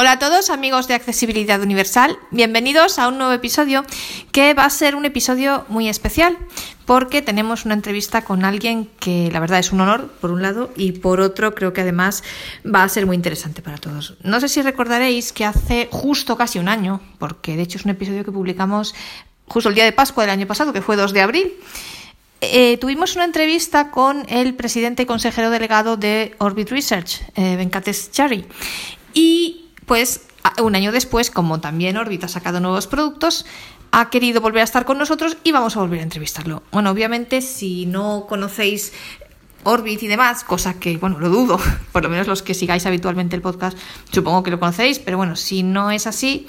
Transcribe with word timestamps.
Hola 0.00 0.12
a 0.12 0.18
todos 0.20 0.48
amigos 0.48 0.86
de 0.86 0.94
Accesibilidad 0.94 1.60
Universal, 1.60 2.16
bienvenidos 2.30 3.00
a 3.00 3.08
un 3.08 3.18
nuevo 3.18 3.32
episodio 3.32 3.84
que 4.30 4.54
va 4.54 4.64
a 4.64 4.70
ser 4.70 4.94
un 4.94 5.04
episodio 5.04 5.64
muy 5.66 5.88
especial 5.88 6.38
porque 6.86 7.20
tenemos 7.20 7.64
una 7.64 7.74
entrevista 7.74 8.22
con 8.22 8.44
alguien 8.44 8.88
que 9.00 9.28
la 9.32 9.40
verdad 9.40 9.58
es 9.58 9.72
un 9.72 9.80
honor 9.80 10.06
por 10.20 10.30
un 10.30 10.40
lado 10.40 10.70
y 10.76 10.92
por 10.92 11.20
otro 11.20 11.52
creo 11.52 11.72
que 11.72 11.80
además 11.80 12.22
va 12.64 12.84
a 12.84 12.88
ser 12.88 13.06
muy 13.06 13.16
interesante 13.16 13.60
para 13.60 13.78
todos. 13.78 14.14
No 14.22 14.38
sé 14.38 14.48
si 14.48 14.62
recordaréis 14.62 15.32
que 15.32 15.44
hace 15.44 15.88
justo 15.90 16.36
casi 16.36 16.60
un 16.60 16.68
año, 16.68 17.00
porque 17.18 17.56
de 17.56 17.62
hecho 17.62 17.78
es 17.78 17.84
un 17.84 17.90
episodio 17.90 18.24
que 18.24 18.30
publicamos 18.30 18.94
justo 19.48 19.68
el 19.68 19.74
día 19.74 19.84
de 19.84 19.90
Pascua 19.90 20.22
del 20.22 20.30
año 20.30 20.46
pasado, 20.46 20.72
que 20.72 20.80
fue 20.80 20.94
2 20.94 21.12
de 21.12 21.22
abril, 21.22 21.54
eh, 22.40 22.76
tuvimos 22.76 23.16
una 23.16 23.24
entrevista 23.24 23.90
con 23.90 24.26
el 24.28 24.54
presidente 24.54 25.02
y 25.02 25.06
consejero 25.06 25.50
delegado 25.50 25.96
de 25.96 26.36
Orbit 26.38 26.70
Research, 26.70 27.20
eh, 27.34 27.56
Venkatesh 27.56 28.12
Chari, 28.12 28.46
y 29.12 29.64
pues 29.88 30.20
un 30.62 30.76
año 30.76 30.92
después, 30.92 31.32
como 31.32 31.60
también 31.60 31.96
Orbit 31.96 32.22
ha 32.22 32.28
sacado 32.28 32.60
nuevos 32.60 32.86
productos, 32.86 33.44
ha 33.90 34.10
querido 34.10 34.40
volver 34.40 34.60
a 34.60 34.64
estar 34.64 34.84
con 34.84 34.98
nosotros 34.98 35.36
y 35.42 35.50
vamos 35.50 35.76
a 35.76 35.80
volver 35.80 36.00
a 36.00 36.04
entrevistarlo. 36.04 36.62
Bueno, 36.70 36.90
obviamente, 36.90 37.40
si 37.40 37.86
no 37.86 38.26
conocéis 38.28 38.92
Orbit 39.64 40.02
y 40.02 40.06
demás, 40.06 40.44
cosa 40.44 40.78
que, 40.78 40.96
bueno, 40.96 41.18
lo 41.18 41.28
dudo, 41.28 41.60
por 41.92 42.02
lo 42.02 42.08
menos 42.08 42.26
los 42.26 42.42
que 42.42 42.54
sigáis 42.54 42.86
habitualmente 42.86 43.36
el 43.36 43.42
podcast, 43.42 43.76
supongo 44.12 44.42
que 44.42 44.50
lo 44.50 44.58
conocéis, 44.58 44.98
pero 44.98 45.16
bueno, 45.16 45.36
si 45.36 45.62
no 45.62 45.90
es 45.90 46.06
así, 46.06 46.46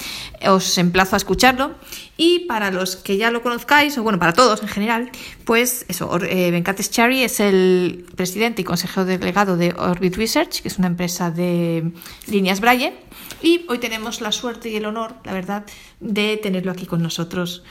os 0.47 0.77
emplazo 0.77 1.15
a 1.15 1.17
escucharlo. 1.17 1.75
Y 2.17 2.39
para 2.39 2.69
los 2.69 2.97
que 2.97 3.15
ya 3.15 3.31
lo 3.31 3.41
conozcáis, 3.41 3.97
o 3.97 4.03
bueno, 4.03 4.19
para 4.19 4.33
todos 4.33 4.61
en 4.61 4.67
general, 4.67 5.09
pues 5.45 5.85
eso, 5.87 6.19
eh, 6.21 6.51
Venkatesh 6.51 6.89
Chari 6.89 7.23
es 7.23 7.39
el 7.39 8.05
presidente 8.15 8.61
y 8.61 8.65
consejero 8.65 9.05
delegado 9.05 9.55
de 9.55 9.73
Orbit 9.77 10.17
Research, 10.17 10.61
que 10.61 10.67
es 10.67 10.77
una 10.77 10.87
empresa 10.87 11.31
de 11.31 11.91
líneas 12.27 12.59
Braille, 12.59 12.93
y 13.41 13.65
hoy 13.69 13.77
tenemos 13.77 14.19
la 14.19 14.31
suerte 14.31 14.69
y 14.69 14.75
el 14.75 14.85
honor, 14.85 15.15
la 15.23 15.33
verdad, 15.33 15.65
de 16.01 16.37
tenerlo 16.37 16.71
aquí 16.71 16.85
con 16.85 17.01
nosotros 17.01 17.63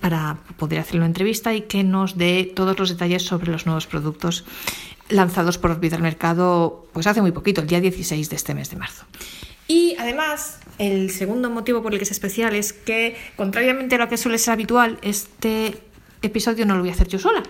para 0.00 0.38
poder 0.56 0.80
hacer 0.80 0.96
una 0.96 1.06
entrevista 1.06 1.54
y 1.54 1.62
que 1.62 1.84
nos 1.84 2.16
dé 2.16 2.50
todos 2.54 2.78
los 2.78 2.88
detalles 2.88 3.22
sobre 3.22 3.52
los 3.52 3.66
nuevos 3.66 3.86
productos 3.86 4.44
lanzados 5.08 5.58
por 5.58 5.72
Orbit 5.72 5.92
al 5.92 6.02
mercado 6.02 6.86
pues 6.92 7.06
hace 7.06 7.20
muy 7.20 7.32
poquito, 7.32 7.60
el 7.60 7.66
día 7.66 7.80
16 7.80 8.30
de 8.30 8.36
este 8.36 8.54
mes 8.54 8.70
de 8.70 8.76
marzo. 8.76 9.04
Y 9.68 9.94
además, 9.98 10.58
el 10.78 11.10
segundo 11.10 11.50
motivo 11.50 11.82
por 11.82 11.92
el 11.92 11.98
que 11.98 12.04
es 12.04 12.10
especial 12.10 12.56
es 12.56 12.72
que, 12.72 13.16
contrariamente 13.36 13.94
a 13.94 13.98
lo 13.98 14.08
que 14.08 14.16
suele 14.16 14.38
ser 14.38 14.54
habitual, 14.54 14.98
este 15.02 15.78
episodio 16.22 16.66
no 16.66 16.74
lo 16.74 16.80
voy 16.80 16.90
a 16.90 16.92
hacer 16.92 17.06
yo 17.06 17.18
sola, 17.18 17.42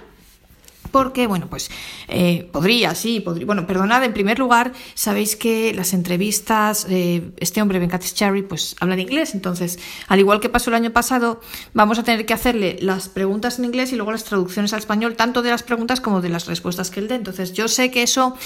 porque, 0.91 1.27
bueno, 1.27 1.47
pues 1.49 1.71
eh, 2.09 2.49
podría, 2.53 2.95
sí, 2.95 3.21
podría. 3.21 3.47
Bueno, 3.47 3.67
perdonad, 3.67 4.05
en 4.05 4.13
primer 4.13 4.39
lugar, 4.39 4.73
sabéis 4.95 5.37
que 5.37 5.73
las 5.75 5.93
entrevistas, 5.93 6.87
eh, 6.89 7.31
este 7.39 7.63
hombre, 7.63 7.79
Venkatesh 7.79 8.15
Cherry, 8.15 8.43
pues 8.43 8.77
habla 8.81 8.95
en 8.95 9.01
inglés, 9.01 9.35
entonces, 9.35 9.79
al 10.09 10.21
igual 10.21 10.41
que 10.41 10.49
pasó 10.49 10.71
el 10.71 10.77
año 10.77 10.91
pasado, 10.91 11.41
vamos 11.75 11.99
a 11.99 12.03
tener 12.03 12.27
que 12.27 12.35
hacerle 12.35 12.79
las 12.81 13.09
preguntas 13.09 13.59
en 13.59 13.65
inglés 13.65 13.93
y 13.93 13.97
luego 13.97 14.13
las 14.13 14.25
traducciones 14.25 14.73
al 14.73 14.81
español, 14.81 15.17
tanto 15.17 15.43
de 15.43 15.51
las 15.51 15.63
preguntas 15.63 16.01
como 16.01 16.21
de 16.21 16.29
las 16.29 16.47
respuestas 16.47 16.91
que 16.91 17.01
él 17.01 17.09
dé. 17.09 17.15
Entonces, 17.15 17.53
yo 17.53 17.69
sé 17.69 17.91
que 17.91 18.03
eso 18.03 18.37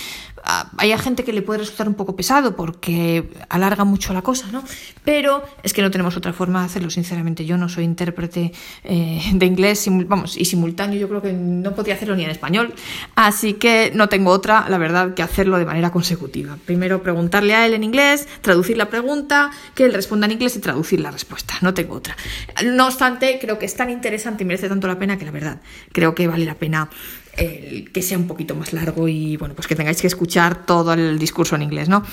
ah, 0.44 0.70
hay 0.78 0.96
gente 0.98 1.24
que 1.24 1.32
le 1.32 1.42
puede 1.42 1.60
resultar 1.60 1.88
un 1.88 1.94
poco 1.94 2.16
pesado 2.16 2.56
porque 2.56 3.28
alarga 3.48 3.84
mucho 3.84 4.12
la 4.12 4.22
cosa, 4.22 4.46
¿no? 4.52 4.62
Pero 5.04 5.44
es 5.62 5.72
que 5.72 5.82
no 5.82 5.90
tenemos 5.90 6.16
otra 6.16 6.32
forma 6.32 6.60
de 6.60 6.66
hacerlo, 6.66 6.90
sinceramente. 6.90 7.44
Yo 7.44 7.56
no 7.56 7.68
soy 7.68 7.84
intérprete 7.84 8.52
eh, 8.84 9.22
de 9.32 9.46
inglés, 9.46 9.86
vamos, 10.06 10.36
y 10.36 10.44
simultáneo, 10.44 10.98
yo 10.98 11.08
creo 11.08 11.22
que 11.22 11.32
no 11.32 11.74
podría 11.74 11.94
hacerlo 11.94 12.16
ni 12.16 12.24
en 12.24 12.30
español, 12.34 12.74
así 13.14 13.54
que 13.54 13.90
no 13.94 14.08
tengo 14.08 14.30
otra, 14.30 14.66
la 14.68 14.78
verdad, 14.78 15.14
que 15.14 15.22
hacerlo 15.22 15.58
de 15.58 15.64
manera 15.64 15.90
consecutiva. 15.90 16.58
Primero 16.64 17.02
preguntarle 17.02 17.54
a 17.54 17.66
él 17.66 17.74
en 17.74 17.84
inglés, 17.84 18.28
traducir 18.42 18.76
la 18.76 18.90
pregunta, 18.90 19.50
que 19.74 19.84
él 19.84 19.94
responda 19.94 20.26
en 20.26 20.32
inglés 20.32 20.56
y 20.56 20.60
traducir 20.60 21.00
la 21.00 21.10
respuesta. 21.10 21.54
No 21.62 21.74
tengo 21.74 21.94
otra. 21.94 22.16
No 22.64 22.86
obstante, 22.86 23.38
creo 23.40 23.58
que 23.58 23.66
es 23.66 23.74
tan 23.74 23.90
interesante 23.90 24.44
y 24.44 24.46
merece 24.46 24.68
tanto 24.68 24.86
la 24.86 24.98
pena 24.98 25.18
que 25.18 25.24
la 25.24 25.30
verdad 25.30 25.60
creo 25.92 26.14
que 26.14 26.26
vale 26.26 26.44
la 26.44 26.54
pena 26.54 26.88
eh, 27.36 27.86
que 27.92 28.00
sea 28.00 28.16
un 28.16 28.28
poquito 28.28 28.54
más 28.54 28.72
largo 28.72 29.08
y 29.08 29.36
bueno, 29.36 29.54
pues 29.54 29.66
que 29.66 29.74
tengáis 29.74 30.00
que 30.00 30.06
escuchar 30.06 30.66
todo 30.66 30.92
el 30.92 31.18
discurso 31.18 31.56
en 31.56 31.62
inglés, 31.62 31.88
¿no? 31.88 32.04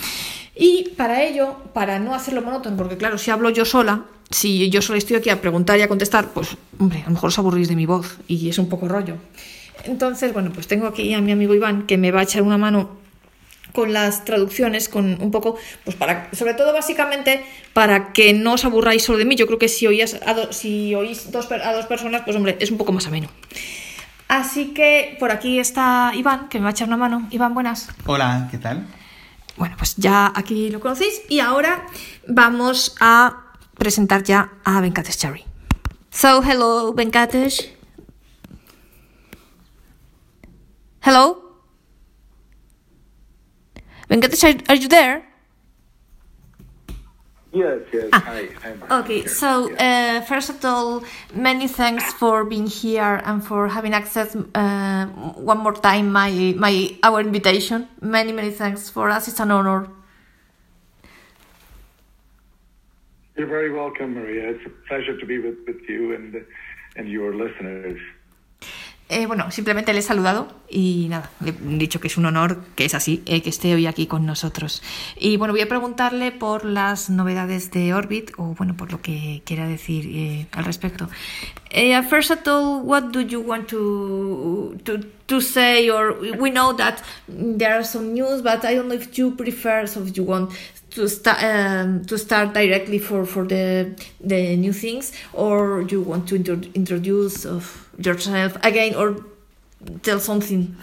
Y 0.56 0.90
para 0.98 1.24
ello, 1.24 1.58
para 1.74 2.00
no 2.00 2.16
hacerlo 2.16 2.42
monótono, 2.42 2.76
porque 2.76 2.98
claro, 2.98 3.18
si 3.18 3.30
hablo 3.30 3.50
yo 3.52 3.64
sola, 3.64 4.06
si 4.31 4.70
yo 4.70 4.81
solo 4.81 4.98
estoy 4.98 5.18
aquí 5.18 5.30
a 5.30 5.40
preguntar 5.40 5.78
y 5.78 5.84
a 5.84 5.88
contestar, 5.88 6.30
pues 6.30 6.58
hombre, 6.80 7.02
a 7.02 7.06
lo 7.06 7.12
mejor 7.12 7.28
os 7.28 7.38
aburrís 7.38 7.68
de 7.68 7.76
mi 7.76 7.86
voz 7.86 8.18
y 8.28 8.50
es 8.50 8.58
un 8.58 8.68
poco 8.68 8.88
rollo. 8.88 9.18
Entonces, 9.86 10.34
bueno, 10.34 10.52
pues 10.53 10.68
tengo 10.68 10.88
aquí 10.88 11.14
a 11.14 11.22
mi 11.22 11.31
amigo 11.31 11.53
Iván 11.53 11.88
que 11.88 11.97
me 11.97 12.12
va 12.12 12.22
a 12.22 12.24
echar 12.24 12.42
una 12.42 12.58
mano 12.58 13.02
con 13.74 13.94
las 13.94 14.25
traducciones, 14.25 14.90
con 14.90 15.22
un 15.22 15.31
poco, 15.31 15.58
pues 15.84 15.96
para, 15.96 16.30
sobre 16.34 16.53
todo 16.53 16.74
básicamente 16.74 17.44
para 17.74 18.12
que 18.12 18.34
no 18.34 18.53
os 18.53 18.66
aburráis 18.66 19.03
solo 19.03 19.18
de 19.18 19.25
mí. 19.25 19.36
Yo 19.36 19.47
creo 19.47 19.59
que 19.59 19.69
si 19.69 19.88
oís 19.88 20.16
a, 20.16 20.52
si 20.52 20.94
oís 20.96 21.31
dos, 21.31 21.50
a 21.52 21.74
dos 21.74 21.86
personas, 21.86 22.22
pues 22.24 22.36
hombre, 22.36 22.58
es 22.59 22.72
un 22.72 22.78
poco 22.78 22.92
más 22.92 23.08
ameno. 23.08 23.30
Así 24.28 24.68
que 24.74 25.18
por 25.19 25.31
aquí 25.31 25.59
está 25.59 26.12
Iván, 26.16 26.48
que 26.50 26.59
me 26.59 26.63
va 26.63 26.69
a 26.69 26.72
echar 26.72 26.88
una 26.88 26.98
mano. 26.98 27.28
Iván, 27.31 27.53
buenas. 27.53 27.90
Hola, 28.06 28.48
¿qué 28.52 28.58
tal? 28.58 28.88
Bueno, 29.58 29.75
pues 29.78 29.96
ya 29.98 30.31
aquí 30.34 30.69
lo 30.69 30.80
conocéis 30.80 31.22
y 31.30 31.40
ahora 31.40 31.86
vamos 32.28 32.96
a 33.00 33.44
presentar 33.78 34.24
ya 34.24 34.53
a 34.63 34.80
Venkatesh 34.80 35.18
Cherry. 35.18 35.44
So, 36.09 36.42
hello, 36.44 36.94
Venkatesh. 36.94 37.81
Hello? 41.01 41.41
Venkatesh, 44.07 44.44
are, 44.44 44.62
are 44.69 44.75
you 44.75 44.88
there? 44.88 45.23
Yes, 47.53 47.79
yes. 47.91 48.09
Ah, 48.13 48.19
hi, 48.19 48.47
hi 48.63 49.00
okay, 49.00 49.25
so 49.25 49.73
uh, 49.75 50.22
first 50.22 50.50
of 50.50 50.63
all, 50.63 51.03
many 51.34 51.67
thanks 51.67 52.13
for 52.13 52.45
being 52.45 52.67
here 52.67 53.19
and 53.25 53.44
for 53.44 53.67
having 53.67 53.94
access 53.94 54.35
uh, 54.35 55.06
one 55.35 55.57
more 55.57 55.73
time 55.73 56.13
my 56.13 56.53
my 56.57 56.95
our 57.03 57.19
invitation. 57.19 57.89
Many 58.00 58.31
many 58.31 58.51
thanks 58.51 58.89
for 58.89 59.09
us. 59.09 59.28
It's 59.28 59.41
an 59.41 59.51
honor. 59.51 59.89
You're 63.35 63.47
very 63.47 63.73
welcome, 63.73 64.13
Maria. 64.13 64.51
It's 64.51 64.66
a 64.66 64.69
pleasure 64.88 65.19
to 65.19 65.25
be 65.25 65.39
with, 65.39 65.57
with 65.68 65.81
you 65.89 66.16
and 66.16 66.45
and 66.95 67.09
your 67.09 67.35
listeners. 67.35 68.00
Eh, 69.14 69.26
bueno, 69.26 69.52
simplemente 69.52 69.92
le 69.92 70.00
he 70.00 70.02
saludado 70.02 70.48
y 70.70 71.08
nada, 71.10 71.30
le 71.42 71.50
he 71.50 71.78
dicho 71.78 72.00
que 72.00 72.08
es 72.08 72.16
un 72.16 72.26
honor, 72.28 72.64
que 72.76 72.86
es 72.86 72.94
así, 72.94 73.22
eh, 73.26 73.42
que 73.42 73.50
esté 73.50 73.76
hoy 73.76 73.86
aquí 73.86 74.08
con 74.08 74.26
nosotros. 74.26 74.82
Y 75.20 75.36
bueno, 75.36 75.54
voy 75.54 75.60
a 75.60 75.68
preguntarle 75.68 76.32
por 76.32 76.64
las 76.64 77.10
novedades 77.10 77.72
de 77.72 77.94
Orbit 77.94 78.32
o 78.38 78.56
bueno, 78.58 78.78
por 78.78 78.90
lo 78.90 79.02
que 79.02 79.42
quiera 79.44 79.68
decir 79.68 80.06
eh, 80.08 80.48
al 80.54 80.64
respecto. 80.64 81.10
First 82.10 82.32
of 82.32 82.48
all, 82.48 82.84
what 82.86 83.12
do 83.12 83.20
you 83.20 83.42
want 83.42 83.68
to, 83.68 84.78
to 84.86 85.00
to 85.28 85.42
say? 85.42 85.90
Or 85.90 86.18
we 86.40 86.50
know 86.50 86.74
that 86.74 87.02
there 87.28 87.74
are 87.74 87.84
some 87.84 88.14
news, 88.14 88.42
but 88.42 88.64
I 88.64 88.76
don't 88.76 88.88
know 88.88 88.96
if 88.96 89.18
you 89.18 89.36
prefer, 89.36 89.88
so 89.88 90.04
if 90.04 90.16
you 90.16 90.24
want 90.24 90.52
to 90.92 91.08
start 91.08 91.38
um, 91.42 92.06
to 92.06 92.18
start 92.18 92.54
directly 92.54 93.00
for 93.00 93.26
for 93.26 93.46
the 93.46 93.96
the 94.20 94.58
new 94.58 94.74
things, 94.74 95.14
or 95.34 95.84
you 95.90 96.02
want 96.02 96.28
to 96.30 96.36
intro 96.36 96.60
introduce 96.74 97.46
of 97.46 97.90
yourself 98.06 98.57
again 98.63 98.95
or 98.95 99.23
tell 100.03 100.19
something? 100.19 100.75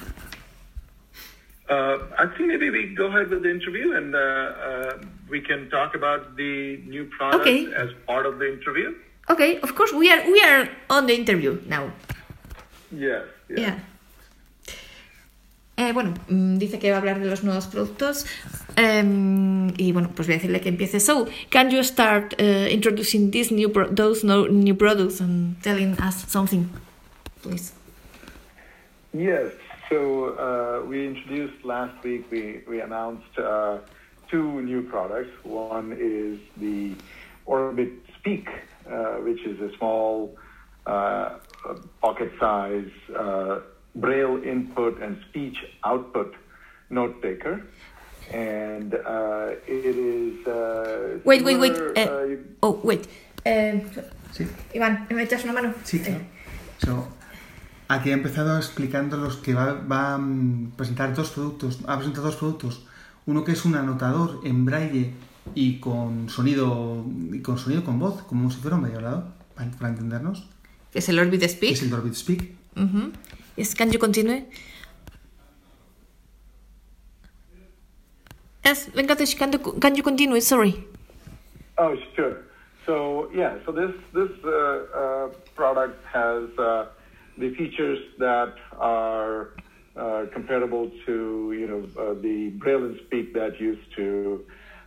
Uh, 1.69 1.99
I 2.19 2.27
think 2.27 2.49
maybe 2.49 2.71
we 2.71 2.95
go 2.95 3.07
ahead 3.07 3.29
with 3.29 3.43
the 3.43 3.51
interview 3.51 3.93
and 3.93 4.15
uh, 4.15 4.19
uh, 4.19 4.99
we 5.29 5.41
can 5.41 5.69
talk 5.69 5.95
about 5.95 6.37
the 6.37 6.79
new 6.87 7.05
product 7.05 7.43
okay. 7.43 7.73
as 7.75 7.91
part 8.07 8.25
of 8.25 8.39
the 8.39 8.51
interview. 8.51 8.95
Okay, 9.29 9.61
of 9.61 9.75
course 9.75 9.93
we 9.93 10.11
are 10.11 10.25
we 10.25 10.41
are 10.41 10.69
on 10.89 11.07
the 11.07 11.15
interview 11.15 11.61
now. 11.67 11.93
Yes. 12.91 13.25
Yeah. 13.51 13.61
yeah. 13.61 13.79
Eh, 15.77 15.93
bueno, 15.93 16.15
mm, 16.29 16.57
dice 16.59 16.81
que 16.81 16.91
va 16.91 16.97
a 16.97 16.99
hablar 16.99 17.21
de 17.21 17.27
los 17.27 17.45
nuevos 17.45 17.69
productos 17.69 18.27
um, 18.77 19.69
y 19.77 19.93
bueno, 19.93 20.11
pues 20.13 20.27
voy 20.27 20.35
a 20.35 20.39
decirle 20.39 20.61
que 20.61 20.71
empiece. 20.71 20.99
So, 20.99 21.29
can 21.51 21.71
you 21.71 21.85
start 21.85 22.35
uh, 22.41 22.67
introducing 22.69 23.31
these 23.31 23.53
new 23.53 23.69
those 23.91 24.25
new 24.25 24.75
products 24.75 25.21
and 25.21 25.63
telling 25.63 25.97
us 26.01 26.25
something? 26.27 26.69
Please. 27.49 27.73
Yes. 29.13 29.53
So 29.89 30.37
uh, 30.37 30.87
we 30.87 31.07
introduced 31.07 31.65
last 31.65 32.03
week. 32.05 32.31
We 32.31 32.63
we 32.69 32.81
announced 32.81 33.39
uh, 33.39 33.79
two 34.31 34.61
new 34.63 34.83
products. 34.83 35.33
One 35.45 35.97
is 35.99 36.39
the 36.59 36.95
Orbit 37.47 37.93
Speak, 38.19 38.49
uh, 38.49 39.25
which 39.27 39.43
is 39.47 39.59
a 39.61 39.75
small 39.79 40.37
uh, 40.87 41.39
pocket 42.03 42.33
size 42.39 42.93
uh, 43.17 43.61
braille 43.95 44.43
input 44.45 45.01
and 45.01 45.17
speech 45.29 45.57
output 45.85 46.35
note 46.91 47.23
taker. 47.23 47.63
And 48.31 48.93
uh, 48.93 49.55
it 49.67 49.97
is. 49.97 50.45
wait, 51.25 51.43
wait, 51.43 51.57
wait. 51.57 51.75
oh, 52.63 52.79
wait. 52.85 53.09
sí. 54.37 54.45
Iván, 54.75 55.07
¿me 55.09 55.23
echas 55.23 55.45
una 55.45 55.55
mano? 55.55 55.73
Sí, 55.85 56.01
claro. 56.01 56.21
So, 56.85 57.09
Aquí 57.89 58.11
ha 58.11 58.15
empezado 58.15 58.57
explicando 58.59 59.17
los 59.17 59.37
que 59.37 59.55
va, 59.55 59.73
va 59.73 60.15
a 60.17 60.21
presentar 60.77 61.15
dos 61.15 61.31
productos. 61.31 61.79
Ha 61.87 61.97
presentado 61.97 62.27
dos 62.27 62.37
productos. 62.37 62.85
Uno 63.27 63.45
que 63.45 63.53
es 63.53 63.65
un 63.65 63.77
anotador 63.77 64.41
en 64.45 64.65
braille 64.65 65.15
y 65.55 65.81
con 65.81 66.29
sonido 66.29 67.05
y 67.33 67.41
con 67.41 67.59
sonido 67.59 67.85
con 67.85 67.99
voz, 67.99 68.23
como 68.25 68.51
si 68.51 68.59
fuera 68.61 68.77
un 68.77 68.83
medio 68.83 68.97
hablado, 68.97 69.33
para, 69.55 69.71
para 69.73 69.89
entendernos. 69.91 70.47
Es 70.93 71.09
el 71.09 71.19
Orbit 71.19 71.43
Es 71.43 71.53
Speak. 71.53 71.83
el 71.83 71.93
Orbit 71.95 72.15
Speak. 72.15 72.53
Ujú. 72.77 73.13
Yes, 73.57 73.75
can 73.75 73.91
you 73.91 73.99
continue? 73.99 74.45
Yes, 78.65 78.91
Venkatesh, 78.95 79.37
can 79.39 79.53
you, 79.53 79.59
can 79.81 79.95
you 79.95 80.03
continue? 80.03 80.41
Sorry. 80.41 80.87
Oh, 81.79 81.95
sure. 82.15 82.45
So 82.85 83.31
yeah, 83.35 83.55
so 83.65 83.73
this 83.73 83.93
this 84.15 84.31
uh, 84.45 84.51
uh, 84.51 85.29
product 85.55 86.05
has 86.07 86.49
uh, 86.59 86.87
the 87.39 87.55
features 87.55 88.01
that 88.19 88.55
are 88.79 89.51
uh, 89.97 90.27
comparable 90.33 90.91
to 91.07 91.53
you 91.59 91.67
know 91.67 92.03
uh, 92.03 92.15
the 92.21 92.51
Braille 92.51 92.85
and 92.85 93.01
Speak 93.07 93.35
that 93.35 93.61
used 93.61 93.95
to 93.97 94.45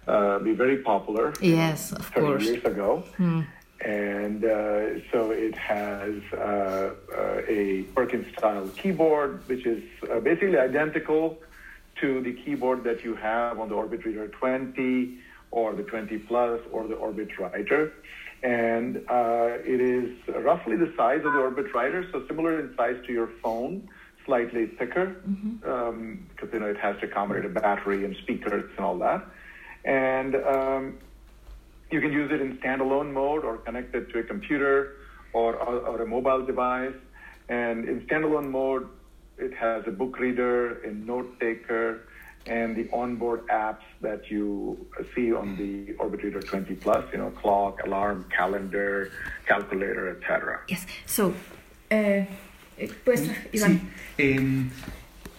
uh, 0.07 0.39
be 0.39 0.53
very 0.53 0.77
popular. 0.77 1.33
Yes, 1.41 1.91
of 1.91 2.05
30 2.07 2.25
course. 2.25 2.43
years 2.43 2.63
ago. 2.65 3.03
And 3.83 4.45
uh, 4.45 4.99
so 5.11 5.31
it 5.31 5.57
has 5.57 6.13
uh, 6.33 6.37
uh, 6.37 7.41
a 7.47 7.83
Perkins 7.95 8.27
style 8.37 8.67
keyboard, 8.77 9.47
which 9.47 9.65
is 9.65 9.81
uh, 10.11 10.19
basically 10.19 10.59
identical 10.59 11.39
to 11.99 12.21
the 12.21 12.33
keyboard 12.33 12.83
that 12.83 13.03
you 13.03 13.15
have 13.15 13.59
on 13.59 13.69
the 13.69 13.75
Orbit 13.75 14.05
Reader 14.05 14.27
20 14.27 15.17
or 15.49 15.73
the 15.73 15.83
20 15.83 16.17
Plus 16.19 16.61
or 16.71 16.87
the 16.87 16.93
Orbit 16.93 17.37
Writer. 17.39 17.91
And 18.43 18.97
uh, 19.09 19.59
it 19.63 19.79
is 19.79 20.17
roughly 20.43 20.75
the 20.75 20.91
size 20.97 21.21
of 21.23 21.33
the 21.33 21.39
Orbit 21.39 21.73
Writer, 21.73 22.07
so 22.11 22.25
similar 22.27 22.59
in 22.59 22.75
size 22.75 22.97
to 23.05 23.13
your 23.13 23.29
phone, 23.43 23.87
slightly 24.25 24.65
thicker, 24.65 25.15
um, 25.65 26.27
because 26.29 26.49
you 26.53 26.59
know 26.59 26.67
it 26.67 26.77
has 26.77 26.99
to 27.01 27.05
accommodate 27.05 27.45
a 27.45 27.49
battery 27.49 28.03
and 28.03 28.15
speakers 28.17 28.69
and 28.75 28.85
all 28.85 28.97
that. 28.97 29.23
And 29.85 30.35
um, 30.35 30.97
you 31.91 32.01
can 32.01 32.11
use 32.11 32.31
it 32.31 32.41
in 32.41 32.57
standalone 32.57 33.11
mode 33.11 33.43
or 33.43 33.57
connect 33.57 33.93
it 33.93 34.11
to 34.13 34.19
a 34.19 34.23
computer 34.23 34.95
or, 35.33 35.55
or, 35.55 35.79
or 35.79 36.01
a 36.01 36.07
mobile 36.07 36.45
device. 36.45 36.95
And 37.49 37.87
in 37.87 38.01
standalone 38.07 38.49
mode, 38.49 38.87
it 39.37 39.53
has 39.53 39.83
a 39.87 39.91
book 39.91 40.17
reader, 40.19 40.81
a 40.83 40.93
note 40.93 41.39
taker, 41.39 42.07
and 42.47 42.75
the 42.75 42.87
onboard 42.91 43.45
apps 43.47 43.83
that 44.01 44.29
you 44.29 44.77
see 45.15 45.31
on 45.33 45.55
the 45.57 45.93
Orbit 45.99 46.23
Reader 46.23 46.41
20 46.41 46.73
Plus, 46.75 47.03
you 47.11 47.19
know, 47.19 47.29
clock, 47.31 47.79
alarm, 47.85 48.25
calendar, 48.35 49.09
calculator, 49.45 50.09
etc. 50.09 50.59
Yes. 50.67 50.85
So, 51.05 51.33
eh, 51.89 52.27
eh, 52.77 52.89
pues, 53.03 53.21
Sí, 53.21 53.31
Iván. 53.53 53.81
em, 54.17 54.69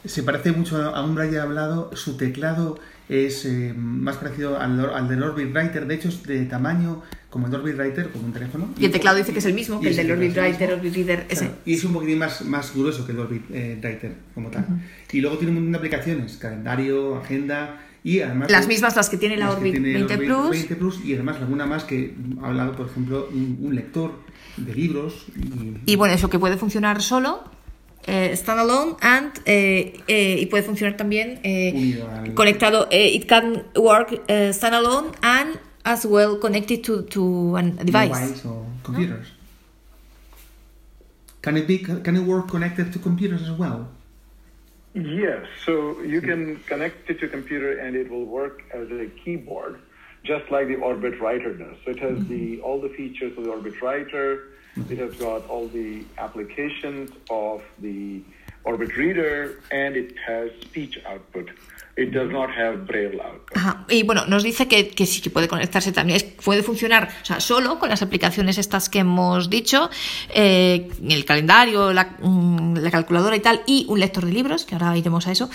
se 0.04 0.22
parece 0.22 0.52
mucho 0.52 0.76
a 0.80 1.04
un 1.04 1.14
braille 1.14 1.38
hablado. 1.40 1.94
Su 1.96 2.16
teclado 2.16 2.78
es 3.08 3.44
eh, 3.44 3.72
más 3.76 4.16
parecido 4.16 4.58
al, 4.60 4.78
al 4.94 5.08
del 5.08 5.22
Orbit 5.22 5.52
Writer. 5.54 5.86
De 5.86 5.94
hecho, 5.94 6.08
es 6.08 6.22
de 6.22 6.44
tamaño 6.46 7.02
como 7.32 7.46
el 7.46 7.54
Orbit 7.54 7.76
Writer, 7.78 8.10
como 8.10 8.26
un 8.26 8.32
teléfono. 8.34 8.68
Y 8.78 8.84
el 8.84 8.90
teclado 8.92 9.16
dice 9.16 9.32
que 9.32 9.38
es 9.38 9.46
el 9.46 9.54
mismo 9.54 9.80
que 9.80 9.88
el 9.88 9.96
del 9.96 10.12
Orbit 10.12 10.36
Writer. 10.36 10.74
Orbit 10.74 10.94
Reader, 10.94 11.26
ese. 11.30 11.46
Claro, 11.46 11.54
y 11.64 11.72
es 11.72 11.82
un 11.84 11.94
poquitín 11.94 12.18
más, 12.18 12.42
más 12.44 12.74
grueso 12.76 13.06
que 13.06 13.12
el 13.12 13.20
Orbit 13.20 13.42
eh, 13.50 13.78
Writer 13.82 14.12
como 14.34 14.50
tal. 14.50 14.66
Y 15.10 15.22
luego 15.22 15.38
tiene 15.38 15.52
un 15.52 15.54
montón 15.54 15.72
de 15.72 15.78
aplicaciones, 15.78 16.36
calendario, 16.36 17.16
agenda 17.16 17.80
y 18.04 18.20
además... 18.20 18.50
Las 18.50 18.68
mismas 18.68 18.96
las 18.96 19.08
que 19.08 19.16
tiene 19.16 19.38
la 19.38 19.50
Orbit 19.50 19.72
tiene 19.72 19.92
el 19.96 20.04
20 20.06 20.14
Orbit 20.14 20.28
Plus. 20.28 20.50
20 20.50 20.76
Plus 20.76 21.04
y 21.06 21.14
además 21.14 21.36
alguna 21.38 21.64
más 21.64 21.84
que 21.84 22.14
ha 22.42 22.48
hablado, 22.48 22.76
por 22.76 22.86
ejemplo, 22.88 23.26
un, 23.32 23.56
un 23.62 23.74
lector 23.74 24.12
de 24.58 24.74
libros 24.74 25.24
y, 25.34 25.90
Y 25.92 25.96
bueno, 25.96 26.12
eso 26.12 26.28
que 26.28 26.38
puede 26.38 26.58
funcionar 26.58 27.00
solo, 27.00 27.44
eh, 28.06 28.32
standalone, 28.36 28.96
and, 29.00 29.32
eh, 29.46 30.00
eh, 30.06 30.36
y 30.38 30.46
puede 30.46 30.64
funcionar 30.64 30.98
también 30.98 31.40
eh, 31.44 32.02
al- 32.12 32.34
conectado. 32.34 32.88
it 32.90 33.26
can 33.26 33.62
work 33.76 34.20
standalone 34.52 35.08
and 35.22 35.58
as 35.84 36.06
well 36.06 36.36
connected 36.36 36.84
to, 36.84 37.02
to 37.02 37.56
a 37.56 37.62
device. 37.62 38.10
mobiles 38.10 38.46
or 38.46 38.66
computers. 38.82 39.26
Can 41.42 41.56
it 41.56 41.66
be? 41.66 41.78
Can 41.78 42.16
it 42.16 42.20
work 42.20 42.48
connected 42.48 42.92
to 42.92 42.98
computers 42.98 43.42
as 43.42 43.52
well? 43.52 43.88
Yes, 44.94 45.46
so 45.64 46.00
you 46.02 46.20
can 46.20 46.56
connect 46.66 47.08
it 47.08 47.18
to 47.20 47.26
a 47.26 47.28
computer 47.28 47.78
and 47.78 47.96
it 47.96 48.10
will 48.10 48.26
work 48.26 48.62
as 48.72 48.90
a 48.90 49.06
keyboard, 49.06 49.80
just 50.22 50.50
like 50.50 50.68
the 50.68 50.76
Orbit 50.76 51.18
Writer 51.18 51.54
does. 51.54 51.76
So 51.84 51.92
it 51.92 51.98
has 51.98 52.18
the 52.26 52.56
mm-hmm. 52.58 52.64
all 52.64 52.80
the 52.80 52.90
features 52.90 53.36
of 53.38 53.44
the 53.44 53.50
Orbit 53.50 53.80
Writer. 53.80 54.48
It 54.88 54.98
has 54.98 55.14
got 55.16 55.48
all 55.48 55.66
the 55.68 56.04
applications 56.16 57.10
of 57.28 57.62
the 57.80 58.22
Orbit 58.64 58.96
Reader, 58.96 59.60
and 59.70 59.96
it 59.96 60.16
has 60.18 60.50
speech 60.62 60.98
output. 61.06 61.50
Ajá. 63.54 63.84
Y 63.88 64.02
bueno, 64.02 64.24
nos 64.26 64.42
dice 64.42 64.66
que, 64.66 64.88
que 64.88 65.04
sí 65.04 65.20
que 65.20 65.28
puede 65.28 65.48
conectarse 65.48 65.92
también, 65.92 66.20
puede 66.42 66.62
funcionar 66.62 67.10
o 67.22 67.24
sea, 67.24 67.40
solo 67.40 67.78
con 67.78 67.88
las 67.88 68.02
aplicaciones 68.02 68.58
estas 68.58 68.88
que 68.88 69.00
hemos 69.00 69.50
dicho, 69.50 69.90
eh, 70.34 70.88
el 71.06 71.24
calendario, 71.24 71.92
la, 71.92 72.16
mm, 72.20 72.78
la 72.78 72.90
calculadora 72.90 73.36
y 73.36 73.40
tal, 73.40 73.62
y 73.66 73.84
un 73.88 74.00
lector 74.00 74.24
de 74.24 74.32
libros, 74.32 74.64
que 74.64 74.74
ahora 74.74 74.96
iremos 74.96 75.26
a 75.26 75.32
eso, 75.32 75.50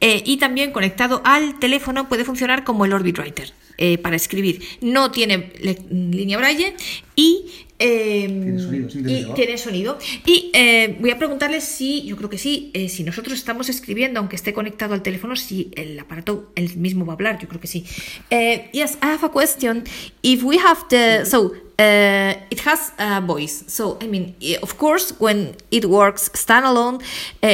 eh, 0.00 0.22
y 0.24 0.38
también 0.38 0.72
conectado 0.72 1.22
al 1.24 1.58
teléfono 1.58 2.08
puede 2.08 2.24
funcionar 2.24 2.64
como 2.64 2.84
el 2.84 2.92
Orbit 2.92 3.18
Writer 3.18 3.52
eh, 3.78 3.98
para 3.98 4.16
escribir. 4.16 4.62
No 4.80 5.10
tiene 5.10 5.52
línea 5.90 6.38
braille 6.38 6.74
y... 7.14 7.44
eh, 7.78 8.26
Tiene 8.26 8.58
sonido, 8.58 8.88
y 9.10 9.34
tiene 9.34 9.58
sonido. 9.58 9.98
Y 10.24 10.50
eh, 10.54 10.96
voy 10.98 11.10
a 11.10 11.18
preguntarle 11.18 11.60
si, 11.60 12.02
yo 12.04 12.16
creo 12.16 12.30
que 12.30 12.38
sí, 12.38 12.70
eh, 12.72 12.88
si 12.88 13.02
nosotros 13.04 13.38
estamos 13.38 13.68
escribiendo, 13.68 14.18
aunque 14.20 14.36
esté 14.36 14.52
conectado 14.54 14.94
al 14.94 15.02
teléfono, 15.02 15.36
si 15.36 15.70
el 15.76 15.98
aparato 15.98 16.50
el 16.54 16.76
mismo 16.76 17.04
va 17.04 17.12
a 17.12 17.16
hablar, 17.16 17.38
yo 17.38 17.48
creo 17.48 17.60
que 17.60 17.66
sí. 17.66 17.84
Eh, 18.30 18.70
yes, 18.72 18.98
I 19.02 19.06
have 19.06 19.24
a 19.26 19.30
question. 19.30 19.84
If 20.22 20.42
we 20.42 20.58
have 20.58 20.88
the, 20.88 21.26
so 21.26 21.52
uh, 21.78 22.34
it 22.50 22.60
has 22.66 22.92
a 22.98 23.20
voice. 23.20 23.64
So 23.68 23.98
I 24.00 24.06
mean, 24.06 24.34
eh, 24.40 24.56
of 24.62 24.78
course, 24.78 25.14
when 25.18 25.54
it 25.70 25.84
works 25.84 26.30
standalone, 26.32 27.02
uh, 27.42 27.48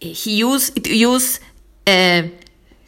he 0.00 0.44
use 0.44 0.72
it 0.76 0.86
use. 0.86 1.40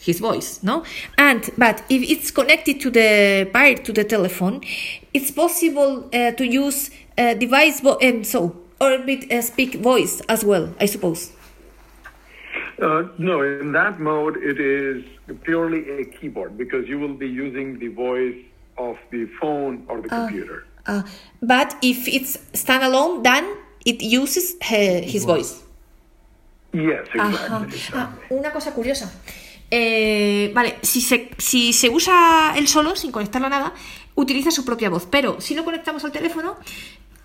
His 0.05 0.19
voice, 0.19 0.59
no? 0.63 0.83
And 1.17 1.49
but 1.57 1.85
if 1.89 2.03
it's 2.11 2.33
connected 2.33 2.81
to 2.81 2.91
the 2.91 3.49
wire 3.55 3.77
to 3.77 3.93
the 3.93 4.03
telephone, 4.05 4.61
it's 5.15 5.31
possible 5.31 6.09
uh, 6.13 6.33
to 6.33 6.45
use 6.45 6.91
uh, 7.17 7.35
device 7.35 7.81
vo- 7.81 7.99
um, 8.03 8.25
so 8.25 8.57
Orbit 8.81 9.31
uh, 9.31 9.41
speak 9.43 9.77
voice 9.77 10.21
as 10.29 10.45
well, 10.45 10.75
I 10.81 10.87
suppose. 10.87 11.31
Uh, 12.83 13.05
no, 13.19 13.43
in 13.43 13.71
that 13.73 14.01
mode, 14.01 14.37
it 14.39 14.59
is 14.59 15.05
purely 15.45 15.89
a 16.01 16.05
keyboard 16.05 16.59
because 16.59 16.89
you 16.89 16.99
will 16.99 17.15
be 17.15 17.29
using 17.29 17.79
the 17.79 17.89
voice 17.89 18.35
of 18.79 18.97
the 19.13 19.27
phone 19.41 19.85
or 19.89 20.01
the 20.01 20.09
computer. 20.09 20.65
Uh, 20.87 21.03
but 21.41 21.77
if 21.81 22.09
it's 22.09 22.39
standalone, 22.55 23.23
then 23.23 23.45
it 23.87 24.03
uses 24.03 24.57
uh, 24.63 24.67
his 25.07 25.25
voice. 25.25 25.63
Yes, 26.73 27.07
exactly. 27.15 27.21
Ajá. 27.21 27.65
exactly. 27.65 27.93
Ah, 27.95 28.09
una 28.31 28.51
cosa 28.51 28.73
curiosa. 28.73 29.07
Eh, 29.75 30.51
vale, 30.55 30.75
si 30.83 31.01
se, 31.01 31.31
si 31.39 31.73
se 31.73 31.89
usa 31.89 32.53
él 32.59 32.69
solo, 32.69 32.95
sin 32.95 33.11
conectarlo 33.11 33.47
a 33.47 33.51
nada, 33.51 33.73
utiliza 34.17 34.51
su 34.51 34.67
propia 34.67 34.91
voz. 34.91 35.07
Pero 35.11 35.41
si 35.41 35.55
lo 35.55 35.65
conectamos 35.65 36.05
al 36.05 36.13
teléfono, 36.13 36.59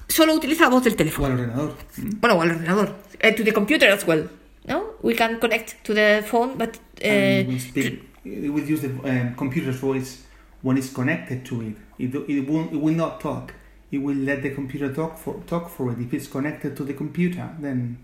solo 0.08 0.34
utiliza 0.34 0.64
la 0.64 0.70
voz 0.70 0.84
del 0.86 0.94
O 0.94 0.96
teléfono. 0.96 1.28
al 1.28 1.34
ordenador. 1.34 1.76
¿Mm? 1.98 2.10
Bueno, 2.22 2.36
o 2.38 2.42
al 2.42 2.52
ordenador. 2.52 2.96
Eh, 3.20 3.34
to 3.34 3.44
the 3.44 3.52
computer 3.52 3.90
as 3.92 4.08
well. 4.08 4.30
No? 4.66 4.84
We 5.02 5.14
can 5.14 5.40
connect 5.40 5.84
to 5.84 5.94
the 5.94 6.24
phone, 6.26 6.54
but... 6.58 6.78
eh, 7.02 7.42
And 7.42 7.50
we 7.50 7.60
speak, 7.60 8.04
it 8.24 8.50
will 8.50 8.64
use 8.66 8.82
the 8.82 8.90
um, 9.04 9.36
computer's 9.36 9.80
voice 9.82 10.24
when 10.62 10.78
it's 10.78 10.92
connected 10.94 11.44
to 11.46 11.62
it. 11.62 11.76
It, 12.00 12.16
it, 12.30 12.48
won't, 12.48 12.72
it 12.72 12.80
will 12.82 12.96
not 12.96 13.20
talk. 13.20 13.54
It 13.92 14.00
will 14.02 14.16
let 14.18 14.42
the 14.42 14.52
computer 14.52 14.94
talk 14.94 15.18
for 15.18 15.36
talk 15.48 15.70
for 15.70 15.92
it. 15.92 16.00
If 16.00 16.14
it's 16.14 16.28
connected 16.28 16.76
to 16.78 16.84
the 16.86 16.94
computer, 16.94 17.50
then 17.62 17.98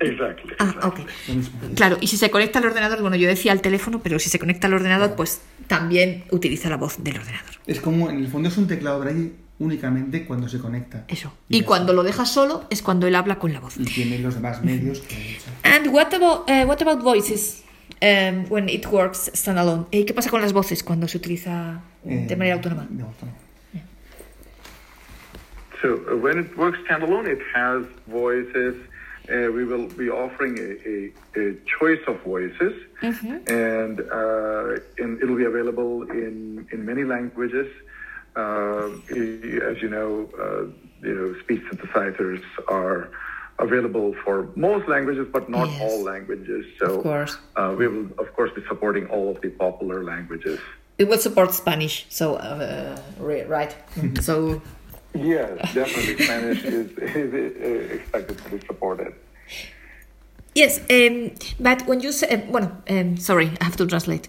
Exactly. 0.00 0.52
ah, 0.58 0.64
exactly. 0.76 1.02
ok. 1.04 1.10
lo 1.28 1.34
mismo. 1.34 1.60
Claro, 1.74 1.98
y 2.00 2.06
si 2.06 2.16
se 2.16 2.30
conecta 2.30 2.58
al 2.58 2.66
ordenador, 2.66 3.00
bueno, 3.00 3.16
yo 3.16 3.28
decía 3.28 3.52
al 3.52 3.60
teléfono, 3.60 4.00
pero 4.02 4.18
si 4.18 4.28
se 4.30 4.38
conecta 4.38 4.66
al 4.66 4.74
ordenador, 4.74 5.14
pues 5.16 5.40
también 5.66 6.24
utiliza 6.30 6.68
la 6.68 6.76
voz 6.76 7.02
del 7.02 7.16
ordenador. 7.18 7.50
Es 7.66 7.80
como, 7.80 8.10
en 8.10 8.18
el 8.18 8.28
fondo 8.28 8.48
es 8.48 8.56
un 8.56 8.66
teclado 8.66 9.00
braille 9.00 9.32
únicamente 9.58 10.24
cuando 10.26 10.48
se 10.48 10.58
conecta. 10.58 11.04
Eso. 11.08 11.32
Y 11.48 11.58
Y 11.58 11.62
cuando 11.62 11.92
está. 11.92 11.96
lo 11.96 12.02
dejas 12.02 12.30
solo 12.32 12.64
es 12.70 12.82
cuando 12.82 13.06
él 13.06 13.14
habla 13.14 13.38
con 13.38 13.52
la 13.52 13.60
voz. 13.60 13.76
Y 13.78 13.84
tiene 13.84 14.18
los 14.18 14.34
demás 14.34 14.62
medios 14.64 15.00
que. 15.00 15.38
And 15.62 15.88
what 15.88 16.12
about, 16.12 16.48
eh, 16.48 16.64
what 16.64 16.82
about 16.82 17.02
voices 17.02 17.62
um, 18.02 18.44
when 18.50 18.68
it 18.68 18.84
works 18.86 19.30
standalone? 19.34 19.86
Eh, 19.92 20.04
¿Qué 20.04 20.12
pasa 20.12 20.28
con 20.30 20.40
las 20.42 20.52
voces 20.52 20.82
cuando 20.82 21.06
se 21.08 21.18
utiliza 21.18 21.80
de 22.02 22.24
Eh, 22.32 22.36
manera 22.36 22.56
autónoma? 22.56 22.86
de 22.90 23.02
autónoma. 23.04 23.38
So 25.82 26.00
uh, 26.10 26.16
when 26.16 26.38
it 26.40 26.56
works 26.56 26.78
standalone, 26.88 27.28
it 27.30 27.40
has 27.54 27.84
voices. 28.06 28.74
Uh, 29.26 29.50
we 29.52 29.64
will 29.64 29.86
be 29.88 30.10
offering 30.10 30.58
a, 30.58 30.70
a, 31.40 31.48
a 31.50 31.54
choice 31.78 32.00
of 32.06 32.20
voices, 32.22 32.74
and, 33.00 34.00
uh, 34.00 34.76
and 34.98 35.20
it'll 35.22 35.36
be 35.36 35.44
available 35.44 36.02
in, 36.10 36.66
in 36.72 36.84
many 36.84 37.04
languages. 37.04 37.66
Uh, 38.36 38.88
as 39.08 39.80
you 39.80 39.88
know, 39.88 40.28
uh, 40.38 40.64
you 41.06 41.14
know, 41.14 41.40
speech 41.40 41.62
synthesizers 41.70 42.42
are 42.68 43.08
available 43.58 44.14
for 44.24 44.48
most 44.56 44.88
languages, 44.88 45.26
but 45.32 45.48
not 45.48 45.68
Yes. 45.70 45.80
all 45.82 46.02
languages. 46.02 46.66
So 46.78 46.96
Of 46.96 47.02
course. 47.02 47.36
uh, 47.56 47.74
we 47.78 47.86
will, 47.88 48.06
of 48.18 48.28
course, 48.36 48.50
be 48.54 48.62
supporting 48.68 49.06
all 49.06 49.30
of 49.30 49.40
the 49.40 49.50
popular 49.50 50.02
languages. 50.04 50.58
it 50.98 51.08
will 51.08 51.18
support 51.18 51.52
Spanish. 51.54 52.06
So 52.08 52.34
uh, 52.36 52.96
right. 53.18 53.74
so 54.20 54.60
yes, 55.14 55.74
definitely 55.74 56.24
Spanish 56.24 56.64
is, 56.64 56.90
is 56.98 57.90
expected 57.92 58.38
to 58.38 58.50
be 58.50 58.60
supported. 58.66 59.14
Yes, 60.54 60.80
um, 60.88 61.32
but 61.58 61.84
when 61.86 62.00
you 62.00 62.12
say, 62.12 62.28
um, 62.28 62.52
bueno, 62.52 62.70
um, 62.88 63.16
sorry, 63.16 63.50
I 63.60 63.64
have 63.64 63.76
to 63.76 63.86
translate. 63.86 64.28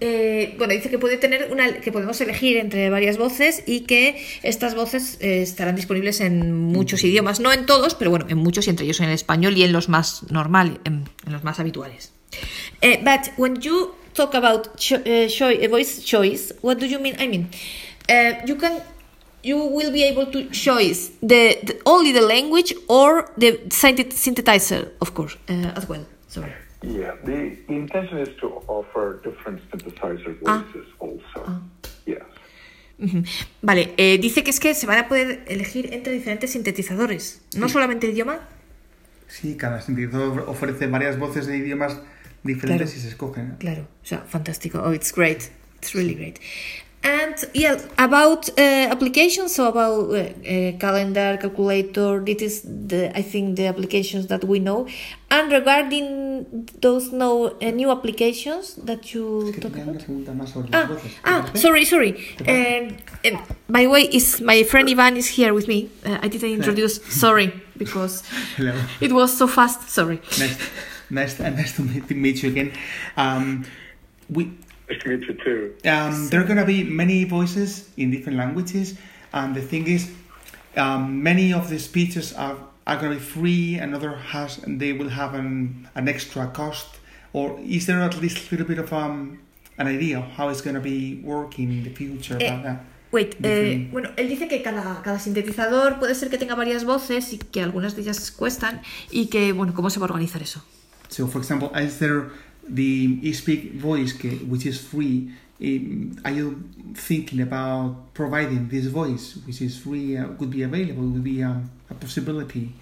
Eh, 0.00 0.54
bueno, 0.58 0.72
dice 0.72 0.88
que 0.88 0.98
puede 0.98 1.18
tener 1.18 1.52
una, 1.52 1.80
que 1.80 1.92
podemos 1.92 2.20
elegir 2.20 2.56
entre 2.56 2.90
varias 2.90 3.16
voces 3.18 3.62
y 3.66 3.82
que 3.82 4.24
estas 4.42 4.74
voces 4.74 5.18
eh, 5.20 5.42
estarán 5.42 5.76
disponibles 5.76 6.20
en 6.20 6.52
muchos 6.52 7.04
idiomas, 7.04 7.38
no 7.38 7.52
en 7.52 7.66
todos, 7.66 7.94
pero 7.94 8.10
bueno, 8.10 8.26
en 8.28 8.38
muchos 8.38 8.66
y 8.66 8.70
entre 8.70 8.86
ellos 8.86 8.98
en 9.00 9.06
el 9.06 9.14
español 9.14 9.56
y 9.56 9.62
en 9.62 9.72
los 9.72 9.88
más 9.88 10.24
normal, 10.30 10.80
en, 10.84 11.04
en 11.26 11.32
los 11.32 11.44
más 11.44 11.60
habituales. 11.60 12.12
Uh, 12.82 12.96
but 13.04 13.30
when 13.36 13.60
you 13.60 13.94
talk 14.14 14.34
about 14.34 14.74
cho 14.76 14.96
uh, 14.96 15.68
voice 15.68 16.02
choice, 16.02 16.52
what 16.62 16.78
do 16.78 16.86
you 16.86 16.98
mean? 16.98 17.14
I 17.20 17.28
mean, 17.28 17.50
uh, 18.08 18.44
you 18.46 18.56
can 18.56 18.80
you 19.42 19.58
will 19.58 19.92
be 19.92 20.02
able 20.04 20.26
to 20.26 20.48
choose 20.50 21.10
the, 21.20 21.58
the 21.62 21.80
only 21.86 22.12
the 22.12 22.20
language 22.20 22.74
or 22.88 23.30
the 23.36 23.58
synthesizer, 23.68 24.90
of 25.00 25.14
course, 25.14 25.36
uh, 25.48 25.72
as 25.76 25.88
well. 25.88 26.06
Sorry. 26.28 26.52
Yeah, 26.82 27.14
the 27.24 27.56
intention 27.68 28.18
is 28.18 28.30
to 28.40 28.62
offer 28.66 29.20
different 29.22 29.60
synthesizer 29.70 30.36
ah. 30.46 30.64
voices 30.64 30.88
ah. 30.92 31.04
also. 31.04 31.44
Ah. 31.46 31.60
Yes. 32.06 32.22
Uh 32.98 33.06
-huh. 33.06 33.24
Vale, 33.62 33.94
eh, 33.96 34.18
dice 34.18 34.42
que 34.42 34.50
es 34.50 34.60
que 34.60 34.74
se 34.74 34.86
van 34.86 34.98
a 34.98 35.08
poder 35.08 35.42
elegir 35.46 35.92
entre 35.92 36.12
diferentes 36.12 36.50
sintetizadores, 36.50 37.40
no 37.56 37.66
sí. 37.66 37.72
solamente 37.72 38.06
el 38.06 38.12
idioma. 38.12 38.38
Sí, 39.28 39.56
cada 39.56 39.80
sintetizador 39.80 40.44
ofrece 40.48 40.86
varias 40.86 41.16
voces 41.18 41.46
de 41.46 41.56
idiomas 41.56 42.00
diferentes 42.42 42.90
claro. 42.90 42.98
y 42.98 43.02
se 43.02 43.08
escogen. 43.08 43.56
Claro, 43.58 43.82
o 44.02 44.06
sea, 44.06 44.18
fantástico. 44.26 44.82
Oh, 44.84 44.92
it's 44.92 45.12
great. 45.12 45.50
It's 45.78 45.94
really 45.94 46.14
great. 46.14 46.40
And 47.02 47.34
yeah, 47.54 47.80
about 47.96 48.50
uh, 48.58 48.62
applications, 48.90 49.54
so 49.54 49.68
about 49.68 50.10
uh, 50.10 50.16
uh, 50.16 50.78
calendar, 50.78 51.38
calculator, 51.40 52.20
this 52.20 52.42
is 52.42 52.62
the 52.62 53.10
I 53.16 53.22
think 53.22 53.56
the 53.56 53.68
applications 53.68 54.26
that 54.26 54.44
we 54.44 54.58
know. 54.58 54.86
And 55.30 55.50
regarding 55.50 56.68
those 56.80 57.10
no 57.10 57.56
uh, 57.62 57.70
new 57.70 57.90
applications 57.90 58.74
that 58.84 59.14
you 59.14 59.50
talk 59.60 59.76
about. 59.76 60.04
Ah, 60.74 61.00
ah 61.24 61.50
sorry, 61.54 61.86
sorry. 61.86 62.12
Um, 62.46 62.98
um, 63.24 63.42
by 63.66 63.82
the 63.84 63.88
way, 63.88 64.02
is 64.02 64.42
my 64.42 64.62
friend 64.64 64.86
Ivan 64.90 65.16
is 65.16 65.28
here 65.28 65.54
with 65.54 65.68
me. 65.68 65.88
Uh, 66.04 66.18
I 66.20 66.28
didn't 66.28 66.52
introduce. 66.52 67.02
sorry, 67.04 67.50
because 67.78 68.24
it 69.00 69.12
was 69.12 69.38
so 69.38 69.46
fast. 69.46 69.88
Sorry. 69.88 70.20
Nice, 70.38 70.58
nice, 71.08 71.38
nice 71.38 71.76
to 71.76 72.14
meet 72.14 72.42
you 72.42 72.50
again. 72.50 72.72
Um, 73.16 73.64
we 74.28 74.52
Nice 74.90 75.02
to 75.02 75.08
meet 75.08 75.28
you 75.28 75.34
too. 75.34 75.74
Um, 75.88 76.28
there 76.30 76.40
are 76.40 76.44
going 76.44 76.58
to 76.58 76.64
be 76.64 76.82
many 76.82 77.22
voices 77.22 77.88
in 77.96 78.10
different 78.10 78.38
languages, 78.38 78.98
and 79.32 79.54
the 79.54 79.62
thing 79.62 79.86
is, 79.86 80.10
um, 80.76 81.22
many 81.22 81.52
of 81.52 81.70
the 81.70 81.78
speeches 81.78 82.32
are, 82.32 82.56
are 82.88 82.96
going 82.96 83.12
to 83.12 83.18
be 83.18 83.24
free, 83.24 83.76
and 83.76 83.94
other 83.94 84.16
has 84.16 84.58
they 84.66 84.92
will 84.92 85.10
have 85.10 85.34
an, 85.34 85.88
an 85.94 86.08
extra 86.08 86.48
cost. 86.48 86.88
Or 87.32 87.60
is 87.64 87.86
there 87.86 88.00
at 88.02 88.20
least 88.20 88.50
a 88.50 88.50
little 88.50 88.66
bit 88.66 88.78
of 88.78 88.92
um, 88.92 89.38
an 89.78 89.86
idea 89.86 90.18
of 90.18 90.24
how 90.24 90.48
it's 90.48 90.60
going 90.60 90.74
to 90.74 90.80
be 90.80 91.20
working 91.22 91.70
in 91.70 91.84
the 91.84 91.90
future 91.90 92.36
eh, 92.40 92.48
about 92.48 92.62
that? 92.64 92.80
Wait, 93.12 93.36
eh, 93.42 93.88
bueno, 93.92 94.10
él 94.16 94.28
dice 94.28 94.48
que 94.48 94.62
cada, 94.62 95.02
cada 95.02 95.18
sintetizador 95.20 95.98
puede 96.00 96.16
ser 96.16 96.30
que 96.30 96.38
tenga 96.38 96.56
varias 96.56 96.84
voces 96.84 97.32
y 97.32 97.38
que 97.38 97.60
algunas 97.62 97.94
de 97.94 98.02
ellas 98.02 98.32
cuestan 98.32 98.82
y 99.10 99.26
que, 99.26 99.52
bueno, 99.52 99.72
¿cómo 99.74 99.90
se 99.90 100.00
va 100.00 100.06
a 100.06 100.10
organizar 100.10 100.42
eso? 100.42 100.64
So, 101.08 101.26
for 101.26 101.40
example, 101.40 101.70
is 101.76 101.98
there 101.98 102.30
the 102.70 103.20
eSpeak 103.22 103.74
voice, 103.74 104.12
which 104.46 104.66
is 104.66 104.80
free, 104.80 105.30
are 106.24 106.30
you 106.32 106.62
thinking 106.94 107.40
about 107.42 108.14
providing 108.14 108.68
this 108.68 108.86
voice, 108.86 109.36
which 109.46 109.60
is 109.60 109.78
free, 109.78 110.16
uh, 110.16 110.28
could 110.38 110.50
be 110.50 110.62
available, 110.62 111.02
would 111.02 111.24
be 111.24 111.42
um, 111.42 111.70
a 111.90 111.94
possibility? 111.94 112.72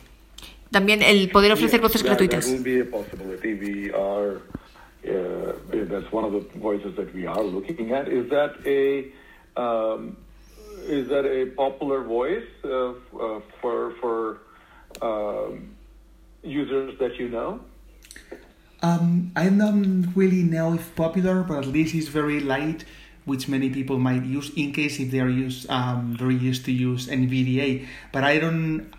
También 0.71 1.03
el 1.03 1.29
poder 1.29 1.53
ofrecer 1.53 1.81
voces 1.81 2.03
that, 2.03 2.11
gratuitas. 2.11 2.45
That 2.47 2.53
would 2.53 2.65
be 2.65 2.81
a 2.81 2.85
possibility. 2.85 3.55
We 3.55 3.91
are, 3.93 4.37
uh, 4.37 5.53
that's 5.73 6.13
one 6.13 6.25
of 6.25 6.33
the 6.33 6.41
voices 6.59 6.95
that 6.97 7.13
we 7.15 7.27
are 7.27 7.43
looking 7.43 7.93
at. 7.93 8.07
Is 8.09 8.29
that 8.31 8.55
a, 8.67 9.11
um, 9.61 10.17
is 10.87 11.09
that 11.09 11.25
a 11.25 11.47
popular 11.57 12.03
voice 12.03 12.47
uh, 12.65 12.69
uh, 12.69 13.41
for 13.61 13.95
for 14.01 14.39
um, 15.03 15.75
users 16.43 16.99
that 16.99 17.17
you 17.17 17.29
know? 17.29 17.61
Um, 18.83 19.33
I 19.35 19.49
don't 19.49 20.13
really 20.15 20.43
know 20.43 20.75
if 20.75 20.95
popular, 20.95 21.43
but 21.43 21.59
at 21.59 21.67
least 21.67 21.95
it's 21.95 22.09
very 22.09 22.41
light, 22.41 22.85
which 23.25 23.49
many 23.49 23.71
people 23.71 23.99
might 23.99 24.25
use 24.25 24.51
in 24.57 24.73
case 24.73 25.01
if 25.01 25.11
they 25.11 25.21
are 25.21 25.29
used 25.29 25.69
um, 25.69 26.17
very 26.17 26.37
used 26.37 26.65
to 26.67 26.73
use 26.73 27.09
NVDA. 27.09 27.87
But 28.13 28.25
I 28.25 28.39
don't, 28.39 28.91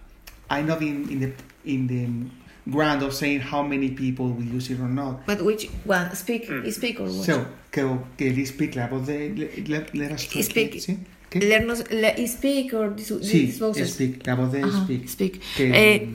I'm 0.49 0.67
not 0.67 0.81
in, 0.81 1.09
in 1.09 1.19
the 1.19 1.31
in 1.65 1.87
the 1.87 2.71
ground 2.71 3.03
of 3.03 3.13
saying 3.13 3.39
how 3.39 3.63
many 3.63 3.91
people 3.91 4.29
will 4.29 4.43
use 4.43 4.69
it 4.69 4.79
or 4.79 4.89
not. 4.89 5.25
But 5.25 5.43
which 5.43 5.67
one? 5.85 6.13
Speak, 6.15 6.49
mm. 6.49 6.71
speak 6.71 6.99
or 6.99 7.03
what? 7.03 7.25
So 7.25 7.45
que 7.71 7.99
que 8.17 8.45
speak 8.45 8.75
la 8.75 8.87
voz 8.87 9.07
de 9.07 9.29
let, 9.67 9.95
let 9.95 10.11
us 10.11 10.23
speak. 10.23 10.73
¿sí? 10.75 10.99
¿Qué? 11.29 11.41
Learnos, 11.41 11.83
le, 11.91 12.27
speak 12.27 12.73
or 12.73 12.95
this, 12.95 13.11
sí, 13.11 13.45
these 13.45 13.59
voices. 13.59 13.93
speak, 13.93 14.25
la 14.25 14.35
voz 14.35 14.51
de 14.51 14.63
Ajá, 14.63 14.83
speak. 14.83 15.07
Speak. 15.07 15.41
Que, 15.55 15.71
eh, 15.71 16.07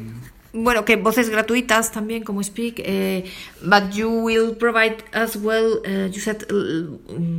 bueno, 0.55 0.85
que 0.85 0.97
voces 0.97 1.29
gratuitas 1.29 1.91
también 1.91 2.23
como 2.23 2.43
Speak, 2.43 2.81
uh, 2.81 3.27
but 3.63 3.93
you 3.93 4.09
will 4.09 4.55
provide 4.55 5.03
as 5.13 5.37
well, 5.37 5.81
uh, 5.85 6.07
you 6.07 6.21
said 6.21 6.45
uh, 6.51 6.87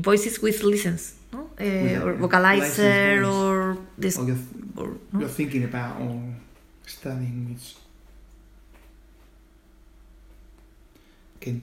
voices 0.01 0.41
with 0.41 0.61
license, 0.63 1.15
no? 1.31 1.49
Uh, 1.59 2.03
or 2.03 2.17
vocalizer 2.17 3.23
or 3.25 3.77
this. 3.97 4.17
Or 4.17 4.25
you're, 4.27 4.37
or, 4.75 4.97
no? 5.13 5.19
you're 5.21 5.29
thinking 5.29 5.63
about 5.63 6.01
or 6.01 6.19
studying 6.85 7.47
which. 7.49 7.77
¿Qué 11.39 11.61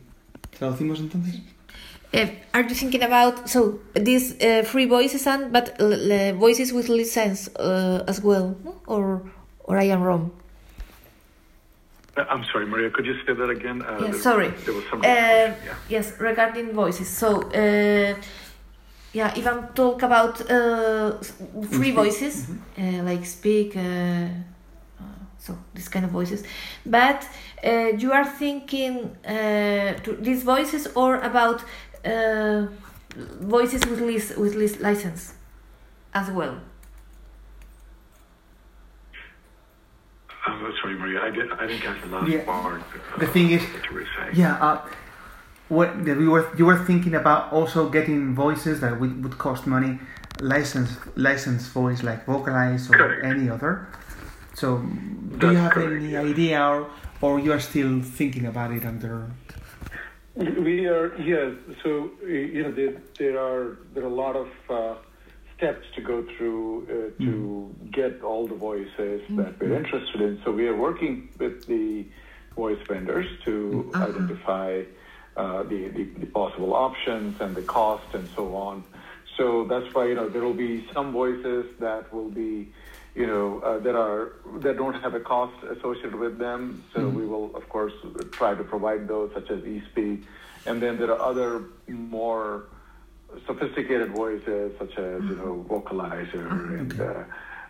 traducimos 0.58 1.00
entonces? 1.00 1.40
Uh, 2.14 2.28
are 2.54 2.62
you 2.62 2.74
thinking 2.74 3.02
about 3.02 3.48
so 3.48 3.80
these 3.94 4.36
uh, 4.42 4.62
free 4.64 4.86
voices 4.86 5.26
and 5.26 5.52
but 5.52 5.78
voices 6.38 6.72
with 6.72 6.88
license 6.88 7.48
as 7.58 8.22
well, 8.22 8.56
no? 8.64 8.80
or 8.86 9.22
or 9.64 9.78
I 9.78 9.84
am 9.84 10.02
wrong? 10.02 10.30
Uh, 12.16 12.24
I'm 12.28 12.44
sorry, 12.52 12.66
Maria. 12.66 12.90
Could 12.90 13.06
you 13.06 13.16
say 13.26 13.32
that 13.32 13.48
again? 13.48 13.82
Uh, 13.82 13.98
yeah, 14.02 14.12
sorry. 14.12 14.48
There 14.64 14.74
was 14.74 14.84
some. 14.90 15.00
Uh, 15.00 15.04
yeah. 15.04 15.54
Yes, 15.88 16.20
regarding 16.20 16.72
voices. 16.72 17.08
So, 17.08 17.42
uh, 17.52 18.14
yeah, 19.12 19.32
if 19.34 19.46
I'm 19.46 19.68
talk 19.68 20.02
about 20.02 20.40
uh, 20.50 21.18
free 21.70 21.92
voices, 21.92 22.46
mm-hmm. 22.46 22.60
Uh, 22.78 23.02
like 23.04 23.24
speak, 23.24 23.76
uh, 23.76 24.28
so 25.38 25.56
this 25.74 25.88
kind 25.88 26.04
of 26.04 26.10
voices, 26.10 26.44
but 26.84 27.26
you 27.98 28.12
are 28.12 28.24
thinking 28.24 29.16
to 29.24 30.16
these 30.20 30.42
voices 30.42 30.88
or 30.94 31.20
about 31.20 31.64
voices 33.40 33.86
with 33.86 34.00
list 34.00 34.36
with 34.38 34.54
list 34.54 34.80
license 34.80 35.34
as 36.14 36.30
well. 36.30 36.60
I'm 40.44 40.74
sorry, 40.80 40.94
Maria. 40.94 41.20
I 41.22 41.30
didn't. 41.30 41.52
I 41.52 41.66
didn't 41.66 41.82
catch 41.82 42.00
the 42.02 42.08
last 42.08 42.28
yeah. 42.28 42.44
part. 42.44 42.80
Uh, 42.80 43.18
the 43.18 43.26
thing 43.26 43.50
is, 43.50 43.62
yeah. 44.34 44.54
Uh, 44.56 44.86
what 45.68 45.96
we 46.02 46.28
were 46.28 46.54
you 46.56 46.66
were 46.66 46.84
thinking 46.84 47.14
about 47.14 47.52
also 47.52 47.88
getting 47.88 48.34
voices 48.34 48.80
that 48.80 49.00
would, 49.00 49.22
would 49.22 49.38
cost 49.38 49.66
money, 49.66 49.98
license 50.40 50.96
license 51.16 51.68
voice 51.68 52.02
like 52.02 52.26
Vocalize 52.26 52.90
or 52.90 52.94
correct. 52.94 53.24
any 53.24 53.48
other. 53.48 53.86
So, 54.54 54.78
do 54.78 55.38
That's 55.38 55.52
you 55.52 55.58
have 55.58 55.72
correct, 55.72 56.02
any 56.02 56.16
idea, 56.16 56.60
or, 56.60 56.90
or 57.20 57.38
you 57.38 57.52
are 57.52 57.60
still 57.60 58.02
thinking 58.02 58.46
about 58.46 58.72
it 58.72 58.84
under? 58.84 59.30
We 60.36 60.86
are 60.86 61.14
yes. 61.20 61.54
So 61.82 62.10
you 62.26 62.64
know 62.64 62.72
there, 62.72 63.00
there 63.18 63.38
are 63.38 63.78
there 63.94 64.02
are 64.04 64.08
a 64.08 64.14
lot 64.24 64.36
of. 64.36 64.48
Uh, 64.68 64.94
steps 65.62 65.86
to 65.94 66.00
go 66.00 66.26
through 66.36 66.82
uh, 66.82 67.22
to 67.22 67.30
mm. 67.30 67.92
get 67.92 68.20
all 68.22 68.48
the 68.48 68.54
voices 68.54 69.22
mm. 69.28 69.36
that 69.36 69.60
we're 69.60 69.76
interested 69.76 70.20
in. 70.20 70.40
So 70.44 70.50
we 70.50 70.66
are 70.66 70.74
working 70.74 71.28
with 71.38 71.66
the 71.66 72.04
voice 72.56 72.80
vendors 72.88 73.28
to 73.44 73.90
uh-huh. 73.94 74.08
identify 74.08 74.82
uh, 75.36 75.62
the, 75.62 75.88
the, 75.96 76.04
the, 76.18 76.26
possible 76.26 76.74
options 76.74 77.40
and 77.40 77.54
the 77.54 77.62
cost 77.62 78.08
and 78.12 78.28
so 78.34 78.56
on. 78.56 78.82
So 79.36 79.64
that's 79.64 79.94
why 79.94 80.08
you 80.08 80.16
know 80.16 80.28
there 80.28 80.42
will 80.42 80.60
be 80.70 80.84
some 80.92 81.12
voices 81.12 81.64
that 81.78 82.12
will 82.12 82.28
be 82.28 82.72
you 83.14 83.26
know 83.26 83.60
uh, 83.60 83.78
that 83.78 83.94
are 83.94 84.32
that 84.64 84.76
don't 84.76 84.98
have 85.00 85.14
a 85.14 85.20
cost 85.20 85.56
associated 85.62 86.16
with 86.16 86.38
them. 86.38 86.82
So 86.92 87.00
mm. 87.00 87.14
we 87.14 87.24
will 87.24 87.54
of 87.54 87.68
course 87.68 87.94
try 88.32 88.54
to 88.54 88.64
provide 88.64 89.06
those 89.06 89.30
such 89.32 89.48
as 89.48 89.60
eSpeak, 89.60 90.24
and 90.66 90.82
then 90.82 90.98
there 90.98 91.12
are 91.12 91.22
other 91.22 91.66
more 91.86 92.64
sophisticated 93.46 94.10
voices 94.10 94.72
such 94.78 94.92
as 94.98 95.22
you 95.24 95.36
know 95.36 95.64
vocalizer 95.68 96.46
oh, 96.50 96.74
and 96.78 97.00
uh, 97.00 97.24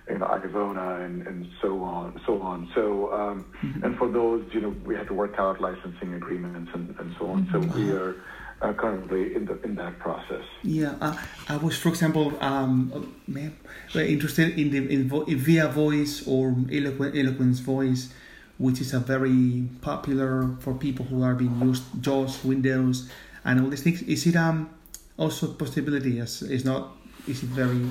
you 0.08 0.18
know 0.18 0.26
Ivona 0.26 1.04
and, 1.04 1.26
and 1.26 1.48
so 1.60 1.82
on 1.82 2.20
so 2.26 2.40
on 2.42 2.70
so 2.74 3.12
um, 3.12 3.44
mm-hmm. 3.62 3.84
and 3.84 3.96
for 3.96 4.08
those 4.08 4.44
you 4.52 4.60
know 4.60 4.74
we 4.84 4.94
had 4.94 5.06
to 5.08 5.14
work 5.14 5.38
out 5.38 5.60
licensing 5.60 6.14
agreements 6.14 6.70
and, 6.74 6.94
and 6.98 7.14
so 7.18 7.26
on 7.26 7.46
mm-hmm. 7.46 7.70
so 7.70 7.78
we 7.78 7.90
are 7.90 8.16
uh, 8.62 8.72
currently 8.72 9.34
in 9.34 9.44
the 9.44 9.60
in 9.62 9.74
that 9.74 9.98
process. 9.98 10.44
Yeah, 10.62 10.94
uh, 11.00 11.16
I 11.48 11.56
was, 11.56 11.76
for 11.76 11.88
example, 11.88 12.32
um, 12.40 13.12
uh, 13.34 13.98
interested 13.98 14.58
in 14.58 14.70
the 14.70 14.78
in, 14.88 15.08
vo- 15.08 15.24
via 15.24 15.68
voice 15.68 16.26
or 16.26 16.54
eloquent, 16.70 17.16
eloquence 17.16 17.58
voice, 17.58 18.12
which 18.58 18.80
is 18.80 18.94
a 18.94 19.00
very 19.00 19.66
popular 19.80 20.56
for 20.60 20.74
people 20.74 21.04
who 21.06 21.22
are 21.22 21.34
being 21.34 21.60
used 21.60 21.82
JAWS, 22.00 22.44
Windows, 22.44 23.10
and 23.44 23.60
all 23.60 23.68
these 23.68 23.82
things. 23.82 24.02
Is 24.02 24.26
it 24.26 24.36
um 24.36 24.70
also 25.16 25.50
a 25.50 25.54
possibility? 25.54 26.18
As 26.20 26.42
is 26.42 26.64
not? 26.64 26.96
Is 27.28 27.42
it 27.42 27.50
very 27.50 27.86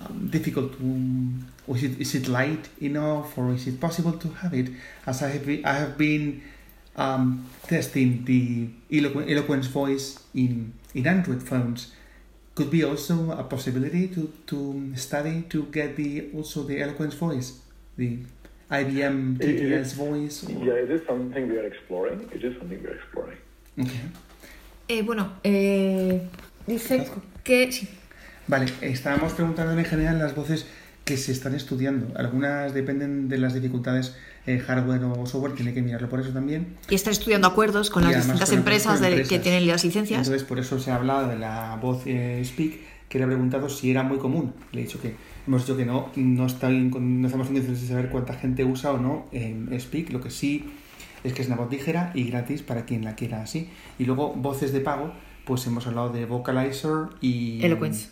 um, 0.00 0.28
difficult 0.30 0.78
to, 0.78 1.30
or 1.66 1.76
is 1.76 1.82
it 1.84 2.00
is 2.00 2.14
it 2.14 2.28
light 2.28 2.68
enough, 2.80 3.36
or 3.38 3.52
is 3.52 3.66
it 3.66 3.80
possible 3.80 4.12
to 4.12 4.28
have 4.40 4.54
it? 4.54 4.68
As 5.06 5.22
I 5.22 5.28
have 5.28 5.44
been, 5.46 5.64
I 5.64 5.72
have 5.74 5.96
been 5.98 6.42
um, 6.96 7.46
testing 7.66 8.24
the 8.24 8.68
eloqu- 8.90 9.30
eloquence 9.30 9.66
voice 9.66 10.18
in 10.34 10.72
in 10.94 11.06
Android 11.06 11.42
phones. 11.42 11.92
Could 12.54 12.70
be 12.70 12.82
also 12.84 13.32
a 13.32 13.44
possibility 13.44 14.08
to 14.08 14.32
to 14.46 14.92
study 14.96 15.42
to 15.50 15.64
get 15.64 15.96
the 15.96 16.30
also 16.34 16.62
the 16.62 16.80
eloquence 16.80 17.12
voice, 17.14 17.60
the 17.98 18.18
IBM 18.70 19.36
It- 19.40 19.48
it 19.48 19.60
TTS 19.60 19.92
voice. 19.94 20.44
or- 20.44 20.64
Yeah, 20.64 20.72
it 20.84 20.90
is 20.90 21.02
something 21.06 21.48
we 21.48 21.58
are 21.58 21.66
exploring. 21.66 22.28
It 22.32 22.42
is 22.42 22.56
something 22.58 22.80
we 22.82 22.88
are 22.88 22.96
exploring. 22.96 23.36
Okay. 23.78 24.00
Eh, 24.88 25.02
bueno, 25.02 25.32
eh, 25.44 26.22
dice 26.66 27.06
que 27.42 27.70
sí. 27.72 27.88
Vale, 28.46 28.66
estábamos 28.82 29.32
preguntando 29.32 29.76
en 29.76 29.84
general 29.84 30.18
las 30.18 30.34
voces 30.36 30.66
que 31.04 31.16
se 31.16 31.32
están 31.32 31.54
estudiando. 31.54 32.16
Algunas 32.16 32.72
dependen 32.74 33.28
de 33.28 33.38
las 33.38 33.54
dificultades 33.54 34.14
eh, 34.46 34.58
hardware 34.60 35.02
o 35.04 35.26
software, 35.26 35.54
tiene 35.54 35.74
que 35.74 35.82
mirarlo 35.82 36.08
por 36.08 36.20
eso 36.20 36.30
también. 36.30 36.68
Y 36.88 36.94
está 36.94 37.10
estudiando 37.10 37.48
acuerdos 37.48 37.90
con 37.90 38.04
Y 38.04 38.06
las 38.06 38.16
distintas 38.16 38.48
con 38.50 38.58
empresas, 38.58 38.86
otras 38.86 39.00
de- 39.00 39.06
empresas. 39.08 39.28
que 39.30 39.38
tienen 39.40 39.66
las 39.66 39.84
licencias. 39.84 40.18
Entonces, 40.20 40.44
por 40.46 40.58
eso 40.60 40.78
se 40.78 40.90
ha 40.92 40.96
hablado 40.96 41.28
de 41.28 41.36
la 41.36 41.76
voz 41.82 42.02
eh, 42.06 42.40
Speak, 42.44 42.74
que 43.08 43.18
le 43.18 43.24
he 43.24 43.26
preguntado 43.26 43.68
si 43.68 43.90
era 43.90 44.04
muy 44.04 44.18
común. 44.18 44.52
Le 44.72 44.80
he 44.80 44.84
dicho 44.84 45.00
que 45.00 45.14
hemos 45.46 45.62
dicho 45.62 45.76
que 45.76 45.84
no, 45.84 46.10
no, 46.14 46.46
está 46.46 46.68
en- 46.68 46.90
no 47.20 47.26
estamos 47.26 47.48
en 47.48 47.54
condiciones 47.54 47.82
de 47.82 47.88
saber 47.88 48.08
cuánta 48.10 48.34
gente 48.34 48.64
usa 48.64 48.92
o 48.92 48.98
no 48.98 49.26
en 49.32 49.68
Speak. 49.80 50.10
Lo 50.12 50.20
que 50.20 50.30
sí 50.30 50.64
es 51.26 51.34
que 51.34 51.42
es 51.42 51.48
una 51.48 51.56
voz 51.56 51.70
ligera 51.70 52.12
y 52.14 52.24
gratis 52.24 52.62
para 52.62 52.84
quien 52.84 53.04
la 53.04 53.14
quiera 53.14 53.42
así. 53.42 53.70
Y 53.98 54.04
luego, 54.04 54.32
voces 54.34 54.72
de 54.72 54.80
pago, 54.80 55.12
pues 55.44 55.66
hemos 55.66 55.86
hablado 55.86 56.10
de 56.10 56.24
Vocalizer 56.26 57.08
y... 57.20 57.64
Eloquence. 57.64 58.08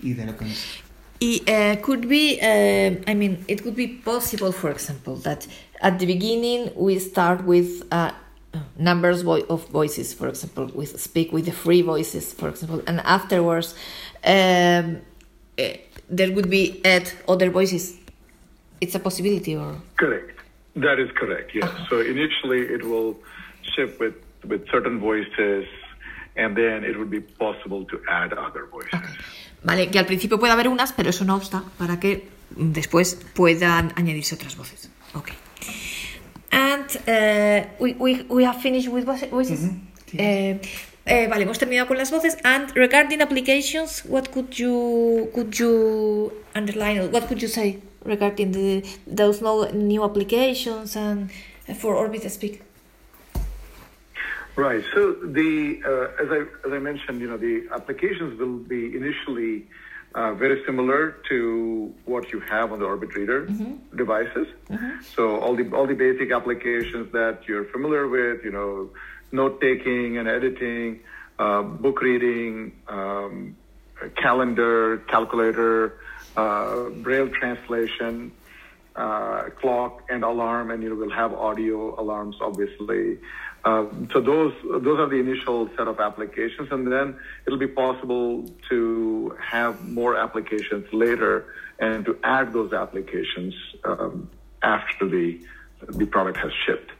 Y 0.00 0.14
de 0.14 0.22
Eloquence. 0.22 0.80
Y 1.20 1.42
uh, 1.48 1.80
could 1.82 2.06
be, 2.06 2.38
uh, 2.40 3.10
I 3.10 3.14
mean, 3.14 3.44
it 3.48 3.62
could 3.62 3.74
be 3.74 3.88
possible, 3.88 4.52
for 4.52 4.70
example, 4.70 5.16
that 5.16 5.46
at 5.80 5.98
the 5.98 6.06
beginning 6.06 6.70
we 6.76 6.98
start 7.00 7.44
with 7.44 7.82
uh, 7.90 8.12
numbers 8.76 9.22
vo- 9.22 9.44
of 9.48 9.68
voices, 9.68 10.14
for 10.14 10.28
example, 10.28 10.70
with 10.74 11.00
speak 11.00 11.32
with 11.32 11.46
the 11.46 11.52
free 11.52 11.82
voices, 11.82 12.32
for 12.32 12.48
example, 12.48 12.82
and 12.86 13.00
afterwards 13.00 13.74
um, 14.24 15.00
eh, 15.58 15.78
there 16.08 16.32
would 16.32 16.48
be 16.48 16.80
add 16.84 17.10
other 17.26 17.50
voices. 17.50 17.96
It's 18.80 18.94
a 18.94 19.00
possibility, 19.00 19.56
or 19.56 19.74
Correct. 19.96 20.37
That 20.80 20.98
is 20.98 21.10
correct. 21.20 21.50
Yes. 21.54 21.70
So 21.88 22.00
initially, 22.00 22.60
it 22.74 22.82
will 22.84 23.16
ship 23.74 23.98
with 24.00 24.14
with 24.44 24.62
certain 24.70 25.00
voices, 25.00 25.66
and 26.36 26.54
then 26.56 26.84
it 26.84 26.96
would 26.98 27.10
be 27.10 27.20
possible 27.20 27.84
to 27.86 27.96
add 28.08 28.32
other 28.32 28.66
voices. 28.70 28.94
Okay. 28.94 29.14
vale, 29.64 29.90
que 29.90 29.98
al 29.98 30.06
principio 30.06 30.38
puede 30.38 30.52
haber 30.52 30.68
unas, 30.68 30.92
pero 30.92 31.10
eso 31.10 31.24
no 31.24 31.34
obsta 31.36 31.64
para 31.78 31.98
que 31.98 32.28
después 32.50 33.16
puedan 33.34 33.92
añadirse 33.96 34.34
otras 34.36 34.56
voces. 34.56 34.90
Okay. 35.14 35.34
And 36.52 36.86
uh, 37.08 37.66
we, 37.80 37.94
we, 37.98 38.22
we 38.28 38.44
have 38.44 38.60
finished 38.60 38.88
with 38.88 39.04
voice- 39.04 39.28
voices. 39.30 39.70
Eh, 40.16 40.58
eh, 41.04 41.26
vale, 41.28 41.42
hemos 41.42 41.58
terminado 41.58 41.86
con 41.88 41.98
las 41.98 42.10
voces. 42.10 42.36
And 42.44 42.70
regarding 42.76 43.20
applications, 43.20 44.04
what 44.06 44.30
could 44.30 44.54
you 44.58 45.28
could 45.34 45.58
you 45.58 46.32
underline? 46.54 47.10
What 47.10 47.26
could 47.28 47.42
you 47.42 47.48
say 47.48 47.78
regarding 48.08 48.52
the 48.52 48.84
those 49.06 49.40
no, 49.40 49.64
new 49.70 50.02
applications 50.04 50.96
and 50.96 51.30
for 51.76 51.94
Orbit 51.94 52.30
Speak? 52.30 52.62
Right. 54.56 54.84
So 54.92 55.12
the 55.12 55.80
uh, 55.86 56.22
as 56.22 56.28
I 56.36 56.40
as 56.66 56.72
I 56.72 56.80
mentioned, 56.90 57.20
you 57.20 57.28
know, 57.30 57.36
the 57.36 57.68
applications 57.72 58.40
will 58.40 58.58
be 58.58 58.96
initially 58.96 59.66
uh, 60.14 60.34
very 60.34 60.64
similar 60.66 61.00
to 61.28 61.94
what 62.06 62.32
you 62.32 62.40
have 62.40 62.72
on 62.72 62.80
the 62.80 62.86
Orbit 62.86 63.14
Reader 63.14 63.46
devices. 63.94 64.48
So 65.14 65.38
all 65.38 65.54
the 65.54 65.70
all 65.76 65.86
the 65.86 65.94
basic 65.94 66.32
applications 66.32 67.12
that 67.12 67.46
you're 67.46 67.66
familiar 67.66 68.08
with, 68.08 68.42
you 68.42 68.50
know, 68.50 68.90
note 69.30 69.60
taking 69.60 70.18
and 70.18 70.26
editing, 70.28 71.00
uh, 71.38 71.62
book 71.62 72.00
reading, 72.02 72.72
um, 72.88 73.56
calendar, 74.16 74.98
calculator, 75.08 75.98
uh, 76.38 76.90
braille 77.04 77.30
translation 77.40 78.32
uh, 78.94 79.50
clock 79.60 80.02
and 80.08 80.22
alarm, 80.24 80.70
and 80.70 80.82
you 80.82 80.88
know 80.90 80.96
we'll 81.00 81.18
have 81.24 81.32
audio 81.32 81.78
alarms, 82.00 82.36
obviously. 82.40 83.18
Uh, 83.64 83.86
so 84.12 84.20
those 84.20 84.54
those 84.86 84.98
are 85.02 85.08
the 85.08 85.20
initial 85.26 85.68
set 85.76 85.88
of 85.88 85.98
applications, 86.00 86.68
and 86.70 86.82
then 86.94 87.16
it'll 87.44 87.64
be 87.68 87.74
possible 87.84 88.44
to 88.70 89.36
have 89.54 89.72
more 89.88 90.16
applications 90.16 90.84
later, 90.92 91.32
and 91.78 92.04
to 92.04 92.12
add 92.22 92.52
those 92.52 92.72
applications 92.72 93.54
um, 93.84 94.30
after 94.62 95.08
the 95.08 95.26
the 96.00 96.06
product 96.06 96.38
has 96.38 96.52
shipped. 96.64 96.90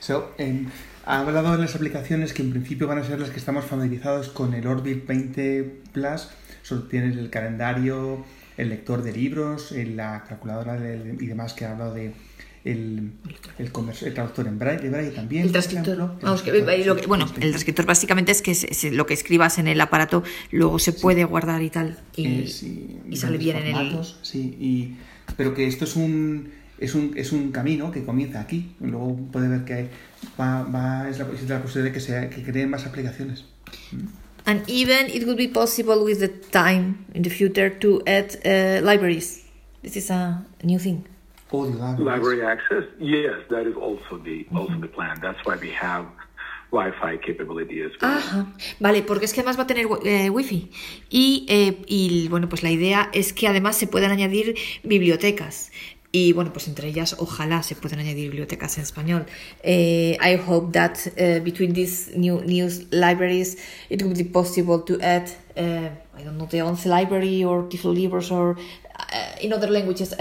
So, 0.00 0.32
em, 0.38 0.70
ha 1.04 1.20
hablado 1.20 1.52
de 1.52 1.58
las 1.58 1.74
aplicaciones 1.74 2.32
que 2.32 2.42
en 2.42 2.50
principio 2.50 2.86
van 2.86 2.98
a 2.98 3.04
ser 3.04 3.18
las 3.18 3.30
que 3.30 3.38
estamos 3.38 3.64
familiarizados 3.64 4.28
con 4.28 4.54
el 4.54 4.66
Orbit 4.66 5.06
20 5.06 5.80
Plus. 5.92 6.28
So, 6.66 6.82
tienes 6.82 7.16
el 7.16 7.30
calendario, 7.30 8.24
el 8.56 8.70
lector 8.70 9.02
de 9.04 9.12
libros, 9.12 9.70
la 9.72 10.24
calculadora 10.28 10.76
y 11.20 11.26
demás 11.26 11.52
que 11.54 11.64
ha 11.64 11.70
hablado 11.72 11.94
de 11.94 12.12
el, 12.64 13.12
el, 13.58 13.70
el 14.02 14.14
traductor 14.14 14.48
en 14.48 14.58
braille, 14.58 14.82
de 14.82 14.90
braille 14.90 15.10
también. 15.12 15.44
El 15.44 15.52
transcriptor. 15.52 16.18
Vamos, 16.20 16.42
que- 16.42 16.50
eh, 16.50 16.84
lo 16.84 16.96
que- 16.96 17.06
bueno, 17.06 17.26
el 17.40 17.50
transcriptor 17.50 17.86
básicamente 17.86 18.32
es 18.32 18.42
que 18.42 18.56
se- 18.56 18.90
lo 18.90 19.06
que 19.06 19.14
escribas 19.14 19.58
en 19.58 19.68
el 19.68 19.80
aparato 19.80 20.24
luego 20.50 20.80
se 20.80 20.92
puede 20.92 21.22
guardar 21.24 21.62
y 21.62 21.70
tal. 21.70 22.00
Y, 22.16 22.26
Eh, 22.26 22.46
sí, 22.48 22.98
y 23.08 23.16
sale 23.16 23.38
bien 23.38 23.58
en 23.58 23.76
el. 23.76 23.98
Sí, 24.22 24.56
y, 24.58 24.96
pero 25.36 25.54
que 25.54 25.68
esto 25.68 25.84
es 25.84 25.94
un, 25.94 26.50
es 26.80 26.96
un, 26.96 27.12
es 27.16 27.30
un 27.30 27.52
camino 27.52 27.92
que 27.92 28.02
comienza 28.04 28.40
aquí. 28.40 28.74
Luego 28.80 29.14
puede 29.30 29.46
ver 29.46 29.64
que 29.64 29.74
hay- 29.74 29.88
va, 30.40 30.64
va, 30.64 31.08
es 31.08 31.20
la, 31.20 31.26
existe 31.26 31.52
la 31.52 31.62
posibilidad 31.62 31.92
de 31.94 32.00
que, 32.00 32.00
se, 32.04 32.28
que 32.30 32.42
creen 32.42 32.70
más 32.70 32.84
aplicaciones. 32.86 33.44
And 34.46 34.68
even 34.68 35.06
it 35.06 35.26
would 35.26 35.36
be 35.36 35.48
possible 35.48 36.04
with 36.04 36.20
the 36.20 36.28
time 36.28 37.04
in 37.14 37.22
the 37.22 37.30
future 37.30 37.68
to 37.68 38.00
add 38.06 38.36
uh, 38.44 38.80
libraries. 38.84 39.44
This 39.82 39.96
is 39.96 40.10
a 40.10 40.44
new 40.62 40.78
thing. 40.78 41.04
Audio 41.52 41.74
libraries. 41.74 42.06
Library 42.06 42.42
access, 42.46 42.84
yes, 42.98 43.34
that 43.50 43.66
is 43.66 43.76
also 43.76 44.18
the 44.18 44.46
also 44.54 44.78
the 44.80 44.88
plan. 44.88 45.18
That's 45.20 45.44
why 45.44 45.56
we 45.56 45.70
have 45.70 46.06
Wi-Fi 46.72 47.18
capability 47.18 47.82
as 47.82 47.92
well. 48.00 48.18
Ajá. 48.18 48.46
Vale, 48.80 49.02
porque 49.02 49.24
es 49.24 49.32
que 49.32 49.40
además 49.40 49.56
va 49.58 49.62
a 49.62 49.66
tener 49.66 49.86
eh, 50.04 50.30
wifi. 50.30 50.70
Y, 51.08 51.46
eh, 51.48 51.82
y 51.86 52.28
bueno, 52.28 52.48
pues 52.48 52.62
la 52.62 52.70
idea 52.70 53.10
es 53.12 53.32
que 53.32 53.46
además 53.48 53.76
se 53.76 53.86
puedan 53.86 54.10
añadir 54.10 54.56
bibliotecas. 54.82 55.70
Y 56.18 56.32
bueno, 56.32 56.50
pues 56.50 56.66
entre 56.66 56.88
ellas 56.88 57.14
ojalá 57.18 57.62
se 57.62 57.74
puedan 57.74 57.98
añadir 57.98 58.30
bibliotecas 58.30 58.78
en 58.78 58.84
español. 58.84 59.26
Eh, 59.62 60.16
I 60.18 60.40
hope 60.48 60.72
that 60.72 60.96
uh, 61.08 61.44
between 61.44 61.74
these 61.74 62.16
new 62.16 62.40
news 62.40 62.86
libraries 62.90 63.58
it 63.90 64.02
would 64.02 64.16
be 64.16 64.24
possible 64.24 64.78
to 64.78 64.98
add, 65.02 65.28
uh, 65.58 65.90
I 66.18 66.24
don't 66.24 66.38
know, 66.38 66.46
the 66.46 66.62
ONCE 66.62 66.86
library 66.86 67.44
or 67.44 67.68
Tiflolibros 67.68 68.30
or 68.32 68.56
uh, 68.56 69.42
in 69.42 69.52
other 69.52 69.68
languages, 69.68 70.14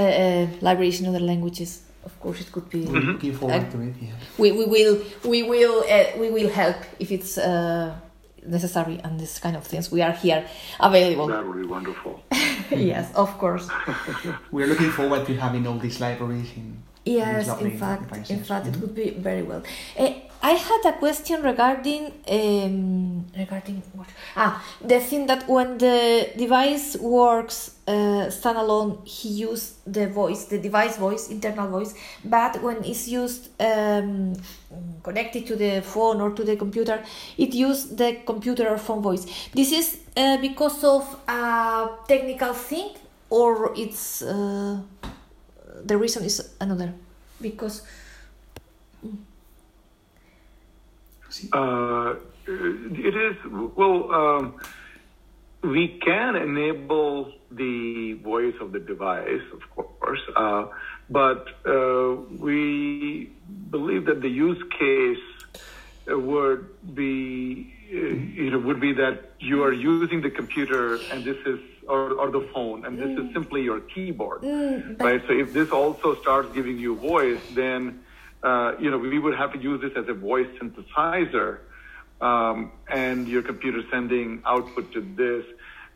libraries 0.59 0.99
in 0.99 1.07
other 1.07 1.21
languages. 1.21 1.83
Of 2.03 2.19
course, 2.19 2.41
it 2.41 2.51
could 2.51 2.69
be. 2.69 2.85
Uh, 2.85 3.17
to 3.17 3.81
it, 3.81 3.95
yeah. 4.01 4.11
we, 4.37 4.51
we 4.51 4.65
will 4.65 5.01
we 5.23 5.43
will 5.43 5.85
we 6.19 6.29
will 6.29 6.49
help 6.49 6.75
if 6.99 7.09
it's 7.09 7.37
uh, 7.37 7.95
necessary 8.47 8.99
and 9.03 9.19
this 9.19 9.39
kind 9.39 9.55
of 9.55 9.63
things 9.63 9.91
we 9.91 10.01
are 10.01 10.11
here 10.11 10.45
available 10.79 11.27
That 11.27 11.45
would 11.45 11.57
be 11.61 11.67
wonderful. 11.67 12.23
yes 12.71 13.11
of 13.15 13.37
course 13.37 13.67
We're 14.51 14.67
looking 14.67 14.91
forward 14.91 15.25
to 15.27 15.35
having 15.35 15.67
all 15.67 15.77
these 15.79 15.99
libraries 15.99 16.49
in, 16.55 16.81
in 17.05 17.13
yes 17.17 17.47
these 17.57 17.73
in 17.73 17.77
fact 17.79 18.29
in 18.29 18.43
fact 18.43 18.67
it 18.67 18.73
Mhm. 18.73 18.81
would 18.81 18.95
be 18.95 19.09
very 19.11 19.43
well 19.43 19.61
uh, 19.97 20.09
I 20.45 20.51
had 20.51 20.81
a 20.85 20.93
question 20.93 21.41
regarding 21.41 22.03
um, 22.29 23.25
regarding 23.35 23.81
what? 23.97 24.07
ah 24.35 24.63
the 24.91 24.99
thing 24.99 25.25
that 25.25 25.47
when 25.49 25.79
the 25.79 26.29
device 26.37 26.95
works 26.97 27.57
uh, 27.87 28.29
standalone 28.37 28.91
he 29.07 29.29
used 29.49 29.69
the 29.97 30.05
voice 30.05 30.45
the 30.45 30.59
device 30.59 30.97
voice 30.97 31.29
internal 31.29 31.67
voice 31.67 31.95
but 32.23 32.61
when 32.61 32.77
it's 32.85 33.07
used 33.07 33.49
um, 33.59 34.35
connected 35.01 35.47
to 35.47 35.55
the 35.55 35.81
phone 35.81 36.21
or 36.21 36.29
to 36.37 36.43
the 36.43 36.55
computer 36.55 37.03
it 37.39 37.51
used 37.55 37.97
the 37.97 38.17
computer 38.31 38.69
or 38.69 38.77
phone 38.77 39.01
voice. 39.01 39.25
This 39.51 39.71
is 39.71 39.97
uh, 40.15 40.37
because 40.37 40.83
of 40.83 41.03
a 41.27 41.89
technical 42.07 42.53
thing 42.53 42.89
or 43.31 43.73
it's 43.75 44.21
uh, 44.21 44.77
the 45.83 45.97
reason 45.97 46.23
is 46.23 46.53
another? 46.61 46.93
Because 47.41 47.81
Uh, 51.51 52.15
it 52.47 53.15
is 53.15 53.35
well. 53.51 54.11
Um, 54.11 54.61
we 55.63 55.87
can 55.99 56.35
enable 56.35 57.33
the 57.51 58.13
voice 58.23 58.53
of 58.61 58.71
the 58.71 58.79
device, 58.79 59.41
of 59.51 59.61
course, 59.75 60.21
uh, 60.35 60.67
but 61.09 61.47
uh, 61.65 62.15
we 62.37 63.31
believe 63.71 64.05
that 64.05 64.21
the 64.21 64.29
use 64.29 64.61
case 64.77 65.17
would 66.07 66.67
be, 66.93 67.73
uh, 67.91 67.95
you 67.95 68.51
know, 68.51 68.59
would 68.59 68.79
be 68.79 68.93
that 68.93 69.31
you 69.39 69.63
are 69.63 69.73
using 69.73 70.21
the 70.21 70.29
computer 70.29 70.99
and 71.11 71.23
this 71.23 71.37
is 71.47 71.59
or, 71.87 72.13
or 72.13 72.31
the 72.31 72.47
phone 72.53 72.85
and 72.85 72.97
this 72.99 73.17
is 73.17 73.33
simply 73.33 73.63
your 73.63 73.79
keyboard, 73.79 74.43
right? 74.99 75.21
So 75.27 75.33
if 75.33 75.53
this 75.53 75.69
also 75.71 76.15
starts 76.21 76.53
giving 76.53 76.77
you 76.77 76.95
voice, 76.95 77.41
then 77.53 78.03
uh, 78.49 78.75
you 78.79 78.89
know 78.91 78.97
we 78.97 79.19
would 79.19 79.35
have 79.35 79.51
to 79.53 79.59
use 79.59 79.79
this 79.81 79.93
as 80.01 80.07
a 80.07 80.13
voice 80.13 80.51
synthesizer. 80.59 81.59
Um, 82.21 82.71
and 82.87 83.27
your 83.27 83.41
computer 83.41 83.81
sending 83.91 84.41
output 84.45 84.93
to 84.93 85.01
this. 85.01 85.43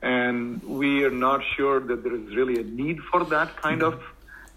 And 0.01 0.61
we 0.63 1.05
are 1.05 1.15
not 1.27 1.41
sure 1.55 1.79
that 1.79 2.03
there 2.03 2.13
is 2.13 2.35
really 2.35 2.59
a 2.59 2.63
need 2.63 2.99
for 3.09 3.23
that 3.35 3.55
kind 3.55 3.81
of 3.83 4.03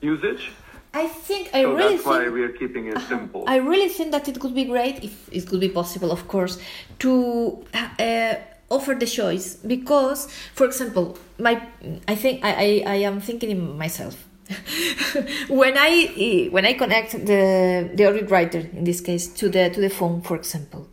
usage. 0.00 0.50
I 0.94 1.06
think 1.06 1.50
I 1.54 1.62
So 1.62 1.72
really 1.72 1.96
that's 1.96 2.06
why 2.06 2.18
think 2.24 2.34
we 2.34 2.42
are 2.42 2.54
keeping 2.62 2.86
it 2.88 2.98
simple. 3.08 3.44
I 3.46 3.56
really 3.56 3.88
think 3.88 4.10
that 4.12 4.28
it 4.28 4.40
could 4.40 4.54
be 4.54 4.64
great 4.64 5.02
if 5.02 5.14
it 5.32 5.46
could 5.48 5.60
be 5.60 5.68
possible, 5.68 6.10
of 6.12 6.28
course, 6.28 6.58
to 6.98 7.64
uh, 7.72 8.34
offer 8.68 8.94
the 8.94 9.06
choice 9.06 9.56
because, 9.56 10.28
for 10.54 10.66
example, 10.66 11.16
my 11.38 11.62
I 12.08 12.14
think 12.14 12.44
I, 12.44 12.52
I, 12.66 12.68
I 12.86 12.98
am 13.08 13.20
thinking 13.20 13.50
in 13.50 13.78
myself. 13.78 14.16
when 15.48 15.74
I 15.76 16.48
when 16.50 16.64
I 16.64 16.74
connect 16.74 17.12
the 17.12 17.90
the 17.94 18.06
Orbit 18.06 18.30
writer 18.30 18.58
in 18.58 18.84
this 18.84 19.00
case 19.00 19.28
to 19.28 19.48
the 19.48 19.70
to 19.70 19.80
the 19.80 19.90
phone, 19.90 20.22
for 20.22 20.36
example, 20.36 20.88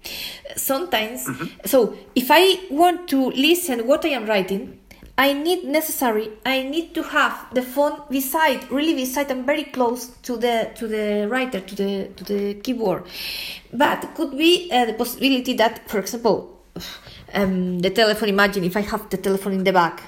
sometimes 0.55 1.27
so 1.65 1.95
if 2.15 2.27
I 2.29 2.59
want 2.69 3.07
to 3.09 3.29
listen 3.31 3.87
what 3.87 4.05
I 4.05 4.09
am 4.09 4.25
writing, 4.25 4.79
I 5.19 5.33
need 5.33 5.65
necessary. 5.65 6.29
I 6.45 6.63
need 6.63 6.95
to 6.95 7.03
have 7.03 7.53
the 7.53 7.61
phone 7.61 8.03
beside, 8.09 8.71
really 8.71 8.95
beside, 8.95 9.29
and 9.31 9.45
very 9.45 9.65
close 9.65 10.07
to 10.23 10.37
the 10.37 10.71
to 10.75 10.87
the 10.87 11.27
writer, 11.29 11.59
to 11.59 11.75
the 11.75 12.07
to 12.15 12.23
the 12.23 12.53
keyboard. 12.63 13.03
But 13.73 14.15
could 14.15 14.37
be 14.37 14.71
uh, 14.71 14.85
the 14.85 14.93
possibility 14.93 15.55
that, 15.55 15.89
for 15.89 15.99
example, 15.99 16.63
um, 17.33 17.79
the 17.79 17.89
telephone. 17.89 18.29
Imagine 18.29 18.63
if 18.63 18.77
I 18.77 18.81
have 18.81 19.09
the 19.09 19.17
telephone 19.17 19.53
in 19.53 19.65
the 19.65 19.73
back 19.73 20.01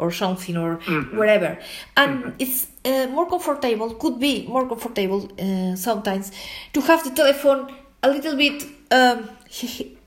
or 0.00 0.10
something 0.10 0.56
or 0.56 0.76
wherever, 1.18 1.58
and 1.96 2.34
it's 2.38 2.66
uh, 2.84 3.06
more 3.08 3.26
comfortable. 3.28 3.94
Could 3.94 4.18
be 4.18 4.46
more 4.46 4.66
comfortable 4.66 5.30
uh, 5.38 5.76
sometimes 5.76 6.32
to 6.72 6.80
have 6.80 7.04
the 7.04 7.10
telephone 7.10 7.72
a 8.02 8.08
little 8.08 8.36
bit 8.36 8.64
um, 8.90 9.28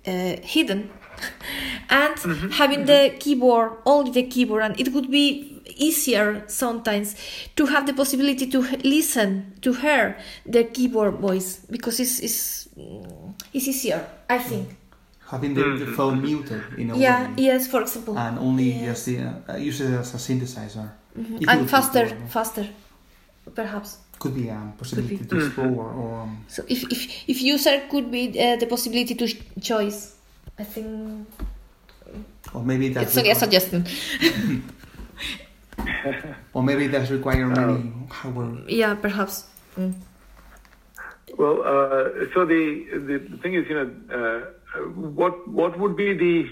uh, 0.07 0.35
hidden 0.41 0.89
and 1.89 2.53
having 2.53 2.85
the 2.85 3.15
keyboard 3.19 3.71
only 3.85 4.11
the 4.11 4.23
keyboard 4.23 4.63
and 4.63 4.79
it 4.79 4.91
would 4.93 5.09
be 5.09 5.61
easier 5.77 6.43
sometimes 6.47 7.15
to 7.55 7.65
have 7.65 7.85
the 7.85 7.93
possibility 7.93 8.47
to 8.47 8.61
listen 8.83 9.53
to 9.61 9.73
hear 9.73 10.17
the 10.45 10.63
keyboard 10.63 11.15
voice 11.15 11.57
because 11.69 11.99
it's 11.99 12.19
it's, 12.19 12.67
mm, 12.77 13.33
it's 13.53 13.67
easier 13.67 14.05
i 14.29 14.37
think 14.37 14.75
Having 15.31 15.53
the, 15.55 15.63
the 15.85 15.91
phone 15.97 16.21
muted 16.21 16.61
in 16.77 16.91
a 16.91 16.97
yeah 16.97 17.23
way. 17.27 17.33
yes 17.47 17.67
for 17.67 17.81
example 17.81 18.13
And 18.17 18.37
only 18.39 18.69
Yeah. 18.71 18.85
just 18.89 19.05
the, 19.05 19.15
uh, 19.49 19.55
use 19.57 19.81
it 19.81 19.91
as 19.93 20.13
a 20.13 20.17
synthesizer. 20.17 20.87
It 21.15 21.47
and 21.47 21.69
faster 21.69 22.05
doable. 22.05 22.27
faster 22.29 22.65
perhaps 23.55 23.97
Could 24.19 24.35
be 24.35 24.49
a 24.49 24.57
possibility 24.77 25.17
Could 25.17 25.29
to 25.29 25.35
explore 25.45 25.87
or 26.01 26.21
um, 26.23 26.37
so 26.47 26.63
if 26.67 26.79
if, 26.95 27.01
if 27.31 27.37
user 27.53 27.75
could 27.91 28.07
be 28.11 28.23
uh, 28.39 28.55
the 28.61 28.67
possibility 28.67 29.15
to 29.15 29.25
ch- 29.27 29.41
choice 29.69 29.99
i 30.59 30.63
think 30.73 30.87
or 32.53 32.61
maybe 32.63 32.87
that's 32.93 33.07
it's 33.07 33.17
only 33.17 33.31
a 33.31 33.35
suggestion 33.35 33.79
or 36.53 36.61
maybe 36.63 36.87
that's 36.87 37.09
require 37.11 37.47
many 37.47 37.91
hardware. 38.09 38.53
yeah 38.67 38.93
perhaps 38.95 39.45
mm. 39.77 39.93
Well, 41.35 41.63
uh, 41.65 42.29
so 42.33 42.45
the, 42.45 42.61
the 43.07 43.17
the 43.31 43.37
thing 43.41 43.53
is, 43.55 43.65
you 43.67 43.73
know, 43.79 43.89
uh, 44.17 44.39
what 44.95 45.47
what 45.47 45.77
would 45.79 45.95
be 45.95 46.13
the 46.13 46.49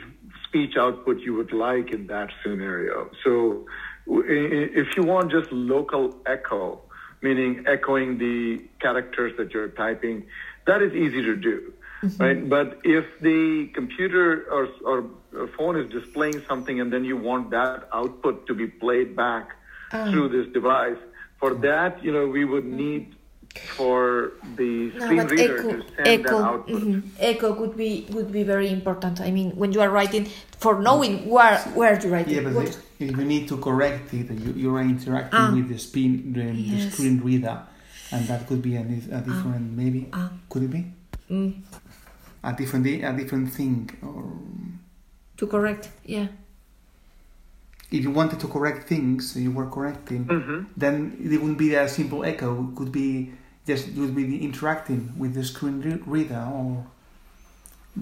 speech 0.48 0.76
output 0.78 1.20
you 1.20 1.34
would 1.36 1.54
like 1.54 1.92
in 1.92 2.08
that 2.08 2.30
scenario? 2.44 3.10
So, 3.24 3.66
if 4.08 4.96
you 4.96 5.04
want 5.04 5.32
just 5.32 5.52
local 5.52 6.16
echo, 6.26 6.82
meaning 7.22 7.66
echoing 7.68 8.18
the 8.18 8.62
characters 8.80 9.34
that 9.38 9.54
you're 9.54 9.70
typing, 9.70 10.26
that 10.68 10.82
is 10.82 10.94
easy 10.94 11.22
to 11.24 11.36
do, 11.36 11.74
mm-hmm. 12.04 12.22
right? 12.22 12.50
But 12.50 12.80
if 12.84 13.06
the 13.22 13.70
computer 13.74 14.46
or 14.52 14.68
or 14.84 15.48
phone 15.58 15.80
is 15.80 15.90
displaying 15.92 16.42
something 16.48 16.80
and 16.80 16.92
then 16.92 17.06
you 17.06 17.18
want 17.18 17.50
that 17.52 17.88
output 17.94 18.46
to 18.48 18.54
be 18.54 18.68
played 18.68 19.16
back 19.16 19.56
ah. 19.94 20.10
through 20.12 20.30
this 20.30 20.52
device, 20.54 21.02
for 21.40 21.56
that, 21.56 22.04
you 22.04 22.12
know, 22.12 22.28
we 22.28 22.46
would 22.46 22.66
need 22.66 23.16
for 23.78 24.32
the 24.56 24.92
screen 25.00 25.18
but 25.18 25.32
reader 25.32 25.58
echo, 25.60 25.72
to 25.72 25.84
send 25.96 26.08
echo, 26.08 26.38
that 26.38 26.46
output. 26.46 26.82
mhm. 26.82 27.02
echo 27.20 27.54
would 27.54 27.76
be 27.78 28.08
would 28.12 28.32
be 28.32 28.44
very 28.44 28.70
important. 28.72 29.20
I 29.22 29.32
mean, 29.32 29.52
when 29.56 29.72
you 29.74 29.82
are 29.82 29.90
writing, 29.90 30.28
for 30.60 30.80
knowing 30.82 31.28
where 31.30 31.58
where 31.76 31.98
to 31.98 32.08
write 32.10 32.28
Yeah, 32.28 32.42
but 32.44 32.54
What- 32.54 32.78
the- 33.00 33.06
if 33.10 33.18
you 33.18 33.26
need 33.26 33.48
to 33.50 33.58
correct 33.58 34.14
it, 34.14 34.30
you, 34.32 34.54
you 34.54 34.76
are 34.76 34.82
interacting 34.82 35.40
Ah. 35.40 35.54
with 35.54 35.70
the, 35.70 35.78
spin, 35.80 36.34
the, 36.34 36.44
the 36.54 36.92
screen 36.92 37.20
reader, 37.24 37.58
and 38.12 38.28
that 38.28 38.48
could 38.48 38.62
be 38.62 38.76
a, 38.76 38.82
a 38.82 39.20
different 39.22 39.76
maybe. 39.76 40.08
Ah. 40.14 40.30
Could 40.50 40.64
it 40.64 40.72
be 40.72 40.86
mm, 41.30 41.54
a 42.44 42.54
different 42.54 42.86
a 42.88 43.12
different 43.14 43.52
thing? 43.52 43.90
Or 44.04 44.24
to 45.38 45.48
correct, 45.48 45.90
yeah. 46.06 46.28
if 47.92 48.02
you 48.04 48.12
wanted 48.12 48.40
to 48.40 48.48
correct 48.48 48.88
things, 48.88 49.36
you 49.36 49.52
were 49.52 49.66
correcting, 49.68 50.24
Mhm. 50.26 50.66
then 50.78 50.96
it 51.20 51.42
wouldn't 51.42 51.58
be 51.58 51.76
a 51.76 51.88
simple 51.90 52.24
echo. 52.24 52.50
It 52.70 52.76
could 52.78 52.92
be 52.92 53.32
just 53.68 53.88
you 53.90 54.02
would 54.02 54.16
be 54.16 54.44
interacting 54.44 55.14
with 55.18 55.34
the 55.34 55.44
screen 55.44 55.82
re- 55.82 56.02
reader, 56.06 56.48
or 56.54 56.86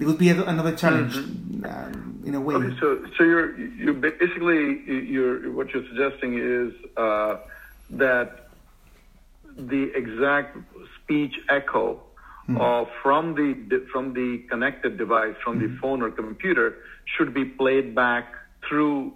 it 0.00 0.06
would 0.06 0.18
be 0.18 0.30
a, 0.30 0.42
another 0.44 0.74
challenge 0.74 1.16
um, 1.16 2.22
in 2.24 2.34
a 2.34 2.40
way. 2.40 2.54
Okay, 2.54 2.76
so 2.80 3.04
so 3.16 3.24
you're 3.24 3.58
you 3.58 3.92
basically 3.92 4.82
you're 4.86 5.50
what 5.52 5.70
you're 5.70 5.86
suggesting 5.88 6.38
is 6.38 6.72
uh, 6.96 7.36
that 7.90 8.48
the 9.56 9.92
exact 9.94 10.56
speech 10.96 11.34
echo 11.48 12.00
uh, 12.58 12.84
from 13.02 13.34
the 13.34 13.86
from 13.92 14.12
the 14.14 14.38
connected 14.48 14.96
device 14.96 15.34
from 15.44 15.58
the 15.58 15.68
phone 15.80 16.02
or 16.02 16.10
computer 16.10 16.78
should 17.04 17.32
be 17.32 17.44
played 17.44 17.94
back 17.94 18.34
through 18.68 19.12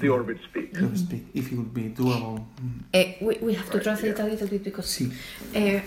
the 0.00 0.08
Orbit 0.08 0.38
Speak. 0.50 0.76
so 0.76 0.88
to 0.88 0.96
speak, 0.98 1.24
if 1.34 1.50
it 1.52 1.56
would 1.56 1.74
be 1.74 1.88
doable. 1.90 2.44
Mm. 2.62 2.82
Eh, 2.94 3.14
we, 3.20 3.38
we 3.42 3.54
have 3.54 3.66
to 3.70 3.78
Right, 3.78 3.82
translate 3.84 4.16
yeah. 4.18 4.24
a 4.24 4.28
little 4.28 4.48
bit 4.48 4.64
because 4.64 4.86
Sí. 4.86 5.12
Eh, 5.54 5.80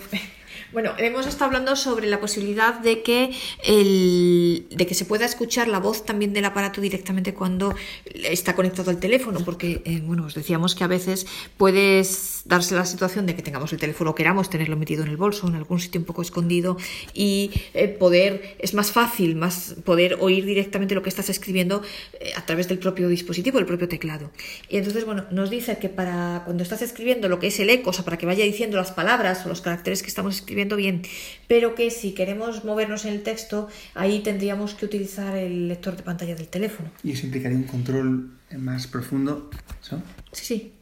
bueno, 0.72 0.92
hemos 0.98 1.26
estado 1.26 1.46
hablando 1.46 1.76
sobre 1.76 2.06
la 2.06 2.18
posibilidad 2.20 2.80
de 2.80 3.02
que 3.02 3.32
el, 3.64 4.66
de 4.70 4.86
que 4.86 4.94
se 4.94 5.04
pueda 5.04 5.26
escuchar 5.26 5.68
la 5.68 5.78
voz 5.78 6.04
también 6.04 6.32
del 6.32 6.44
aparato 6.46 6.80
directamente 6.80 7.34
cuando 7.34 7.74
está 8.06 8.54
conectado 8.54 8.90
al 8.90 8.98
teléfono, 8.98 9.40
porque 9.44 9.82
eh, 9.84 10.00
bueno, 10.04 10.24
os 10.26 10.34
decíamos 10.34 10.74
que 10.74 10.84
a 10.84 10.86
veces 10.86 11.26
puedes 11.56 12.42
darse 12.46 12.74
la 12.74 12.86
situación 12.86 13.26
de 13.26 13.36
que 13.36 13.42
tengamos 13.42 13.72
el 13.72 13.78
teléfono, 13.78 14.14
queramos 14.14 14.48
tenerlo 14.48 14.76
metido 14.76 15.02
en 15.04 15.10
el 15.10 15.16
bolso, 15.16 15.46
en 15.46 15.56
algún 15.56 15.78
sitio 15.78 16.00
un 16.00 16.06
poco 16.06 16.22
escondido 16.22 16.76
y 17.12 17.50
eh, 17.74 17.88
poder 17.88 18.56
es 18.58 18.72
más 18.74 18.92
fácil, 18.92 19.36
más 19.36 19.76
poder 19.84 20.16
oír 20.20 20.44
directamente 20.46 20.94
lo 20.94 21.02
que 21.02 21.10
estás 21.10 21.28
escribiendo 21.28 21.82
eh, 22.18 22.32
a 22.34 22.46
través 22.46 22.68
del 22.68 22.78
propio 22.78 23.08
dispositivo, 23.08 23.58
el 23.58 23.66
propio 23.66 23.88
teclado. 23.88 24.30
Y 24.68 24.78
entonces, 24.78 25.04
bueno, 25.04 25.26
nos 25.30 25.50
dice 25.50 25.78
que 25.78 25.88
para 25.88 26.42
cuando 26.44 26.62
estás 26.62 26.80
escribiendo 26.82 27.28
lo 27.28 27.38
que 27.38 27.48
es 27.48 27.60
el 27.60 27.68
eco, 27.68 27.90
o 27.90 27.92
sea, 27.92 28.04
para 28.04 28.16
que 28.16 28.26
vaya 28.26 28.44
diciendo 28.44 28.76
las 28.78 28.92
palabras 28.92 29.44
o 29.44 29.48
los 29.48 29.60
caracteres 29.60 30.02
que 30.02 30.08
estamos 30.08 30.36
escribiendo 30.36 30.61
bien, 30.76 31.02
pero 31.48 31.74
que 31.74 31.90
si 31.90 32.12
queremos 32.12 32.64
movernos 32.64 33.04
en 33.04 33.12
el 33.14 33.22
texto, 33.22 33.68
ahí 33.94 34.20
tendríamos 34.20 34.74
que 34.74 34.86
utilizar 34.86 35.36
el 35.36 35.68
lector 35.68 35.96
de 35.96 36.02
pantalla 36.02 36.34
del 36.34 36.48
teléfono. 36.48 36.90
Y 37.02 37.12
eso 37.12 37.26
implicaría 37.26 37.56
un 37.58 37.64
control 37.64 38.30
más 38.58 38.86
profundo. 38.86 39.50
¿so? 39.80 40.02
Sí, 40.32 40.44
sí. 40.44 40.72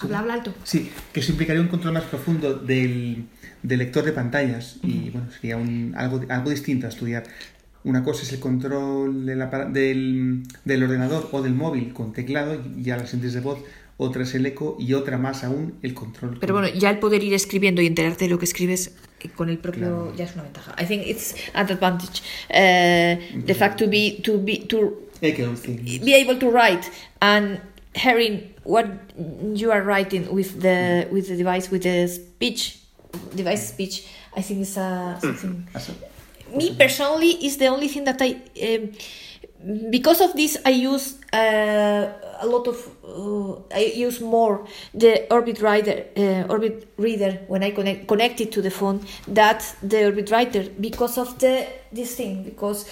Habla, 0.00 0.18
habla 0.18 0.34
alto. 0.34 0.52
Sí, 0.64 0.90
que 1.12 1.20
eso 1.20 1.30
implicaría 1.32 1.62
un 1.62 1.68
control 1.68 1.94
más 1.94 2.04
profundo 2.04 2.54
del, 2.54 3.26
del 3.62 3.78
lector 3.78 4.04
de 4.04 4.10
pantallas 4.12 4.78
y 4.82 5.10
bueno, 5.10 5.30
sería 5.30 5.56
un, 5.56 5.94
algo, 5.96 6.20
algo 6.28 6.50
distinto 6.50 6.86
a 6.86 6.88
estudiar. 6.88 7.22
Una 7.84 8.02
cosa 8.02 8.22
es 8.24 8.32
el 8.32 8.40
control 8.40 9.24
del, 9.26 9.40
apara- 9.42 9.70
del, 9.70 10.42
del 10.64 10.82
ordenador 10.82 11.28
o 11.30 11.42
del 11.42 11.54
móvil 11.54 11.92
con 11.92 12.12
teclado 12.12 12.60
y 12.76 12.82
ya 12.82 12.96
las 12.96 13.12
entes 13.14 13.34
de 13.34 13.40
voz, 13.40 13.60
otra 13.96 14.22
es 14.24 14.34
el 14.34 14.44
eco 14.46 14.76
y 14.78 14.94
otra 14.94 15.18
más 15.18 15.44
aún 15.44 15.74
el 15.82 15.94
control. 15.94 16.38
Pero 16.40 16.54
bueno, 16.54 16.68
ya 16.68 16.90
el 16.90 16.98
poder 16.98 17.22
ir 17.22 17.34
escribiendo 17.34 17.80
y 17.82 17.86
enterarte 17.86 18.24
de 18.24 18.30
lo 18.30 18.38
que 18.38 18.44
escribes 18.44 18.92
eh, 19.20 19.28
con 19.34 19.48
el 19.48 19.58
propio 19.58 19.80
Claro. 19.82 20.14
ya 20.16 20.24
es 20.24 20.34
una 20.34 20.42
ventaja. 20.42 20.74
I 20.80 20.84
think 20.86 21.06
it's 21.06 21.34
an 21.54 21.70
advantage. 21.70 22.22
Uh, 22.50 23.44
the 23.46 23.54
fact 23.54 23.78
to 23.78 23.86
be 23.88 24.20
to 24.22 24.38
be 24.38 24.58
to 24.66 25.00
be 25.20 26.14
able 26.14 26.36
to 26.38 26.50
write 26.50 26.90
and 27.20 27.60
hearing 27.94 28.52
what 28.64 28.86
you 29.54 29.70
are 29.70 29.82
writing 29.82 30.26
with 30.32 30.60
the 30.60 31.06
with 31.12 31.28
the 31.28 31.36
device 31.36 31.70
with 31.70 31.82
the 31.82 32.08
speech 32.08 32.80
device 33.34 33.68
speech 33.68 34.04
i 34.36 34.42
think 34.42 34.60
is 34.62 34.76
uh, 34.76 35.18
something 35.20 35.64
As 35.74 35.88
a- 35.90 35.92
me 36.58 36.74
personally 36.76 37.30
is 37.46 37.56
the 37.58 37.66
only 37.68 37.88
thing 37.88 38.04
that 38.04 38.20
I 38.20 38.34
um, 38.62 38.90
because 39.90 40.20
of 40.20 40.34
this 40.34 40.56
I 40.64 40.70
use 40.70 41.18
uh, 41.32 42.12
a 42.40 42.46
lot 42.46 42.66
of 42.68 42.76
uh, 43.04 43.74
I 43.74 43.92
use 43.94 44.20
more 44.20 44.66
the 44.92 45.26
Orbit 45.32 45.60
Reader 45.60 46.04
uh, 46.16 46.52
Orbit 46.52 46.88
Reader 46.96 47.40
when 47.48 47.62
I 47.62 47.70
connect 47.70 48.06
connect 48.06 48.40
it 48.40 48.52
to 48.52 48.62
the 48.62 48.70
phone 48.70 49.00
that 49.28 49.74
the 49.82 50.06
Orbit 50.06 50.30
Writer 50.30 50.68
because 50.80 51.16
of 51.18 51.38
the 51.38 51.66
this 51.92 52.14
thing 52.14 52.44
because 52.44 52.84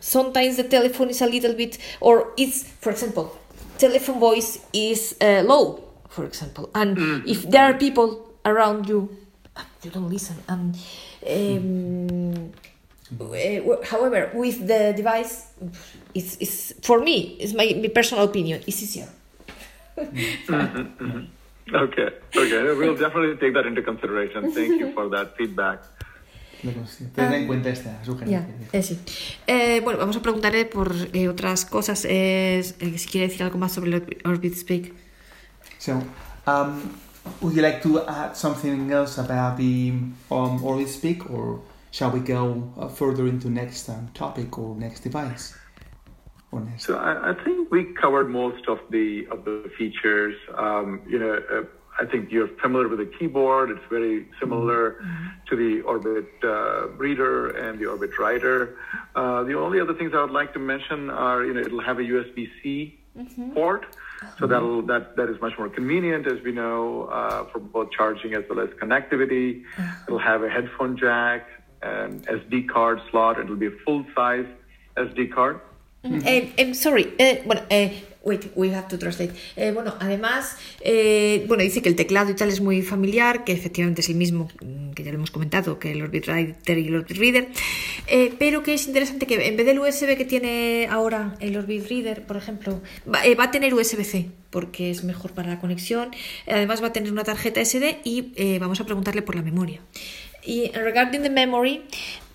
sometimes 0.00 0.56
the 0.56 0.64
telephone 0.64 1.10
is 1.10 1.20
a 1.22 1.26
little 1.26 1.54
bit 1.54 1.78
or 2.00 2.32
it's 2.36 2.62
for 2.80 2.90
example 2.90 3.36
telephone 3.78 4.20
voice 4.20 4.60
is 4.72 5.16
uh, 5.20 5.42
low 5.44 5.82
for 6.08 6.24
example 6.24 6.70
and 6.74 6.98
if 7.26 7.48
there 7.50 7.64
are 7.64 7.74
people 7.74 8.30
around 8.44 8.88
you 8.88 9.10
you 9.82 9.90
don't 9.90 10.10
listen 10.10 10.36
and 10.48 10.76
um, 11.28 12.52
however 13.90 14.30
with 14.34 14.66
the 14.66 14.92
device 14.96 15.46
it's, 16.14 16.36
it's 16.40 16.74
for 16.82 17.00
me 17.00 17.36
it's 17.40 17.54
my, 17.54 17.74
my 17.80 17.88
personal 17.88 18.24
opinion 18.24 18.60
it's 18.66 18.82
easier 18.82 19.08
Okay, 21.74 22.08
okay. 22.36 22.62
We'll 22.78 22.94
definitely 22.96 23.36
take 23.38 23.52
that 23.54 23.66
into 23.66 23.82
consideration. 23.82 24.52
Thank 24.52 24.78
you 24.78 24.92
for 24.92 25.08
that 25.10 25.34
feedback. 25.36 25.80
Luego 26.62 26.86
sí, 26.86 27.06
Ten 27.12 27.32
en 27.32 27.46
cuenta 27.48 27.70
esta 27.70 27.90
Ya, 27.90 28.04
sugerencia. 28.04 28.48
eh, 28.72 28.82
sí. 28.84 28.98
Eh, 29.48 29.80
bueno, 29.82 29.98
vamos 29.98 30.16
a 30.16 30.22
preguntarle 30.22 30.64
por 30.66 30.94
eh, 31.12 31.28
otras 31.28 31.64
cosas. 31.64 32.04
Es, 32.04 32.76
eh, 32.78 32.96
si 32.98 33.08
quiere 33.08 33.26
decir 33.26 33.42
algo 33.42 33.58
más 33.58 33.72
sobre 33.72 33.96
el 33.96 34.16
Orbit 34.24 34.54
Speak. 34.54 34.94
So, 35.78 36.02
um, 36.46 36.82
would 37.40 37.56
you 37.56 37.62
like 37.62 37.80
to 37.82 37.98
add 38.08 38.36
something 38.36 38.92
else 38.92 39.18
about 39.18 39.56
the 39.56 39.90
um, 40.30 40.62
Orbit 40.64 40.88
Speak, 40.88 41.28
or 41.28 41.60
shall 41.96 42.10
we 42.10 42.20
go 42.20 42.70
uh, 42.76 42.88
further 42.88 43.26
into 43.26 43.48
next 43.48 43.88
um, 43.88 44.08
topic 44.12 44.58
or 44.58 44.76
next 44.76 45.00
device? 45.00 45.56
Or 46.52 46.60
next? 46.60 46.84
So 46.84 46.98
I, 46.98 47.30
I 47.30 47.44
think 47.44 47.70
we 47.70 47.84
covered 47.94 48.28
most 48.28 48.68
of 48.68 48.78
the 48.90 49.26
of 49.30 49.46
the 49.46 49.70
features. 49.78 50.36
Um, 50.54 51.00
you 51.08 51.18
know, 51.18 51.32
uh, 51.50 51.62
I 51.98 52.04
think 52.04 52.30
you're 52.30 52.52
familiar 52.64 52.88
with 52.88 52.98
the 52.98 53.10
keyboard. 53.18 53.70
It's 53.70 53.88
very 53.88 54.28
similar 54.38 55.02
to 55.48 55.56
the 55.56 55.80
Orbit 55.80 56.28
uh, 56.44 56.88
Reader 57.04 57.48
and 57.64 57.78
the 57.80 57.86
Orbit 57.86 58.18
Writer. 58.18 58.76
Uh, 59.14 59.44
the 59.44 59.58
only 59.58 59.80
other 59.80 59.94
things 59.94 60.12
I 60.14 60.20
would 60.20 60.30
like 60.30 60.52
to 60.52 60.58
mention 60.58 61.08
are, 61.08 61.42
you 61.46 61.54
know, 61.54 61.60
it'll 61.60 61.80
have 61.80 61.98
a 61.98 62.02
USB-C 62.02 63.00
port, 63.54 63.86
so 64.38 64.46
that'll 64.46 64.82
that 64.82 65.16
that 65.16 65.30
is 65.30 65.40
much 65.40 65.56
more 65.56 65.70
convenient, 65.70 66.26
as 66.26 66.38
we 66.42 66.52
know, 66.52 67.04
uh, 67.04 67.44
for 67.50 67.60
both 67.60 67.90
charging 67.90 68.34
as 68.34 68.44
well 68.50 68.60
as 68.60 68.68
connectivity. 68.82 69.64
It'll 70.06 70.18
have 70.18 70.42
a 70.42 70.50
headphone 70.50 70.98
jack 70.98 71.48
and 71.82 72.26
SD 72.26 72.68
card 72.68 73.00
slot. 73.10 73.38
It'll 73.38 73.56
be 73.56 73.66
a 73.66 73.78
full-size 73.84 74.46
SD 74.96 75.32
card. 75.32 75.60
Em, 76.24 76.74
sorry, 76.74 77.14
eh, 77.18 77.42
bueno, 77.44 77.62
eh, 77.68 78.04
wait, 78.22 78.46
we 78.54 78.72
have 78.74 78.88
to 78.88 78.98
translate. 78.98 79.32
Bueno, 79.72 79.94
además, 80.00 80.56
eh, 80.80 81.44
bueno, 81.48 81.62
dice 81.62 81.82
que 81.82 81.88
el 81.88 81.96
teclado 81.96 82.30
y 82.30 82.34
tal 82.34 82.48
es 82.48 82.60
muy 82.60 82.82
familiar, 82.82 83.44
que 83.44 83.52
efectivamente 83.52 84.00
es 84.00 84.08
el 84.08 84.16
mismo 84.16 84.48
mm, 84.62 84.92
que 84.92 85.04
ya 85.04 85.10
lo 85.10 85.16
hemos 85.18 85.30
comentado, 85.30 85.78
que 85.78 85.92
el 85.92 86.02
Orbit 86.02 86.28
Writer 86.28 86.78
y 86.78 86.88
el 86.88 86.96
Orbit 86.96 87.16
Reader, 87.18 87.48
pero 88.38 88.62
que 88.62 88.74
es 88.74 88.86
interesante 88.86 89.26
que 89.26 89.46
en 89.46 89.56
vez 89.56 89.66
del 89.66 89.78
USB 89.78 90.16
que 90.16 90.24
tiene 90.24 90.88
ahora 90.90 91.36
el 91.40 91.56
Orbit 91.56 91.88
Reader, 91.88 92.22
por 92.22 92.36
ejemplo, 92.36 92.82
va, 93.12 93.20
va 93.38 93.44
a 93.44 93.50
tener 93.50 93.74
USB-C, 93.74 94.28
porque 94.50 94.90
es 94.90 95.04
mejor 95.04 95.32
para 95.32 95.48
la 95.48 95.60
conexión, 95.60 96.10
además 96.46 96.82
va 96.82 96.88
a 96.88 96.92
tener 96.92 97.12
una 97.12 97.24
tarjeta 97.24 97.64
SD 97.64 98.00
y 98.04 98.58
vamos 98.58 98.80
a 98.80 98.84
preguntarle 98.84 99.22
por 99.22 99.34
la 99.34 99.42
memoria. 99.42 99.80
Y 100.46 100.70
regarding 100.74 101.22
the 101.22 101.30
memory, 101.30 101.82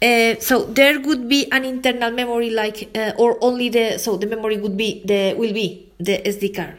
uh, 0.01 0.35
so 0.39 0.65
there 0.65 0.99
would 0.99 1.27
be 1.29 1.51
an 1.51 1.63
internal 1.65 2.11
memory 2.11 2.49
like, 2.49 2.89
uh, 2.95 3.13
or 3.17 3.37
only 3.41 3.69
the, 3.69 3.97
so 3.97 4.17
the 4.17 4.27
memory 4.27 4.57
would 4.57 4.77
be, 4.77 5.01
the 5.05 5.33
will 5.37 5.53
be 5.53 5.91
the 5.99 6.17
SD 6.25 6.55
card. 6.55 6.77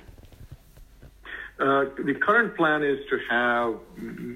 Uh, 1.62 1.84
the 2.04 2.14
current 2.14 2.56
plan 2.56 2.82
is 2.82 2.98
to 3.08 3.18
have 3.30 3.78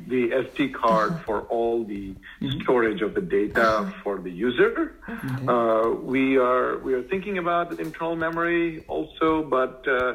the 0.07 0.31
SD 0.31 0.73
card 0.73 1.19
for 1.25 1.41
all 1.49 1.83
the 1.83 2.15
storage 2.63 3.03
of 3.03 3.15
the 3.15 3.21
data 3.21 3.93
for 4.05 4.19
the 4.19 4.31
user. 4.31 4.95
Uh, 5.49 5.91
we 6.03 6.37
are 6.39 6.79
we 6.79 6.95
are 6.95 7.03
thinking 7.03 7.39
about 7.39 7.81
internal 7.81 8.15
memory 8.15 8.85
also, 8.87 9.43
but 9.43 9.85
uh, 9.89 10.15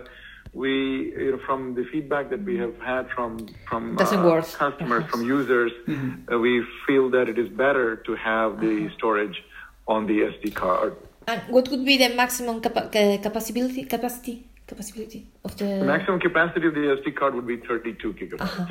we 0.53 1.13
you 1.17 1.31
know, 1.31 1.39
from 1.45 1.75
the 1.75 1.85
feedback 1.91 2.29
that 2.29 2.43
we 2.43 2.57
have 2.57 2.77
had 2.79 3.09
from 3.15 3.47
from 3.69 3.97
uh, 3.97 3.99
customers, 3.99 4.55
perhaps. 4.55 5.09
from 5.11 5.25
users, 5.25 5.71
uh, 5.87 6.37
we 6.37 6.63
feel 6.85 7.09
that 7.09 7.29
it 7.29 7.37
is 7.39 7.49
better 7.49 7.95
to 8.07 8.15
have 8.15 8.59
the 8.59 8.89
storage 8.97 9.43
on 9.87 10.07
the 10.07 10.17
SD 10.31 10.53
card. 10.53 10.95
And 11.27 11.41
what 11.49 11.69
would 11.69 11.85
be 11.85 11.97
the 11.97 12.09
maximum 12.09 12.61
capa- 12.61 12.89
capacity, 13.21 13.83
capacity, 13.83 14.47
capacity 14.67 15.27
of 15.43 15.55
the... 15.57 15.65
The 15.65 15.85
maximum 15.85 16.19
capacity 16.19 16.67
of 16.67 16.73
the 16.73 16.97
SD 16.97 17.15
card 17.15 17.35
would 17.35 17.47
be 17.47 17.57
32 17.57 18.13
gigabytes. 18.13 18.41
Ajá. 18.41 18.67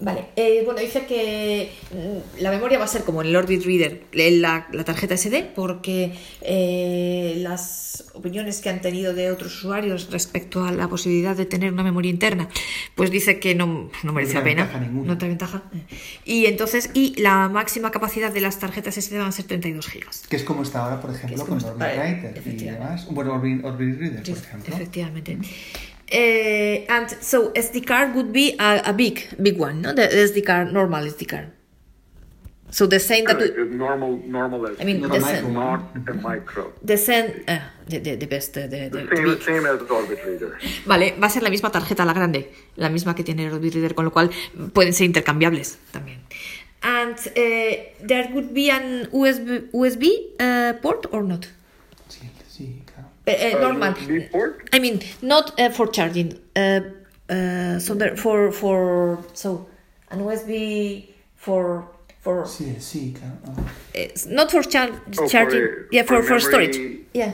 Vale, 0.00 0.26
eh, 0.36 0.62
bueno, 0.64 0.80
dice 0.80 1.06
que 1.06 1.72
mm, 1.90 2.40
la 2.42 2.50
memoria 2.52 2.78
va 2.78 2.84
a 2.84 2.88
ser 2.88 3.02
como 3.02 3.20
en 3.20 3.28
el 3.28 3.36
Orbit 3.36 3.64
Reader, 3.64 4.02
la, 4.12 4.68
la 4.72 4.84
tarjeta 4.84 5.16
SD, 5.16 5.50
porque 5.56 6.12
eh, 6.40 7.34
las 7.38 8.04
opiniones 8.14 8.60
que 8.60 8.68
han 8.70 8.80
tenido 8.80 9.12
de 9.12 9.32
otros 9.32 9.56
usuarios 9.56 10.10
respecto 10.12 10.64
a 10.64 10.70
la 10.70 10.86
posibilidad 10.86 11.36
de 11.36 11.46
tener 11.46 11.72
una 11.72 11.82
memoria 11.82 12.10
interna, 12.10 12.48
pues 12.94 13.10
dice 13.10 13.40
que 13.40 13.56
no, 13.56 13.90
no 14.04 14.12
merece 14.12 14.34
No 14.34 14.40
la 14.40 14.44
pena. 14.44 14.62
ventaja 14.64 14.80
ninguna. 14.84 15.06
No 15.08 15.18
trae 15.18 15.28
ventaja. 15.30 15.62
Y 16.24 16.46
entonces, 16.46 16.90
y 16.94 17.20
la 17.20 17.48
máxima 17.48 17.90
capacidad 17.90 18.32
de 18.32 18.40
las 18.40 18.58
tarjetas 18.60 18.94
SD 18.94 19.18
van 19.18 19.28
a 19.28 19.32
ser 19.32 19.46
32 19.46 19.86
gigas. 19.88 20.22
Que 20.28 20.36
es 20.36 20.44
como 20.44 20.62
está 20.62 20.84
ahora, 20.84 21.00
por 21.00 21.12
ejemplo, 21.14 21.44
con 21.44 21.58
Orbit 21.62 21.76
vale, 21.78 22.20
Writer 22.22 22.42
y 22.46 22.64
demás. 22.64 23.06
Bueno, 23.10 23.34
Orbit, 23.34 23.64
Orbit 23.64 23.98
Reader, 23.98 24.22
por 24.22 24.38
ejemplo. 24.38 24.74
Efectivamente. 24.74 25.38
Eh, 26.10 26.86
and 26.88 27.08
so 27.20 27.50
SD 27.52 27.86
card 27.86 28.14
would 28.14 28.32
be 28.32 28.54
a, 28.58 28.82
a 28.86 28.92
big, 28.92 29.28
big 29.42 29.58
one, 29.58 29.82
no? 29.82 29.92
The 29.92 30.08
SD 30.08 30.44
card, 30.46 30.72
normal 30.72 31.04
SD 31.04 31.28
card. 31.28 31.52
So 32.70 32.86
the 32.86 32.98
same 33.00 33.24
that 33.24 33.38
we, 33.38 33.48
normal, 33.76 34.18
normal 34.26 34.66
as 34.68 34.78
I 34.80 34.84
mean, 34.84 35.00
Not 35.00 35.12
the 35.12 35.20
same, 35.22 35.54
micro. 35.54 35.92
not 36.04 36.08
a 36.08 36.14
micro. 36.14 36.72
the 36.82 36.96
same, 36.98 37.44
uh, 37.48 37.58
the, 37.88 37.98
the, 37.98 38.16
the 38.16 38.26
best, 38.26 38.52
the, 38.54 38.68
the, 38.68 38.90
the 38.90 39.06
Same, 39.16 39.24
big. 39.24 39.42
same 39.42 39.64
as 39.66 39.80
Orbit 39.90 40.18
Reader. 40.24 40.58
Vale, 40.86 41.14
va 41.18 41.26
a 41.28 41.30
ser 41.30 41.42
la 41.42 41.48
misma 41.50 41.70
tarjeta, 41.72 42.04
la 42.04 42.12
grande, 42.12 42.52
la 42.76 42.90
misma 42.90 43.14
que 43.14 43.24
tiene 43.24 43.46
el 43.46 43.52
Orbit 43.54 43.72
Reader, 43.74 43.94
con 43.94 44.04
lo 44.04 44.12
cual 44.12 44.30
pueden 44.74 44.92
ser 44.92 45.06
intercambiables 45.06 45.78
también. 45.92 46.20
And 46.82 47.16
uh, 47.18 48.06
there 48.06 48.28
would 48.34 48.52
be 48.54 48.70
an 48.70 49.08
USB, 49.12 49.70
USB 49.72 50.04
uh, 50.38 50.74
port 50.80 51.06
or 51.10 51.22
not? 51.24 51.46
Normal. 53.60 53.92
USB? 53.94 54.68
I 54.72 54.78
mean, 54.78 55.00
not 55.22 55.58
uh, 55.60 55.70
for 55.70 55.86
charging. 55.86 56.38
Uh, 56.56 56.80
uh, 57.30 57.78
so 57.78 57.94
there, 57.94 58.16
for 58.16 58.52
for 58.52 59.18
so 59.34 59.66
an 60.10 60.20
USB 60.20 61.08
for 61.36 61.84
for 62.20 62.44
Sí, 62.44 62.76
sí, 62.80 63.14
claro. 63.14 63.36
Ah. 63.46 63.70
it's 63.94 64.26
not 64.26 64.50
for 64.50 64.62
char- 64.62 64.90
Oh, 65.18 65.28
charging. 65.28 65.62
a- 65.62 65.84
yeah, 65.92 66.02
for 66.02 66.22
for 66.22 66.28
for 66.28 66.40
storage. 66.40 66.76
Yeah. 67.14 67.32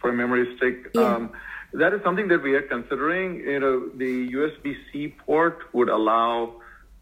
for 0.00 0.12
memory 0.12 0.56
stick. 0.56 0.88
Yeah. 0.94 1.02
Um, 1.14 1.30
that 1.74 1.92
is 1.92 2.00
something 2.02 2.28
that 2.28 2.42
we 2.42 2.54
are 2.54 2.62
considering. 2.62 3.36
You 3.40 3.60
know, 3.60 3.88
the 3.94 4.32
USB-C 4.32 5.14
port 5.26 5.58
would 5.74 5.90
allow 5.90 6.54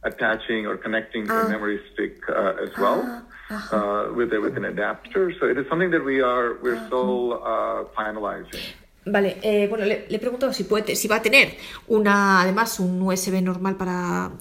attaching 0.03 0.67
or 0.67 0.77
connecting 0.77 1.31
Ah. 1.31 1.47
a 1.47 1.49
memory 1.49 1.81
stick 1.93 2.15
uh, 2.29 2.55
as 2.65 2.71
well 2.77 3.01
uh-huh. 3.03 3.21
Uh, 3.51 4.13
with 4.15 4.33
with 4.33 4.57
an 4.57 4.65
adapter. 4.65 5.33
So 5.39 5.47
it 5.47 5.59
is 5.59 5.67
something 5.69 5.91
that 5.91 6.05
we 6.05 6.23
are 6.23 6.59
we're 6.63 6.81
still 6.87 7.41
uh, 7.43 7.85
finalizing. 7.97 8.63
Vale, 9.11 9.39
eh, 9.43 9.67
bueno, 9.69 9.85
le, 9.85 10.07
le 10.09 10.19
pregunto 10.19 10.53
si 10.53 10.65
puede, 10.65 10.95
si 10.95 11.09
va 11.09 11.17
a 11.17 11.23
tener 11.23 11.57
una, 11.87 12.43
además, 12.43 12.79
un 12.79 13.01
USB 13.01 13.41
normal 13.41 13.77
para, 13.77 14.33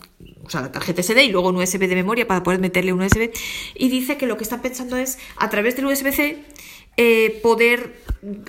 o 0.43 0.49
sea, 0.49 0.61
la 0.61 0.71
tarjeta 0.71 1.01
SD 1.01 1.23
y 1.23 1.31
luego 1.31 1.49
un 1.49 1.57
USB 1.57 1.87
de 1.87 1.95
memoria 1.95 2.27
para 2.27 2.43
poder 2.43 2.59
meterle 2.59 2.91
un 2.91 3.01
USB. 3.01 3.31
Y 3.75 3.89
dice 3.89 4.17
que 4.17 4.27
lo 4.27 4.35
que 4.35 4.43
están 4.43 4.61
pensando 4.61 4.97
es, 4.97 5.19
a 5.37 5.49
través 5.49 5.75
del 5.75 5.85
USB-C, 5.85 6.43
eh, 6.97 7.39
poder, 7.41 7.93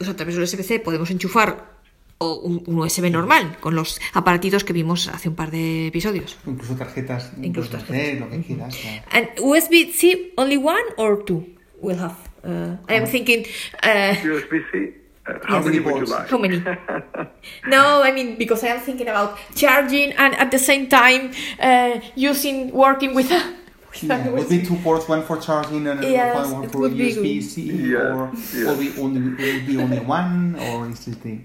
o 0.01 0.05
sea, 0.05 0.15
a 0.15 0.17
través 0.17 0.35
del 0.35 0.45
USB-C 0.45 0.81
podemos 0.81 1.11
enchufar 1.11 1.78
o 2.19 2.35
un, 2.35 2.63
un 2.67 2.79
USB 2.81 3.11
normal 3.11 3.57
con 3.61 3.75
los 3.75 4.01
aparatitos 4.13 4.65
que 4.65 4.73
vimos 4.73 5.09
hace 5.09 5.29
un 5.29 5.35
par 5.37 5.51
de 5.51 5.87
episodios. 5.87 6.37
Incluso 6.47 6.75
tarjetas, 6.77 7.33
Incluso 7.41 7.71
tarjetas. 7.71 8.21
lo 8.21 8.31
que 8.31 8.43
quieras. 8.43 8.77
claro. 8.77 9.03
And 9.13 9.29
USB-C 9.41 10.33
only 10.37 10.57
one 10.57 10.83
or 10.97 11.25
two 11.25 11.45
will 11.81 11.99
have. 11.99 12.17
Uh, 12.45 12.77
I'm 12.89 13.07
thinking. 13.07 13.47
Uh, 13.83 14.15
USB-C. 14.23 14.95
Uh, 15.27 15.33
how 15.45 15.57
Yes. 15.59 15.65
many 15.67 15.79
would 15.81 15.95
you 15.97 16.07
Ports. 16.07 16.11
like? 16.11 16.29
How 16.31 16.39
many? 16.39 16.59
no, 17.69 18.03
I 18.03 18.13
mean 18.13 18.37
because 18.39 18.65
I 18.65 18.69
am 18.69 18.81
thinking 18.81 19.09
about 19.09 19.37
charging 19.55 20.13
and 20.15 20.35
at 20.37 20.51
the 20.51 20.59
same 20.59 20.89
time 20.89 21.31
uh, 21.61 22.01
using 22.17 22.73
working 22.73 23.15
with 23.15 23.31
a. 23.31 23.55
Yeah, 24.03 24.29
a 24.29 24.31
would 24.31 24.49
be 24.49 24.63
two 24.63 24.77
ports, 24.77 25.09
one 25.09 25.23
for 25.23 25.39
charging 25.39 25.87
and 25.89 26.03
Yes, 26.03 26.51
one 26.53 26.65
it 26.65 26.71
for 26.71 26.79
would 26.81 26.97
be 26.97 27.11
USB 27.13 27.35
good. 27.41 27.43
C, 27.43 27.63
Yeah, 27.93 27.99
or 28.15 28.31
yeah. 28.55 28.65
will 28.67 28.77
be 28.77 28.91
only 29.01 29.21
will 29.21 29.67
be 29.67 29.77
only 29.79 29.99
one, 30.01 30.57
or 30.61 30.89
is 30.89 31.09
it 31.09 31.21
the 31.23 31.39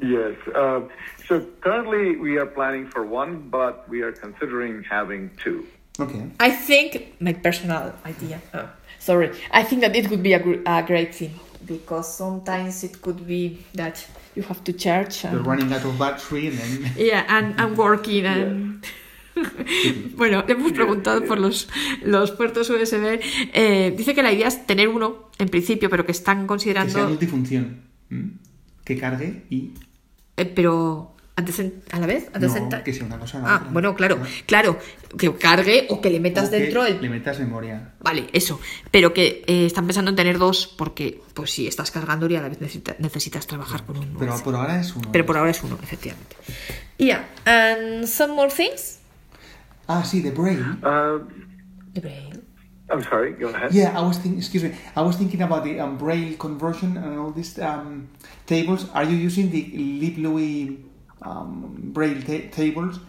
Yes. 0.00 0.36
Uh, 0.54 0.80
so 1.26 1.44
currently 1.60 2.16
we 2.16 2.38
are 2.38 2.46
planning 2.46 2.86
for 2.86 3.04
one, 3.04 3.48
but 3.50 3.88
we 3.88 4.02
are 4.02 4.12
considering 4.12 4.84
having 4.84 5.30
two. 5.42 5.66
Okay. 6.00 6.30
I 6.38 6.50
think 6.50 7.16
my 7.20 7.32
personal 7.32 7.92
idea. 8.06 8.40
Uh, 8.54 8.66
sorry, 8.98 9.32
I 9.50 9.64
think 9.64 9.80
that 9.80 9.96
it 9.96 10.08
would 10.10 10.22
be 10.22 10.32
a, 10.32 10.38
gr- 10.38 10.62
a 10.64 10.82
great 10.82 11.14
thing 11.14 11.34
because 11.66 12.06
sometimes 12.14 12.84
it 12.84 13.02
could 13.02 13.26
be 13.26 13.58
that 13.74 14.06
you 14.36 14.42
have 14.44 14.62
to 14.64 14.72
charge. 14.72 15.24
You're 15.24 15.42
running 15.42 15.72
out 15.72 15.84
of 15.84 15.98
battery 15.98 16.46
and 16.48 16.58
then. 16.58 16.92
yeah, 16.96 17.24
and, 17.28 17.60
and 17.60 17.76
working 17.76 18.24
and. 18.26 18.86
bueno, 20.16 20.44
le 20.46 20.54
hemos 20.54 20.72
preguntado 20.72 21.24
por 21.24 21.38
los, 21.38 21.68
los 22.02 22.30
puertos 22.32 22.70
USB. 22.70 23.20
Eh, 23.52 23.94
dice 23.96 24.14
que 24.14 24.22
la 24.22 24.32
idea 24.32 24.48
es 24.48 24.66
tener 24.66 24.88
uno 24.88 25.30
en 25.38 25.48
principio, 25.48 25.90
pero 25.90 26.04
que 26.06 26.12
están 26.12 26.46
considerando. 26.46 26.92
Que 26.92 26.92
sea 26.92 27.08
considerando. 27.08 27.08
multifunción. 27.08 27.80
¿m? 28.10 28.30
Que 28.84 28.96
cargue 28.96 29.42
y. 29.50 29.72
eh, 30.38 30.46
pero 30.46 31.14
antes 31.36 31.58
en- 31.60 31.82
a 31.92 32.00
la 32.00 32.06
vez, 32.06 32.28
antes 32.32 32.50
No, 32.50 32.56
en- 32.76 32.82
que 32.82 32.92
sea 32.92 33.04
una 33.06 33.18
cosa. 33.18 33.38
a 33.38 33.42
la 33.42 33.48
Ah, 33.52 33.56
otra. 33.58 33.70
bueno, 33.70 33.94
claro, 33.94 34.18
claro, 34.46 34.78
que 35.16 35.32
cargue 35.36 35.86
o 35.90 36.00
que 36.00 36.10
le 36.10 36.18
metas 36.18 36.48
O 36.48 36.50
que 36.50 36.56
dentro 36.58 36.84
el 36.84 37.00
Le 37.00 37.08
metas 37.08 37.38
memoria. 37.38 37.92
Vale, 38.00 38.26
eso. 38.32 38.58
Pero 38.90 39.12
que 39.14 39.44
eh, 39.46 39.66
están 39.66 39.86
pensando 39.86 40.10
en 40.10 40.16
tener 40.16 40.38
dos 40.38 40.66
porque, 40.66 41.20
pues 41.34 41.50
si 41.52 41.66
estás 41.68 41.90
cargando 41.92 42.28
y 42.28 42.34
a 42.36 42.42
la 42.42 42.48
vez 42.48 42.60
necesita- 42.60 42.96
necesitas 42.98 43.46
trabajar 43.46 43.84
con 43.84 43.98
un 43.98 44.16
Pero 44.18 44.36
por 44.42 44.54
ahora 44.56 44.80
es 44.80 44.96
uno. 44.96 45.10
Pero 45.12 45.24
por 45.26 45.36
ahora 45.36 45.50
es 45.52 45.62
uno, 45.62 45.78
efectivamente. 45.82 46.34
Yeah, 46.98 47.28
and 47.44 48.06
some 48.06 48.32
more 48.34 48.50
things. 48.50 48.98
Ah, 49.86 50.02
sí, 50.04 50.20
the. 50.22 50.30
Uh, 50.30 51.24
The 51.94 52.00
braille. 52.00 52.37
I'm 52.90 53.02
sorry. 53.02 53.32
Go 53.32 53.48
ahead. 53.48 53.72
Yeah, 53.74 53.98
I 53.98 54.02
was 54.02 54.16
thinking. 54.18 54.38
Excuse 54.38 54.64
me. 54.64 54.74
I 54.96 55.02
was 55.02 55.16
thinking 55.16 55.42
about 55.42 55.64
the 55.64 55.78
um, 55.80 55.98
braille 55.98 56.36
conversion 56.36 56.96
and 56.96 57.18
all 57.18 57.30
these 57.30 57.58
um, 57.58 58.08
tables. 58.46 58.88
Are 58.90 59.04
you 59.04 59.16
using 59.16 59.50
the 59.50 59.64
LibLouis 59.72 60.82
um, 61.22 61.76
braille 61.92 62.22
ta- 62.22 62.48
tables? 62.50 63.00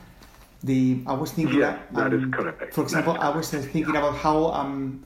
The 0.63 1.01
I 1.07 1.13
was 1.13 1.31
thinking. 1.31 1.59
Yeah, 1.59 1.79
that 1.93 2.13
is 2.13 2.23
um, 2.23 2.31
correct. 2.31 2.73
For 2.73 2.83
example, 2.83 3.15
I 3.19 3.29
was 3.29 3.49
thinking 3.49 3.95
about 3.95 4.15
how 4.15 4.47
um, 4.47 5.05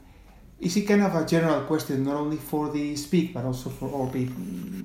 is 0.59 0.75
it 0.77 0.87
kind 0.87 1.03
of 1.03 1.13
a 1.13 1.25
general 1.25 1.61
question, 1.65 2.03
not 2.03 2.15
only 2.15 2.37
for 2.37 2.69
the 2.69 2.95
speak 2.95 3.33
but 3.33 3.45
also 3.45 3.69
for 3.69 3.89
Orbit 3.89 4.29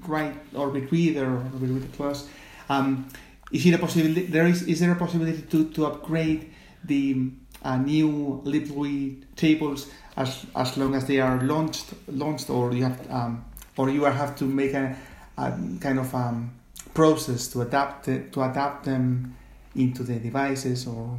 right, 0.06 0.34
Orbit 0.54 0.90
Reader, 0.90 1.26
Orbit 1.26 1.70
Reader 1.70 1.86
Plus. 1.92 2.28
Um, 2.68 3.08
is 3.52 3.64
it 3.64 3.72
a 3.72 3.78
possibility? 3.78 4.26
There 4.26 4.46
is. 4.46 4.62
Is 4.64 4.80
there 4.80 4.92
a 4.92 4.96
possibility 4.96 5.40
to 5.42 5.70
to 5.70 5.86
upgrade 5.86 6.52
the 6.84 7.30
uh, 7.62 7.76
new 7.76 8.40
LibLouis 8.44 9.22
tables 9.36 9.90
as 10.16 10.46
as 10.54 10.76
long 10.76 10.94
as 10.94 11.06
they 11.06 11.20
are 11.20 11.40
launched 11.42 11.94
launched, 12.08 12.50
or 12.50 12.72
you 12.72 12.84
have 12.84 13.10
um, 13.10 13.44
or 13.76 13.90
you 13.90 14.04
have 14.04 14.36
to 14.36 14.44
make 14.44 14.74
a, 14.74 14.96
a 15.36 15.52
kind 15.80 15.98
of 15.98 16.14
um, 16.14 16.50
process 16.94 17.48
to 17.48 17.62
adapt 17.62 18.04
to 18.04 18.42
adapt 18.42 18.84
them 18.84 19.36
into 19.74 20.02
the 20.02 20.18
devices, 20.18 20.86
or 20.86 21.18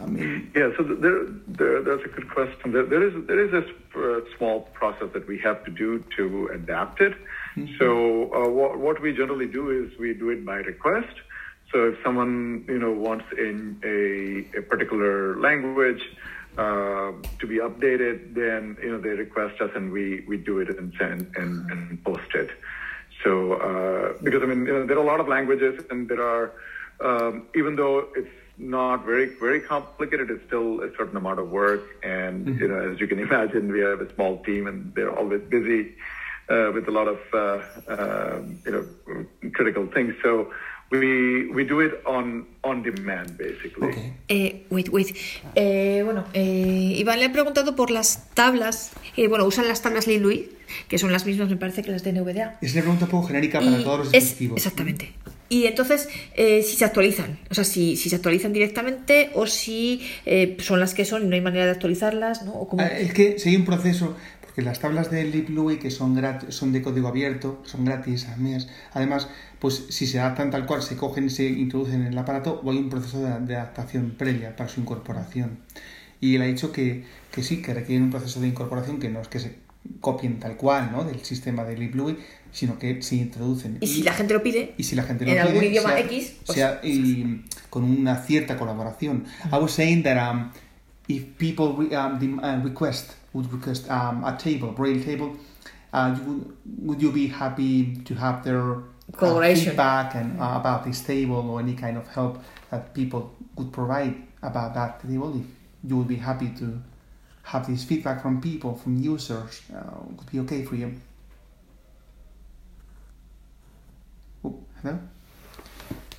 I 0.00 0.06
mean, 0.06 0.50
Yeah, 0.54 0.70
so 0.76 0.82
there, 0.82 1.26
there, 1.48 1.82
that's 1.82 2.04
a 2.04 2.08
good 2.08 2.28
question. 2.30 2.72
There, 2.72 2.86
there 2.86 3.02
is 3.06 3.26
there 3.26 3.40
is 3.44 3.52
a 3.52 3.64
uh, 3.98 4.20
small 4.36 4.62
process 4.72 5.08
that 5.12 5.26
we 5.26 5.38
have 5.38 5.64
to 5.64 5.70
do 5.70 6.04
to 6.16 6.48
adapt 6.52 7.00
it. 7.00 7.14
So 7.78 8.32
uh, 8.32 8.48
what, 8.48 8.78
what 8.78 9.02
we 9.02 9.12
generally 9.12 9.46
do 9.46 9.70
is 9.70 9.98
we 9.98 10.14
do 10.14 10.30
it 10.30 10.44
by 10.44 10.56
request. 10.56 11.14
So 11.72 11.88
if 11.88 11.96
someone 12.04 12.64
you 12.68 12.78
know 12.78 12.92
wants 12.92 13.24
in 13.36 13.80
a, 13.82 14.58
a 14.58 14.62
particular 14.62 15.38
language 15.38 16.02
uh, 16.58 17.12
to 17.40 17.46
be 17.46 17.56
updated, 17.56 18.34
then 18.34 18.76
you 18.82 18.92
know 18.92 19.00
they 19.00 19.10
request 19.10 19.60
us 19.60 19.70
and 19.74 19.90
we, 19.90 20.24
we 20.28 20.36
do 20.36 20.58
it 20.58 20.68
and 20.68 20.92
send 20.98 21.34
and, 21.36 21.70
and 21.70 22.04
post 22.04 22.34
it. 22.34 22.50
So 23.24 23.54
uh, 23.54 24.22
because 24.22 24.42
I 24.42 24.46
mean 24.46 24.66
you 24.66 24.72
know, 24.72 24.86
there 24.86 24.98
are 24.98 25.02
a 25.02 25.06
lot 25.06 25.20
of 25.20 25.28
languages 25.28 25.82
and 25.90 26.08
there 26.08 26.22
are 26.22 26.52
um, 27.00 27.48
even 27.54 27.76
though 27.76 28.06
it's 28.14 28.28
not 28.58 29.06
very 29.06 29.34
very 29.40 29.60
complicated, 29.60 30.30
it's 30.30 30.44
still 30.46 30.82
a 30.82 30.94
certain 30.98 31.16
amount 31.16 31.38
of 31.38 31.48
work. 31.48 31.82
And 32.02 32.60
you 32.60 32.68
know 32.68 32.92
as 32.92 33.00
you 33.00 33.06
can 33.06 33.18
imagine, 33.28 33.72
we 33.72 33.80
have 33.80 34.02
a 34.02 34.14
small 34.14 34.42
team 34.42 34.66
and 34.66 34.94
they're 34.94 35.16
always 35.16 35.40
busy 35.48 35.94
uh, 36.50 36.70
with 36.74 36.86
a 36.86 36.90
lot 36.90 37.08
of 37.08 37.18
uh, 37.32 37.62
um 37.88 38.60
you 38.66 38.72
know 38.72 39.50
critical 39.54 39.86
things. 39.86 40.14
So 40.22 40.52
we 40.92 41.48
we 41.54 41.64
do 41.64 41.80
it 41.82 41.92
on 42.06 42.46
on 42.62 42.82
demand 42.82 43.36
basically. 43.38 43.88
okay. 43.88 44.12
Eh, 44.28 44.64
wait, 44.70 44.88
wait. 44.90 45.16
Eh, 45.54 46.02
bueno, 46.04 46.24
eh, 46.34 46.94
Iván 46.98 47.18
le 47.18 47.26
ha 47.26 47.32
preguntado 47.32 47.74
por 47.74 47.90
las 47.90 48.28
tablas. 48.34 48.92
eh, 49.16 49.26
bueno, 49.28 49.44
usan 49.46 49.66
las 49.68 49.82
tablas 49.82 50.06
Lil 50.06 50.22
Louis, 50.22 50.42
que 50.88 50.98
son 50.98 51.10
las 51.12 51.26
mismas, 51.26 51.48
me 51.48 51.56
parece, 51.56 51.82
que 51.82 51.90
las 51.90 52.04
de 52.04 52.12
NVDA. 52.12 52.58
Es 52.60 52.72
una 52.74 52.82
pregunta 52.82 53.06
un 53.06 53.10
poco 53.10 53.26
genérica 53.28 53.60
para 53.60 53.80
Y 53.80 53.84
todos 53.84 53.98
los 54.00 54.08
es- 54.08 54.12
dispositivos. 54.12 54.56
exactamente. 54.58 55.12
Y 55.48 55.66
entonces, 55.66 56.08
eh, 56.34 56.62
si 56.62 56.76
se 56.76 56.84
actualizan, 56.86 57.38
o 57.50 57.54
sea, 57.54 57.64
si, 57.64 57.96
si 57.96 58.08
se 58.08 58.16
actualizan 58.16 58.54
directamente 58.54 59.30
o 59.34 59.46
si 59.46 60.00
eh, 60.24 60.56
son 60.60 60.80
las 60.80 60.94
que 60.94 61.04
son 61.04 61.24
y 61.24 61.26
no 61.26 61.34
hay 61.34 61.42
manera 61.42 61.66
de 61.66 61.72
actualizarlas, 61.72 62.42
¿no? 62.44 62.52
O 62.52 62.68
como... 62.68 62.82
Ah, 62.82 62.86
Es 62.86 63.12
que 63.12 63.38
sigue 63.38 63.58
un 63.58 63.66
proceso, 63.66 64.16
porque 64.40 64.62
las 64.62 64.80
tablas 64.80 65.10
de 65.10 65.24
LibLui 65.24 65.78
que 65.78 65.90
son, 65.90 66.16
grat- 66.16 66.48
son 66.50 66.72
de 66.72 66.80
código 66.80 67.08
abierto, 67.08 67.60
son 67.66 67.84
gratis, 67.84 68.26
además, 68.94 69.28
pues 69.62 69.84
si 69.90 70.08
se 70.08 70.18
adaptan 70.18 70.50
tal 70.50 70.66
cual, 70.66 70.82
se 70.82 70.96
cogen 70.96 71.26
y 71.26 71.30
se 71.30 71.44
introducen 71.46 72.00
en 72.02 72.08
el 72.08 72.18
aparato, 72.18 72.60
o 72.64 72.70
hay 72.72 72.78
un 72.78 72.90
proceso 72.90 73.20
de, 73.22 73.38
de 73.46 73.54
adaptación 73.54 74.14
previa 74.18 74.56
para 74.56 74.68
su 74.68 74.80
incorporación. 74.80 75.60
Y 76.20 76.34
él 76.34 76.42
ha 76.42 76.46
dicho 76.46 76.72
que, 76.72 77.04
que 77.30 77.44
sí, 77.44 77.62
que 77.62 77.72
requieren 77.72 78.02
un 78.06 78.10
proceso 78.10 78.40
de 78.40 78.48
incorporación 78.48 78.98
que 78.98 79.08
no 79.08 79.20
es 79.20 79.28
que 79.28 79.38
se 79.38 79.58
copien 80.00 80.40
tal 80.40 80.56
cual, 80.56 80.90
¿no? 80.90 81.04
Del 81.04 81.20
sistema 81.24 81.62
de 81.62 81.76
LibLui, 81.76 82.16
sino 82.50 82.76
que 82.76 83.00
se 83.02 83.14
introducen. 83.16 83.78
y 83.80 83.86
si 83.86 84.02
la 84.02 84.12
gente 84.14 84.34
lo 84.34 84.42
pide, 84.42 84.74
Y 84.76 84.82
si 84.82 84.96
la 84.96 85.04
gente 85.04 85.26
lo 85.26 85.30
en 85.32 85.38
algún 85.38 85.60
pide, 85.60 85.70
idioma 85.70 85.90
sea- 85.90 86.00
X, 86.00 86.32
pues- 86.44 86.56
sea- 86.58 86.80
y 86.82 87.44
con 87.70 87.84
una 87.84 88.16
cierta 88.16 88.56
colaboración. 88.58 89.24
I 89.52 89.56
was 89.58 89.70
saying 89.70 90.02
that 90.02 90.18
um, 90.32 90.50
if 91.06 91.24
people 91.38 91.74
re- 91.78 91.96
um, 91.96 92.40
uh, 92.42 92.60
request 92.64 93.12
would 93.32 93.48
request 93.52 93.88
um, 93.88 94.24
a 94.24 94.36
table, 94.36 94.72
braille 94.76 95.00
table, 95.04 95.30
uh, 95.92 96.14
you 96.16 96.22
would, 96.26 96.44
would 96.84 97.00
you 97.00 97.12
be 97.12 97.28
happy 97.28 98.02
to 98.04 98.14
have 98.16 98.42
their 98.42 98.90
Collaboration. 99.18 99.70
feedback 99.70 100.14
and 100.14 100.40
uh, 100.40 100.56
about 100.60 100.84
this 100.84 101.00
table 101.02 101.50
or 101.50 101.60
any 101.60 101.74
kind 101.74 101.96
of 101.96 102.06
help 102.08 102.42
that 102.70 102.94
people 102.94 103.34
could 103.56 103.72
provide 103.72 104.14
about 104.42 104.74
that 104.74 105.00
table? 105.02 105.36
If 105.38 105.46
you 105.90 105.96
would 105.98 106.08
be 106.08 106.16
happy 106.16 106.50
to 106.58 106.80
have 107.44 107.66
this 107.66 107.84
feedback 107.84 108.22
from 108.22 108.40
people, 108.40 108.74
from 108.74 108.96
users, 109.02 109.62
uh, 109.74 109.82
would 110.06 110.30
be 110.30 110.40
okay 110.40 110.64
for 110.64 110.76
you. 110.76 110.94
Oh, 114.44 114.58
hello. 114.82 114.98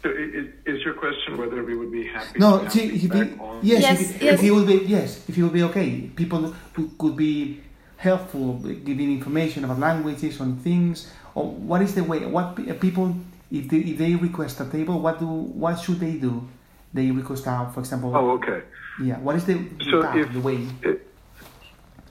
So 0.03 0.09
i- 0.09 0.11
i- 0.39 0.51
is 0.71 0.83
your 0.83 0.95
question 0.95 1.37
whether 1.37 1.63
we 1.63 1.75
would 1.77 1.91
be 1.91 2.05
happy? 2.07 2.33
to 2.33 2.39
No, 2.39 2.57
have 2.59 2.71
see, 2.71 2.83
if 2.83 2.91
he, 2.91 2.99
feedback 2.99 3.39
on- 3.39 3.59
yes, 3.63 3.81
Yes, 3.81 4.01
if, 4.01 4.19
he, 4.19 4.25
yes. 4.25 4.33
if 4.35 4.41
he 4.41 4.51
will 4.51 4.65
be, 4.65 4.75
yes, 4.85 5.29
if 5.29 5.35
he 5.35 5.43
would 5.43 5.53
be 5.53 5.63
okay. 5.63 6.11
People 6.15 6.53
who 6.73 6.89
could 6.99 7.15
be 7.15 7.61
helpful, 7.97 8.55
giving 8.83 9.11
information 9.13 9.63
about 9.63 9.79
languages 9.79 10.41
on 10.41 10.57
things, 10.57 11.07
or 11.35 11.45
what 11.51 11.81
is 11.81 11.95
the 11.95 12.03
way? 12.03 12.25
What 12.25 12.55
people, 12.79 13.15
if 13.51 13.69
they, 13.69 13.77
if 13.77 13.97
they 13.97 14.15
request 14.15 14.59
a 14.59 14.65
table, 14.65 14.99
what 14.99 15.19
do, 15.19 15.25
what 15.25 15.79
should 15.79 15.99
they 15.99 16.13
do? 16.13 16.47
They 16.93 17.09
request, 17.11 17.47
uh, 17.47 17.69
for 17.71 17.79
example, 17.79 18.15
Oh, 18.15 18.31
okay. 18.31 18.61
yeah. 19.01 19.17
What 19.19 19.35
is 19.35 19.45
the, 19.45 19.55
So 19.89 20.03
path, 20.03 20.15
if- 20.17 20.33
the 20.33 20.39
way? 20.41 20.67
It- 20.83 21.07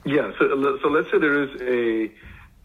Yeah, 0.05 0.33
so 0.37 0.43
so 0.81 0.89
let's 0.89 1.09
say 1.11 1.17
there 1.17 1.39
is 1.45 1.51
a 1.61 2.11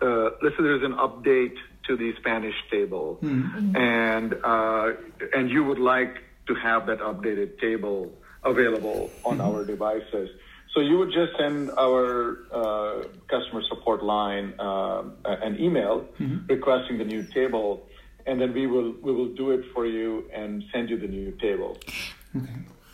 uh, 0.04 0.30
let's 0.42 0.56
say 0.56 0.62
there's 0.68 0.82
an 0.82 0.96
update 1.06 1.54
to 1.86 1.96
the 1.96 2.10
Spanish 2.20 2.56
table, 2.68 3.20
and 3.22 4.34
uh, 4.42 4.88
and 5.36 5.48
you 5.48 5.62
would 5.62 5.78
like 5.78 6.14
to 6.48 6.54
have 6.56 6.86
that 6.90 6.98
updated 6.98 7.60
table 7.60 8.10
available 8.42 9.00
on 9.24 9.40
our 9.40 9.64
devices. 9.64 10.28
So 10.74 10.80
you 10.80 10.98
would 10.98 11.12
just 11.12 11.32
send 11.38 11.70
our 11.78 12.38
uh, 12.52 13.08
customer 13.28 13.62
support 13.68 14.02
line 14.04 14.54
uh, 14.58 15.02
an 15.24 15.58
email 15.60 16.04
requesting 16.48 16.98
the 16.98 17.04
new 17.04 17.22
table, 17.24 17.86
and 18.26 18.40
then 18.40 18.52
we 18.52 18.66
will 18.66 18.92
we 19.02 19.12
will 19.12 19.34
do 19.34 19.50
it 19.50 19.64
for 19.74 19.86
you 19.86 20.28
and 20.32 20.62
send 20.72 20.90
you 20.90 20.98
the 20.98 21.08
new 21.08 21.32
table. 21.32 21.78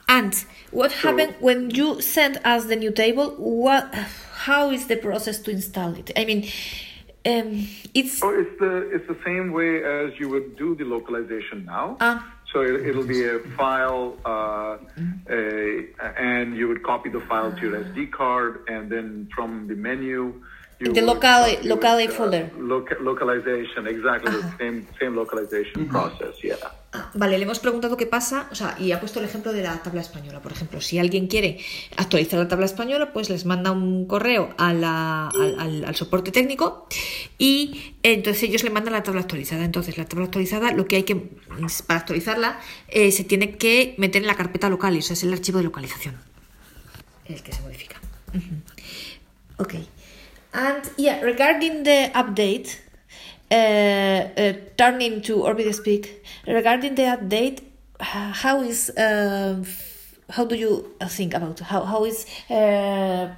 And 0.08 0.34
what 0.70 0.92
happened 0.92 1.34
when 1.40 1.70
you 1.70 2.00
send 2.00 2.38
us 2.44 2.66
the 2.66 2.76
new 2.76 2.92
table? 2.92 3.30
What? 3.38 3.92
How 4.46 4.70
is 4.70 4.86
the 4.86 4.96
process 4.96 5.38
to 5.40 5.50
install 5.50 5.94
it? 5.94 6.10
I 6.16 6.24
mean, 6.24 6.44
um, 7.26 7.66
it's 7.94 8.22
Oh, 8.22 8.30
it's 8.30 8.58
the 8.60 8.90
it's 8.94 9.06
the 9.08 9.16
same 9.24 9.52
way 9.52 9.82
as 9.82 10.12
you 10.20 10.28
would 10.28 10.56
do 10.56 10.74
the 10.74 10.84
localization 10.84 11.64
now. 11.64 11.96
Ah. 12.00 12.33
So 12.54 12.62
it, 12.62 12.86
it'll 12.86 13.02
be 13.04 13.24
a 13.24 13.40
file, 13.58 14.16
uh, 14.24 14.78
a, 15.28 15.88
and 16.16 16.56
you 16.56 16.68
would 16.68 16.84
copy 16.84 17.10
the 17.10 17.20
file 17.20 17.50
to 17.50 17.60
your 17.60 17.84
SD 17.84 18.12
card, 18.12 18.60
and 18.68 18.88
then 18.88 19.28
from 19.34 19.66
the 19.66 19.74
menu, 19.74 20.40
The 20.92 21.00
would 21.02 21.14
local- 21.14 21.96
with, 21.96 22.10
uh, 22.10 22.12
folder. 22.12 22.52
loca- 22.58 22.96
localization, 23.00 23.86
exactly 23.86 24.30
the 24.32 24.56
same 24.58 24.86
same 24.98 25.14
localization 25.16 25.88
process. 25.88 26.34
Yeah. 26.42 26.56
Ah, 26.92 27.10
Vale, 27.14 27.38
le 27.38 27.44
hemos 27.44 27.58
preguntado 27.58 27.96
qué 27.96 28.06
pasa, 28.06 28.46
o 28.52 28.54
sea, 28.54 28.76
y 28.78 28.92
ha 28.92 29.00
puesto 29.00 29.18
el 29.18 29.24
ejemplo 29.24 29.52
de 29.52 29.62
la 29.62 29.82
tabla 29.82 30.00
española, 30.00 30.40
por 30.40 30.52
ejemplo. 30.52 30.80
Si 30.80 30.98
alguien 30.98 31.26
quiere 31.26 31.58
actualizar 31.96 32.38
la 32.38 32.46
tabla 32.46 32.66
española, 32.66 33.12
pues 33.12 33.30
les 33.30 33.44
manda 33.46 33.72
un 33.72 34.06
correo 34.06 34.54
a 34.58 34.72
la- 34.72 35.28
al, 35.28 35.58
al- 35.58 35.84
al 35.86 35.94
soporte 35.96 36.30
técnico 36.30 36.86
y 37.38 37.94
entonces 38.02 38.44
ellos 38.44 38.62
le 38.62 38.70
mandan 38.70 38.92
la 38.92 39.02
tabla 39.02 39.22
actualizada. 39.22 39.64
Entonces, 39.64 39.98
la 39.98 40.04
tabla 40.04 40.26
actualizada, 40.26 40.70
lo 40.72 40.86
que 40.86 40.96
hay 40.96 41.02
que, 41.02 41.16
para 41.86 42.00
actualizarla, 42.00 42.60
eh, 42.88 43.10
se 43.10 43.24
tiene 43.24 43.56
que 43.56 43.94
meter 43.98 44.22
en 44.22 44.28
la 44.28 44.36
carpeta 44.36 44.68
local, 44.68 44.94
y 44.94 44.98
eso 44.98 45.14
es 45.14 45.22
el 45.24 45.32
archivo 45.32 45.58
de 45.58 45.64
localización. 45.64 46.16
el 47.26 47.42
que 47.42 47.52
se 47.52 47.62
modifica. 47.62 47.96
Mhm. 48.34 48.62
Okay. 49.56 49.88
And 50.54 50.88
yeah, 50.96 51.20
regarding 51.20 51.82
the 51.82 52.10
update, 52.14 52.78
uh, 53.50 53.54
uh, 53.54 54.52
turning 54.76 55.20
to 55.22 55.42
Orbit 55.42 55.74
Speak, 55.74 56.24
regarding 56.46 56.94
the 56.94 57.02
update, 57.02 57.60
how 57.98 58.62
is 58.62 58.90
uh, 58.90 59.64
how 60.30 60.44
do 60.44 60.54
you 60.54 60.94
uh, 61.00 61.08
think 61.08 61.34
about 61.34 61.58
how 61.58 61.84
how 61.84 62.04
is 62.04 62.26
uh, 62.50 63.34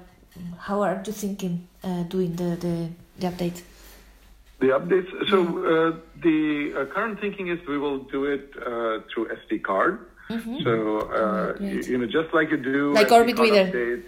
how 0.59 0.83
are 0.83 1.03
you 1.07 1.13
thinking 1.13 1.67
uh, 1.83 2.03
doing 2.03 2.37
the, 2.37 2.57
the 2.57 2.89
the 3.19 3.27
update? 3.27 3.63
The 4.61 4.69
updates. 4.69 5.09
So 5.31 5.41
uh, 5.41 5.97
the 6.23 6.73
uh, 6.77 6.85
current 6.95 7.21
thinking 7.21 7.49
is 7.49 7.59
we 7.67 7.79
will 7.79 7.99
do 7.99 8.25
it 8.25 8.51
uh, 8.57 9.01
through 9.09 9.29
SD 9.29 9.63
card. 9.63 10.01
So 10.65 10.99
uh, 11.01 11.53
great. 11.53 11.73
you, 11.73 11.93
you 11.93 11.99
know, 11.99 12.07
just 12.07 12.35
like 12.35 12.51
you 12.51 12.57
do 12.57 12.93
Like 12.93 13.13
Orbit 13.13 13.39
Reader. 13.39 13.71
updates, 13.71 14.03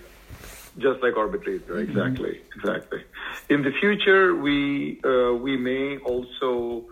just 0.78 1.02
like 1.02 1.16
Orbit 1.16 1.46
Reader, 1.46 1.78
exactly, 1.78 2.40
exactly. 2.56 3.02
In 3.48 3.62
the 3.62 3.72
future, 3.72 4.34
we 4.34 5.00
uh, 5.04 5.34
we 5.34 5.56
may 5.56 5.98
also 5.98 6.84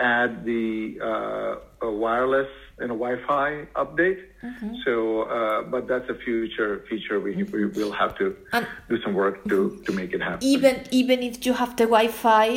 add 0.00 0.44
the 0.44 0.98
uh, 1.02 1.86
a 1.86 1.90
wireless 1.90 2.48
and 2.78 2.90
a 2.90 2.94
Wi-Fi 2.94 3.66
update. 3.76 4.20
So, 4.86 5.22
uh, 5.22 5.62
but 5.72 5.86
that's 5.86 6.08
a 6.08 6.14
future 6.14 6.72
feature. 6.88 7.20
We 7.20 7.32
we 7.52 7.66
will 7.78 7.92
have 7.92 8.16
to 8.20 8.34
And- 8.56 8.66
do 8.88 8.96
some 9.04 9.12
work 9.14 9.36
to 9.52 9.58
to 9.86 9.92
make 9.92 10.10
it 10.16 10.22
happen. 10.22 10.40
even 10.54 10.74
even 10.90 11.18
if 11.22 11.44
you 11.46 11.52
have 11.52 11.76
the 11.76 11.84
Wi-Fi, 11.84 12.48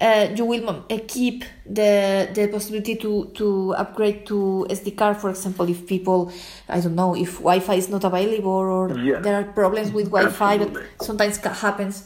uh, 0.00 0.26
you 0.36 0.44
will 0.44 0.68
uh, 0.68 0.98
keep 1.06 1.44
the 1.78 1.92
the 2.34 2.48
possibility 2.48 2.94
to 3.04 3.30
to 3.38 3.46
upgrade 3.82 4.26
to 4.30 4.66
SD 4.68 4.96
card. 5.00 5.16
For 5.22 5.30
example, 5.30 5.66
if 5.74 5.86
people, 5.86 6.20
I 6.68 6.80
don't 6.82 6.96
know, 7.02 7.14
if 7.14 7.38
Wi-Fi 7.38 7.74
is 7.82 7.88
not 7.88 8.02
available 8.04 8.50
or 8.78 8.84
Yeah. 8.98 9.20
there 9.24 9.36
are 9.40 9.44
problems 9.60 9.88
with 9.92 10.06
Wi-Fi, 10.10 10.58
but 10.58 10.70
sometimes 11.08 11.38
happens. 11.66 11.96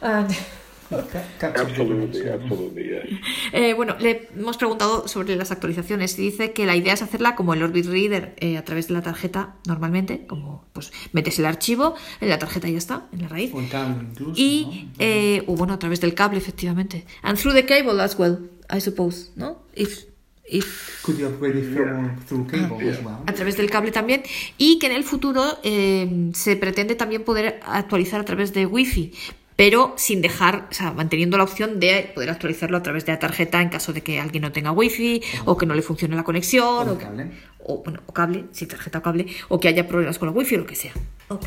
And 0.00 0.30
Absolutely, 0.90 2.28
absolutely, 2.28 2.84
yes. 2.84 3.20
Eh, 3.52 3.74
bueno, 3.74 3.96
le 3.98 4.28
hemos 4.36 4.56
preguntado 4.56 5.06
sobre 5.08 5.36
las 5.36 5.50
actualizaciones 5.50 6.18
y 6.18 6.22
dice 6.22 6.52
que 6.52 6.66
la 6.66 6.76
idea 6.76 6.94
es 6.94 7.02
hacerla 7.02 7.34
como 7.34 7.54
el 7.54 7.62
Orbit 7.62 7.86
Reader 7.86 8.34
eh, 8.38 8.56
a 8.56 8.64
través 8.64 8.88
de 8.88 8.94
la 8.94 9.02
tarjeta 9.02 9.56
normalmente, 9.66 10.26
como 10.26 10.64
pues 10.72 10.92
metes 11.12 11.38
el 11.38 11.46
archivo 11.46 11.94
en 12.20 12.28
la 12.28 12.38
tarjeta 12.38 12.68
y 12.68 12.72
ya 12.72 12.78
está, 12.78 13.06
en 13.12 13.22
la 13.22 13.28
raíz. 13.28 13.52
O 13.54 13.60
incluso, 13.60 14.32
Y, 14.36 14.88
eh, 14.98 15.44
o 15.46 15.56
bueno, 15.56 15.74
a 15.74 15.78
través 15.78 16.00
del 16.00 16.14
cable, 16.14 16.38
efectivamente. 16.38 17.04
And 17.22 17.38
through 17.38 17.54
the 17.54 17.66
cable 17.66 18.00
as 18.00 18.18
well, 18.18 18.38
I 18.70 18.80
suppose, 18.80 19.30
¿no? 19.36 19.62
If, 19.74 20.04
if, 20.44 21.02
Could 21.02 21.18
you 21.18 21.26
upgrade 21.26 21.56
it 21.56 21.74
from, 21.74 22.18
through 22.26 22.46
cable 22.46 22.88
as 22.88 23.02
well? 23.04 23.18
a 23.26 23.32
través 23.32 23.56
del 23.56 23.70
cable 23.70 23.90
también. 23.92 24.22
Y 24.56 24.78
que 24.78 24.86
en 24.86 24.92
el 24.92 25.04
futuro 25.04 25.58
eh, 25.62 26.30
se 26.34 26.56
pretende 26.56 26.94
también 26.94 27.24
poder 27.24 27.60
actualizar 27.64 28.20
a 28.20 28.24
través 28.24 28.52
de 28.52 28.66
Wi-Fi, 28.66 29.12
pero 29.58 29.92
sin 29.96 30.22
dejar, 30.22 30.68
o 30.70 30.72
sea, 30.72 30.92
manteniendo 30.92 31.36
la 31.36 31.42
opción 31.42 31.80
de 31.80 32.12
poder 32.14 32.30
actualizarlo 32.30 32.76
a 32.76 32.82
través 32.84 33.04
de 33.06 33.12
la 33.12 33.18
tarjeta 33.18 33.60
en 33.60 33.70
caso 33.70 33.92
de 33.92 34.02
que 34.02 34.20
alguien 34.20 34.42
no 34.42 34.52
tenga 34.52 34.70
Wi-Fi 34.70 35.20
o 35.46 35.58
que 35.58 35.66
no 35.66 35.74
le 35.74 35.82
funcione 35.82 36.14
la 36.14 36.22
conexión. 36.22 36.88
O 36.88 36.92
O, 36.92 36.98
cable. 36.98 37.30
o, 37.58 37.82
bueno, 37.82 37.98
o 38.06 38.12
cable, 38.12 38.44
sí, 38.52 38.66
tarjeta 38.66 38.98
o 38.98 39.02
cable, 39.02 39.26
o 39.48 39.58
que 39.58 39.66
haya 39.66 39.88
problemas 39.88 40.16
con 40.18 40.28
la 40.28 40.32
Wi-Fi 40.32 40.54
o 40.54 40.58
lo 40.58 40.66
que 40.66 40.76
sea. 40.76 40.92
Ok. 41.26 41.46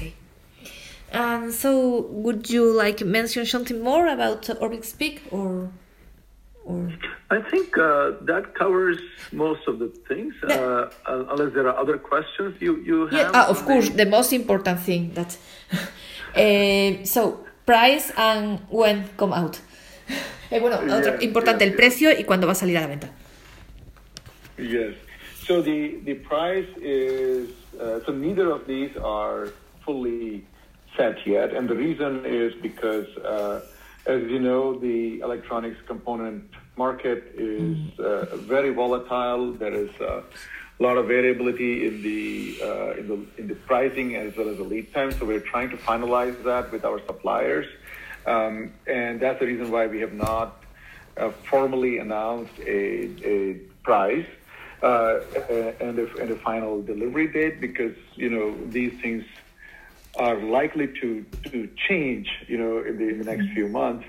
And 1.13 1.51
so, 1.53 1.71
would 2.11 2.47
you 2.49 2.73
like 2.77 3.03
mention 3.05 3.45
something 3.45 3.79
more 3.81 4.09
about 4.11 4.49
Orbit 4.59 4.83
Speak 4.83 5.21
or, 5.31 5.69
or 6.65 6.89
I 7.29 7.39
think 7.49 7.77
uh, 7.77 8.11
that 8.25 8.53
covers 8.59 8.97
most 9.31 9.67
of 9.69 9.79
the 9.79 9.87
things. 10.09 10.33
Uh, 10.43 10.89
un- 11.07 11.27
unless 11.31 11.53
there 11.53 11.67
are 11.69 11.77
other 11.77 11.97
questions 11.97 12.55
you 12.59 12.73
you 12.85 13.07
have. 13.07 13.13
yeah, 13.13 13.31
ah, 13.33 13.47
of 13.49 13.63
course, 13.65 13.89
the- 13.89 14.05
most 14.05 14.31
important 14.33 14.79
thing 14.81 15.13
that. 15.13 15.37
Eh, 16.33 17.03
so, 17.03 17.43
price 17.71 18.11
and 18.17 18.59
when 18.69 19.07
come 19.17 19.33
out. 19.33 19.57
Eh, 20.51 20.59
bueno, 20.59 20.75
otro 20.77 21.13
Yes, 21.13 21.23
importante, 21.23 21.63
yes, 21.63 21.71
el 21.71 21.77
yes. 21.77 21.77
precio 21.77 22.11
y 22.11 22.23
cuándo 22.25 22.45
va 22.45 22.51
a 22.51 22.55
salir 22.55 22.77
a 22.77 22.81
la 22.81 22.87
venta. 22.87 23.09
Yes. 24.57 24.95
So 25.47 25.61
the 25.61 25.99
the 26.03 26.15
price 26.15 26.67
is 26.81 27.49
uh, 27.79 27.99
so 28.05 28.11
neither 28.11 28.51
of 28.51 28.67
these 28.67 28.91
are 28.97 29.53
fully 29.85 30.43
set 30.97 31.15
yet, 31.25 31.53
and 31.55 31.69
the 31.69 31.75
reason 31.75 32.25
is 32.25 32.53
because, 32.61 33.07
uh, 33.23 33.61
as 34.05 34.21
you 34.29 34.39
know, 34.39 34.77
the 34.77 35.21
electronics 35.21 35.79
component 35.87 36.43
market 36.75 37.23
is 37.37 37.77
uh, 37.99 38.35
very 38.53 38.71
volatile. 38.73 39.53
There 39.53 39.73
is 39.73 39.91
uh, 40.01 40.21
a 40.81 40.83
lot 40.83 40.97
of 40.97 41.07
variability 41.07 41.85
in 41.87 42.01
the 42.01 42.57
uh, 42.63 42.99
in 42.99 43.07
the 43.07 43.19
in 43.41 43.47
the 43.47 43.55
pricing 43.69 44.15
as 44.15 44.35
well 44.35 44.49
as 44.49 44.57
the 44.57 44.63
lead 44.63 44.91
time. 44.93 45.11
So 45.11 45.25
we're 45.25 45.47
trying 45.53 45.69
to 45.69 45.77
finalize 45.77 46.43
that 46.43 46.71
with 46.71 46.83
our 46.85 46.99
suppliers, 47.05 47.67
um, 48.25 48.73
and 48.87 49.19
that's 49.19 49.39
the 49.39 49.45
reason 49.45 49.69
why 49.69 49.85
we 49.85 49.99
have 50.01 50.13
not 50.13 50.63
uh, 51.17 51.29
formally 51.49 51.99
announced 51.99 52.57
a, 52.65 53.11
a 53.23 53.53
price 53.83 54.25
uh, 54.81 55.19
and, 55.79 55.99
a, 55.99 56.15
and 56.17 56.31
a 56.31 56.35
final 56.37 56.81
delivery 56.81 57.27
date 57.27 57.61
because 57.61 57.95
you 58.15 58.29
know 58.29 58.55
these 58.69 58.93
things 59.01 59.23
are 60.15 60.37
likely 60.37 60.87
to 60.87 61.23
to 61.51 61.69
change 61.87 62.27
you 62.47 62.57
know 62.57 62.79
in 62.79 62.97
the, 62.97 63.07
in 63.07 63.17
the 63.19 63.25
next 63.25 63.47
few 63.53 63.67
months. 63.67 64.05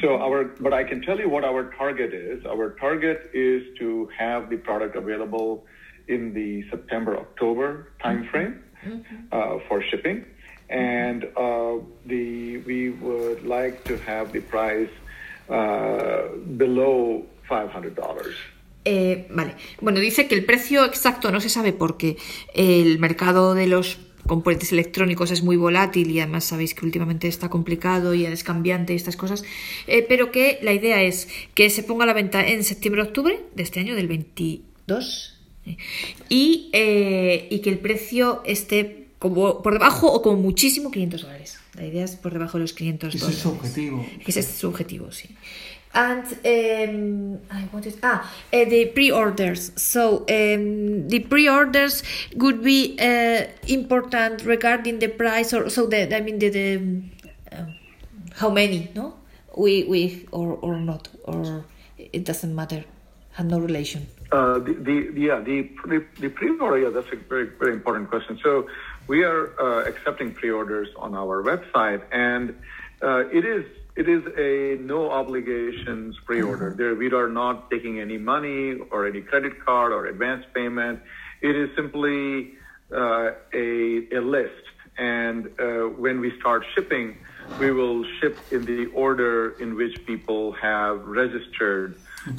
So 0.00 0.16
our 0.16 0.44
but 0.44 0.72
I 0.72 0.84
can 0.84 1.02
tell 1.02 1.18
you 1.18 1.28
what 1.28 1.44
our 1.44 1.64
target 1.74 2.14
is. 2.14 2.46
Our 2.46 2.70
target 2.80 3.30
is 3.34 3.76
to 3.80 4.08
have 4.16 4.48
the 4.48 4.56
product 4.56 4.96
available 4.96 5.66
in 6.08 6.32
the 6.34 6.68
September 6.70 7.16
October 7.16 7.92
timeframe 8.02 8.60
uh, 9.32 9.58
for 9.68 9.82
shipping, 9.90 10.24
and 10.68 11.24
uh, 11.36 11.78
the 12.06 12.58
we 12.66 12.90
would 12.90 13.44
like 13.44 13.84
to 13.84 13.96
have 13.98 14.32
the 14.32 14.40
price 14.40 14.90
uh, 15.50 16.28
below 16.56 17.24
five 17.48 17.70
hundred 17.70 17.94
dollars. 17.94 18.34
Eh, 18.84 19.26
vale. 19.30 19.56
Bueno, 19.80 19.98
dice 19.98 20.28
que 20.28 20.36
el 20.36 20.44
precio 20.44 20.84
exacto 20.84 21.32
no 21.32 21.40
se 21.40 21.48
sabe 21.48 21.72
porque 21.72 22.16
el 22.54 23.00
mercado 23.00 23.54
de 23.54 23.66
los 23.66 23.98
componentes 24.26 24.72
electrónicos 24.72 25.30
es 25.30 25.42
muy 25.42 25.56
volátil 25.56 26.10
y 26.10 26.20
además 26.20 26.44
sabéis 26.44 26.74
que 26.74 26.84
últimamente 26.84 27.28
está 27.28 27.48
complicado 27.48 28.14
y 28.14 28.26
es 28.26 28.44
cambiante 28.44 28.92
y 28.92 28.96
estas 28.96 29.16
cosas, 29.16 29.44
eh, 29.86 30.04
pero 30.08 30.30
que 30.30 30.58
la 30.62 30.72
idea 30.72 31.02
es 31.02 31.28
que 31.54 31.70
se 31.70 31.82
ponga 31.82 32.04
a 32.04 32.06
la 32.06 32.12
venta 32.12 32.46
en 32.46 32.62
septiembre-octubre 32.64 33.40
de 33.54 33.62
este 33.62 33.80
año, 33.80 33.94
del 33.94 34.08
22, 34.08 35.32
eh, 35.32 35.35
y, 36.28 36.70
eh, 36.72 37.48
y 37.50 37.58
que 37.60 37.70
el 37.70 37.78
precio 37.78 38.42
esté 38.44 39.06
como 39.18 39.62
por 39.62 39.72
debajo 39.72 40.12
o 40.12 40.22
como 40.22 40.36
muchísimo 40.36 40.90
500 40.90 41.22
dólares. 41.22 41.58
La 41.74 41.86
idea 41.86 42.04
es 42.04 42.16
por 42.16 42.32
debajo 42.32 42.58
de 42.58 42.62
los 42.62 42.72
500 42.72 43.08
Ese 43.08 43.16
es 43.16 43.20
dólares. 43.22 43.42
su 43.42 43.48
objetivo. 43.50 44.06
Ese 44.26 44.40
es 44.40 44.46
su 44.46 44.68
objetivo, 44.68 45.12
sí. 45.12 45.28
And 45.92 46.24
um, 46.44 47.34
I 47.50 47.64
wanted 47.72 47.94
ah 48.02 48.30
uh, 48.52 48.64
the 48.68 48.86
pre-orders. 48.94 49.72
So 49.76 50.26
um, 50.28 51.08
the 51.08 51.20
pre-orders 51.20 52.02
would 52.36 52.62
be 52.62 52.98
uh, 53.00 53.46
important 53.66 54.44
regarding 54.44 54.98
the 54.98 55.08
price, 55.08 55.54
or 55.54 55.70
so 55.70 55.86
the 55.86 56.14
I 56.14 56.20
mean 56.20 56.38
the, 56.38 56.50
the 56.50 56.76
um, 56.76 57.74
how 58.34 58.50
many 58.50 58.90
no 58.94 59.14
we 59.56 59.84
we 59.84 60.26
or 60.32 60.58
or 60.60 60.76
not 60.76 61.08
or 61.24 61.64
it 61.96 62.24
doesn't 62.26 62.54
matter, 62.54 62.84
had 63.32 63.46
no 63.46 63.58
relation. 63.58 64.06
Uh, 64.36 64.58
the, 64.58 64.74
the 64.88 64.96
yeah 65.28 65.38
the 65.50 65.58
the, 65.92 66.04
the 66.20 66.28
pre-order 66.28 66.78
yeah 66.84 66.90
that's 66.90 67.12
a 67.18 67.20
very 67.34 67.48
very 67.62 67.72
important 67.72 68.06
question. 68.12 68.38
So 68.46 68.68
we 69.12 69.18
are 69.24 69.42
uh, 69.58 69.90
accepting 69.90 70.28
pre-orders 70.34 70.88
on 71.04 71.14
our 71.14 71.42
website, 71.50 72.02
and 72.12 72.44
uh, 73.00 73.38
it 73.38 73.44
is 73.54 73.64
it 73.94 74.06
is 74.14 74.22
a 74.36 74.76
no 74.82 75.00
obligations 75.10 76.16
pre-order. 76.26 76.74
There 76.76 76.94
we 76.94 77.10
are 77.12 77.30
not 77.42 77.70
taking 77.70 77.98
any 78.06 78.18
money 78.18 78.74
or 78.90 79.06
any 79.06 79.22
credit 79.22 79.64
card 79.64 79.90
or 79.96 80.04
advance 80.04 80.44
payment. 80.52 81.00
It 81.40 81.56
is 81.62 81.68
simply 81.74 82.52
uh, 82.92 83.30
a 83.54 83.68
a 84.18 84.20
list, 84.20 84.64
and 84.98 85.46
uh, 85.46 85.88
when 86.04 86.20
we 86.20 86.38
start 86.40 86.60
shipping, 86.74 87.16
we 87.58 87.72
will 87.72 88.04
ship 88.20 88.36
in 88.50 88.66
the 88.66 88.86
order 89.06 89.56
in 89.62 89.76
which 89.76 90.04
people 90.04 90.52
have 90.52 91.06
registered 91.06 91.96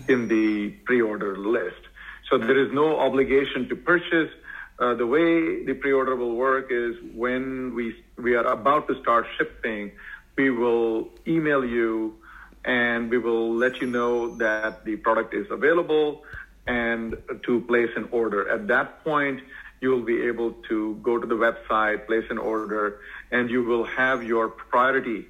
in 0.08 0.28
the 0.28 0.70
pre-order 0.86 1.38
list. 1.38 1.87
So 2.30 2.38
there 2.38 2.58
is 2.58 2.72
no 2.74 3.00
obligation 3.00 3.70
to 3.70 3.76
purchase. 3.76 4.32
Uh, 4.80 4.94
the 4.94 5.08
way 5.08 5.64
the 5.64 5.74
pre-order 5.74 6.16
will 6.16 6.36
work 6.36 6.68
is 6.72 6.96
when 7.16 7.74
we 7.74 7.96
we 8.18 8.36
are 8.36 8.46
about 8.46 8.88
to 8.90 9.00
start 9.02 9.26
shipping, 9.38 9.92
we 10.36 10.50
will 10.50 11.10
email 11.26 11.66
you 11.66 12.16
and 12.66 13.10
we 13.10 13.18
will 13.18 13.56
let 13.56 13.82
you 13.82 13.88
know 13.88 14.36
that 14.36 14.84
the 14.86 14.98
product 14.98 15.34
is 15.34 15.48
available 15.50 16.24
and 16.68 17.18
to 17.44 17.62
place 17.62 17.90
an 17.96 18.10
order. 18.12 18.50
At 18.50 18.68
that 18.68 19.04
point, 19.04 19.42
you 19.80 19.90
will 19.90 20.04
be 20.04 20.24
able 20.24 20.52
to 20.70 20.96
go 21.02 21.18
to 21.18 21.26
the 21.26 21.36
website, 21.36 22.06
place 22.08 22.26
an 22.30 22.38
order, 22.38 23.00
and 23.32 23.50
you 23.50 23.64
will 23.64 23.86
have 23.86 24.24
your 24.24 24.50
priority 24.50 25.26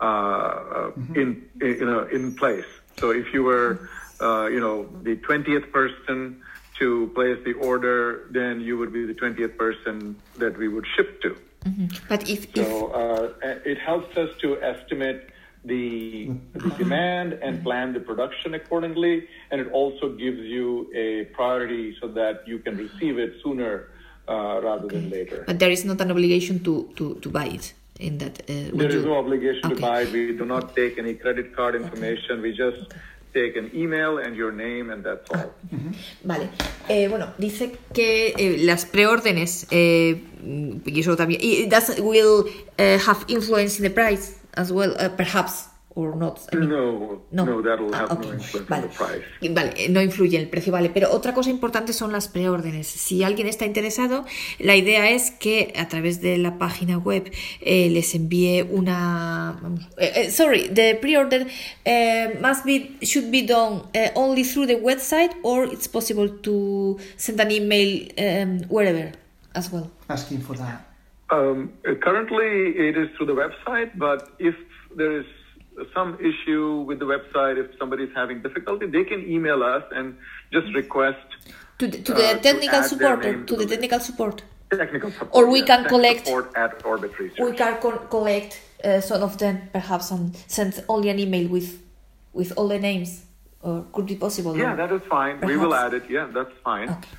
uh, 0.00 0.04
uh, 0.04 0.90
in, 1.14 1.48
in 1.60 1.68
you 1.80 1.86
know 1.86 2.02
in 2.02 2.34
place. 2.34 2.66
So 2.98 3.10
if 3.10 3.32
you 3.32 3.42
were 3.42 3.88
uh, 4.22 4.46
you 4.54 4.60
know 4.60 4.76
the 5.02 5.16
20th 5.16 5.66
person 5.72 6.18
to 6.78 7.10
place 7.14 7.38
the 7.44 7.52
order, 7.70 8.26
then 8.30 8.60
you 8.60 8.74
would 8.78 8.92
be 8.92 9.04
the 9.04 9.14
20th 9.14 9.56
person 9.56 9.96
that 10.38 10.56
we 10.56 10.68
would 10.68 10.86
ship 10.96 11.20
to. 11.22 11.36
But 12.08 12.28
if, 12.28 12.40
if 12.56 12.66
So 12.66 12.88
uh, 12.88 13.48
it 13.72 13.78
helps 13.78 14.16
us 14.16 14.30
to 14.40 14.48
estimate 14.62 15.20
the, 15.64 16.30
the 16.54 16.70
demand 16.70 17.34
and 17.34 17.62
plan 17.62 17.92
the 17.92 18.00
production 18.00 18.54
accordingly, 18.54 19.28
and 19.50 19.60
it 19.60 19.68
also 19.70 20.06
gives 20.24 20.40
you 20.40 20.90
a 20.94 21.26
priority 21.36 21.94
so 22.00 22.08
that 22.08 22.42
you 22.48 22.58
can 22.58 22.76
receive 22.76 23.18
it 23.18 23.32
sooner 23.44 23.72
uh, 24.28 24.60
rather 24.68 24.88
than 24.88 25.08
later. 25.10 25.44
but 25.46 25.58
there 25.60 25.70
is 25.70 25.84
not 25.84 26.00
an 26.00 26.10
obligation 26.10 26.58
to, 26.64 26.90
to, 26.96 27.14
to 27.22 27.28
buy 27.28 27.46
it 27.46 27.74
in 28.00 28.18
that. 28.18 28.40
Uh, 28.50 28.70
There 28.74 28.88
is 28.88 28.94
you- 29.04 29.10
no 29.12 29.18
obligation 29.18 29.66
Okay. 29.66 29.74
to 29.76 29.80
buy. 29.80 30.04
We 30.06 30.22
do 30.36 30.44
not 30.46 30.74
take 30.74 30.98
any 30.98 31.14
credit 31.14 31.54
card 31.54 31.74
information. 31.76 32.40
We 32.42 32.52
just 32.52 32.80
take 33.32 33.56
an 33.56 33.70
email 33.74 34.18
and 34.18 34.36
your 34.36 34.52
name, 34.52 34.90
and 34.90 35.04
that's 35.04 35.28
all. 35.30 35.52
Vale. 36.24 36.48
Eh, 36.88 37.08
bueno, 37.08 37.32
dice 37.38 37.76
que 37.94 38.34
eh, 38.36 38.58
las 38.58 38.86
preórdenes 38.86 39.66
eh, 39.70 40.22
y 40.84 41.00
eso 41.00 41.16
también 41.16 41.40
y 41.42 41.66
that 41.68 41.98
will 42.00 42.44
eh, 42.78 42.98
have 43.06 43.24
influence 43.28 43.78
in 43.78 43.84
the 43.84 43.90
price 43.90 44.38
as 44.54 44.70
well, 44.70 44.94
uh, 44.98 45.08
perhaps 45.16 45.71
or 45.94 46.16
not. 46.16 46.38
I 46.52 46.56
mean, 46.56 46.70
No, 46.70 47.22
No. 47.30 47.44
no, 47.44 47.62
that 47.62 47.78
will 47.80 47.94
Ah, 47.94 47.98
have 48.08 48.12
ok. 48.12 48.26
no 48.26 48.32
influence 48.34 48.68
Vale. 48.68 48.82
on 48.84 48.88
the 48.88 48.96
price. 48.96 49.52
Vale, 49.54 49.72
eh, 49.76 49.88
no 49.90 50.00
influye 50.00 50.36
en 50.36 50.42
el 50.44 50.48
precio, 50.48 50.72
vale. 50.72 50.88
Pero 50.90 51.10
otra 51.12 51.34
cosa 51.34 51.50
importante 51.50 51.92
son 51.92 52.12
las 52.12 52.28
preórdenes. 52.28 52.86
Si 52.86 53.22
alguien 53.22 53.46
está 53.46 53.66
interesado, 53.66 54.24
la 54.58 54.74
idea 54.76 55.10
es 55.10 55.30
que 55.30 55.72
a 55.76 55.88
través 55.88 56.20
de 56.22 56.38
la 56.38 56.58
página 56.58 56.98
web 56.98 57.30
eh, 57.60 57.90
les 57.90 58.14
envíe 58.14 58.62
una. 58.62 59.58
vamos, 59.62 59.80
eh, 59.98 60.12
eh, 60.16 60.30
sorry, 60.30 60.68
the 60.68 60.94
pre-order 61.00 61.46
eh, 61.84 62.38
must 62.40 62.64
be 62.64 62.96
should 63.02 63.30
be 63.30 63.42
done 63.42 63.82
eh, 63.92 64.10
only 64.14 64.44
through 64.44 64.66
the 64.66 64.76
website, 64.80 65.30
or 65.42 65.64
it's 65.64 65.88
possible 65.88 66.28
to 66.28 66.96
send 67.16 67.38
an 67.40 67.50
email 67.50 68.08
um, 68.18 68.60
wherever 68.68 69.12
as 69.54 69.70
well. 69.72 69.90
Asking 70.08 70.40
for 70.40 70.56
that. 70.56 70.86
Um, 71.30 71.72
uh, 71.86 71.94
currently, 72.02 72.74
it 72.76 72.96
is 72.96 73.08
through 73.16 73.26
the 73.26 73.34
website, 73.34 73.90
but 73.96 74.30
if 74.38 74.54
there 74.96 75.18
is 75.20 75.26
some 75.94 76.18
issue 76.20 76.80
with 76.88 76.98
the 76.98 77.06
website, 77.06 77.56
if 77.58 77.68
somebody 77.78 78.04
is 78.04 78.10
having 78.14 78.42
difficulty, 78.42 78.86
they 78.86 79.04
can 79.04 79.20
email 79.28 79.62
us 79.62 79.84
and 79.94 80.16
just 80.52 80.66
request 80.74 81.26
To 81.78 81.86
the, 81.88 81.98
to 82.06 82.12
the 82.14 82.26
Uh, 82.30 82.38
technical 82.48 82.80
their 82.80 82.88
support, 82.92 83.22
to 83.22 83.30
to 83.50 83.54
the 83.56 83.64
the 83.66 83.70
technical 83.74 84.00
support. 84.08 84.36
technical 84.84 85.10
support. 85.10 85.30
Or 85.36 85.42
we 85.54 85.58
yes, 85.60 85.66
can 85.70 85.80
collect- 85.94 86.26
support 86.26 86.46
at 86.64 86.72
Orbit 86.90 87.12
Research. 87.18 87.40
we 87.46 87.52
can 87.62 87.74
co- 87.84 88.04
collect 88.16 88.50
uh, 88.84 89.00
some 89.08 89.22
of 89.28 89.32
them 89.42 89.54
perhaps 89.72 90.06
and 90.14 90.24
send 90.56 90.72
only 90.88 91.08
an 91.14 91.18
email 91.18 91.46
with 91.56 91.68
with 92.40 92.50
all 92.56 92.68
the 92.74 92.78
names 92.90 93.10
or 93.66 93.74
could 93.94 94.06
be 94.12 94.16
possible 94.26 94.52
yeah, 94.56 94.74
that 94.82 94.90
is 94.98 95.02
fine. 95.16 95.34
We 95.50 95.56
will 95.62 95.74
add 95.84 95.92
it. 95.98 96.04
Yeah, 96.16 96.26
that's 96.36 96.56
fine. 96.70 96.88
Okay. 96.96 97.10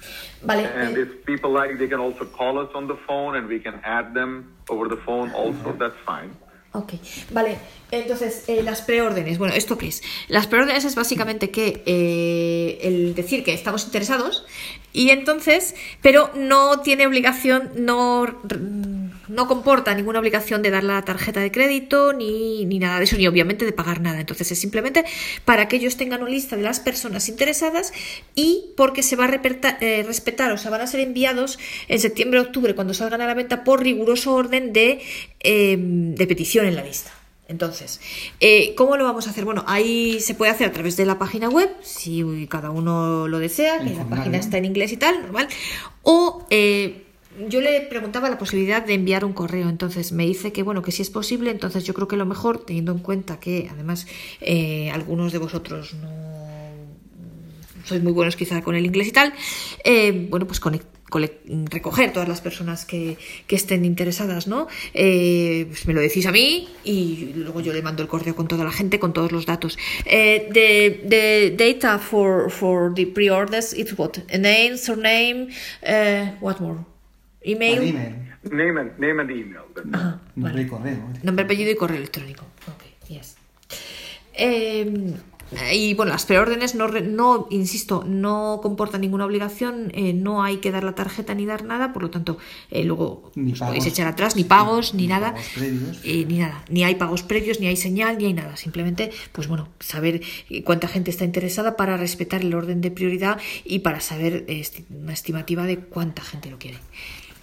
vale 0.50 0.66
And 0.82 0.98
eh, 0.98 1.04
if 1.04 1.10
people 1.32 1.52
like, 1.60 1.72
they 1.82 1.88
can 1.94 2.02
also 2.08 2.26
call 2.40 2.54
us 2.64 2.72
on 2.80 2.84
the 2.92 2.98
phone, 3.08 3.32
and 3.38 3.48
we 3.54 3.60
can 3.66 3.76
add 3.98 4.08
them 4.20 4.32
over 4.74 4.86
the 4.96 5.00
phone. 5.08 5.28
Also, 5.44 5.68
that's 5.84 6.02
fine. 6.14 6.32
ok 6.80 6.92
vale 7.38 7.56
entonces 8.02 8.44
eh, 8.48 8.64
las 8.64 8.82
preórdenes 8.82 9.38
bueno 9.38 9.54
esto 9.54 9.78
qué 9.78 9.88
es 9.88 10.04
las 10.28 10.48
preórdenes 10.48 10.86
es 10.86 10.96
básicamente 10.96 11.50
que 11.52 11.84
eh, 11.86 12.80
el 12.82 13.16
decir 13.16 13.44
que 13.44 13.54
estamos 13.54 13.86
interesados 13.86 14.46
y 14.92 15.10
entonces 15.10 15.76
pero 16.02 16.32
no 16.36 16.82
tiene 16.82 17.08
obligación 17.08 17.72
no 17.76 18.26
no 19.28 19.48
comporta 19.48 19.94
ninguna 19.96 20.20
obligación 20.20 20.62
de 20.62 20.70
dar 20.70 20.84
la 20.84 21.02
tarjeta 21.04 21.40
de 21.40 21.52
crédito 21.52 22.14
ni, 22.14 22.66
ni 22.66 22.80
nada 22.80 23.00
de 23.00 23.06
eso, 23.06 23.18
ni 23.18 23.28
obviamente 23.28 23.66
de 23.66 23.72
pagar 23.72 24.02
nada. 24.02 24.20
Entonces 24.20 24.52
es 24.52 24.60
simplemente 24.60 25.06
para 25.46 25.68
que 25.68 25.78
ellos 25.78 25.98
tengan 25.98 26.22
una 26.22 26.32
lista 26.32 26.56
de 26.56 26.64
las 26.64 26.80
personas 26.80 27.30
interesadas 27.30 27.94
y 28.36 28.74
porque 28.78 29.04
se 29.04 29.16
va 29.16 29.26
a 29.26 29.42
eh, 29.82 30.04
respetar, 30.06 30.52
o 30.52 30.58
sea, 30.58 30.72
van 30.72 30.82
a 30.82 30.88
ser 30.88 31.00
enviados 31.00 31.60
en 31.88 32.00
septiembre 32.00 32.40
octubre 32.40 32.76
cuando 32.76 32.94
salgan 32.94 33.22
a 33.22 33.28
la 33.28 33.34
venta 33.34 33.64
por 33.64 33.82
riguroso 33.82 34.34
orden 34.34 34.74
de, 34.74 35.02
eh, 35.40 35.78
de 35.80 36.28
petición 36.28 36.66
en 36.66 36.76
la 36.76 36.84
lista. 36.84 37.12
Entonces, 37.48 38.00
eh, 38.40 38.74
¿cómo 38.76 38.96
lo 38.96 39.04
vamos 39.04 39.28
a 39.28 39.32
hacer? 39.32 39.44
Bueno, 39.44 39.64
ahí 39.68 40.20
se 40.22 40.34
puede 40.34 40.52
hacer 40.52 40.68
a 40.68 40.72
través 40.72 40.96
de 40.96 41.06
la 41.06 41.20
página 41.20 41.50
web, 41.50 41.70
si 41.82 42.48
cada 42.50 42.70
uno 42.72 43.28
lo 43.28 43.40
desea, 43.40 43.80
que 43.80 43.94
la 43.94 44.06
página 44.06 44.38
está 44.38 44.58
en 44.58 44.66
inglés 44.66 44.94
y 44.94 44.98
tal, 44.98 45.22
normal. 45.22 45.50
O 46.04 46.46
eh, 46.50 47.04
yo 47.50 47.62
le 47.62 47.82
preguntaba 47.82 48.30
la 48.30 48.38
posibilidad 48.38 48.86
de 48.86 48.94
enviar 48.94 49.26
un 49.26 49.34
correo, 49.34 49.68
entonces 49.68 50.12
me 50.12 50.26
dice 50.26 50.52
que 50.52 50.64
bueno, 50.64 50.82
que 50.82 50.92
si 50.92 51.02
es 51.02 51.10
posible, 51.10 51.52
entonces 51.52 51.84
yo 51.84 51.94
creo 51.94 52.08
que 52.08 52.16
lo 52.16 52.26
mejor, 52.26 52.60
teniendo 52.60 52.92
en 52.92 53.00
cuenta 53.00 53.40
que 53.40 53.68
además 53.72 54.08
eh, 54.40 54.90
algunos 54.92 55.34
de 55.34 55.40
vosotros 55.40 55.96
no 55.96 56.23
sois 57.84 58.02
muy 58.04 58.12
buenos 58.14 58.36
quizá 58.36 58.62
con 58.62 58.76
el 58.76 58.86
inglés 58.86 59.08
y 59.08 59.12
tal, 59.12 59.34
eh, 59.84 60.28
bueno, 60.30 60.46
pues 60.48 60.62
conect- 60.62 60.86
recoger 61.70 62.12
todas 62.12 62.28
las 62.28 62.42
personas 62.42 62.86
que, 62.86 63.18
que 63.46 63.56
estén 63.56 63.86
interesadas, 63.86 64.48
¿no? 64.48 64.68
Eh, 64.96 65.66
pues 65.70 65.86
me 65.86 65.94
lo 65.94 66.02
decís 66.02 66.26
a 66.26 66.32
mí 66.32 66.68
y 66.84 67.34
luego 67.36 67.62
yo 67.62 67.72
le 67.72 67.84
mando 67.84 68.02
el 68.02 68.08
correo 68.10 68.36
con 68.36 68.48
toda 68.48 68.64
la 68.64 68.72
gente, 68.72 68.98
con 68.98 69.14
todos 69.14 69.32
los 69.32 69.46
datos. 69.46 69.78
Eh, 70.06 70.50
the, 70.52 71.08
the 71.08 71.52
data 71.56 72.00
for, 72.00 72.50
for 72.50 72.96
the 72.96 73.06
pre-orders, 73.06 73.74
it's 73.74 73.94
what? 73.96 74.18
A 74.34 74.38
name, 74.40 74.76
surname, 74.76 75.50
what 76.42 76.60
more? 76.60 76.80
Email, 77.46 77.78
An 77.82 77.88
email. 77.88 78.16
Name 78.52 78.78
and 78.80 79.00
name 79.00 79.20
and 79.22 79.30
email. 79.32 79.62
Nombre 79.86 80.20
vale. 80.36 80.62
y 80.64 80.66
correo. 80.68 81.10
Nombre, 81.22 81.46
apellido 81.46 81.70
y 81.72 81.76
correo 81.76 81.98
electrónico. 81.98 82.46
Ok, 82.68 83.08
yes. 83.10 83.36
Eh, 84.34 85.14
y 85.74 85.94
bueno, 85.94 86.12
las 86.12 86.26
preórdenes 86.26 86.76
no, 86.76 86.88
re- 86.88 87.02
no, 87.02 87.48
insisto, 87.50 88.04
no 88.08 88.60
comportan 88.62 89.02
ninguna 89.02 89.26
obligación, 89.26 89.92
eh, 89.94 90.14
no 90.14 90.44
hay 90.44 90.58
que 90.58 90.72
dar 90.72 90.84
la 90.84 90.96
tarjeta 90.96 91.34
ni 91.34 91.46
dar 91.46 91.64
nada, 91.64 91.94
por 91.94 92.02
lo 92.04 92.10
tanto, 92.10 92.38
eh, 92.72 92.84
luego 92.84 93.32
os 93.52 93.60
podéis 93.60 93.86
echar 93.86 94.08
atrás, 94.08 94.36
ni 94.36 94.44
pagos, 94.44 94.94
ni, 94.94 95.04
Ni 95.04 95.08
nada, 95.10 95.32
pagos 95.34 95.48
previos. 95.56 96.00
eh, 96.04 96.26
ni 96.28 96.38
nada, 96.40 96.64
ni 96.70 96.84
hay 96.84 96.96
pagos 96.96 97.24
previos, 97.24 97.60
ni 97.60 97.68
hay 97.68 97.76
señal, 97.78 98.18
ni 98.18 98.26
hay 98.26 98.34
nada, 98.34 98.56
simplemente, 98.58 99.12
pues 99.32 99.48
bueno, 99.48 99.70
saber 99.80 100.22
eh, 100.50 100.64
cuánta 100.64 100.88
gente 100.88 101.12
está 101.12 101.26
interesada 101.26 101.76
para 101.76 101.98
respetar 101.98 102.42
el 102.42 102.54
orden 102.54 102.82
de 102.82 102.92
prioridad 102.92 103.40
y 103.66 103.80
para 103.80 104.00
saber 104.00 104.46
eh, 104.48 104.60
esti- 104.62 104.86
una 104.90 105.14
estimativa 105.14 105.66
de 105.66 105.78
cuánta 105.80 106.22
gente 106.24 106.50
lo 106.50 106.58
quiere. 106.60 106.78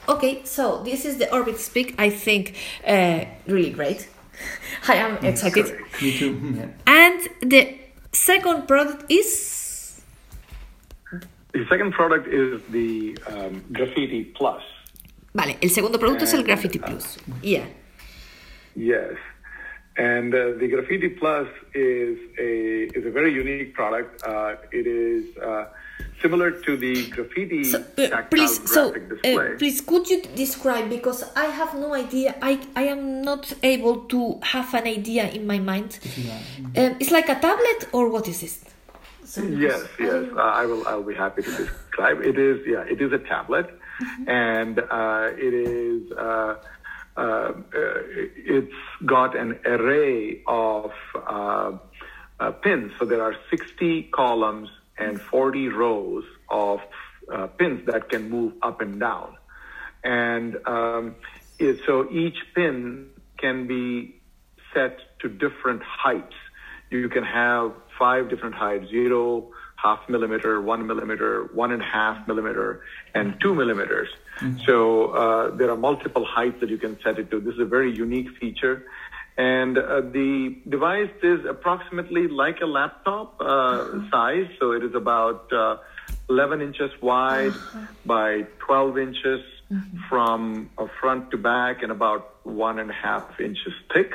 Okay, 0.07 0.41
so 0.45 0.83
this 0.85 1.05
is 1.05 1.19
the 1.19 1.29
Orbit 1.31 1.59
Speak. 1.59 1.95
I 2.01 2.11
think 2.11 2.55
uh, 2.87 3.25
really 3.47 3.71
great. 3.71 4.09
I 4.89 4.95
am 4.95 5.19
excited. 5.23 5.67
Me 6.01 6.19
too. 6.19 6.35
Yeah. 6.57 6.69
And 6.87 7.21
the 7.43 7.80
second 8.13 8.67
product 8.67 9.11
is 9.11 10.03
The 11.53 11.67
second 11.69 11.93
product 11.93 12.29
is 12.29 12.63
the 12.71 13.19
um, 13.27 13.65
Graffiti 13.73 14.25
Plus. 14.25 14.63
vale. 15.35 15.57
El 15.61 15.71
segundo 15.71 15.99
producto 15.99 16.25
es 16.25 16.33
el 16.33 16.41
And, 16.41 16.47
Graffiti 16.47 16.79
uh, 16.79 16.87
Plus. 16.87 17.19
Yeah. 17.43 17.67
Yes, 18.77 19.17
and 19.97 20.33
uh, 20.33 20.53
the 20.59 20.69
Graffiti 20.69 21.09
Plus 21.09 21.49
is 21.75 22.19
a 22.39 22.89
is 22.97 23.05
a 23.05 23.11
very 23.11 23.33
unique 23.33 23.75
product. 23.75 24.23
Uh, 24.25 24.55
it 24.71 24.87
is 24.87 25.25
uh, 25.39 25.65
similar 26.23 26.51
to 26.51 26.77
the 26.77 27.09
Graffiti 27.11 27.65
So, 27.65 27.79
uh, 27.79 27.83
tactile 27.83 28.25
please, 28.31 28.71
so 28.71 28.93
graphic 28.93 29.55
uh, 29.55 29.59
please, 29.59 29.81
could 29.81 30.09
you 30.09 30.23
describe 30.35 30.89
because 30.89 31.25
I 31.35 31.47
have 31.47 31.75
no 31.75 31.95
idea. 31.95 32.35
I 32.43 32.61
I 32.77 32.85
am 32.85 33.23
not 33.23 33.53
able 33.63 33.97
to 34.09 34.39
have 34.43 34.75
an 34.75 34.87
idea 34.87 35.29
in 35.31 35.47
my 35.47 35.59
mind. 35.59 35.99
Um, 36.77 36.97
it's 37.01 37.11
like 37.11 37.29
a 37.29 37.39
tablet 37.41 37.89
or 37.93 38.09
what 38.11 38.29
is 38.29 38.41
this? 38.41 38.65
So, 39.25 39.43
Yes, 39.43 39.87
yes. 39.99 40.25
Uh, 40.37 40.41
I 40.41 40.67
will. 40.67 40.87
I'll 40.89 41.03
be 41.03 41.15
happy 41.15 41.43
to 41.43 41.51
describe. 41.51 42.21
It 42.21 42.39
is. 42.39 42.67
Yeah, 42.67 42.83
it 42.83 43.01
is 43.01 43.13
a 43.13 43.19
tablet, 43.19 43.69
and 44.27 44.79
uh, 44.79 45.31
it 45.37 45.55
is. 45.55 46.11
Uh, 46.13 46.57
uh, 47.17 47.21
uh, 47.21 47.53
it's 48.57 48.83
got 49.05 49.37
an 49.37 49.59
array 49.67 50.43
of 50.47 50.91
uh, 51.15 51.73
uh, 52.39 52.51
pins. 52.63 52.93
So 52.99 53.05
there 53.05 53.23
are 53.23 53.35
60 53.51 54.05
columns 54.05 54.71
and 55.01 55.21
40 55.21 55.69
rows 55.69 56.25
of 56.49 56.81
uh, 57.33 57.47
pins 57.49 57.87
that 57.87 58.09
can 58.09 58.29
move 58.29 58.53
up 58.63 58.81
and 58.81 59.01
down, 59.01 59.37
and 60.05 60.57
um, 60.67 61.15
it, 61.59 61.81
so 61.87 62.11
each 62.11 62.39
pin 62.55 63.09
can 63.39 63.67
be 63.67 64.21
set 64.75 64.99
to 65.21 65.29
different 65.29 65.83
heights. 65.83 66.35
You 66.91 67.09
can 67.09 67.25
have 67.25 67.73
five 67.99 68.29
different 68.29 68.55
heights, 68.55 68.89
zero, 68.91 69.51
half 69.77 70.09
millimeter, 70.09 70.61
one 70.61 70.87
millimeter, 70.87 71.49
one 71.55 71.73
and 71.73 71.83
a 71.83 71.85
half 71.85 72.27
millimeter, 72.27 72.83
and 73.15 73.41
two 73.41 73.55
millimeters. 73.55 74.09
So 74.67 75.11
uh, 75.13 75.57
there 75.57 75.71
are 75.71 75.77
multiple 75.77 76.25
heights 76.25 76.61
that 76.61 76.71
you 76.71 76.79
can 76.79 76.99
set 77.03 77.19
it 77.19 77.31
to. 77.31 77.41
This 77.41 77.55
is 77.55 77.61
a 77.61 77.65
very 77.65 77.95
unique 77.95 78.29
feature. 78.41 78.87
And 79.37 79.79
uh, 79.79 80.01
the 80.01 80.57
device 80.69 81.11
is 81.23 81.45
approximately 81.47 82.29
like 82.29 82.61
a 82.61 82.67
laptop 82.67 83.41
uh, 83.41 84.11
size. 84.11 84.49
So 84.59 84.73
it 84.73 84.85
is 84.85 84.95
about 84.95 85.53
uh, 85.53 85.79
11 86.29 86.61
inches 86.61 86.91
wide 87.01 87.55
by 88.05 88.47
12 88.59 88.99
inches 88.99 89.41
from 90.09 90.71
uh, 90.77 90.87
front 91.01 91.31
to 91.31 91.37
back 91.37 91.83
and 91.83 91.93
about 91.93 92.45
one 92.45 92.79
and 92.79 92.91
a 92.91 92.95
half 92.95 93.41
inches 93.41 93.73
thick. 93.93 94.15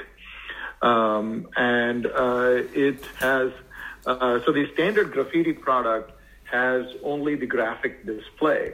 Um, 0.81 1.47
and 1.55 2.05
uh, 2.05 2.63
it 2.73 3.03
has, 3.19 3.51
uh, 4.05 4.39
so 4.45 4.51
the 4.51 4.69
standard 4.73 5.11
graffiti 5.11 5.53
product 5.53 6.11
has 6.43 6.85
only 7.03 7.35
the 7.35 7.45
graphic 7.45 8.05
display. 8.05 8.73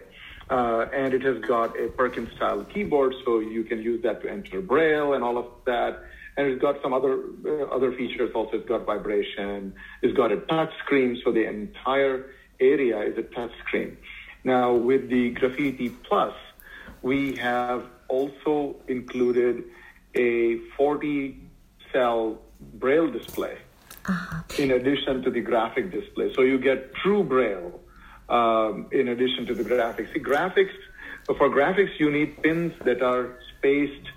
Uh, 0.49 0.85
and 0.93 1.13
it 1.13 1.21
has 1.21 1.39
got 1.39 1.79
a 1.79 1.87
Perkins 1.87 2.29
style 2.35 2.65
keyboard, 2.65 3.15
so 3.23 3.39
you 3.39 3.63
can 3.63 3.81
use 3.81 4.03
that 4.03 4.21
to 4.21 4.29
enter 4.29 4.59
Braille 4.61 5.13
and 5.13 5.23
all 5.23 5.37
of 5.37 5.45
that. 5.65 6.03
And 6.37 6.47
it's 6.47 6.61
got 6.61 6.81
some 6.81 6.93
other 6.93 7.23
uh, 7.45 7.63
other 7.65 7.91
features 7.93 8.31
also. 8.33 8.57
It's 8.57 8.67
got 8.67 8.85
vibration. 8.85 9.73
It's 10.01 10.15
got 10.15 10.31
a 10.31 10.37
touch 10.37 10.71
screen, 10.83 11.21
so 11.23 11.31
the 11.31 11.47
entire 11.47 12.31
area 12.59 13.01
is 13.01 13.17
a 13.17 13.23
touch 13.23 13.51
screen. 13.65 13.97
Now 14.43 14.73
with 14.73 15.09
the 15.09 15.31
Graffiti 15.31 15.89
Plus, 15.89 16.33
we 17.01 17.35
have 17.35 17.85
also 18.07 18.75
included 18.87 19.63
a 20.15 20.57
40 20.77 21.37
cell 21.91 22.39
Braille 22.73 23.11
display 23.11 23.57
in 24.57 24.71
addition 24.71 25.21
to 25.23 25.31
the 25.31 25.41
graphic 25.41 25.91
display. 25.91 26.33
So 26.33 26.41
you 26.41 26.57
get 26.57 26.93
true 26.95 27.23
Braille 27.23 27.79
um, 28.29 28.87
in 28.91 29.09
addition 29.09 29.45
to 29.47 29.53
the 29.53 29.63
graphics. 29.63 30.13
See, 30.13 30.19
graphics, 30.19 30.73
for 31.25 31.49
graphics, 31.49 31.99
you 31.99 32.11
need 32.11 32.41
pins 32.41 32.73
that 32.83 33.01
are 33.01 33.37
spaced 33.57 34.07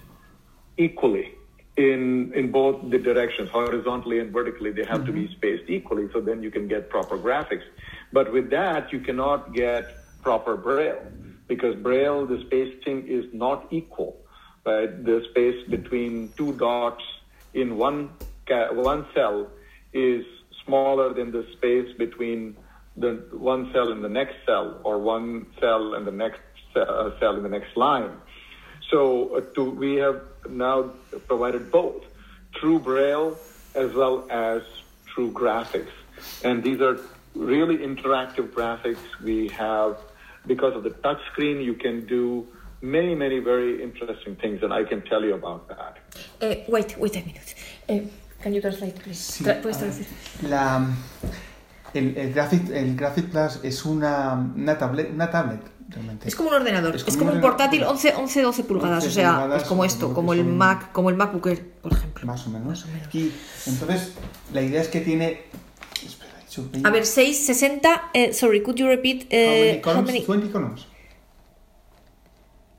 equally 0.76 1.33
in 1.76 2.32
in 2.34 2.52
both 2.52 2.90
the 2.90 2.98
directions, 2.98 3.50
horizontally 3.50 4.20
and 4.20 4.32
vertically. 4.32 4.70
They 4.70 4.84
have 4.84 5.04
to 5.06 5.12
be 5.12 5.28
spaced 5.36 5.68
equally, 5.68 6.08
so 6.12 6.20
then 6.20 6.42
you 6.42 6.50
can 6.50 6.68
get 6.68 6.88
proper 6.88 7.18
graphics. 7.18 7.64
But 8.12 8.32
with 8.32 8.50
that, 8.50 8.92
you 8.92 9.00
cannot 9.00 9.54
get 9.54 9.84
proper 10.22 10.56
Braille 10.56 11.02
because 11.48 11.74
Braille, 11.76 12.26
the 12.26 12.40
spacing 12.46 13.08
is 13.08 13.24
not 13.32 13.66
equal. 13.70 14.16
Right, 14.64 15.04
the 15.04 15.22
space 15.30 15.68
between 15.68 16.32
two 16.38 16.52
dots 16.54 17.04
in 17.52 17.76
one 17.76 18.10
ca- 18.48 18.72
one 18.72 19.06
cell 19.12 19.50
is 19.92 20.24
smaller 20.64 21.12
than 21.12 21.32
the 21.32 21.46
space 21.52 21.92
between 21.98 22.56
the 22.96 23.26
one 23.32 23.70
cell 23.72 23.92
in 23.92 24.00
the 24.00 24.08
next 24.08 24.36
cell 24.46 24.80
or 24.84 24.98
one 24.98 25.46
cell 25.60 25.94
in 25.94 26.04
the 26.04 26.12
next 26.12 26.40
uh, 26.76 27.10
cell 27.20 27.36
in 27.36 27.42
the 27.42 27.48
next 27.48 27.76
line. 27.76 28.12
So 28.90 29.36
uh, 29.36 29.40
to, 29.54 29.70
we 29.70 29.96
have 29.96 30.22
now 30.48 30.90
provided 31.26 31.70
both 31.70 32.04
true 32.54 32.78
Braille 32.78 33.36
as 33.74 33.92
well 33.94 34.26
as 34.30 34.62
true 35.06 35.30
graphics. 35.32 35.90
And 36.44 36.62
these 36.62 36.80
are 36.80 36.98
really 37.34 37.78
interactive 37.78 38.48
graphics. 38.52 38.98
We 39.22 39.48
have, 39.48 39.96
because 40.46 40.74
of 40.76 40.82
the 40.84 40.90
touch 40.90 41.18
screen, 41.32 41.60
you 41.60 41.74
can 41.74 42.06
do 42.06 42.46
many, 42.80 43.14
many 43.14 43.38
very 43.40 43.82
interesting 43.82 44.36
things, 44.36 44.62
and 44.62 44.72
I 44.72 44.84
can 44.84 45.02
tell 45.02 45.24
you 45.24 45.34
about 45.34 45.68
that. 45.68 45.96
Eh, 46.40 46.64
wait, 46.68 46.96
wait 46.98 47.16
a 47.16 47.20
minute. 47.20 47.54
Eh, 47.88 48.00
can 48.40 48.52
you 48.54 48.60
translate, 48.60 48.96
please? 49.02 49.18
Sí, 49.18 49.44
Tra- 49.44 49.60
¿Puedes 49.62 49.78
a 49.82 49.86
ver, 49.86 49.94
traducir? 49.94 50.50
la, 50.50 50.86
el, 51.94 52.16
el, 52.16 52.32
Graphic, 52.32 52.68
el 52.70 52.94
Graphic 52.94 53.30
Plus 53.30 53.64
es 53.64 53.84
una, 53.86 54.34
una 54.56 54.76
tablet, 54.76 55.10
una 55.10 55.30
tablet 55.30 55.62
realmente. 55.88 56.28
Es 56.28 56.34
como 56.36 56.48
un 56.50 56.54
ordenador, 56.56 56.94
Es 56.96 57.02
es 57.06 57.16
como 57.16 57.30
como, 57.30 57.32
un 57.34 57.40
portátil 57.40 57.82
ordenador. 57.82 57.94
11, 57.96 58.14
11 58.14 58.42
12 58.42 58.64
pulgadas, 58.64 59.04
11 59.04 59.08
o 59.08 59.10
sea, 59.12 59.30
pulgadas, 59.32 59.62
es 59.62 59.68
como 59.68 59.84
esto, 59.84 60.14
como 60.14 60.32
el 60.32 60.40
son- 60.40 60.56
Mac, 60.56 60.92
como 60.92 61.10
el 61.10 61.16
MacBook 61.16 61.46
Air, 61.46 61.72
por 61.82 61.92
ejemplo. 61.92 62.26
Más 62.26 62.46
o 62.46 62.50
menos. 62.50 62.66
Más 62.68 62.84
o 62.84 62.88
menos. 62.88 63.14
Y 63.14 63.32
entonces, 63.66 64.14
la 64.52 64.62
idea 64.62 64.80
es 64.80 64.88
que 64.88 65.00
tiene. 65.00 65.42
Espera, 66.04 66.88
A 66.88 66.90
ver, 66.90 67.04
6, 67.06 67.46
60, 67.46 68.10
eh, 68.14 68.32
sorry, 68.32 68.62
could 68.62 68.76
you 68.76 68.86
repeat 68.86 69.22
How 69.24 69.28
eh, 69.30 69.68
many 69.70 69.80
columns? 69.82 70.00
how 70.00 70.06
many? 70.12 70.24
20 70.24 70.48
columns? 70.50 70.86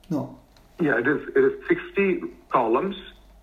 No. 0.10 0.40
Yeah, 0.80 1.00
it 1.00 1.08
is, 1.08 1.22
it 1.36 1.44
is 1.44 1.54
60 1.68 2.22
columns 2.52 2.96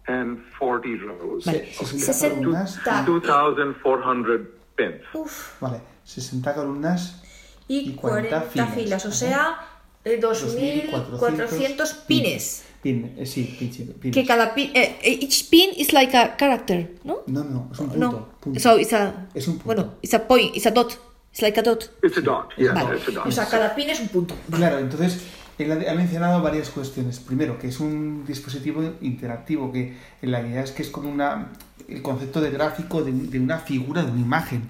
and 0.06 0.38
40 0.58 0.96
rows. 0.98 1.44
Vale, 1.46 1.66
60 1.72 2.28
columnas. 2.36 2.74
60 2.74 3.04
2,400 3.06 4.60
pins. 4.76 5.02
uf, 5.14 5.60
Vale, 5.60 5.80
60 6.04 6.54
columnas. 6.54 7.21
Y 7.68 7.90
Y 7.90 7.92
40 7.94 8.28
40 8.28 8.50
filas, 8.50 8.74
filas, 8.74 9.06
o 9.06 9.12
sea, 9.12 9.58
eh, 10.04 10.20
2.400 10.20 12.06
pines. 12.06 12.64
Pin, 12.82 13.14
eh, 13.16 13.26
sí, 13.26 13.56
pin, 13.58 13.70
pines. 14.00 14.14
Que 14.14 14.26
cada 14.26 14.54
pin, 14.54 14.70
eh, 14.74 14.98
each 15.04 15.48
pin 15.48 15.70
is 15.76 15.92
like 15.92 16.16
a 16.16 16.36
character, 16.36 16.96
¿no? 17.04 17.18
No, 17.26 17.44
no, 17.44 17.68
es 17.72 17.78
un 17.78 17.88
punto. 17.90 18.10
No, 18.10 18.28
punto. 18.40 18.58
so 18.60 18.78
it's 18.78 18.92
a, 18.92 19.28
Es 19.34 19.46
un 19.46 19.58
punto. 19.58 19.66
bueno, 19.66 19.94
it's 20.02 20.14
a 20.14 20.26
point, 20.26 20.56
it's 20.56 20.66
a 20.66 20.70
dot, 20.72 20.98
it's 21.30 21.42
like 21.42 21.58
a 21.60 21.62
dot. 21.62 21.90
It's 22.02 22.18
a 22.18 22.20
dot. 22.20 22.48
Yeah, 22.56 22.72
Vale, 22.74 22.96
it's 22.96 23.08
a 23.08 23.12
dot. 23.12 23.26
o 23.26 23.30
sea, 23.30 23.46
cada 23.46 23.74
pin 23.76 23.90
es 23.90 24.00
un 24.00 24.08
punto. 24.08 24.34
Claro, 24.50 24.80
entonces 24.80 25.22
él 25.58 25.70
ha 25.70 25.94
mencionado 25.94 26.42
varias 26.42 26.70
cuestiones. 26.70 27.20
Primero, 27.20 27.56
que 27.58 27.68
es 27.68 27.78
un 27.78 28.24
dispositivo 28.26 28.82
interactivo, 29.00 29.70
que 29.70 29.96
la 30.22 30.40
idea 30.40 30.64
es 30.64 30.72
que 30.72 30.82
es 30.82 30.90
como 30.90 31.08
una 31.08 31.52
el 31.88 32.02
concepto 32.02 32.40
de 32.40 32.50
gráfico 32.50 33.02
de, 33.02 33.12
de 33.12 33.38
una 33.38 33.58
figura, 33.58 34.02
de 34.02 34.10
una 34.10 34.20
imagen. 34.20 34.62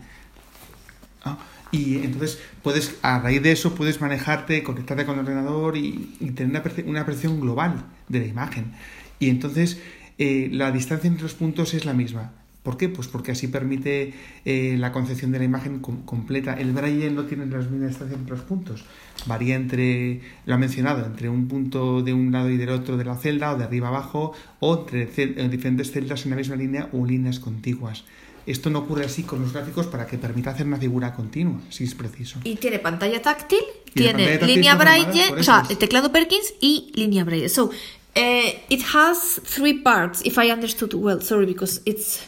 ¿no? 1.25 1.39
Y 1.73 1.97
entonces 2.05 2.39
puedes, 2.63 2.97
a 3.03 3.19
raíz 3.19 3.43
de 3.43 3.51
eso, 3.53 3.75
puedes 3.75 4.01
manejarte, 4.01 4.63
conectarte 4.63 5.07
con 5.07 5.15
el 5.19 5.21
ordenador 5.25 5.77
y, 5.77 6.11
tener 6.37 6.51
una, 6.51 6.63
perce- 6.63 6.85
una 6.87 7.05
percepción 7.07 7.41
global 7.41 7.85
de 8.09 8.21
la 8.21 8.27
imagen. 8.27 8.73
Y 9.19 9.31
entonces 9.31 9.81
eh, 10.19 10.49
la 10.53 10.71
distancia 10.71 11.09
entre 11.09 11.23
los 11.23 11.33
puntos 11.35 11.73
es 11.73 11.87
la 11.87 11.95
misma. 11.95 12.33
¿Por 12.63 12.77
qué? 12.77 12.89
Pues 12.89 13.09
porque 13.09 13.33
así 13.33 13.49
permite 13.49 14.13
eh, 14.45 14.77
la 14.79 14.93
concepción 14.93 15.33
de 15.33 15.39
la 15.39 15.45
imagen 15.47 15.81
com- 15.81 16.03
completa. 16.05 16.53
El 16.55 16.73
braille 16.73 17.11
no 17.11 17.25
tiene 17.25 17.47
la 17.47 17.59
misma 17.59 17.87
distancia 17.89 18.17
entre 18.17 18.37
los 18.37 18.45
puntos. 18.45 18.85
Varía 19.27 19.57
entre, 19.57 20.21
lo 20.47 20.55
ha 20.55 20.59
mencionado, 20.59 21.05
entre 21.07 21.29
un 21.29 21.49
punto 21.49 22.03
de 22.03 22.13
un 22.13 22.31
lado 22.33 22.51
y 22.51 22.59
del 22.59 22.69
otro 22.69 22.97
de 22.99 23.05
la 23.05 23.17
celda 23.17 23.53
o 23.53 23.59
de 23.59 23.65
arriba 23.65 23.89
abajo 23.89 24.33
o 24.61 24.79
entre 24.79 25.07
diferentes 25.49 25.91
celdas 25.91 26.25
en 26.25 26.31
la 26.31 26.37
misma 26.37 26.55
línea 26.55 26.89
o 26.93 27.05
líneas 27.05 27.41
contiguas. 27.41 28.05
Esto 28.47 28.71
no 28.71 28.81
ocurre 28.81 29.05
así 29.05 29.23
con 29.23 29.41
los 29.41 29.53
gráficos 29.53 29.87
para 29.87 30.07
que 30.07 30.19
permita 30.19 30.51
hacer 30.51 30.67
una 30.67 30.77
figura 30.77 31.15
continua, 31.15 31.61
si 31.71 31.85
es 31.85 31.95
preciso. 31.95 32.41
Y 32.45 32.57
tiene 32.57 32.79
pantalla 32.79 33.23
táctil, 33.23 33.61
tiene 33.95 34.13
pantalla 34.13 34.39
táctil 34.41 34.55
línea 34.55 34.75
braille, 34.75 35.33
o 35.39 35.43
sea, 35.43 35.63
el 35.69 35.79
teclado 35.79 36.11
Perkins 36.11 36.55
y 36.61 36.91
línea 36.95 37.25
braille. 37.25 37.49
So, 37.49 37.71
eh, 38.15 38.65
it 38.69 38.83
has 38.95 39.41
three 39.45 39.75
parts, 39.75 40.23
if 40.25 40.39
I 40.39 40.51
understood 40.51 40.93
well. 40.95 41.21
Sorry, 41.21 41.47
because 41.47 41.81
it's 41.85 42.21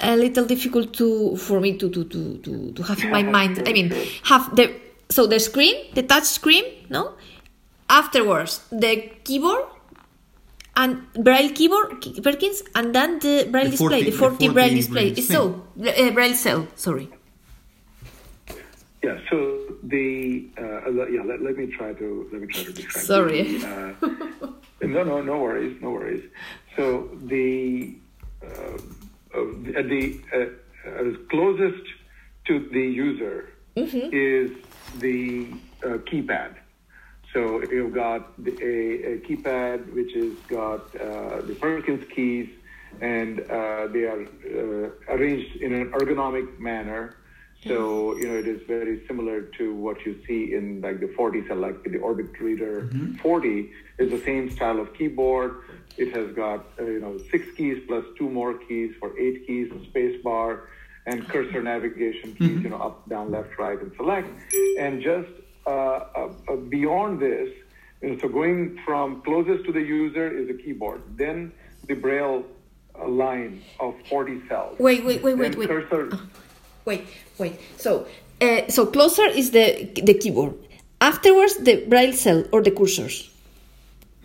a 0.00 0.16
little 0.16 0.46
difficult 0.46 0.92
to 0.98 1.36
for 1.36 1.60
me 1.60 1.74
to 1.74 1.90
to 1.90 2.04
to 2.04 2.38
to, 2.38 2.72
to 2.72 2.82
have 2.82 3.02
in 3.02 3.10
my 3.10 3.22
mind. 3.22 3.62
I 3.66 3.72
mean, 3.72 3.92
have 4.24 4.54
the 4.54 4.70
so 5.10 5.26
the 5.26 5.40
screen, 5.40 5.74
the 5.94 6.02
touch 6.04 6.24
screen, 6.24 6.64
no. 6.88 7.14
Afterwards, 7.88 8.60
the 8.70 9.10
keyboard 9.24 9.64
and 10.76 11.12
braille 11.14 11.50
keyboard 11.50 12.02
Perkins, 12.22 12.62
and 12.74 12.94
then 12.94 13.18
the 13.18 13.48
braille 13.50 13.64
The 13.64 13.70
display, 13.70 13.88
40 13.88 14.04
the 14.04 14.10
the 14.10 14.16
40, 14.16 14.46
40 14.46 14.54
braille 14.54 14.74
display. 14.74 15.10
braille 15.12 15.24
So, 15.24 15.66
uh, 15.86 16.10
braille 16.12 16.34
cell. 16.34 16.68
Sorry. 16.76 17.08
Yeah. 19.02 19.18
So 19.30 19.76
the 19.82 20.46
uh, 20.58 21.06
yeah. 21.06 21.22
Let, 21.22 21.42
let 21.42 21.56
me 21.56 21.66
try 21.66 21.92
to 21.94 22.28
let 22.32 22.42
me 22.42 22.46
try 22.48 22.64
to 22.64 22.72
describe. 22.72 23.04
Sorry. 23.04 23.58
The, 23.58 23.94
uh, 24.02 24.86
no, 24.86 25.04
no, 25.04 25.22
no 25.22 25.38
worries, 25.38 25.80
no 25.80 25.90
worries. 25.90 26.24
So 26.76 27.10
the 27.24 27.94
uh, 28.42 28.46
uh, 28.48 29.44
the, 29.62 29.82
the 29.82 30.20
uh, 30.34 30.90
uh, 30.90 31.16
closest 31.30 31.84
to 32.46 32.68
the 32.72 32.80
user 32.80 33.50
is 33.76 34.50
the 34.98 35.46
uh, 35.84 35.98
keypad. 36.08 36.56
So 37.32 37.62
you've 37.62 37.94
got 37.94 38.42
the, 38.42 38.50
a, 38.50 39.12
a 39.12 39.18
keypad 39.20 39.92
which 39.92 40.12
has 40.14 40.32
got 40.48 40.94
uh, 40.96 41.42
the 41.42 41.56
Perkins 41.60 42.04
keys, 42.14 42.48
and 43.00 43.40
uh, 43.40 43.86
they 43.86 44.04
are 44.04 44.22
uh, 44.22 45.14
arranged 45.14 45.56
in 45.56 45.72
an 45.72 45.92
ergonomic 45.92 46.58
manner. 46.58 47.16
So 47.66 48.16
you 48.16 48.26
know 48.26 48.36
it 48.36 48.48
is 48.48 48.62
very 48.66 49.06
similar 49.06 49.42
to 49.58 49.74
what 49.74 50.04
you 50.06 50.18
see 50.26 50.54
in 50.54 50.80
like 50.80 50.98
the 50.98 51.08
40 51.08 51.46
cell, 51.46 51.58
like 51.58 51.84
the 51.84 51.98
Orbit 51.98 52.40
Reader 52.40 52.88
40 53.22 53.70
is 53.98 54.10
the 54.10 54.20
same 54.20 54.50
style 54.50 54.80
of 54.80 54.94
keyboard. 54.94 55.62
It 55.98 56.16
has 56.16 56.34
got 56.34 56.64
uh, 56.80 56.84
you 56.84 57.00
know 57.00 57.18
six 57.30 57.46
keys 57.56 57.82
plus 57.86 58.04
two 58.16 58.30
more 58.30 58.54
keys 58.54 58.94
for 58.98 59.16
eight 59.18 59.46
keys, 59.46 59.70
space 59.84 60.20
bar, 60.24 60.68
and 61.06 61.28
cursor 61.28 61.62
navigation 61.62 62.34
keys. 62.34 62.62
You 62.62 62.70
know 62.70 62.78
up, 62.78 63.08
down, 63.08 63.30
left, 63.30 63.58
right, 63.58 63.78
and 63.78 63.92
select. 63.94 64.28
And 64.78 65.02
just 65.02 65.28
beyond 66.68 67.20
this, 67.20 67.48
you 68.02 68.10
know, 68.10 68.18
so 68.18 68.28
going 68.28 68.78
from 68.84 69.22
closest 69.22 69.64
to 69.66 69.72
the 69.72 69.80
user 69.80 70.30
is 70.30 70.48
the 70.48 70.54
keyboard, 70.54 71.02
then 71.16 71.52
the 71.86 71.94
braille 71.94 72.44
uh, 72.98 73.08
line 73.08 73.62
of 73.78 73.94
40 74.08 74.48
cells. 74.48 74.78
Wait, 74.78 75.04
wait, 75.04 75.22
wait, 75.22 75.36
wait, 75.36 75.56
wait. 75.56 75.68
Cursor, 75.68 76.10
Wait, 76.84 77.06
wait. 77.38 77.60
So, 77.76 78.06
uh, 78.40 78.68
so 78.68 78.86
closer 78.86 79.26
is 79.26 79.50
the 79.50 79.90
the 80.02 80.14
keyboard. 80.14 80.54
Afterwards, 81.00 81.56
the 81.56 81.84
braille 81.88 82.12
cell 82.12 82.44
or 82.52 82.62
the 82.62 82.70
cursors. 82.70 83.28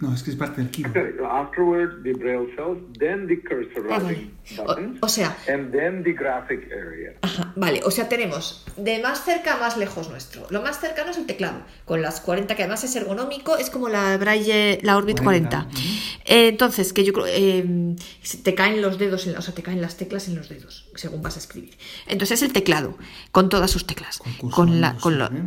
No, 0.02 0.14
es 0.14 0.24
que 0.24 0.32
es 0.32 0.36
parte 0.36 0.62
del. 0.62 0.70
Correct. 0.92 1.22
Afterwards, 1.22 2.04
the 2.04 2.12
braille 2.12 2.54
cells, 2.58 2.78
then 3.00 3.28
the 3.28 3.40
cursor 3.42 3.88
Ah, 3.90 3.98
writing 4.00 4.30
vale. 4.58 4.68
buttons, 4.68 5.00
O- 5.02 5.06
o 5.06 5.10
sea- 5.10 5.38
and 5.48 5.72
then 5.72 6.04
the 6.04 6.12
graphic 6.12 6.70
area. 6.70 7.14
Ajá, 7.22 7.54
vale. 7.56 7.80
O 7.86 7.92
sea, 7.92 8.10
tenemos 8.10 8.66
de 8.76 9.02
más 9.02 9.24
cerca 9.24 9.54
a 9.56 9.58
más 9.58 9.78
lejos 9.78 10.10
nuestro. 10.10 10.48
Lo 10.50 10.62
más 10.62 10.82
cercano 10.82 11.12
es 11.12 11.18
el 11.18 11.26
teclado, 11.26 11.62
con 11.86 12.02
las 12.02 12.20
40, 12.20 12.56
que 12.58 12.64
además 12.64 12.84
es 12.84 12.94
ergonómico, 12.98 13.56
es 13.56 13.70
como 13.70 13.88
la 13.88 14.18
braille, 14.18 14.80
la 14.84 14.98
Orbit 14.98 15.22
40. 15.24 15.64
40, 15.70 15.80
Eh, 16.26 16.50
entonces, 16.50 16.92
que 16.92 17.06
yo 17.06 17.14
creo, 17.14 17.28
eh, 17.30 17.96
te 18.44 18.54
caen 18.54 18.82
los 18.82 18.98
dedos, 19.00 19.28
en 19.28 19.34
la- 19.34 19.40
o 19.40 19.42
sea, 19.42 19.54
te 19.54 19.64
caen 19.64 19.80
las 19.80 19.96
teclas 19.96 20.28
en 20.28 20.36
los 20.36 20.50
dedos, 20.50 20.90
según 20.96 21.22
vas 21.22 21.38
a 21.38 21.40
escribir. 21.40 21.78
Entonces 22.08 22.42
es 22.42 22.48
el 22.48 22.52
teclado, 22.52 22.98
con 23.32 23.48
todas 23.48 23.72
sus 23.72 23.88
teclas. 23.88 24.20
Con 24.52 24.82
la, 24.82 24.96
con 24.98 25.18
lo- 25.20 25.28
¿eh? 25.28 25.42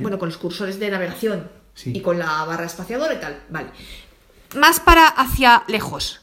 Bueno, 0.00 0.18
con 0.18 0.28
los 0.30 0.38
cursores 0.38 0.78
de 0.80 0.90
navegación. 0.90 1.50
Sí. 1.78 1.92
Y 1.94 2.00
con 2.00 2.18
la 2.18 2.44
barra 2.44 2.64
espaciadora 2.66 3.14
y 3.14 3.20
tal. 3.20 3.40
Vale. 3.50 3.68
Más 4.56 4.80
para 4.80 5.06
hacia 5.06 5.62
lejos. 5.68 6.22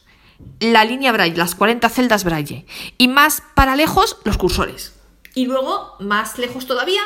La 0.60 0.84
línea 0.84 1.14
braille, 1.14 1.38
las 1.38 1.56
40 1.56 1.88
celdas 1.88 2.26
braille. 2.26 2.66
Y 2.98 3.08
más 3.08 3.42
para 3.56 3.78
lejos, 3.78 4.18
los 4.26 4.38
cursores. 4.38 4.94
Y 5.34 5.46
luego, 5.46 5.96
más 6.02 6.38
lejos 6.38 6.66
todavía, 6.68 7.02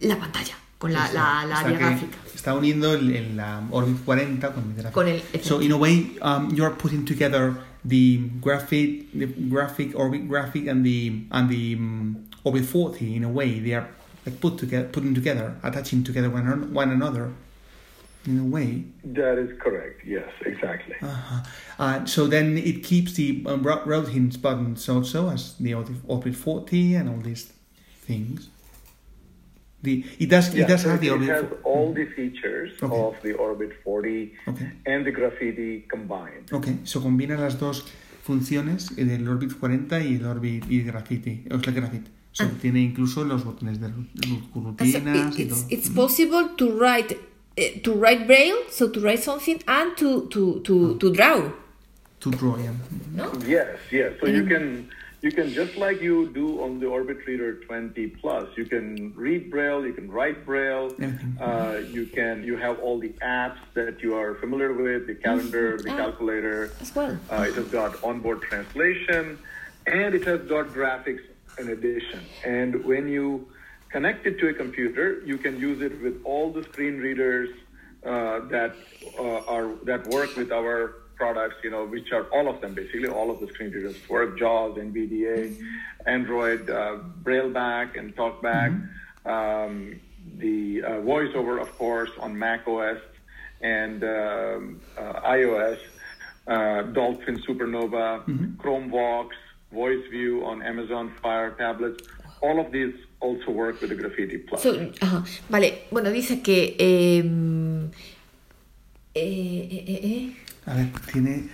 la 0.00 0.16
pantalla. 0.18 0.54
Con 0.76 0.92
la, 0.92 1.10
la, 1.12 1.46
la 1.46 1.60
área 1.60 1.78
gráfica. 1.78 2.18
Está 2.34 2.52
uniendo 2.52 2.92
el, 2.92 3.16
el, 3.16 3.36
la 3.38 3.62
Orbit 3.70 4.04
40 4.04 4.52
con 4.52 4.64
el 4.64 4.74
gráfico. 4.74 4.92
Con 4.92 5.08
el- 5.08 5.22
So 5.42 5.62
in 5.62 5.72
a 5.72 5.76
way, 5.76 6.18
um, 6.22 6.54
you 6.54 6.64
are 6.66 6.74
putting 6.74 7.06
together 7.06 7.54
the 7.82 8.20
graphic, 8.42 9.10
the 9.12 9.26
graphic 9.48 9.94
Orbit 9.98 10.28
graphic 10.28 10.68
and 10.68 10.84
the 10.84 11.26
and 11.30 11.48
the 11.48 11.76
um, 11.76 12.26
Orbit 12.44 12.66
40 12.66 13.16
in 13.16 13.24
a 13.24 13.28
way. 13.28 13.58
They 13.60 13.72
are 13.74 13.88
like 14.26 14.38
put 14.38 14.58
together, 14.58 14.86
putting 14.92 15.14
together, 15.14 15.54
attaching 15.62 16.04
together 16.04 16.28
one, 16.28 16.74
one 16.74 16.90
another. 16.90 17.30
In 18.26 18.38
a 18.40 18.44
way, 18.44 18.82
That 19.04 19.38
is 19.38 19.56
correct. 19.60 20.04
Yes, 20.04 20.28
exactly. 20.44 20.96
uh-huh. 21.00 21.42
uh, 21.78 22.04
so 22.06 22.26
then 22.26 22.58
it 22.58 22.82
keeps 22.82 23.12
the 23.14 23.42
um, 23.46 23.62
ro- 23.62 23.82
routing 23.86 24.28
buttons 24.42 24.88
also 24.88 25.30
as 25.30 25.54
the 25.60 25.74
Orbit 25.74 25.96
Orbit 26.08 26.34
40 26.34 26.96
and 26.96 27.08
all 27.08 27.20
these 27.22 27.52
things. 28.06 28.48
The 29.82 30.04
it 30.18 30.28
does 30.28 30.52
it 30.54 30.66
does 30.66 30.82
so 30.82 30.88
have 30.90 31.00
the 31.00 31.08
it 31.14 31.20
has 31.28 31.44
40. 31.44 31.62
all 31.64 31.92
the 31.94 32.06
features 32.06 32.72
Okay. 32.82 32.96
of 33.00 33.14
the 33.22 33.32
Orbit 33.34 33.72
40 33.84 34.32
Okay. 34.48 34.70
and 34.86 35.04
the 35.06 35.12
Graffiti 35.12 35.84
combined. 35.88 36.50
Ok, 36.52 36.66
so 36.84 37.00
combina 37.00 37.36
las 37.36 37.58
dos 37.60 37.84
funciones 38.24 38.96
del 38.96 39.28
Orbit 39.28 39.52
40 39.60 40.00
y 40.00 40.16
el 40.16 40.24
Orbit 40.26 40.64
y 40.68 40.80
el 40.80 40.86
Graffiti, 40.86 41.44
o 41.52 41.60
sea, 41.60 41.72
el 41.72 41.80
Graffiti. 41.80 42.10
So, 42.32 42.44
Tiene 42.60 42.80
incluso 42.80 43.24
los 43.24 43.44
botones 43.44 43.80
de 43.80 43.86
ru- 43.88 44.08
ru- 44.14 44.52
So 44.52 44.60
rutinas 44.60 45.38
y 45.38 45.42
it's, 45.42 45.54
todo. 45.60 45.66
it's 45.70 45.88
possible 45.90 46.48
to 46.58 46.78
write 46.78 47.16
to 47.56 47.94
write 47.94 48.26
braille, 48.26 48.58
so 48.70 48.88
to 48.88 49.00
write 49.00 49.22
something 49.22 49.62
and 49.66 49.96
to 49.96 50.28
to 50.28 50.60
to, 50.60 50.98
to 50.98 51.12
draw. 51.12 51.50
To 52.20 52.30
draw, 52.30 52.56
yeah. 52.58 52.72
No? 53.14 53.32
Yes, 53.46 53.78
yes. 53.90 54.12
So 54.20 54.26
you 54.26 54.44
can 54.46 54.88
you 55.22 55.32
can 55.32 55.48
just 55.52 55.76
like 55.76 56.00
you 56.02 56.28
do 56.32 56.62
on 56.62 56.80
the 56.80 56.86
Orbit 56.86 57.18
Reader 57.26 57.54
20 57.64 58.06
Plus, 58.20 58.46
you 58.56 58.64
can 58.66 59.12
read 59.16 59.50
Braille, 59.50 59.84
you 59.86 59.92
can 59.94 60.10
write 60.10 60.44
Braille, 60.44 60.92
Everything. 61.00 61.36
uh, 61.40 61.80
you 61.90 62.06
can 62.06 62.44
you 62.44 62.56
have 62.56 62.78
all 62.80 62.98
the 62.98 63.12
apps 63.22 63.58
that 63.74 64.02
you 64.02 64.14
are 64.14 64.34
familiar 64.36 64.72
with, 64.72 65.06
the 65.06 65.14
calendar, 65.14 65.78
the 65.78 65.90
Ah. 65.92 65.96
calculator. 65.96 66.70
As 66.80 66.94
well. 66.94 67.18
Uh, 67.30 67.46
it 67.48 67.54
has 67.54 67.68
got 67.68 68.02
onboard 68.04 68.42
translation, 68.42 69.38
and 69.86 70.14
it 70.14 70.24
has 70.24 70.40
got 70.42 70.66
graphics 70.68 71.22
in 71.58 71.70
addition. 71.70 72.20
And 72.44 72.84
when 72.84 73.08
you 73.08 73.48
connect 73.90 74.26
it 74.26 74.38
to 74.38 74.48
a 74.48 74.54
computer, 74.54 75.22
you 75.24 75.38
can 75.38 75.58
use 75.58 75.80
it 75.82 76.00
with 76.02 76.20
all 76.24 76.52
the 76.52 76.62
screen 76.64 76.98
readers 76.98 77.50
uh, 78.04 78.40
that 78.48 78.74
uh, 79.18 79.54
are 79.54 79.74
that 79.84 80.06
work 80.08 80.36
with 80.36 80.52
our 80.52 80.94
products. 81.16 81.56
You 81.64 81.70
know, 81.70 81.84
which 81.86 82.12
are 82.12 82.24
all 82.24 82.48
of 82.48 82.60
them 82.60 82.74
basically. 82.74 83.08
All 83.08 83.30
of 83.30 83.40
the 83.40 83.48
screen 83.48 83.70
readers 83.70 83.96
work: 84.08 84.38
JAWS, 84.38 84.76
NVDA, 84.78 85.60
Android, 86.06 86.70
uh, 86.70 86.98
Brailleback, 87.22 87.98
and 87.98 88.14
TalkBack. 88.14 88.88
Um, 89.24 90.00
the 90.38 90.82
uh, 90.82 90.90
VoiceOver, 91.00 91.60
of 91.60 91.76
course, 91.78 92.10
on 92.18 92.38
Mac 92.38 92.66
OS 92.66 92.98
and 93.60 94.04
um, 94.04 94.80
uh, 94.98 95.20
iOS 95.30 95.78
uh, 96.46 96.82
Dolphin 96.82 97.38
Supernova, 97.38 98.24
Chromevox, 98.56 99.30
VoiceView 99.72 100.44
on 100.44 100.62
Amazon 100.62 101.12
Fire 101.22 101.52
tablets. 101.52 102.06
All 102.40 102.60
of 102.60 102.70
these 102.70 102.94
also 103.20 103.50
work 103.50 103.80
with 103.80 103.88
the 103.88 103.94
Graffiti 103.96 104.38
Plus. 104.38 104.60
So, 104.62 104.74
ajá. 105.00 105.24
Vale, 105.48 105.82
bueno, 105.90 106.10
dice 106.10 106.40
que 106.40 106.76
eh, 106.78 107.88
eh, 109.14 109.68
eh, 109.70 109.84
eh, 109.86 110.00
eh, 110.02 110.36
A 110.66 110.74
ver, 110.74 110.88
tiene 111.12 111.44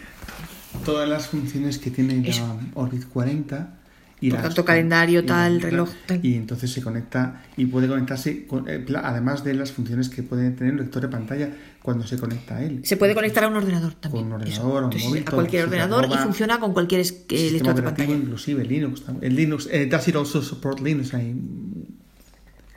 todas 0.85 1.09
las 1.09 1.29
funciones 1.29 1.79
que 1.79 1.91
tiene 1.91 2.29
Eso. 2.29 2.41
la 2.75 2.81
Orbit 2.81 3.07
40. 3.09 3.79
Y 4.21 4.31
Por 4.31 4.39
las- 4.39 4.49
tanto, 4.49 4.65
calendario, 4.65 5.21
y 5.21 5.27
tal, 5.27 5.59
la- 5.59 5.65
reloj, 5.65 5.91
tal. 6.07 6.25
Y 6.25 6.37
entonces 6.37 6.71
se 6.73 6.81
conecta 6.81 7.43
y 7.57 7.67
puede 7.67 7.89
conectarse, 7.89 8.47
con- 8.47 8.69
eh, 8.69 8.85
además 9.03 9.43
de 9.43 9.55
las 9.55 9.73
funciones 9.73 10.09
que 10.09 10.23
puede 10.23 10.53
tener 10.53 10.75
el 10.75 10.79
lector 10.81 11.03
de 11.03 11.09
pantalla 11.09 11.51
cuando 11.83 12.07
se 12.07 12.17
conecta 12.17 12.57
a 12.57 12.65
él. 12.65 12.81
se 12.85 12.97
puede 12.97 13.15
conectar 13.15 13.45
a 13.45 13.49
un 13.49 13.57
ordenador 13.57 13.95
también. 13.95 14.25
Con 14.29 14.35
un 14.35 14.41
ordenador, 14.41 14.83
a 14.83 14.87
un 14.87 14.93
Entonces, 14.93 15.09
móvil, 15.09 15.23
a 15.23 15.25
todo. 15.27 15.37
cualquier 15.37 15.65
ordenador 15.65 16.07
y 16.11 16.17
funciona 16.17 16.61
con 16.61 16.73
cualquier 16.73 17.01
eh, 17.01 17.05
Sistema 17.05 17.51
lector 17.53 17.75
de 17.75 17.81
operativo, 17.81 18.07
pantalla. 18.09 18.23
inclusive 18.23 18.65
Linux. 18.65 19.03
El 19.21 19.35
Linux 19.37 19.69
eh, 19.71 19.87
does 19.87 20.09
it 20.09 20.17
also 20.17 20.41
support 20.43 20.81
Linux? 20.81 21.13
I, 21.15 21.35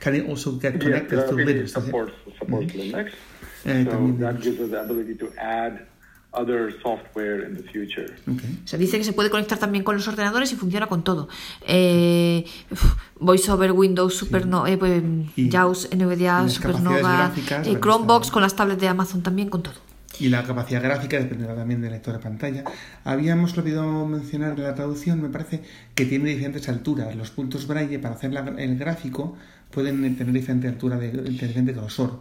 can 0.00 0.14
it 0.14 0.28
also 0.28 0.58
get 0.58 0.72
Yeah, 0.74 0.78
connected 0.80 1.16
to 1.28 1.34
Graffiti 1.34 1.44
Linux? 1.52 1.62
it? 1.64 1.68
supports, 1.70 2.12
supports 2.38 2.74
Linux. 2.74 3.10
Eh, 3.64 3.84
so 3.84 3.90
también 3.90 4.18
that 4.20 4.40
gives 4.42 4.60
us 4.60 4.70
the 4.70 4.78
ability 4.80 5.14
to 5.16 5.28
add 5.38 5.86
other 6.36 6.72
software 6.82 7.48
in 7.48 7.56
the 7.56 7.62
future. 7.62 8.14
Okay. 8.30 8.60
O 8.64 8.68
sea, 8.68 8.78
dice 8.78 8.98
que 8.98 9.04
se 9.04 9.12
puede 9.12 9.30
conectar 9.30 9.58
también 9.58 9.82
con 9.84 9.96
los 9.96 10.06
ordenadores 10.08 10.52
y 10.52 10.56
funciona 10.56 10.86
con 10.86 11.02
todo. 11.02 11.28
Eh, 11.66 12.44
VoiceOver, 13.20 13.72
Windows, 13.72 14.14
Supernova, 14.14 14.70
eh, 14.70 14.76
pues, 14.76 15.02
JAWS, 15.36 15.88
NVDA, 15.94 16.48
Supernova, 16.48 17.16
gráficas, 17.16 17.66
eh, 17.66 17.78
Chromebox 17.80 18.30
con 18.30 18.42
las 18.42 18.54
tablets 18.54 18.80
de 18.80 18.88
Amazon 18.88 19.22
también, 19.22 19.48
con 19.48 19.62
todo. 19.62 19.74
Y 20.18 20.28
la 20.30 20.42
capacidad 20.44 20.82
gráfica 20.82 21.18
dependerá 21.18 21.54
también 21.54 21.82
del 21.82 21.92
lector 21.92 22.14
de 22.14 22.20
pantalla. 22.20 22.64
Habíamos 23.04 23.56
olvidado 23.58 24.06
mencionar 24.06 24.52
en 24.58 24.62
la 24.64 24.74
traducción, 24.74 25.20
me 25.20 25.28
parece, 25.28 25.62
que 25.94 26.06
tiene 26.06 26.30
diferentes 26.30 26.68
alturas. 26.70 27.14
Los 27.16 27.30
puntos 27.30 27.66
braille 27.66 27.98
para 27.98 28.14
hacer 28.14 28.32
la- 28.32 28.54
el 28.56 28.78
gráfico 28.78 29.36
pueden 29.70 30.16
tener 30.16 30.32
diferente 30.32 30.68
altura 30.68 30.96
de, 30.96 31.10
de 31.10 31.22
diferente 31.30 31.72
grosor, 31.72 32.20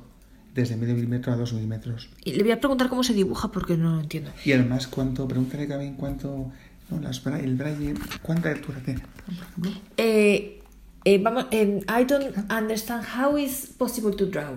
desde 0.56 0.76
medio 0.78 0.96
milímetro 0.96 1.34
a 1.34 1.36
dos 1.36 1.54
milímetros. 1.54 2.10
Y 2.24 2.32
le 2.34 2.44
voy 2.44 2.54
a 2.54 2.60
preguntar 2.60 2.88
cómo 2.90 3.04
se 3.04 3.14
dibuja 3.14 3.52
porque 3.52 3.76
no 3.78 3.96
lo 3.96 4.02
entiendo. 4.02 4.32
Y 4.46 4.54
además, 4.54 4.88
cuánto, 4.88 5.28
pregúntale 5.28 5.68
también 5.68 5.96
cuánto, 5.96 6.52
no, 6.90 7.00
las 7.02 7.24
bra- 7.24 7.44
el 7.44 7.56
braille, 7.56 7.94
cuánta 8.22 8.50
altura 8.52 8.80
tiene, 8.84 9.02
por 9.26 9.34
ejemplo. 9.34 9.72
Eh, 9.98 10.62
eh, 11.04 11.20
vamos, 11.22 11.48
eh, 11.52 11.82
I 11.90 12.06
don't 12.06 12.34
understand 12.50 13.04
how 13.18 13.38
is 13.38 13.68
possible 13.78 14.16
to 14.16 14.26
draw. 14.26 14.56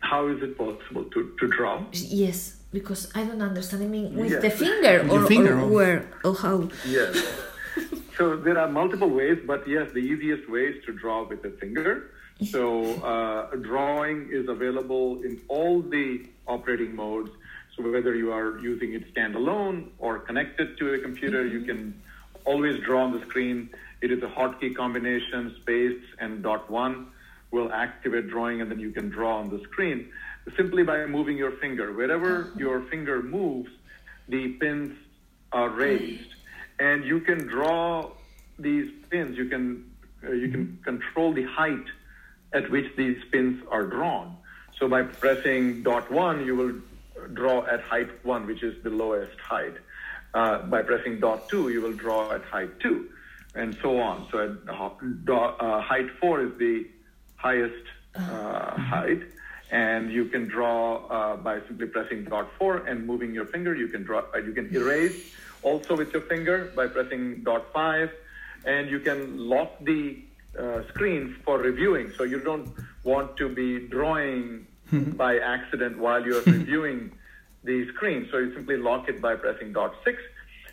How 0.00 0.28
is 0.28 0.42
it 0.42 0.56
possible 0.56 1.04
to, 1.12 1.34
to 1.38 1.46
draw? 1.48 1.84
Yes, 1.92 2.60
because 2.72 3.10
I 3.14 3.24
don't 3.24 3.42
understand. 3.42 3.82
I 3.82 3.88
mean, 3.88 4.14
with 4.16 4.30
Yes. 4.30 4.42
the 4.42 4.50
finger 4.50 5.02
With 5.02 5.12
or, 5.22 5.26
finger, 5.26 5.54
or 5.54 5.62
or- 5.64 5.68
where 5.76 6.10
or 6.24 6.34
how? 6.34 6.68
Yes. 6.88 7.12
so 8.16 8.36
there 8.38 8.58
are 8.58 8.70
multiple 8.70 9.10
ways, 9.10 9.38
but 9.46 9.66
yes, 9.68 9.92
the 9.92 9.98
easiest 10.00 10.48
way 10.48 10.68
is 10.72 10.84
to 10.86 10.92
draw 10.92 11.28
with 11.28 11.44
a 11.44 11.50
finger. 11.60 12.10
So 12.44 12.94
uh, 13.02 13.56
drawing 13.56 14.28
is 14.30 14.48
available 14.48 15.22
in 15.22 15.40
all 15.48 15.80
the 15.80 16.26
operating 16.46 16.94
modes. 16.94 17.30
So 17.74 17.90
whether 17.90 18.14
you 18.14 18.32
are 18.32 18.58
using 18.58 18.92
it 18.94 19.14
standalone 19.14 19.88
or 19.98 20.18
connected 20.18 20.78
to 20.78 20.94
a 20.94 20.98
computer, 20.98 21.46
you 21.46 21.62
can 21.62 22.00
always 22.44 22.82
draw 22.82 23.04
on 23.04 23.18
the 23.18 23.24
screen. 23.26 23.70
It 24.00 24.10
is 24.12 24.22
a 24.22 24.26
hotkey 24.26 24.76
combination, 24.76 25.54
space 25.60 26.02
and 26.18 26.42
dot 26.42 26.70
one 26.70 27.08
will 27.50 27.72
activate 27.72 28.28
drawing, 28.28 28.60
and 28.60 28.70
then 28.70 28.80
you 28.80 28.90
can 28.90 29.08
draw 29.08 29.38
on 29.38 29.48
the 29.48 29.60
screen 29.60 30.10
simply 30.56 30.82
by 30.82 31.06
moving 31.06 31.36
your 31.36 31.52
finger. 31.52 31.92
Wherever 31.92 32.52
your 32.56 32.82
finger 32.82 33.22
moves, 33.22 33.70
the 34.28 34.48
pins 34.54 34.96
are 35.52 35.68
raised, 35.68 36.34
and 36.78 37.04
you 37.04 37.20
can 37.20 37.46
draw 37.46 38.10
these 38.58 38.90
pins. 39.10 39.36
You 39.38 39.48
can 39.48 39.90
uh, 40.26 40.32
you 40.32 40.48
can 40.48 40.78
control 40.84 41.32
the 41.32 41.44
height 41.44 41.86
at 42.52 42.70
which 42.70 42.94
these 42.96 43.22
pins 43.32 43.62
are 43.70 43.84
drawn. 43.84 44.36
So 44.78 44.88
by 44.88 45.02
pressing 45.02 45.82
dot 45.82 46.10
one, 46.10 46.44
you 46.44 46.54
will 46.54 46.74
draw 47.32 47.64
at 47.66 47.80
height 47.80 48.10
one, 48.24 48.46
which 48.46 48.62
is 48.62 48.82
the 48.82 48.90
lowest 48.90 49.38
height. 49.40 49.74
Uh, 50.34 50.58
by 50.58 50.82
pressing 50.82 51.18
dot 51.18 51.48
two, 51.48 51.70
you 51.70 51.80
will 51.80 51.94
draw 51.94 52.32
at 52.32 52.42
height 52.44 52.78
two, 52.78 53.08
and 53.54 53.76
so 53.80 53.98
on. 53.98 54.28
So 54.30 54.38
at 54.44 54.74
uh, 54.74 54.90
dot, 55.24 55.56
uh, 55.60 55.80
height 55.80 56.10
four 56.20 56.42
is 56.42 56.58
the 56.58 56.86
highest 57.36 57.84
uh, 58.14 58.78
height, 58.78 59.22
and 59.70 60.12
you 60.12 60.26
can 60.26 60.46
draw 60.46 61.06
uh, 61.06 61.36
by 61.36 61.60
simply 61.66 61.86
pressing 61.86 62.24
dot 62.24 62.50
four 62.58 62.78
and 62.86 63.06
moving 63.06 63.32
your 63.32 63.46
finger. 63.46 63.74
You 63.74 63.88
can 63.88 64.02
draw. 64.02 64.24
Uh, 64.34 64.38
you 64.38 64.52
can 64.52 64.74
erase 64.74 65.32
also 65.62 65.96
with 65.96 66.12
your 66.12 66.22
finger 66.22 66.70
by 66.76 66.86
pressing 66.86 67.42
dot 67.42 67.72
five, 67.72 68.12
and 68.66 68.90
you 68.90 69.00
can 69.00 69.38
lock 69.38 69.72
the 69.80 70.18
uh, 70.58 70.86
screen 70.88 71.36
for 71.44 71.58
reviewing. 71.58 72.12
So 72.16 72.24
you 72.24 72.40
don't 72.40 72.68
want 73.04 73.36
to 73.36 73.48
be 73.48 73.86
drawing 73.88 74.66
by 74.92 75.38
accident 75.38 75.98
while 75.98 76.24
you're 76.24 76.42
reviewing 76.46 77.12
the 77.64 77.88
screen. 77.88 78.28
So 78.30 78.38
you 78.38 78.54
simply 78.54 78.76
lock 78.76 79.08
it 79.08 79.20
by 79.20 79.36
pressing 79.36 79.72
dot 79.72 79.94
six. 80.04 80.22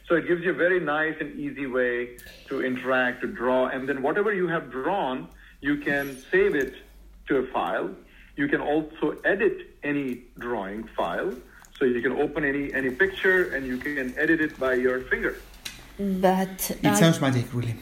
So 0.07 0.15
it 0.15 0.27
gives 0.27 0.43
you 0.43 0.51
a 0.51 0.53
very 0.65 0.79
nice 0.79 1.15
and 1.19 1.39
easy 1.39 1.65
way 1.65 2.17
to 2.47 2.63
interact, 2.63 3.21
to 3.21 3.27
draw, 3.27 3.67
and 3.67 3.87
then 3.87 4.01
whatever 4.01 4.33
you 4.33 4.47
have 4.47 4.69
drawn, 4.69 5.29
you 5.61 5.77
can 5.77 6.17
save 6.29 6.55
it 6.55 6.75
to 7.27 7.37
a 7.37 7.47
file. 7.47 7.89
You 8.35 8.47
can 8.47 8.59
also 8.61 9.17
edit 9.23 9.75
any 9.83 10.23
drawing 10.37 10.83
file. 10.97 11.33
So 11.79 11.85
you 11.85 12.01
can 12.01 12.13
open 12.13 12.45
any 12.45 12.73
any 12.73 12.91
picture 12.91 13.55
and 13.55 13.65
you 13.65 13.77
can 13.77 14.13
edit 14.17 14.41
it 14.41 14.59
by 14.59 14.73
your 14.73 15.01
finger. 15.01 15.37
But 15.97 16.71
It 16.81 16.95
sounds 16.95 17.21
magic, 17.21 17.45
really. 17.53 17.75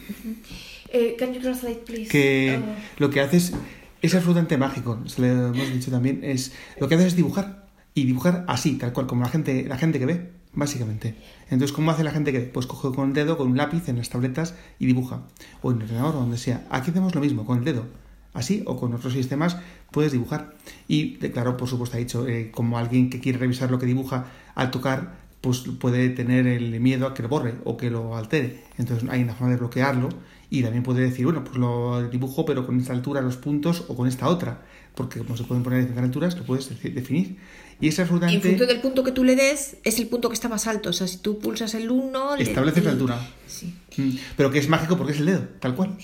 Eh, 0.94 1.16
can 1.18 1.34
you 1.34 1.40
translate, 1.40 1.86
please? 1.86 2.10
que 2.10 2.60
Oh. 2.62 2.76
lo 3.00 3.10
que 3.10 3.22
hace 3.22 3.38
es 3.38 4.16
absolutamente 4.16 4.58
mágico, 4.58 5.00
se 5.06 5.22
lo 5.22 5.28
hemos 5.48 5.72
dicho 5.72 5.92
también. 5.92 6.20
Es, 6.24 6.52
lo 6.80 6.88
que 6.88 6.96
haces 6.96 7.08
es 7.08 7.16
dibujar. 7.16 7.62
Y 7.94 8.06
dibujar 8.06 8.46
así, 8.48 8.78
tal 8.78 8.94
cual, 8.94 9.06
como 9.08 9.22
la 9.24 9.30
gente, 9.30 9.66
la 9.68 9.78
gente 9.78 10.00
que 10.00 10.06
ve, 10.06 10.32
básicamente. 10.54 11.16
Entonces, 11.50 11.74
¿cómo 11.74 11.92
hace 11.92 12.04
la 12.04 12.12
gente 12.12 12.32
que 12.32 12.40
ve? 12.40 12.46
Pues 12.46 12.66
coge 12.66 12.96
con 12.96 13.10
el 13.10 13.14
dedo, 13.14 13.38
con 13.38 13.52
un 13.52 13.58
lápiz 13.58 13.90
en 13.90 13.98
las 13.98 14.10
tabletas 14.10 14.56
y 14.80 14.86
dibuja. 14.86 15.24
O 15.62 15.72
en 15.72 15.78
el 15.78 15.84
ordenador 15.84 16.16
o 16.16 16.20
donde 16.20 16.38
sea. 16.38 16.66
Aquí 16.70 16.92
hacemos 16.92 17.14
lo 17.16 17.22
mismo, 17.22 17.46
con 17.46 17.60
el 17.60 17.66
dedo. 17.66 17.86
Así, 18.34 18.64
o 18.66 18.78
con 18.78 18.94
otros 18.94 19.12
sistemas, 19.12 19.58
puedes 19.92 20.14
dibujar. 20.14 20.56
Y, 20.88 21.16
claro, 21.18 21.58
por 21.58 21.68
supuesto, 21.68 21.98
ha 21.98 22.00
dicho, 22.00 22.26
eh, 22.28 22.50
como 22.50 22.78
alguien 22.78 23.10
que 23.10 23.20
quiere 23.20 23.38
revisar 23.38 23.70
lo 23.70 23.78
que 23.78 23.86
dibuja 23.86 24.28
al 24.56 24.72
tocar, 24.72 25.18
pues 25.42 25.64
puede 25.80 26.10
tener 26.10 26.48
el 26.48 26.80
miedo 26.80 27.08
a 27.08 27.14
que 27.14 27.24
lo 27.24 27.30
borre 27.30 27.56
o 27.64 27.76
que 27.76 27.90
lo 27.90 28.16
altere. 28.16 28.64
Entonces 28.78 29.10
hay 29.10 29.24
una 29.24 29.34
forma 29.34 29.52
de 29.54 29.58
bloquearlo 29.60 30.10
y 30.50 30.62
también 30.62 30.84
puede 30.84 31.02
decir, 31.02 31.26
bueno, 31.26 31.44
pues 31.44 31.58
lo 31.58 32.08
dibujo 32.10 32.46
pero 32.46 32.66
con 32.66 32.80
esta 32.80 32.94
altura 32.94 33.22
los 33.22 33.38
puntos 33.38 33.86
o 33.88 33.96
con 33.96 34.08
esta 34.08 34.28
otra, 34.28 34.62
porque 34.96 35.20
como 35.20 35.36
se 35.38 35.44
pueden 35.44 35.64
poner 35.64 35.80
a 35.80 35.82
diferentes 35.82 36.10
alturas, 36.10 36.38
lo 36.38 36.44
puedes 36.44 36.70
definir. 36.70 37.38
Y 37.80 37.88
es 37.88 37.98
Y 37.98 38.02
en 38.02 38.04
absolutamente... 38.04 38.50
función 38.50 38.68
del 38.68 38.82
punto 38.82 39.04
que 39.04 39.12
tú 39.12 39.24
le 39.24 39.36
des, 39.36 39.78
es 39.84 39.98
el 39.98 40.08
punto 40.08 40.30
que 40.30 40.36
está 40.36 40.48
más 40.50 40.68
alto. 40.68 40.90
O 40.90 40.94
sea, 40.94 41.08
si 41.08 41.18
tú 41.18 41.40
pulsas 41.40 41.74
el 41.74 41.90
1... 41.90 42.36
Estableces 42.36 42.84
la 42.84 42.92
altura. 42.92 43.20
Sí. 43.48 43.74
Mm, 43.98 44.12
Pero 44.38 44.52
que 44.52 44.60
es 44.60 44.70
mágico 44.70 44.98
porque 44.98 45.14
es 45.14 45.20
el 45.20 45.26
dedo, 45.26 45.48
tal 45.60 45.74
cual. 45.74 45.98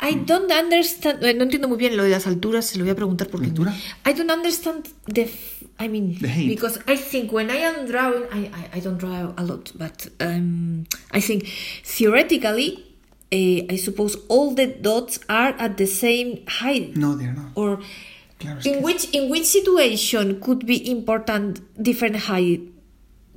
I 0.00 0.14
don't 0.14 0.50
understand. 0.52 1.22
eh, 1.24 1.34
No 1.34 1.42
entiendo 1.44 1.68
muy 1.68 1.76
bien 1.78 1.96
lo 1.96 2.04
de 2.04 2.10
las 2.10 2.26
alturas. 2.26 2.66
Se 2.66 2.78
lo 2.78 2.84
voy 2.84 2.92
a 2.92 2.94
preguntar 2.94 3.28
porque. 3.28 3.46
¿La 3.46 3.50
altura? 3.52 3.76
I 4.06 4.12
don't 4.14 4.30
understand 4.30 4.88
the. 5.12 5.22
f- 5.22 5.66
I 5.80 5.88
mean, 5.88 6.18
The 6.20 6.28
height. 6.28 6.48
because 6.48 6.80
I 6.86 6.96
think 6.96 7.32
when 7.32 7.50
I 7.50 7.58
am 7.64 7.86
drawing, 7.86 8.24
I, 8.32 8.50
I, 8.52 8.78
I 8.78 8.80
don't 8.80 8.98
draw 8.98 9.32
a 9.36 9.42
lot, 9.44 9.72
but 9.76 10.08
um, 10.20 10.84
I 11.12 11.20
think 11.20 11.46
theoretically, 11.84 12.84
uh, 13.32 13.72
I 13.72 13.76
suppose 13.76 14.16
all 14.28 14.54
the 14.54 14.66
dots 14.66 15.20
are 15.28 15.54
at 15.58 15.76
the 15.76 15.86
same 15.86 16.44
height. 16.46 16.96
No, 16.96 17.14
they're 17.16 17.32
not. 17.34 17.50
Or 17.54 17.80
Claro, 18.40 18.58
in 18.64 18.74
que- 18.74 18.80
which 18.82 19.10
in 19.12 19.28
which 19.30 19.44
situation 19.46 20.40
could 20.40 20.64
be 20.66 20.88
important 20.90 21.60
different 21.82 22.16
height 22.30 22.60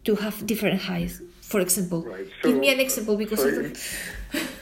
to 0.04 0.16
have 0.16 0.46
different 0.46 0.82
heights? 0.82 1.22
For 1.42 1.60
example, 1.60 2.04
Right, 2.04 2.28
give 2.44 2.56
me 2.58 2.70
an 2.70 2.80
example 2.80 3.18
because 3.18 3.40
so 3.42 3.48
I 3.50 3.52
don't- 3.52 3.78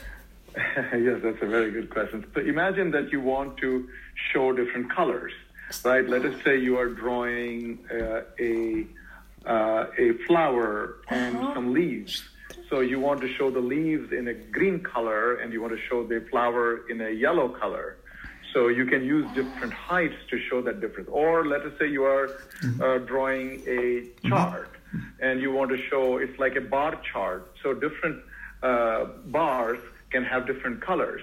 yes, 0.56 1.20
that's 1.22 1.42
a 1.42 1.46
very 1.46 1.70
good 1.70 1.90
question. 1.90 2.26
So 2.34 2.40
imagine 2.40 2.90
that 2.92 3.12
you 3.12 3.20
want 3.20 3.56
to 3.58 3.88
show 4.32 4.52
different 4.52 4.90
colors, 4.90 5.32
right? 5.84 6.06
Let 6.08 6.24
us 6.24 6.34
say 6.44 6.58
you 6.58 6.78
are 6.78 6.88
drawing 6.88 7.78
uh, 7.90 8.22
a 8.38 8.86
uh, 9.46 9.86
a 9.98 10.12
flower 10.26 10.96
and 11.08 11.36
some 11.54 11.72
leaves. 11.72 12.22
So 12.68 12.80
you 12.80 13.00
want 13.00 13.20
to 13.22 13.28
show 13.34 13.50
the 13.50 13.60
leaves 13.60 14.12
in 14.12 14.28
a 14.28 14.34
green 14.34 14.80
color, 14.80 15.36
and 15.36 15.52
you 15.52 15.62
want 15.62 15.72
to 15.72 15.80
show 15.88 16.06
the 16.06 16.20
flower 16.30 16.88
in 16.88 17.00
a 17.00 17.10
yellow 17.10 17.48
color. 17.48 17.96
So 18.52 18.68
you 18.68 18.84
can 18.84 19.04
use 19.04 19.26
different 19.34 19.72
heights 19.72 20.16
to 20.30 20.38
show 20.38 20.60
that 20.62 20.80
difference. 20.80 21.08
Or 21.10 21.46
let 21.46 21.62
us 21.62 21.72
say 21.78 21.88
you 21.88 22.04
are 22.04 22.28
uh, 22.82 22.98
drawing 22.98 23.62
a 23.66 24.28
chart, 24.28 24.70
and 25.20 25.40
you 25.40 25.52
want 25.52 25.70
to 25.70 25.78
show 25.88 26.18
it's 26.18 26.38
like 26.38 26.56
a 26.56 26.60
bar 26.60 27.00
chart. 27.12 27.52
So 27.62 27.72
different 27.72 28.22
uh, 28.62 29.04
bars 29.26 29.78
can 30.10 30.24
have 30.24 30.46
different 30.46 30.80
colors. 30.80 31.22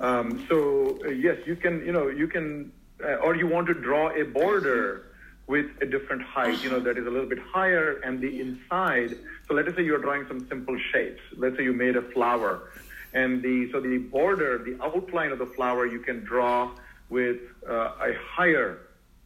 Um, 0.00 0.46
so 0.48 0.98
uh, 1.04 1.08
yes, 1.08 1.38
you 1.46 1.56
can, 1.56 1.84
you 1.84 1.92
know, 1.92 2.08
you 2.08 2.28
can, 2.28 2.72
uh, 3.02 3.14
or 3.24 3.34
you 3.34 3.46
want 3.46 3.66
to 3.68 3.74
draw 3.74 4.10
a 4.10 4.24
border 4.24 5.04
with 5.46 5.66
a 5.80 5.86
different 5.86 6.22
height, 6.22 6.62
you 6.62 6.70
know, 6.70 6.78
that 6.78 6.98
is 6.98 7.06
a 7.06 7.10
little 7.10 7.28
bit 7.28 7.38
higher, 7.38 8.00
and 8.04 8.20
the 8.20 8.40
inside. 8.40 9.16
So 9.46 9.54
let 9.54 9.66
us 9.66 9.74
say 9.76 9.82
you're 9.82 9.98
drawing 9.98 10.26
some 10.28 10.46
simple 10.48 10.78
shapes. 10.92 11.22
Let's 11.36 11.56
say 11.56 11.64
you 11.64 11.72
made 11.72 11.96
a 11.96 12.02
flower, 12.02 12.70
and 13.14 13.42
the 13.42 13.70
so 13.72 13.80
the 13.80 13.96
border, 13.98 14.58
the 14.58 14.76
outline 14.84 15.32
of 15.32 15.38
the 15.38 15.46
flower, 15.46 15.86
you 15.86 16.00
can 16.00 16.22
draw 16.22 16.70
with 17.08 17.38
uh, 17.66 18.08
a 18.08 18.12
higher 18.36 18.78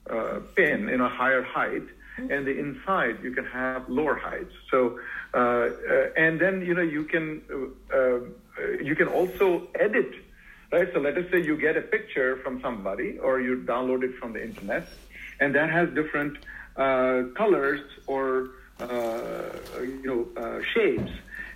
uh, 0.09 0.41
pin 0.55 0.89
in 0.89 1.01
a 1.01 1.09
higher 1.09 1.43
height, 1.43 1.83
and 2.19 2.47
the 2.47 2.57
inside 2.57 3.19
you 3.23 3.33
can 3.33 3.45
have 3.47 3.89
lower 3.89 4.15
heights. 4.15 4.55
So, 4.71 5.01
uh, 5.35 5.39
uh, 5.39 5.71
and 6.17 6.39
then 6.41 6.65
you 6.65 6.75
know 6.75 6.83
you 6.83 7.03
can 7.03 7.27
uh, 7.53 7.97
uh, 7.97 8.21
you 8.83 8.95
can 8.95 9.09
also 9.09 9.69
edit, 9.75 10.13
right? 10.71 10.89
So 10.93 11.01
let 11.01 11.17
us 11.17 11.31
say 11.31 11.43
you 11.43 11.57
get 11.57 11.77
a 11.77 11.83
picture 11.83 12.37
from 12.43 12.61
somebody, 12.61 13.19
or 13.19 13.41
you 13.41 13.57
download 13.57 14.03
it 14.03 14.15
from 14.19 14.33
the 14.33 14.43
internet, 14.43 14.89
and 15.41 15.55
that 15.55 15.71
has 15.71 15.89
different 15.91 16.39
uh, 16.77 17.25
colors 17.35 17.81
or 18.07 18.51
uh, 18.81 19.51
you 19.81 20.03
know 20.05 20.43
uh, 20.43 20.61
shapes, 20.75 21.13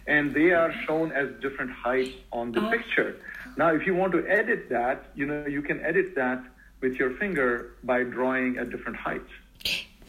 and 0.06 0.34
they 0.34 0.52
are 0.52 0.72
shown 0.86 1.12
as 1.12 1.28
different 1.40 1.70
heights 1.70 2.16
on 2.32 2.52
the 2.52 2.60
picture. 2.70 3.16
Now, 3.56 3.74
if 3.74 3.86
you 3.86 3.94
want 3.94 4.12
to 4.12 4.26
edit 4.28 4.68
that, 4.68 5.06
you 5.14 5.26
know 5.26 5.46
you 5.46 5.62
can 5.62 5.80
edit 5.80 6.14
that 6.14 6.42
with 6.80 6.96
your 6.96 7.10
finger 7.10 7.72
by 7.84 8.02
drawing 8.02 8.58
at 8.58 8.70
different 8.70 8.98
heights. 8.98 9.30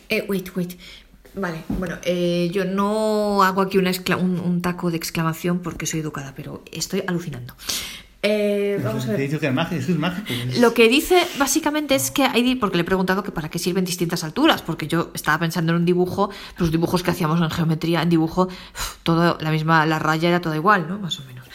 Eh, 0.10 0.22
wait, 0.28 0.56
wait. 0.56 0.78
Vale, 1.40 1.64
bueno, 1.70 1.98
eh, 2.04 2.50
yo 2.52 2.66
no 2.66 3.44
hago 3.44 3.62
aquí 3.62 3.78
una 3.78 3.92
un, 4.20 4.40
un 4.40 4.62
taco 4.62 4.90
de 4.92 4.98
exclamación 4.98 5.60
porque 5.60 5.86
soy 5.86 6.00
educada, 6.00 6.34
pero 6.36 6.64
estoy 6.72 7.04
alucinando. 7.08 7.54
Eh, 8.24 8.82
vamos 8.84 9.04
a 9.04 9.08
Te 9.08 9.14
he 9.14 9.18
ver. 9.18 9.28
dicho 9.30 9.40
que 9.40 9.48
es 9.48 9.54
mágico, 9.54 9.80
eso 9.80 9.92
es 9.92 9.98
mágico. 10.00 10.28
es- 10.34 10.60
Lo 10.60 10.74
que 10.74 10.90
dice 10.90 11.22
básicamente 11.38 11.94
es 11.96 12.10
que 12.10 12.24
hay, 12.24 12.56
porque 12.56 12.78
le 12.78 12.82
he 12.82 12.86
preguntado 12.86 13.24
que 13.24 13.32
para 13.32 13.50
qué 13.50 13.60
sirven 13.60 13.86
distintas 13.86 14.24
alturas, 14.24 14.64
porque 14.64 14.88
yo 14.88 15.12
estaba 15.14 15.38
pensando 15.40 15.72
en 15.74 15.78
un 15.80 15.86
dibujo, 15.86 16.32
los 16.58 16.72
dibujos 16.72 17.04
que 17.04 17.12
hacíamos 17.12 17.40
en 17.40 17.50
geometría, 17.52 18.02
en 18.02 18.10
dibujo, 18.10 18.48
todo 19.04 19.38
la 19.40 19.52
misma, 19.52 19.86
la 19.86 20.00
raya 20.00 20.30
era 20.30 20.42
toda 20.42 20.56
igual, 20.56 20.88
¿no? 20.90 20.98
Más 20.98 21.20
o 21.20 21.24
menos. 21.26 21.46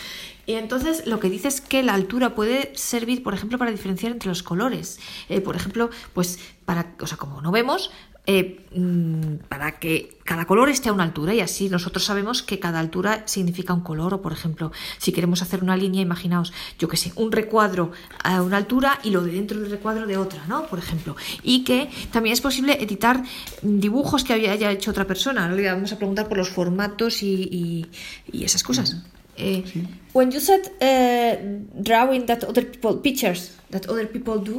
Y 0.46 0.54
entonces 0.54 1.06
lo 1.06 1.20
que 1.20 1.28
dice 1.30 1.48
es 1.48 1.60
que 1.60 1.82
la 1.82 1.94
altura 1.94 2.34
puede 2.34 2.72
servir, 2.76 3.22
por 3.22 3.34
ejemplo, 3.34 3.58
para 3.58 3.70
diferenciar 3.70 4.12
entre 4.12 4.28
los 4.28 4.42
colores. 4.42 4.98
Eh, 5.28 5.40
por 5.40 5.56
ejemplo, 5.56 5.90
pues 6.14 6.38
para, 6.64 6.94
o 7.00 7.06
sea, 7.06 7.16
como 7.16 7.40
no 7.42 7.50
vemos, 7.52 7.90
eh, 8.26 8.60
mm, 8.74 9.48
para 9.48 9.80
que 9.80 10.16
cada 10.24 10.44
color 10.46 10.68
esté 10.68 10.88
a 10.88 10.92
una 10.92 11.02
altura 11.02 11.34
y 11.34 11.40
así 11.40 11.68
nosotros 11.68 12.04
sabemos 12.04 12.42
que 12.44 12.60
cada 12.60 12.78
altura 12.78 13.22
significa 13.26 13.74
un 13.74 13.80
color. 13.80 14.14
O 14.14 14.22
por 14.22 14.32
ejemplo, 14.32 14.70
si 14.98 15.10
queremos 15.12 15.42
hacer 15.42 15.62
una 15.62 15.76
línea, 15.76 16.00
imaginaos, 16.02 16.52
yo 16.78 16.86
que 16.88 16.96
sé, 16.96 17.12
un 17.16 17.32
recuadro 17.32 17.90
a 18.22 18.40
una 18.42 18.58
altura 18.58 19.00
y 19.02 19.10
lo 19.10 19.22
de 19.22 19.32
dentro 19.32 19.58
del 19.60 19.70
recuadro 19.70 20.06
de 20.06 20.16
otra, 20.16 20.46
¿no? 20.46 20.66
Por 20.66 20.78
ejemplo. 20.78 21.16
Y 21.42 21.64
que 21.64 21.90
también 22.12 22.32
es 22.32 22.40
posible 22.40 22.80
editar 22.80 23.24
dibujos 23.62 24.22
que 24.22 24.32
había- 24.34 24.52
haya 24.52 24.70
hecho 24.70 24.92
otra 24.92 25.06
persona. 25.06 25.48
Le 25.50 25.66
vamos 25.66 25.92
a 25.92 25.96
preguntar 25.98 26.28
por 26.28 26.38
los 26.38 26.48
formatos 26.50 27.22
y, 27.24 27.48
y- 27.50 27.86
y 28.32 28.44
esas 28.44 28.62
cosas. 28.62 28.96
Eh, 29.36 29.64
When 30.12 30.30
you 30.30 30.40
said 30.40 30.60
uh, 30.80 31.82
drawing 31.82 32.26
that 32.26 32.44
other 32.44 32.70
people 32.70 33.00
pictures 33.02 33.52
that 33.70 33.88
other 33.88 34.06
people 34.08 34.38
do, 34.38 34.56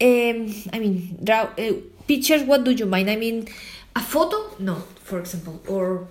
um, 0.00 0.46
I 0.72 0.78
mean 0.80 1.16
draw 1.20 1.44
uh, 1.56 1.74
pictures. 2.08 2.42
What 2.42 2.64
do 2.64 2.72
you 2.72 2.86
mind 2.86 3.10
I 3.10 3.16
mean 3.16 3.46
a 3.94 4.00
photo? 4.02 4.38
No, 4.58 4.76
for 5.04 5.18
example, 5.20 5.60
or 5.68 6.08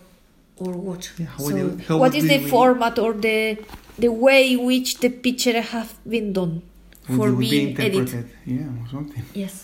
or 0.58 0.74
what? 0.74 1.12
Yeah, 1.18 1.36
so, 1.38 1.45
would 1.45 1.56
you- 1.58 1.78
how 1.88 1.98
what 1.98 2.16
is 2.16 2.28
the 2.28 2.39
format 2.54 2.98
or 3.00 3.14
the 3.14 3.58
the 4.00 4.10
way 4.26 4.54
in 4.54 4.66
which 4.66 5.00
the 5.04 5.10
picture 5.10 5.60
have 5.62 5.93
been 6.08 6.32
done 6.34 6.62
would 7.10 7.18
for 7.18 7.28
you 7.30 7.38
be 7.38 7.50
being 7.50 7.80
edited? 7.80 8.30
Yeah, 8.45 8.70
or 8.82 8.88
something. 8.95 9.24
Yes. 9.34 9.56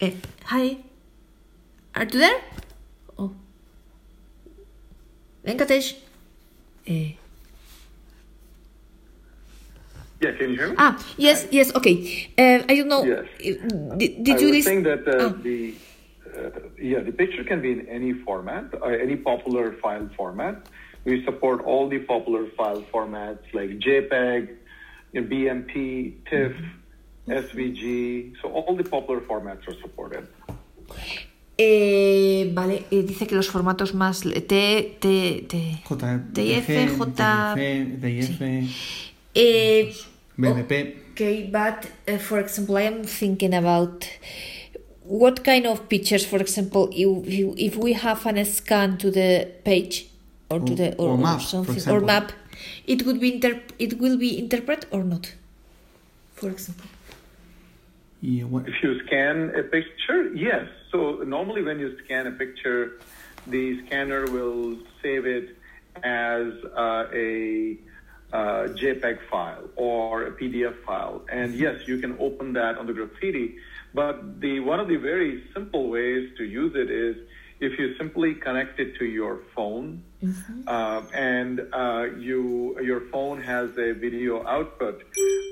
Eh, 0.00 0.14
hi. 0.44 0.78
Are 1.94 2.04
you 2.04 2.18
there? 2.24 2.40
Oh. 3.18 3.32
Venkatesh. 5.44 5.94
Eh. 6.86 7.19
Yeah, 10.20 10.32
can 10.36 10.50
you 10.50 10.56
hear 10.56 10.68
me? 10.68 10.74
Ah, 10.78 10.98
yes, 11.16 11.46
yes, 11.50 11.74
okay. 11.74 12.28
Uh, 12.36 12.62
I 12.68 12.76
don't 12.76 12.88
know. 12.88 13.04
Yes. 13.04 13.24
uh, 13.40 13.96
Did, 13.96 14.22
did 14.24 14.36
I 14.36 14.40
you 14.40 14.46
was 14.48 14.56
listen? 14.56 14.62
saying 14.64 14.82
that 14.84 15.08
uh, 15.08 15.26
Ah. 15.26 15.32
the 15.42 15.74
uh, 16.36 16.50
yeah 16.78 17.00
the 17.00 17.12
picture 17.12 17.44
can 17.44 17.60
be 17.62 17.72
in 17.72 17.88
any 17.88 18.12
format, 18.12 18.64
uh, 18.74 18.86
any 18.86 19.16
popular 19.16 19.72
file 19.82 20.08
format. 20.16 20.56
We 21.04 21.24
support 21.24 21.64
all 21.64 21.88
the 21.88 21.98
popular 22.00 22.44
file 22.56 22.82
formats 22.92 23.40
like 23.56 23.78
JPEG, 23.80 24.48
you 25.12 25.20
know, 25.22 25.26
BMP, 25.26 26.12
TIFF, 26.28 26.52
SVG. 27.26 28.34
So 28.42 28.50
all 28.52 28.76
the 28.76 28.84
popular 28.84 29.20
formats 29.22 29.66
are 29.68 29.76
supported. 29.80 30.26
Eh, 31.56 32.50
vale, 32.54 32.84
eh, 32.90 33.02
dice 33.02 33.26
que 33.26 33.34
los 33.34 33.48
formatos 33.48 33.94
más 33.94 34.20
T, 34.22 34.40
T, 34.42 34.96
T, 35.00 35.44
TIF, 35.48 35.84
J, 35.84 36.18
DIF, 36.32 36.68
eh, 39.34 39.92
BDP. 40.40 40.96
Okay, 41.12 41.48
but 41.52 41.86
uh, 42.08 42.16
for 42.18 42.38
example, 42.38 42.76
I 42.76 42.82
am 42.82 43.04
thinking 43.04 43.52
about 43.54 44.08
what 45.04 45.44
kind 45.44 45.66
of 45.66 45.88
pictures, 45.88 46.24
for 46.24 46.38
example, 46.40 46.88
if, 46.92 47.26
if- 47.28 47.58
if 47.58 47.76
we 47.76 47.92
have 47.94 48.24
an 48.26 48.44
scan 48.44 48.96
to 48.98 49.10
the 49.10 49.48
page 49.64 50.06
or 50.48 50.60
to 50.60 50.72
Or- 50.72 50.76
the 50.76 50.94
or 50.96 51.18
map, 51.18 51.40
for 51.40 51.46
something 51.46 51.92
or 51.94 52.00
map, 52.00 52.32
it 52.86 53.04
would 53.06 53.20
be 53.20 53.34
inter- 53.34 53.62
it 53.78 53.98
will 54.00 54.16
be 54.18 54.38
interpret 54.38 54.86
or 54.90 55.02
not. 55.04 55.34
For 56.34 56.48
example, 56.50 56.86
Y 58.22 58.42
what- 58.52 58.68
If 58.68 58.82
you 58.82 58.90
scan 59.06 59.50
a 59.56 59.62
picture, 59.62 60.20
yes. 60.34 60.64
So 60.92 60.98
normally 61.36 61.62
when 61.62 61.78
you 61.80 61.96
scan 62.04 62.26
a 62.26 62.32
picture, 62.32 62.82
the 63.46 63.64
scanner 63.86 64.22
will 64.36 64.76
save 65.02 65.24
it 65.38 65.56
as 66.04 66.46
uh, 66.76 67.06
a 67.14 67.76
uh, 68.32 68.68
JPEG 68.74 69.18
file 69.30 69.68
or 69.76 70.26
a 70.26 70.32
PDF 70.32 70.82
file. 70.84 71.22
And 71.30 71.54
yes, 71.54 71.86
you 71.86 71.98
can 71.98 72.16
open 72.18 72.52
that 72.54 72.78
on 72.78 72.86
the 72.86 72.92
Graffiti. 72.92 73.56
But 73.92 74.40
the 74.40 74.60
one 74.60 74.78
of 74.80 74.88
the 74.88 74.96
very 74.96 75.44
simple 75.52 75.88
ways 75.90 76.30
to 76.38 76.44
use 76.44 76.74
it 76.76 76.90
is 76.90 77.16
if 77.60 77.78
you 77.78 77.94
simply 77.98 78.34
connect 78.34 78.80
it 78.80 78.96
to 78.96 79.04
your 79.04 79.40
phone, 79.54 80.02
mm-hmm. 80.22 80.62
uh, 80.66 81.02
and 81.12 81.60
uh, 81.72 82.06
you 82.18 82.80
your 82.80 83.00
phone 83.12 83.42
has 83.42 83.70
a 83.76 83.92
video 83.92 84.46
output 84.46 85.02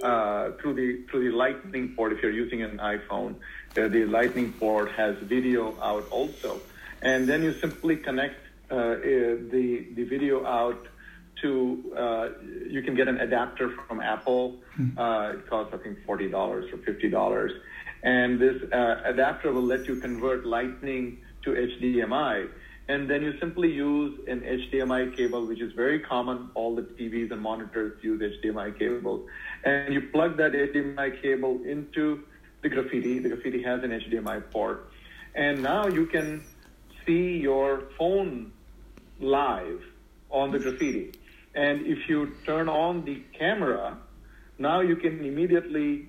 uh, 0.03 0.53
through 0.53 0.75
the 0.75 1.03
through 1.11 1.31
the 1.31 1.37
Lightning 1.37 1.95
port. 1.95 2.13
If 2.13 2.23
you're 2.23 2.33
using 2.33 2.63
an 2.63 2.79
iPhone, 2.79 3.35
uh, 3.77 3.89
the 3.89 4.07
Lightning 4.07 4.53
port 4.53 4.91
has 4.93 5.17
video 5.19 5.77
out 5.83 6.07
also, 6.11 6.61
and 7.03 7.29
then 7.29 7.43
you 7.43 7.53
simply 7.53 7.97
connect 7.97 8.41
uh, 8.71 8.95
the 9.55 9.87
the 9.95 10.05
video 10.05 10.47
out 10.47 10.87
to 11.43 11.95
uh, 11.97 12.29
you 12.69 12.83
can 12.83 12.95
get 12.95 13.09
an 13.09 13.21
adapter 13.21 13.75
from 13.87 14.01
Apple. 14.01 14.57
Hmm. 14.75 14.99
Uh, 14.99 15.33
it 15.33 15.49
costs 15.49 15.73
I 15.75 15.79
think 15.79 16.05
forty 16.05 16.29
dollars 16.29 16.73
or 16.73 16.79
fifty 16.79 17.09
dollars, 17.09 17.53
and 18.03 18.39
this 18.41 18.57
uh, 18.73 19.03
adapter 19.05 19.53
will 19.53 19.63
let 19.63 19.87
you 19.87 19.97
convert 19.97 20.47
Lightning 20.47 21.19
to 21.43 21.51
HDMI. 21.51 22.49
And 22.91 23.09
then 23.09 23.23
you 23.23 23.39
simply 23.39 23.71
use 23.71 24.19
an 24.29 24.41
HDMI 24.41 25.15
cable, 25.15 25.47
which 25.47 25.61
is 25.61 25.73
very 25.75 26.01
common. 26.01 26.49
All 26.55 26.75
the 26.75 26.83
TVs 26.83 27.31
and 27.31 27.41
monitors 27.41 28.03
use 28.03 28.21
HDMI 28.43 28.79
cables. 28.79 29.29
And 29.65 29.93
you 29.93 30.09
plug 30.11 30.39
that 30.39 30.53
HDMI 30.53 31.21
cable 31.21 31.61
into 31.65 32.25
the 32.63 32.71
Graffiti. 32.71 33.19
The 33.19 33.29
Graffiti 33.29 33.63
has 33.63 33.85
an 33.85 33.91
HDMI 33.91 34.51
port. 34.51 34.91
And 35.35 35.63
now 35.63 35.87
you 35.87 36.07
can 36.07 36.43
see 37.07 37.37
your 37.37 37.83
phone 37.99 38.53
live 39.21 39.83
on 40.31 40.51
the 40.51 40.59
Graffiti. 40.59 41.13
And 41.59 41.85
if 41.87 42.09
you 42.09 42.19
turn 42.47 42.69
on 42.69 43.05
the 43.05 43.17
camera, 43.37 43.99
now 44.59 44.79
you 44.81 44.95
can 44.95 45.25
immediately 45.25 46.09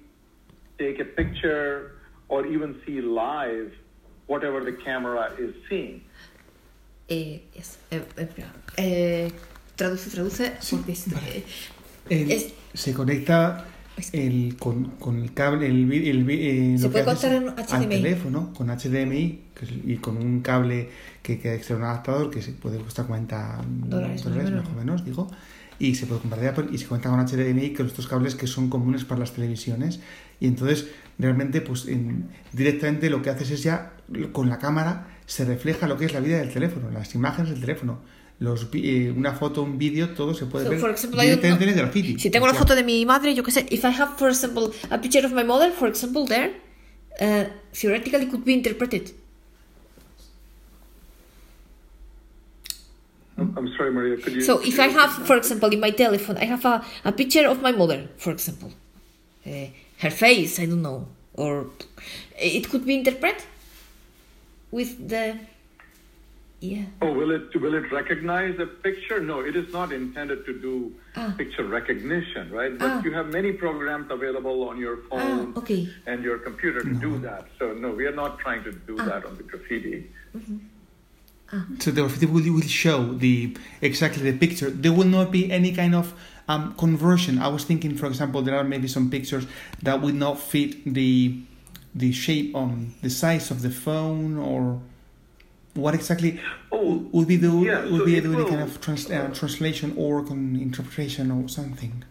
take 0.78 1.00
a 1.00 1.06
picture 1.06 1.96
or 2.28 2.46
even 2.46 2.80
see 2.86 3.02
live 3.02 3.74
whatever 4.28 4.64
the 4.64 4.74
camera 4.74 5.34
is 5.40 5.56
seeing. 5.68 6.04
Eh, 7.10 7.40
yes. 7.56 7.80
eh, 7.92 8.02
eh, 8.16 8.28
eh 8.78 9.30
traduce, 9.76 10.12
traduce, 10.12 10.52
sí, 10.62 10.78
vale. 11.08 11.44
el, 12.12 12.32
es, 12.32 12.54
se 12.76 12.94
conecta 12.94 13.66
el, 14.14 14.56
con, 14.58 14.86
con, 15.00 15.22
el 15.22 15.34
cable, 15.34 15.68
el, 15.68 15.92
el, 15.92 16.30
eh, 16.30 16.78
se 16.78 16.90
puede 16.90 17.10
en 17.10 17.48
HDMI. 17.48 17.64
al 17.70 17.90
teléfono 17.90 18.54
con 18.54 18.68
HDMI 18.68 19.42
y 19.86 19.96
con 19.98 20.18
un 20.18 20.42
cable 20.42 20.90
que 21.22 21.40
queda 21.40 21.54
extra 21.54 21.76
un 21.76 21.84
adaptador 21.84 22.30
que 22.30 22.42
se 22.42 22.52
puede 22.52 22.80
costar 22.80 23.08
40 23.08 23.62
dólares, 23.86 24.24
dólares 24.24 24.52
más 24.52 24.68
o 24.68 24.74
menos, 24.74 25.06
digo 25.06 25.30
y 25.80 25.96
se 25.96 26.06
puede 26.06 26.20
comprar 26.22 26.42
de 26.42 26.50
Apple 26.50 26.66
y 26.72 26.78
se 26.78 26.88
cuenta 26.88 27.10
con 27.10 27.26
HDMI 27.26 27.74
con 27.74 27.88
estos 27.88 28.08
cables 28.08 28.36
que 28.36 28.48
son 28.48 28.70
comunes 28.70 29.06
para 29.06 29.22
las 29.22 29.32
televisiones 29.32 30.02
y 30.40 30.48
entonces 30.48 30.88
realmente 31.18 31.62
pues 31.62 31.88
en, 31.88 32.30
directamente 32.52 33.10
lo 33.10 33.22
que 33.22 33.30
haces 33.30 33.50
es 33.52 33.64
ya 33.64 33.94
con 34.34 34.50
la 34.50 34.60
cámara 34.60 35.08
se 35.26 35.46
refleja 35.46 35.88
lo 35.88 35.98
que 35.98 36.06
es 36.06 36.14
la 36.14 36.20
vida 36.20 36.40
del 36.40 36.52
teléfono, 36.52 36.90
las 36.90 37.14
imágenes 37.14 37.52
del 37.52 37.62
teléfono. 37.62 38.00
Los, 38.40 38.68
eh, 38.74 39.14
una 39.16 39.34
foto, 39.34 39.64
un 39.64 39.78
vídeo, 39.78 40.10
todo 40.12 40.34
se 40.34 40.46
puede 40.46 40.64
so, 40.64 40.72
ver 40.72 40.92
example, 40.92 41.22
directamente 41.24 41.64
en 41.66 41.70
el 41.72 41.76
graffiti. 41.76 42.18
Si 42.18 42.30
tengo 42.30 42.46
una 42.46 42.54
foto 42.54 42.74
de 42.74 42.84
mi 42.84 43.06
madre, 43.06 43.36
yo 43.36 43.44
qué 43.44 43.52
sé, 43.52 43.66
if 43.70 43.84
I 43.84 43.88
have, 43.88 44.18
for 44.18 44.30
example, 44.30 44.72
a 44.90 45.02
picture 45.02 45.26
of 45.26 45.34
my 45.34 45.44
mother, 45.44 45.72
for 45.72 45.90
example, 45.90 46.26
there, 46.26 46.54
uh, 47.20 47.50
theoretically 47.74 48.28
could 48.28 48.46
be 48.46 48.54
interpreted. 48.54 49.12
I'm 53.38 53.74
sorry, 53.78 53.92
Maria. 53.92 54.18
Could 54.18 54.36
you? 54.36 54.42
So, 54.42 54.60
if 54.62 54.80
I 54.80 54.88
have, 54.88 55.12
for 55.26 55.38
example, 55.38 55.70
in 55.70 55.80
my 55.80 55.92
telephone, 55.92 56.38
I 56.38 56.46
have 56.46 56.64
a, 56.66 56.84
a 57.06 57.12
picture 57.12 57.48
of 57.48 57.62
my 57.62 57.72
mother, 57.72 58.08
for 58.18 58.32
example, 58.32 58.72
uh, 59.46 59.68
her 60.00 60.12
face, 60.12 60.60
I 60.60 60.66
don't 60.66 60.82
know, 60.82 61.08
or 61.34 61.68
it 62.38 62.70
could 62.70 62.86
be 62.86 62.96
interpreted 62.96 63.44
with 64.72 65.10
the. 65.10 65.38
Yeah. 66.62 66.84
Oh, 67.02 67.14
will 67.14 67.32
it 67.32 67.56
will 67.62 67.74
it 67.74 67.90
recognize 67.90 68.60
a 68.60 68.66
picture? 68.66 69.22
No, 69.22 69.40
it 69.40 69.56
is 69.56 69.72
not 69.72 69.94
intended 69.94 70.46
to 70.46 70.60
do 70.60 70.94
ah. 71.16 71.34
picture 71.38 71.64
recognition, 71.64 72.52
right? 72.52 72.78
But 72.78 72.90
ah. 72.90 73.02
you 73.02 73.14
have 73.14 73.28
many 73.28 73.54
programs 73.54 74.12
available 74.12 74.68
on 74.68 74.78
your 74.78 75.00
ah, 75.04 75.10
phone 75.10 75.54
ah, 75.56 75.60
okay. 75.60 75.88
and 76.06 76.22
your 76.22 76.38
computer 76.38 76.82
to 76.82 76.94
do 76.94 77.18
that. 77.20 77.48
So 77.60 77.74
no, 77.74 77.92
we 77.92 78.06
are 78.08 78.16
not 78.16 78.40
trying 78.40 78.64
to 78.66 78.74
do 78.74 78.98
ah. 79.00 79.06
that 79.06 79.26
on 79.26 79.38
the 79.38 79.44
graffiti. 79.44 80.12
Mm-hmm. 80.36 81.78
So 81.80 81.92
the 81.92 82.02
graffiti 82.02 82.26
will, 82.26 82.54
will 82.54 82.62
show 82.62 83.14
the 83.14 83.56
exactly 83.82 84.30
the 84.30 84.38
picture. 84.38 84.70
There 84.70 84.92
will 84.92 85.08
not 85.08 85.32
be 85.32 85.50
any 85.50 85.72
kind 85.72 85.96
of 85.96 86.14
um, 86.50 86.76
conversion. 86.76 87.40
I 87.40 87.48
was 87.48 87.64
thinking, 87.64 87.96
for 87.96 88.08
example, 88.08 88.42
there 88.42 88.58
are 88.58 88.66
maybe 88.66 88.90
some 88.90 89.10
pictures 89.10 89.48
that 89.82 90.02
would 90.02 90.16
not 90.16 90.40
fit 90.40 90.94
the 90.94 91.40
the 91.96 92.12
shape 92.12 92.54
on 92.54 92.94
the 93.02 93.10
size 93.10 93.50
of 93.50 93.62
the 93.62 93.72
phone 93.72 94.38
or 94.38 94.82
what 95.74 95.94
exactly 95.94 96.40
oh, 96.72 97.08
would 97.12 97.28
be 97.28 97.36
the 97.36 97.50
yeah, 97.50 97.84
would 97.84 98.02
so 98.02 98.06
be 98.06 98.20
do 98.20 98.34
any 98.34 98.50
kind 98.50 98.62
of 98.62 98.82
trans, 98.82 99.10
uh, 99.10 99.30
translation 99.34 99.94
or 99.98 100.24
con 100.24 100.56
interpretation 100.56 101.32
or 101.32 101.48
something. 101.48 102.04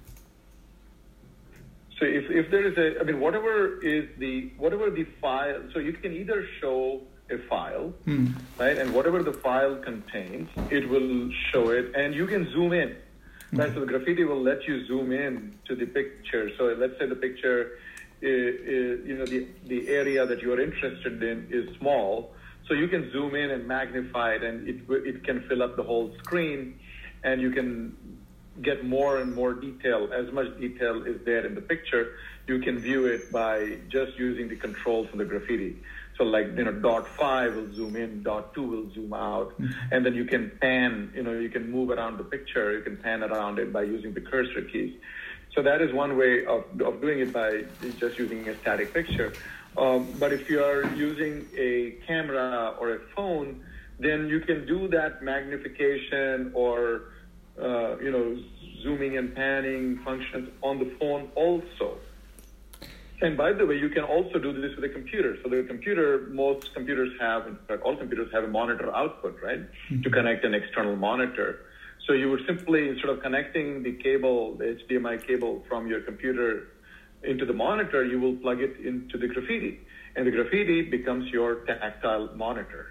So 1.99 2.05
if, 2.05 2.31
if 2.31 2.51
there 2.51 2.65
is 2.65 2.79
a, 2.79 3.01
I 3.01 3.03
mean, 3.03 3.19
whatever 3.19 3.81
is 3.83 4.09
the 4.19 4.51
whatever 4.57 4.91
the 4.91 5.05
file, 5.21 5.63
so 5.73 5.81
you 5.81 5.93
can 5.93 6.13
either 6.13 6.47
show 6.61 7.03
a 7.31 7.39
file, 7.39 7.93
mm. 8.07 8.33
right? 8.59 8.79
And 8.79 8.95
whatever 8.95 9.23
the 9.23 9.33
file 9.33 9.77
contains, 9.77 10.49
it 10.71 10.89
will 10.89 11.31
show 11.51 11.71
it, 11.71 11.95
and 11.97 12.15
you 12.15 12.27
can 12.27 12.51
zoom 12.53 12.73
in. 12.73 12.97
Right, 13.51 13.73
so 13.73 13.81
the 13.81 13.87
graffiti 13.87 14.25
will 14.25 14.43
let 14.43 14.69
you 14.69 14.87
zoom 14.87 15.11
in 15.11 15.55
to 15.65 15.75
the 15.75 15.87
picture. 15.87 16.51
So 16.59 16.65
let's 16.79 16.99
say 16.99 17.07
the 17.07 17.17
picture, 17.17 17.79
is, 18.21 18.61
is, 18.61 19.07
you 19.07 19.17
know, 19.17 19.25
the 19.25 19.47
the 19.67 19.89
area 19.89 20.27
that 20.27 20.43
you 20.43 20.53
are 20.53 20.61
interested 20.61 21.23
in 21.23 21.49
is 21.51 21.75
small, 21.79 22.35
so 22.69 22.75
you 22.75 22.89
can 22.89 23.11
zoom 23.11 23.35
in 23.35 23.51
and 23.51 23.66
magnify 23.66 24.35
it, 24.35 24.43
and 24.43 24.69
it 24.69 24.77
it 24.89 25.25
can 25.25 25.43
fill 25.49 25.62
up 25.62 25.77
the 25.77 25.83
whole 25.83 26.14
screen, 26.19 26.79
and 27.25 27.41
you 27.41 27.51
can 27.51 27.97
get 28.62 28.85
more 28.85 29.19
and 29.19 29.35
more 29.35 29.55
detail. 29.55 30.12
As 30.12 30.33
much 30.33 30.59
detail 30.59 31.03
is 31.05 31.25
there 31.25 31.47
in 31.47 31.55
the 31.55 31.61
picture, 31.61 32.16
you 32.47 32.59
can 32.61 32.79
view 32.79 33.07
it 33.07 33.31
by 33.33 33.79
just 33.89 34.19
using 34.19 34.49
the 34.49 34.57
controls 34.57 35.09
from 35.09 35.19
the 35.19 35.25
graffiti. 35.25 35.77
So 36.16 36.25
like, 36.25 36.57
you 36.57 36.64
know, 36.64 36.73
dot 36.73 37.07
five 37.07 37.55
will 37.55 37.73
zoom 37.73 37.95
in, 37.95 38.25
dot 38.25 38.53
two 38.55 38.64
will 38.64 38.93
zoom 38.93 39.12
out. 39.12 39.51
Mm-hmm. 39.53 39.93
And 39.93 40.05
then 40.05 40.14
you 40.14 40.25
can 40.25 40.51
pan, 40.61 41.12
you 41.14 41.23
know, 41.23 41.33
you 41.33 41.49
can 41.49 41.71
move 41.71 41.91
around 41.91 42.19
the 42.19 42.25
picture, 42.25 42.77
you 42.77 42.83
can 42.83 42.97
pan 42.97 43.23
around 43.23 43.61
it 43.61 43.73
by 43.73 43.83
using 43.83 44.12
the 44.12 44.21
cursor 44.21 44.62
keys. 44.62 44.99
So 45.55 45.62
that 45.62 45.81
is 45.81 45.93
one 45.93 46.16
way 46.19 46.45
of, 46.45 46.64
of 46.81 47.01
doing 47.01 47.21
it 47.21 47.33
by 47.33 47.64
just 47.99 48.19
using 48.19 48.49
a 48.49 48.59
static 48.59 48.93
picture. 48.93 49.33
Um, 49.79 50.12
but 50.18 50.33
if 50.33 50.51
you 50.51 50.62
are 50.62 50.85
using 50.95 51.47
a 51.57 51.97
camera 52.07 52.74
or 52.81 52.95
a 52.95 53.01
phone, 53.14 53.64
then 54.01 54.29
you 54.29 54.41
can 54.41 54.66
do 54.66 54.89
that 54.89 55.22
magnification 55.22 56.51
or, 56.53 57.12
uh, 57.61 57.97
you 57.99 58.11
know, 58.11 58.43
zooming 58.83 59.16
and 59.16 59.35
panning 59.35 60.01
functions 60.05 60.51
on 60.62 60.79
the 60.79 60.91
phone 60.99 61.31
also. 61.37 61.99
And 63.20 63.37
by 63.37 63.53
the 63.53 63.66
way, 63.66 63.76
you 63.76 63.89
can 63.89 64.05
also 64.05 64.39
do 64.39 64.53
this 64.53 64.74
with 64.76 64.85
a 64.85 64.89
computer. 64.89 65.37
So 65.43 65.49
the 65.49 65.64
computer, 65.64 66.29
most 66.31 66.72
computers 66.74 67.12
have, 67.20 67.47
in 67.47 67.57
fact, 67.66 67.83
all 67.83 67.97
computers 67.97 68.33
have 68.33 68.45
a 68.45 68.49
monitor 68.49 68.95
output, 68.95 69.41
right, 69.43 69.61
mm-hmm. 69.61 70.03
to 70.03 70.11
connect 70.11 70.45
an 70.45 70.55
external 70.55 70.97
monitor. 70.97 71.66
So 72.07 72.12
you 72.14 72.31
would 72.31 72.47
simply, 72.47 72.89
instead 72.89 73.11
of 73.11 73.20
connecting 73.20 73.83
the 73.83 73.93
cable, 73.93 74.55
the 74.55 74.79
HDMI 74.89 75.26
cable 75.26 75.64
from 75.68 75.89
your 75.89 76.01
computer 76.01 76.68
into 77.23 77.47
the 77.47 77.53
monitor, 77.53 78.05
you 78.05 78.21
will 78.21 78.37
plug 78.37 78.61
it 78.61 78.77
into 78.85 79.19
the 79.19 79.29
graffiti. 79.29 79.81
And 80.16 80.27
the 80.27 80.31
graffiti 80.31 80.83
becomes 80.83 81.31
your 81.33 81.64
tactile 81.66 82.31
monitor. 82.37 82.87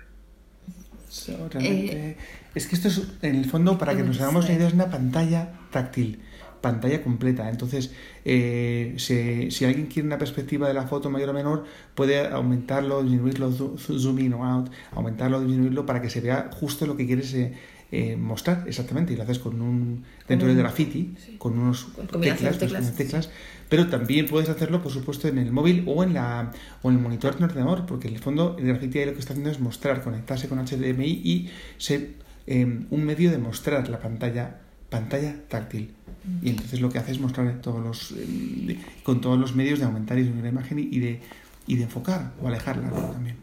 So, 1.10 1.50
realmente, 1.50 1.96
eh, 1.96 2.18
es 2.54 2.68
que 2.68 2.76
esto 2.76 2.90
es, 2.90 3.18
en 3.22 3.36
el 3.36 3.46
fondo, 3.46 3.78
para 3.78 3.96
que 3.96 4.04
nos 4.04 4.20
hagamos 4.20 4.46
una 4.46 4.56
idea, 4.56 4.68
es 4.68 4.74
una 4.74 4.90
pantalla 4.90 5.54
táctil. 5.72 6.20
pantalla 6.62 7.02
completa. 7.02 7.50
Entonces, 7.50 7.94
eh, 8.26 8.96
si, 8.98 9.66
alguien 9.66 9.88
quiere 9.88 10.08
una 10.08 10.18
perspectiva 10.18 10.68
de 10.68 10.74
la 10.74 10.88
foto 10.88 11.10
mayor 11.10 11.30
o 11.30 11.34
menor, 11.34 11.66
puede 11.96 12.28
aumentarlo, 12.28 13.04
disminuirlo, 13.04 13.52
zoom 13.52 14.20
in 14.20 14.34
o 14.34 14.44
out, 14.44 14.70
aumentarlo, 14.92 15.40
disminuirlo 15.42 15.86
para 15.86 16.02
que 16.02 16.10
se 16.10 16.22
vea 16.22 16.50
justo 16.52 16.86
lo 16.86 16.98
que 16.98 17.06
quieres 17.06 17.34
eh, 17.34 17.54
eh, 17.92 18.16
mostrar 18.16 18.66
exactamente. 18.68 19.14
Y 19.14 19.16
lo 19.16 19.24
haces 19.24 19.40
con 19.40 19.62
un 19.62 20.04
dentro 20.28 20.48
del 20.48 20.58
graffiti, 20.58 21.16
con 21.38 21.58
unos 21.58 21.88
teclas, 22.22 22.60
teclas. 22.96 23.30
Pero 23.70 23.88
también 23.88 24.28
puedes 24.28 24.50
hacerlo, 24.50 24.82
por 24.82 24.92
supuesto, 24.92 25.28
en 25.28 25.38
el 25.38 25.52
móvil 25.52 25.84
o 25.88 26.04
en 26.04 26.14
la 26.14 26.52
o 26.82 26.90
en 26.90 26.98
el 26.98 27.02
monitor 27.02 27.38
de 27.38 27.46
ordenador, 27.46 27.86
porque 27.86 28.08
en 28.08 28.16
el 28.16 28.20
fondo 28.20 28.56
el 28.58 28.68
graffiti 28.68 29.04
lo 29.06 29.14
que 29.14 29.20
está 29.20 29.34
haciendo 29.34 29.52
es 29.52 29.60
mostrar, 29.60 30.04
conectarse 30.04 30.48
con 30.48 30.60
HDMI 30.60 31.22
y 31.24 31.50
ser 31.78 32.16
un 32.48 33.04
medio 33.04 33.30
de 33.30 33.38
mostrar 33.38 33.90
la 33.90 34.00
pantalla 34.00 34.62
pantalla 34.90 35.36
táctil. 35.48 35.94
Y 36.42 36.50
entonces 36.50 36.82
lo 36.82 36.90
que 36.90 37.00
hace 37.00 37.14
es 37.14 37.20
mostrar 37.20 37.62
todos 37.62 37.82
los, 37.82 38.14
eh, 38.18 38.78
con 39.04 39.22
todos 39.22 39.40
los 39.40 39.56
medios 39.56 39.80
de 39.80 39.86
aumentar 39.86 40.18
y 40.18 40.24
disminuir 40.24 40.44
la 40.44 40.50
imagen 40.50 40.80
y 40.80 41.00
de, 41.00 41.22
y 41.68 41.76
de 41.78 41.84
enfocar 41.84 42.34
o 42.42 42.48
alejarla 42.48 42.88
¿no? 42.88 42.96
también. 42.96 43.38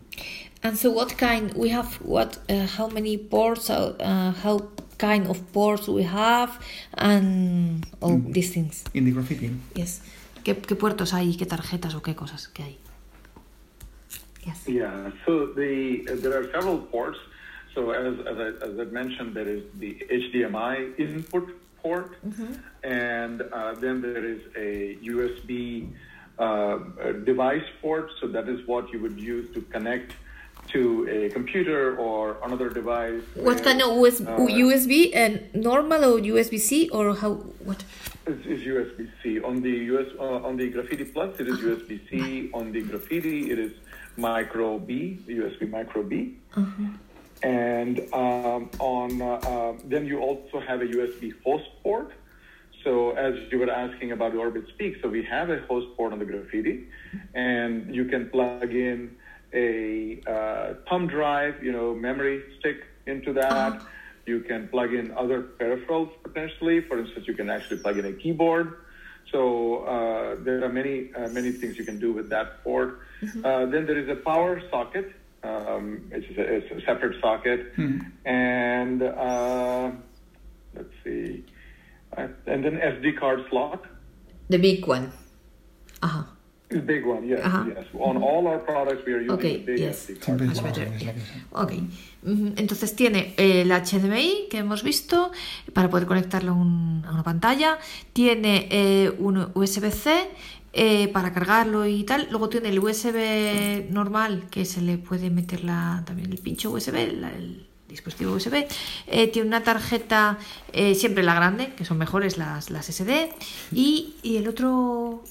And 0.65 0.79
so, 0.79 0.91
what 0.91 1.19
kind 1.19 1.53
we 1.55 1.69
have? 1.69 1.95
What? 1.97 2.39
Uh, 2.49 2.67
how 2.67 2.89
many 2.89 3.19
ports? 3.19 3.69
Uh, 3.69 4.33
how 4.43 4.71
kind 4.97 5.27
of 5.29 5.53
ports 5.53 5.89
we 5.89 6.05
have 6.05 6.59
and 6.97 7.85
all 8.01 8.19
these 8.19 8.55
things. 8.55 8.85
In 8.95 9.05
the 9.05 9.11
graffiti. 9.11 9.51
Yes. 9.75 10.01
¿Qué, 10.43 10.55
¿Qué 10.55 10.75
puertos 10.75 11.13
hay? 11.13 11.37
¿Qué 11.37 11.45
tarjetas 11.45 11.95
o 11.95 12.01
qué 12.01 12.15
cosas 12.15 12.49
que 12.49 12.63
hay? 12.63 12.79
Yes. 14.47 14.67
Yeah, 14.67 15.11
so 15.27 15.47
the 15.47 16.07
uh, 16.11 16.17
there 16.17 16.35
are 16.39 16.51
several 16.51 16.79
ports. 16.79 17.19
So 17.75 17.91
as 17.91 18.15
as 18.27 18.39
I, 18.39 18.49
as 18.67 18.79
I 18.79 18.85
mentioned, 18.85 19.35
there 19.35 19.49
is 19.49 19.65
the 19.79 19.93
HDMI 20.11 20.99
input 20.99 21.49
port, 21.83 22.17
and 22.83 23.43
uh, 23.43 23.75
then 23.75 24.01
there 24.01 24.25
is 24.25 24.41
a 24.57 24.97
USB 25.03 25.91
uh, 26.39 26.79
device 27.25 27.69
port. 27.83 28.11
So 28.21 28.29
that 28.29 28.49
is 28.49 28.67
what 28.67 28.91
you 28.93 29.01
would 29.01 29.21
use 29.21 29.53
to 29.55 29.61
connect 29.61 30.13
to 30.73 31.07
a 31.09 31.31
computer 31.31 31.97
or 31.97 32.37
another 32.45 32.69
device. 32.69 33.23
What 33.35 33.63
kind 33.63 33.81
of 33.83 33.89
USB, 33.89 34.27
Uh, 34.27 34.47
USB 34.65 34.95
and 35.15 35.33
normal 35.55 36.05
or 36.05 36.19
USB 36.21 36.59
C 36.59 36.89
or 36.91 37.15
how 37.15 37.33
what? 37.69 37.85
It's, 38.27 38.43
it's 38.47 38.63
USB 38.63 39.09
C 39.23 39.41
on 39.41 39.61
the 39.63 39.75
US 39.93 40.09
uh, 40.19 40.47
on 40.49 40.57
the 40.57 40.69
Graffiti 40.71 41.05
Plus. 41.05 41.39
It 41.41 41.47
is 41.49 41.59
USB 41.61 42.01
C 42.09 42.51
on 42.55 42.73
the 42.73 42.83
Graffiti. 42.83 43.51
It 43.53 43.59
is 43.59 43.73
Micro 44.17 44.79
B, 44.79 45.19
USB 45.29 45.69
Micro 45.69 46.03
B, 46.03 46.37
and 47.43 48.01
um, 48.15 48.71
on 48.79 49.21
uh, 49.21 49.27
uh, 49.27 49.73
then 49.85 50.07
you 50.07 50.21
also 50.21 50.61
have 50.61 50.81
a 50.81 50.87
USB 50.87 51.33
host 51.45 51.69
port. 51.83 52.11
So 52.85 53.13
as 53.13 53.35
you 53.51 53.59
were 53.59 53.71
asking 53.71 54.13
about 54.13 54.35
Orbit 54.35 54.65
Speak, 54.75 54.97
so 55.01 55.09
we 55.09 55.23
have 55.25 55.49
a 55.51 55.59
host 55.69 55.87
port 55.97 56.13
on 56.13 56.19
the 56.19 56.25
Graffiti, 56.27 56.87
and 57.35 57.95
you 57.95 58.05
can 58.05 58.29
plug 58.31 58.71
in 58.75 59.17
a 59.55 60.21
uh, 60.27 60.75
thumb 60.89 61.07
drive, 61.07 61.63
you 61.63 61.73
know, 61.73 61.95
memory 61.95 62.43
stick 62.59 62.85
into 63.07 63.33
that. 63.35 63.81
You 64.27 64.41
can 64.41 64.69
plug 64.69 64.93
in 64.95 65.13
other 65.13 65.43
peripherals 65.43 66.11
potentially. 66.23 66.81
For 66.81 66.99
instance, 66.99 67.29
you 67.29 67.35
can 67.35 67.51
actually 67.51 67.79
plug 67.79 67.99
in 67.99 68.07
a 68.07 68.13
keyboard. 68.13 68.79
So 69.31 69.85
uh, 69.85 70.37
there 70.45 70.65
are 70.65 70.69
many 70.69 71.13
uh, 71.15 71.29
many 71.29 71.51
things 71.53 71.77
you 71.79 71.85
can 71.85 71.99
do 71.99 72.13
with 72.13 72.29
that 72.31 72.63
port. 72.65 73.01
Uh, 73.45 73.67
then 73.67 73.87
there 73.87 73.99
is 73.99 74.09
a 74.09 74.17
power 74.17 74.61
socket. 74.71 75.13
Um, 75.43 76.09
it's, 76.11 76.27
a, 76.39 76.43
it's 76.43 76.71
a 76.71 76.87
separate 76.87 77.21
socket, 77.21 77.73
and 78.25 79.03
uh, 79.03 79.91
let's 80.75 80.95
see, 81.05 81.45
uh, 82.17 82.29
and 82.47 82.65
then 82.65 82.77
SD 82.77 83.19
card 83.19 83.45
slot. 83.51 83.85
The 84.49 84.59
big 84.59 84.87
one. 84.87 85.13
Ajá. 86.01 86.29
The 86.29 86.34
big 86.81 87.07
one, 87.07 87.27
yes, 87.27 87.41
yes. 87.69 87.87
On 87.99 88.17
all 88.17 88.47
our 88.47 88.65
products, 88.65 89.03
we 89.07 89.13
are 89.15 89.21
using 89.21 89.31
Okay, 89.33 89.55
a 89.57 89.59
big 89.67 89.79
yes. 89.79 90.09
SD 90.09 90.19
card. 90.19 90.25
Siempre 90.25 90.47
Much 90.47 90.57
es 90.57 90.63
better, 90.63 90.83
es 90.89 90.93
la 90.93 90.99
yeah. 90.99 91.15
que 91.15 91.21
sea. 91.21 91.47
Ok. 91.53 91.73
Ujú. 92.25 92.53
Entonces 92.57 92.97
tiene 92.97 93.35
el 93.37 93.71
HDMI 93.71 94.49
que 94.51 94.59
hemos 94.59 94.83
visto 94.83 95.31
para 95.73 95.91
poder 95.91 96.07
conectarlo 96.07 96.53
a, 96.53 96.55
un- 96.55 97.05
a 97.07 97.13
una 97.13 97.23
pantalla. 97.23 97.79
Tiene 98.13 98.67
eh, 98.71 99.13
un 99.19 99.49
USB-C 99.55 100.29
eh, 100.73 101.09
para 101.09 101.33
cargarlo 101.33 101.87
y 101.87 102.05
tal. 102.05 102.27
Luego 102.31 102.49
tiene 102.49 102.71
el 102.71 102.79
USB 102.79 103.91
normal 103.91 104.45
que 104.51 104.65
se 104.65 104.81
le 104.81 104.99
puede 104.99 105.31
meter 105.31 105.65
la, 105.65 106.03
también 106.07 106.33
el 106.33 106.39
pincho 106.39 106.71
USB, 106.71 107.13
la- 107.21 107.31
el 107.31 107.67
dispositivo 107.89 108.33
USB. 108.33 108.67
Eh, 109.07 109.29
tiene 109.29 109.47
una 109.47 109.63
tarjeta, 109.63 110.39
eh, 110.73 110.95
siempre 110.97 111.23
la 111.23 111.35
grande, 111.35 111.75
que 111.77 111.85
son 111.85 111.99
mejores 111.99 112.39
las, 112.39 112.71
las 112.71 112.87
SD. 112.91 113.31
Y, 113.73 114.15
y 114.23 114.39
el 114.39 114.49
otro, 114.49 115.23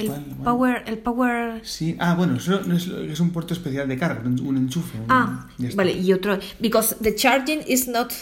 el 0.00 0.06
¿Cuál? 0.08 0.24
Power, 0.44 0.82
el 0.86 0.98
Power 0.98 1.60
Sí, 1.64 1.96
ah, 1.98 2.14
bueno, 2.14 2.36
eso 2.36 2.60
no 2.66 2.76
es, 2.76 2.86
es 2.86 3.20
un 3.20 3.30
puerto 3.30 3.54
especial 3.54 3.88
de 3.88 3.96
carga, 3.98 4.22
un, 4.24 4.40
un 4.46 4.56
enchufe. 4.56 4.98
un- 4.98 5.06
Ah, 5.08 5.48
está. 5.58 5.76
vale, 5.76 5.92
y 5.92 6.12
otro, 6.12 6.38
because 6.60 6.96
the 7.02 7.14
charging 7.14 7.60
is 7.66 7.88
not 7.88 8.12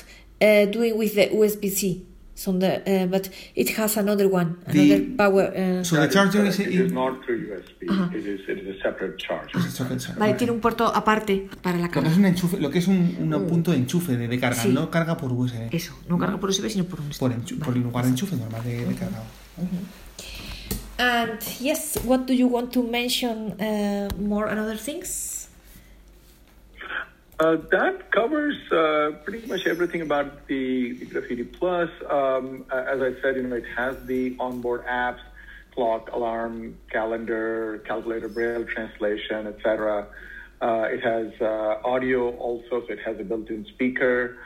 uh, 0.40 0.70
doing 0.72 0.94
with 0.96 1.14
the 1.14 1.30
USB-C, 1.32 2.04
so 2.34 2.52
the, 2.56 2.82
uh, 2.86 3.10
but 3.10 3.26
it 3.56 3.76
has 3.78 3.96
another 3.96 4.26
one, 4.30 4.56
The- 4.70 4.80
another 4.94 5.16
power. 5.16 5.52
uh, 5.80 5.84
So 5.84 5.96
the 6.00 6.08
charger 6.08 6.44
is 6.46 6.60
It 6.60 6.68
is 6.68 6.92
not 6.92 7.20
through 7.24 7.40
USB. 7.48 7.88
Uh-huh. 7.90 8.16
It 8.16 8.24
is 8.24 8.40
it 8.48 8.58
is 8.58 8.78
a 8.78 8.82
separate 8.82 9.16
charger. 9.16 9.58
Es 9.58 9.64
el 9.66 9.70
socket 9.72 9.98
charger, 9.98 10.18
vale, 10.20 10.32
vale. 10.32 10.38
tiene 10.38 10.52
un 10.52 10.60
puerto 10.60 10.86
aparte 10.86 11.48
para 11.62 11.76
la 11.78 11.84
Lo 11.86 11.88
que 11.90 11.94
carga. 11.94 12.10
es 12.10 12.16
un 12.16 12.24
enchufe, 12.26 12.60
lo 12.60 12.70
que 12.70 12.78
es 12.78 12.86
un, 12.86 13.16
un 13.34 13.46
punto 13.48 13.72
de 13.72 13.78
enchufe 13.78 14.16
de, 14.16 14.28
de 14.28 14.38
carga, 14.38 14.62
Sí. 14.62 14.68
no 14.68 14.88
carga 14.90 15.16
por 15.16 15.32
USB. 15.32 15.68
Eso, 15.74 15.92
no 16.08 16.16
carga 16.18 16.38
por 16.38 16.50
USB, 16.50 16.68
sino 16.70 16.84
por 16.84 17.00
un 17.00 17.08
Por, 17.18 17.32
enchu- 17.32 17.58
por 17.58 17.74
el 17.74 17.82
lugar 17.82 18.04
de 18.04 18.10
enchufe 18.10 18.36
normal 18.36 18.62
de, 18.62 18.84
de 18.86 18.94
carga. 18.94 19.22
And 20.98 21.38
yes, 21.60 21.96
what 22.02 22.26
do 22.26 22.34
you 22.34 22.48
want 22.48 22.72
to 22.72 22.82
mention 22.82 23.60
uh, 23.60 24.08
more 24.18 24.46
and 24.46 24.58
other 24.58 24.76
things? 24.76 25.48
Uh, 27.38 27.56
that 27.70 28.10
covers 28.10 28.56
uh, 28.72 29.12
pretty 29.24 29.46
much 29.46 29.64
everything 29.68 30.02
about 30.02 30.48
the, 30.48 30.94
the 30.94 31.04
Graffiti 31.04 31.44
Plus. 31.44 31.88
Um, 32.10 32.64
as 32.72 33.00
I 33.00 33.14
said, 33.22 33.36
you 33.36 33.44
know, 33.44 33.54
it 33.54 33.64
has 33.76 33.94
the 34.06 34.34
onboard 34.40 34.84
apps, 34.86 35.20
clock, 35.72 36.10
alarm, 36.12 36.76
calendar, 36.90 37.80
calculator, 37.86 38.28
braille 38.28 38.64
translation, 38.64 39.46
etc. 39.46 40.08
Uh, 40.60 40.88
it 40.90 41.00
has 41.00 41.32
uh, 41.40 41.80
audio 41.84 42.34
also, 42.38 42.84
so 42.84 42.92
it 42.92 42.98
has 43.04 43.20
a 43.20 43.24
built-in 43.24 43.64
speaker. 43.66 44.38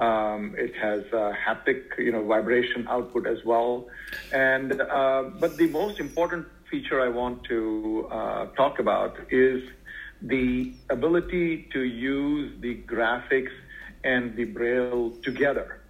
Um, 0.00 0.54
it 0.56 0.74
has 0.76 1.02
uh, 1.12 1.32
haptic, 1.46 1.98
you 1.98 2.10
know, 2.10 2.24
vibration 2.24 2.86
output 2.88 3.26
as 3.26 3.44
well. 3.44 3.86
And 4.32 4.80
uh, 4.80 5.24
but 5.38 5.56
the 5.58 5.68
most 5.68 6.00
important 6.00 6.46
feature 6.70 7.00
I 7.00 7.08
want 7.08 7.44
to 7.44 8.08
uh, 8.10 8.46
talk 8.56 8.78
about 8.78 9.16
is 9.30 9.62
the 10.22 10.72
ability 10.88 11.68
to 11.72 11.80
use 11.80 12.52
the 12.60 12.76
graphics 12.76 13.52
and 14.02 14.34
the 14.36 14.44
braille 14.44 15.10
together. 15.22 15.80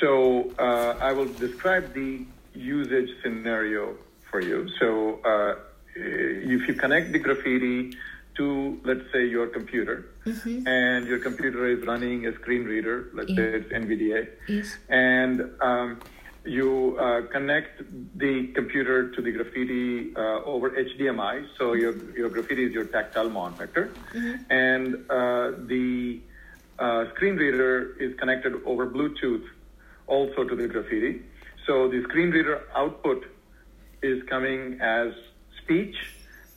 So 0.00 0.50
uh, 0.58 0.96
I 1.00 1.12
will 1.12 1.32
describe 1.46 1.94
the 1.94 2.24
usage 2.54 3.10
scenario 3.22 3.96
for 4.30 4.40
you. 4.40 4.68
So 4.80 5.20
uh, 5.24 5.54
if 5.94 6.68
you 6.68 6.74
connect 6.74 7.12
the 7.12 7.18
graffiti 7.18 7.96
to, 8.36 8.80
let's 8.84 9.10
say, 9.12 9.24
your 9.26 9.46
computer, 9.46 10.06
and 10.66 11.06
your 11.06 11.18
computer 11.18 11.66
is 11.66 11.86
running 11.86 12.26
a 12.26 12.34
screen 12.34 12.64
reader, 12.64 13.08
let's 13.14 13.34
say 13.34 13.42
it's 13.60 13.72
NVDA, 13.72 14.28
Yes. 14.48 14.76
and 14.88 15.50
um, 15.60 16.00
you 16.44 16.96
uh, 16.98 17.22
connect 17.32 17.82
the 18.18 18.48
computer 18.54 19.10
to 19.14 19.22
the 19.22 19.32
graffiti 19.32 20.14
uh, 20.16 20.42
over 20.44 20.70
HDMI. 20.70 21.46
So 21.58 21.72
your 21.74 21.94
your 22.14 22.28
graffiti 22.28 22.64
is 22.64 22.72
your 22.72 22.84
tactile 22.86 23.30
monitor, 23.30 23.90
and 24.50 24.94
uh, 25.10 25.52
the 25.72 26.20
uh, 26.78 27.04
screen 27.14 27.36
reader 27.36 27.96
is 28.00 28.16
connected 28.18 28.52
over 28.64 28.86
Bluetooth 28.86 29.44
also 30.06 30.44
to 30.44 30.54
the 30.56 30.68
graffiti. 30.68 31.22
So 31.66 31.88
the 31.88 32.02
screen 32.04 32.30
reader 32.30 32.62
output 32.76 33.26
is 34.02 34.22
coming 34.28 34.80
as 34.80 35.12
speech 35.62 35.96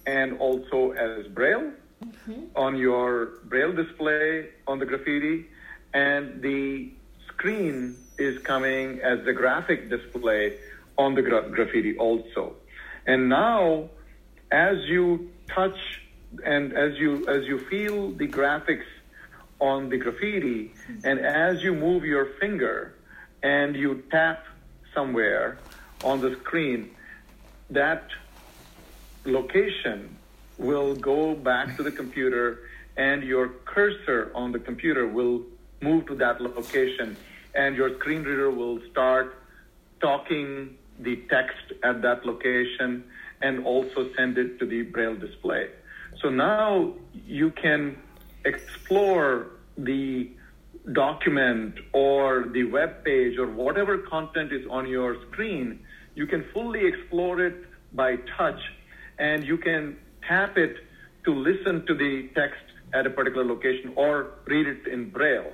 and 0.05 0.37
also 0.39 0.91
as 0.91 1.25
braille 1.27 1.71
Mm-hmm. 2.03 2.55
on 2.55 2.77
your 2.77 3.39
braille 3.43 3.73
display 3.73 4.49
on 4.65 4.80
the 4.80 4.85
graffiti 4.85 5.47
and 5.93 6.41
the 6.41 6.93
screen 7.27 7.97
is 8.17 8.41
coming 8.43 9.01
as 9.01 9.26
the 9.26 9.34
graphic 9.34 9.89
display 9.89 10.57
on 10.97 11.15
the 11.15 11.21
gra- 11.21 11.49
graffiti 11.49 11.97
also. 11.97 12.55
And 13.05 13.27
now 13.27 13.89
as 14.51 14.77
you 14.85 15.30
touch 15.47 16.01
and 16.45 16.73
as 16.73 16.97
you 16.97 17.27
as 17.27 17.45
you 17.45 17.59
feel 17.59 18.11
the 18.11 18.27
graphics 18.27 18.89
on 19.59 19.89
the 19.89 19.97
graffiti 19.97 20.71
mm-hmm. 20.71 21.07
and 21.07 21.19
as 21.19 21.61
you 21.61 21.73
move 21.73 22.05
your 22.05 22.26
finger 22.39 22.93
and 23.43 23.76
you 23.76 24.03
tap 24.11 24.45
somewhere 24.93 25.57
on 26.03 26.21
the 26.21 26.35
screen 26.38 26.91
that 27.69 28.03
location 29.26 30.15
will 30.60 30.95
go 30.95 31.34
back 31.34 31.76
to 31.77 31.84
the 31.84 31.91
computer 31.91 32.60
and 32.98 33.23
your 33.23 33.48
cursor 33.65 34.31
on 34.36 34.52
the 34.52 34.60
computer 34.60 35.07
will 35.07 35.41
move 35.81 36.06
to 36.06 36.15
that 36.15 36.41
location 36.41 37.15
and 37.56 37.76
your 37.76 37.95
screen 37.98 38.23
reader 38.23 38.52
will 38.52 38.80
start 38.91 39.41
talking 40.02 40.76
the 40.99 41.15
text 41.30 41.73
at 41.84 42.02
that 42.02 42.26
location 42.26 43.03
and 43.41 43.65
also 43.65 44.10
send 44.15 44.38
it 44.38 44.60
to 44.60 44.65
the 44.65 44.81
braille 44.81 45.15
display. 45.15 45.69
So 46.22 46.30
now 46.30 46.94
you 47.26 47.52
can 47.52 47.98
explore 48.44 49.48
the 49.77 50.30
document 50.91 51.76
or 51.94 52.48
the 52.52 52.65
web 52.65 53.03
page 53.06 53.38
or 53.38 53.48
whatever 53.48 53.98
content 53.99 54.52
is 54.52 54.65
on 54.69 54.88
your 54.88 55.15
screen, 55.27 55.80
you 56.15 56.26
can 56.27 56.44
fully 56.53 56.86
explore 56.86 57.40
it 57.41 57.65
by 57.94 58.18
touch 58.38 58.60
and 59.18 59.45
you 59.45 59.57
can 59.57 59.98
tap 60.27 60.57
it 60.57 60.77
to 61.25 61.33
listen 61.33 61.85
to 61.85 61.93
the 61.93 62.29
text 62.35 62.61
at 62.93 63.05
a 63.05 63.09
particular 63.09 63.45
location 63.45 63.93
or 63.95 64.31
read 64.45 64.67
it 64.67 64.87
in 64.87 65.09
braille. 65.09 65.51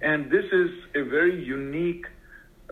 And 0.00 0.30
this 0.30 0.44
is 0.52 0.70
a 0.94 1.02
very 1.02 1.42
unique 1.42 2.06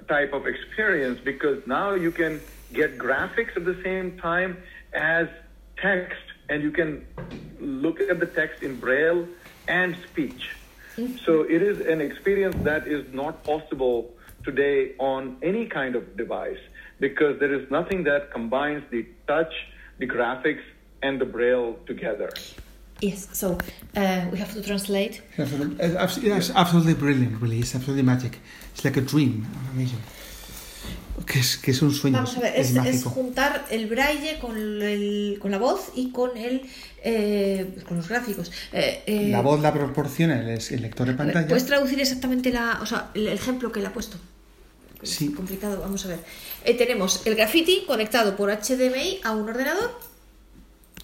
type 0.09 0.32
of 0.32 0.47
experience 0.47 1.20
because 1.24 1.66
now 1.66 1.94
you 1.94 2.11
can 2.11 2.40
get 2.73 2.98
graphics 2.98 3.56
at 3.56 3.65
the 3.65 3.81
same 3.82 4.19
time 4.19 4.59
as 4.93 5.28
text 5.77 6.23
and 6.48 6.62
you 6.62 6.70
can 6.70 7.06
look 7.61 8.01
at 8.01 8.20
the 8.20 8.27
text 8.27 8.62
in 8.62 8.78
braille 8.78 9.27
and 9.69 9.97
speech. 10.11 10.51
Mm-hmm. 10.97 11.16
So 11.24 11.43
it 11.43 11.62
is 11.62 11.81
an 11.81 12.01
experience 12.01 12.56
that 12.65 12.86
is 12.86 13.12
not 13.12 13.43
possible 13.43 14.12
today 14.44 14.94
on 14.98 15.39
any 15.43 15.66
kind 15.66 15.97
of 15.97 16.16
device 16.16 16.59
because 17.01 17.40
there 17.40 17.52
is 17.52 17.70
nothing 17.70 18.05
that 18.05 18.31
combines 18.31 18.85
the 18.90 19.06
touch, 19.27 19.52
the 19.98 20.06
graphics, 20.06 20.62
and 21.05 21.18
the 21.20 21.26
braille 21.26 21.76
together. 21.86 22.31
Yes, 23.01 23.28
so 23.32 23.59
uh, 23.97 24.24
we 24.32 24.39
have 24.39 24.52
to 24.55 24.62
translate. 24.62 25.20
It's, 25.36 26.16
it's 26.18 26.51
absolutely 26.55 26.94
brilliant, 26.94 27.40
really. 27.43 27.59
It's 27.59 27.74
absolutely 27.74 28.05
magic. 28.05 28.39
It's 28.72 28.85
like 28.85 28.97
a 28.97 29.02
dream. 29.02 29.47
Amazing. 29.74 30.01
Que 31.26 31.39
es, 31.40 31.56
que 31.59 31.70
es 31.70 31.82
un 31.82 31.93
sueño. 31.93 32.16
Vamos 32.16 32.36
a 32.36 32.40
ver, 32.40 32.55
es, 32.56 32.70
es, 32.70 32.76
es 32.76 32.76
mágico. 32.76 33.10
juntar 33.10 33.66
el 33.70 33.86
braille 33.86 34.39
con, 34.40 34.56
el, 34.56 35.39
con 35.40 35.51
la 35.51 35.59
voz 35.59 35.93
y 35.94 36.10
con 36.10 36.36
el 36.36 36.62
eh, 37.05 37.76
con 37.86 37.97
los 37.98 38.09
gráficos. 38.09 38.51
Eh, 38.72 39.02
eh, 39.06 39.28
La 39.31 39.40
voz 39.43 39.60
la 39.60 39.72
proporciona 39.72 40.40
el, 40.40 40.48
el 40.48 40.82
lector 40.82 41.06
de 41.06 41.14
pantalla. 41.14 41.47
¿Puedes 41.47 41.66
traducir 41.66 42.01
exactamente 42.01 42.51
la, 42.51 42.78
o 42.82 42.86
sea, 42.86 43.10
el 43.14 43.28
ejemplo 43.28 43.70
que 43.70 43.81
le 43.81 43.86
ha 43.89 43.93
puesto? 43.93 44.16
Sí. 45.02 45.26
Es 45.26 45.36
complicado, 45.36 45.81
vamos 45.81 46.05
a 46.06 46.09
ver. 46.09 46.18
Eh, 46.64 46.74
tenemos 46.74 47.26
el 47.26 47.35
graffiti 47.35 47.85
conectado 47.86 48.36
por 48.36 48.51
HDMI 48.51 49.20
a 49.22 49.32
un 49.32 49.48
ordenador. 49.48 50.14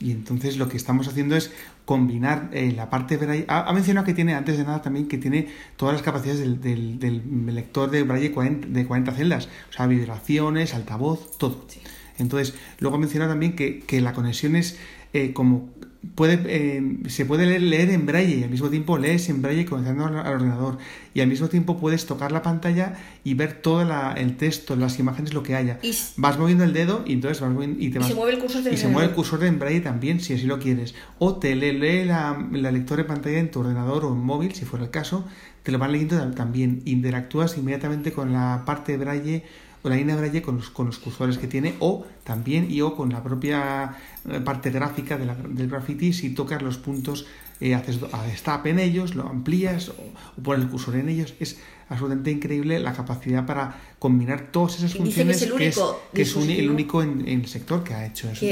Y 0.01 0.13
entonces 0.13 0.57
lo 0.57 0.69
que 0.69 0.79
estamos 0.79 1.07
haciendo 1.09 1.37
es 1.37 1.53
combinar 1.85 2.49
eh, 2.53 2.73
la 2.75 2.89
parte 2.89 3.19
braille. 3.19 3.45
Ha, 3.49 3.69
ha, 3.69 3.73
mencionado 3.75 4.07
que 4.07 4.15
tiene, 4.15 4.35
antes 4.35 4.57
de 4.57 4.65
nada, 4.65 4.81
también 4.81 5.09
que 5.09 5.19
tiene 5.19 5.49
todas 5.77 5.93
las 5.93 6.03
capacidades 6.03 6.41
del, 6.41 6.61
del, 6.61 6.99
del 6.99 7.55
lector 7.55 7.91
de 7.91 8.03
braille 8.03 8.33
40, 8.33 8.69
de 8.69 8.87
40 8.87 9.13
celdas. 9.13 9.49
O 9.69 9.73
sea, 9.73 9.87
vibraciones, 9.87 10.75
altavoz, 10.75 11.37
todo. 11.37 11.67
Sí. 11.69 11.81
Entonces, 12.19 12.55
luego 12.79 12.97
ha 12.97 13.01
mencionado 13.01 13.33
también 13.33 13.55
que, 13.57 13.81
que 13.81 14.01
la 14.01 14.15
conexión 14.15 14.57
es 14.57 14.79
eh, 15.13 15.33
como 15.33 15.69
puede, 16.15 16.41
eh, 16.47 16.99
se 17.09 17.27
puede 17.27 17.47
leer, 17.47 17.63
leer, 17.63 17.91
en 17.91 18.07
braille 18.07 18.37
y 18.37 18.43
al 18.43 18.51
mismo 18.51 18.69
tiempo 18.69 18.97
lees 18.97 19.29
en 19.29 19.43
braille 19.43 19.67
conectando 19.67 20.07
al, 20.07 20.19
al, 20.19 20.35
ordenador 20.35 20.79
y 21.13 21.21
al 21.21 21.29
mismo 21.29 21.49
tiempo 21.49 21.79
puedes 21.79 22.07
tocar 22.07 22.33
la 22.33 22.43
pantalla 22.43 22.95
y 23.23 23.35
ver 23.35 23.61
todo 23.61 23.85
la, 23.85 24.15
el 24.15 24.37
texto, 24.37 24.77
las 24.77 24.99
imágenes, 24.99 25.35
lo 25.35 25.43
que 25.43 25.55
haya. 25.55 25.79
Y, 25.83 25.95
vas 26.17 26.39
moviendo 26.39 26.65
el 26.65 26.73
dedo 26.73 27.05
y 27.07 27.15
entonces 27.15 27.41
vas 27.41 27.51
moviendo, 27.51 27.79
y 27.81 27.91
te 27.91 27.99
y 27.99 28.01
vas, 28.01 28.09
se 28.09 28.15
mueve 28.15 28.33
el 28.33 28.39
cursor 28.39 28.63
de 28.63 28.73
y 28.73 28.77
se 28.77 28.89
mueve 28.89 29.09
el 29.09 29.15
cursor 29.15 29.45
en 29.45 29.59
braille 29.59 29.81
también 29.81 30.21
si 30.21 30.35
así 30.35 30.47
lo 30.47 30.59
quieres. 30.59 30.95
O 31.19 31.37
te 31.37 31.55
lee, 31.55 31.73
lee 31.73 32.05
la, 32.05 32.49
la, 32.53 32.73
lectora 32.73 33.03
de 33.03 33.09
pantalla 33.09 33.39
en 33.39 33.51
tu 33.51 33.61
ordenador 33.61 34.07
o 34.07 34.13
en 34.13 34.21
móvil, 34.21 34.55
si 34.55 34.65
fuera 34.65 34.87
el 34.87 34.91
caso, 34.91 35.27
te 35.63 35.73
lo 35.73 35.79
van 35.79 35.93
leyendo 35.93 36.31
también. 36.31 36.81
Interactúas 36.87 37.59
inmediatamente 37.59 38.13
con 38.13 38.33
la 38.33 38.63
parte 38.65 38.93
de 38.93 38.99
braille 38.99 39.45
o 39.83 39.89
la 39.89 39.97
línea 39.97 40.17
braille 40.17 40.43
con 40.43 40.57
los, 40.57 40.71
con 40.71 40.87
los 40.87 40.99
cursores 40.99 41.39
que 41.39 41.47
tiene 41.47 41.75
o 41.79 42.07
también 42.25 42.71
y 42.71 42.81
o 42.81 42.95
con 42.95 43.11
la 43.11 43.23
propia 43.23 43.97
parte 44.45 44.71
gráfica 44.71 45.17
de 45.17 45.27
la, 45.27 45.35
del 45.35 45.69
graffiti 45.69 46.13
si 46.13 46.31
tocas 46.31 46.63
los 46.63 46.79
puntos 46.79 47.27
eh, 47.61 47.75
haces 47.75 47.99
stop 48.35 48.67
en 48.67 48.79
ellos 48.79 49.15
lo 49.15 49.27
amplías 49.29 49.89
o, 49.89 49.93
o 49.93 50.43
pones 50.43 50.65
el 50.65 50.71
cursor 50.71 50.97
en 50.97 51.09
ellos 51.09 51.35
es 51.41 51.59
absolutamente 51.89 52.31
increíble 52.31 52.79
la 52.79 52.93
capacidad 52.93 53.47
para 53.47 53.79
combinar 53.99 54.51
todas 54.53 54.79
esas 54.79 54.95
funciones 54.95 55.39
que 55.39 55.45
es 55.45 55.51
el 55.51 55.53
único, 55.53 56.03
que 56.15 56.23
es, 56.23 56.37
un, 56.37 56.49
el 56.51 56.71
único 56.71 57.03
en, 57.03 57.27
en, 57.27 57.41
el 57.41 57.47
sector 57.47 57.83
que 57.83 57.95
ha 57.95 58.07
hecho 58.07 58.31
eso 58.31 58.47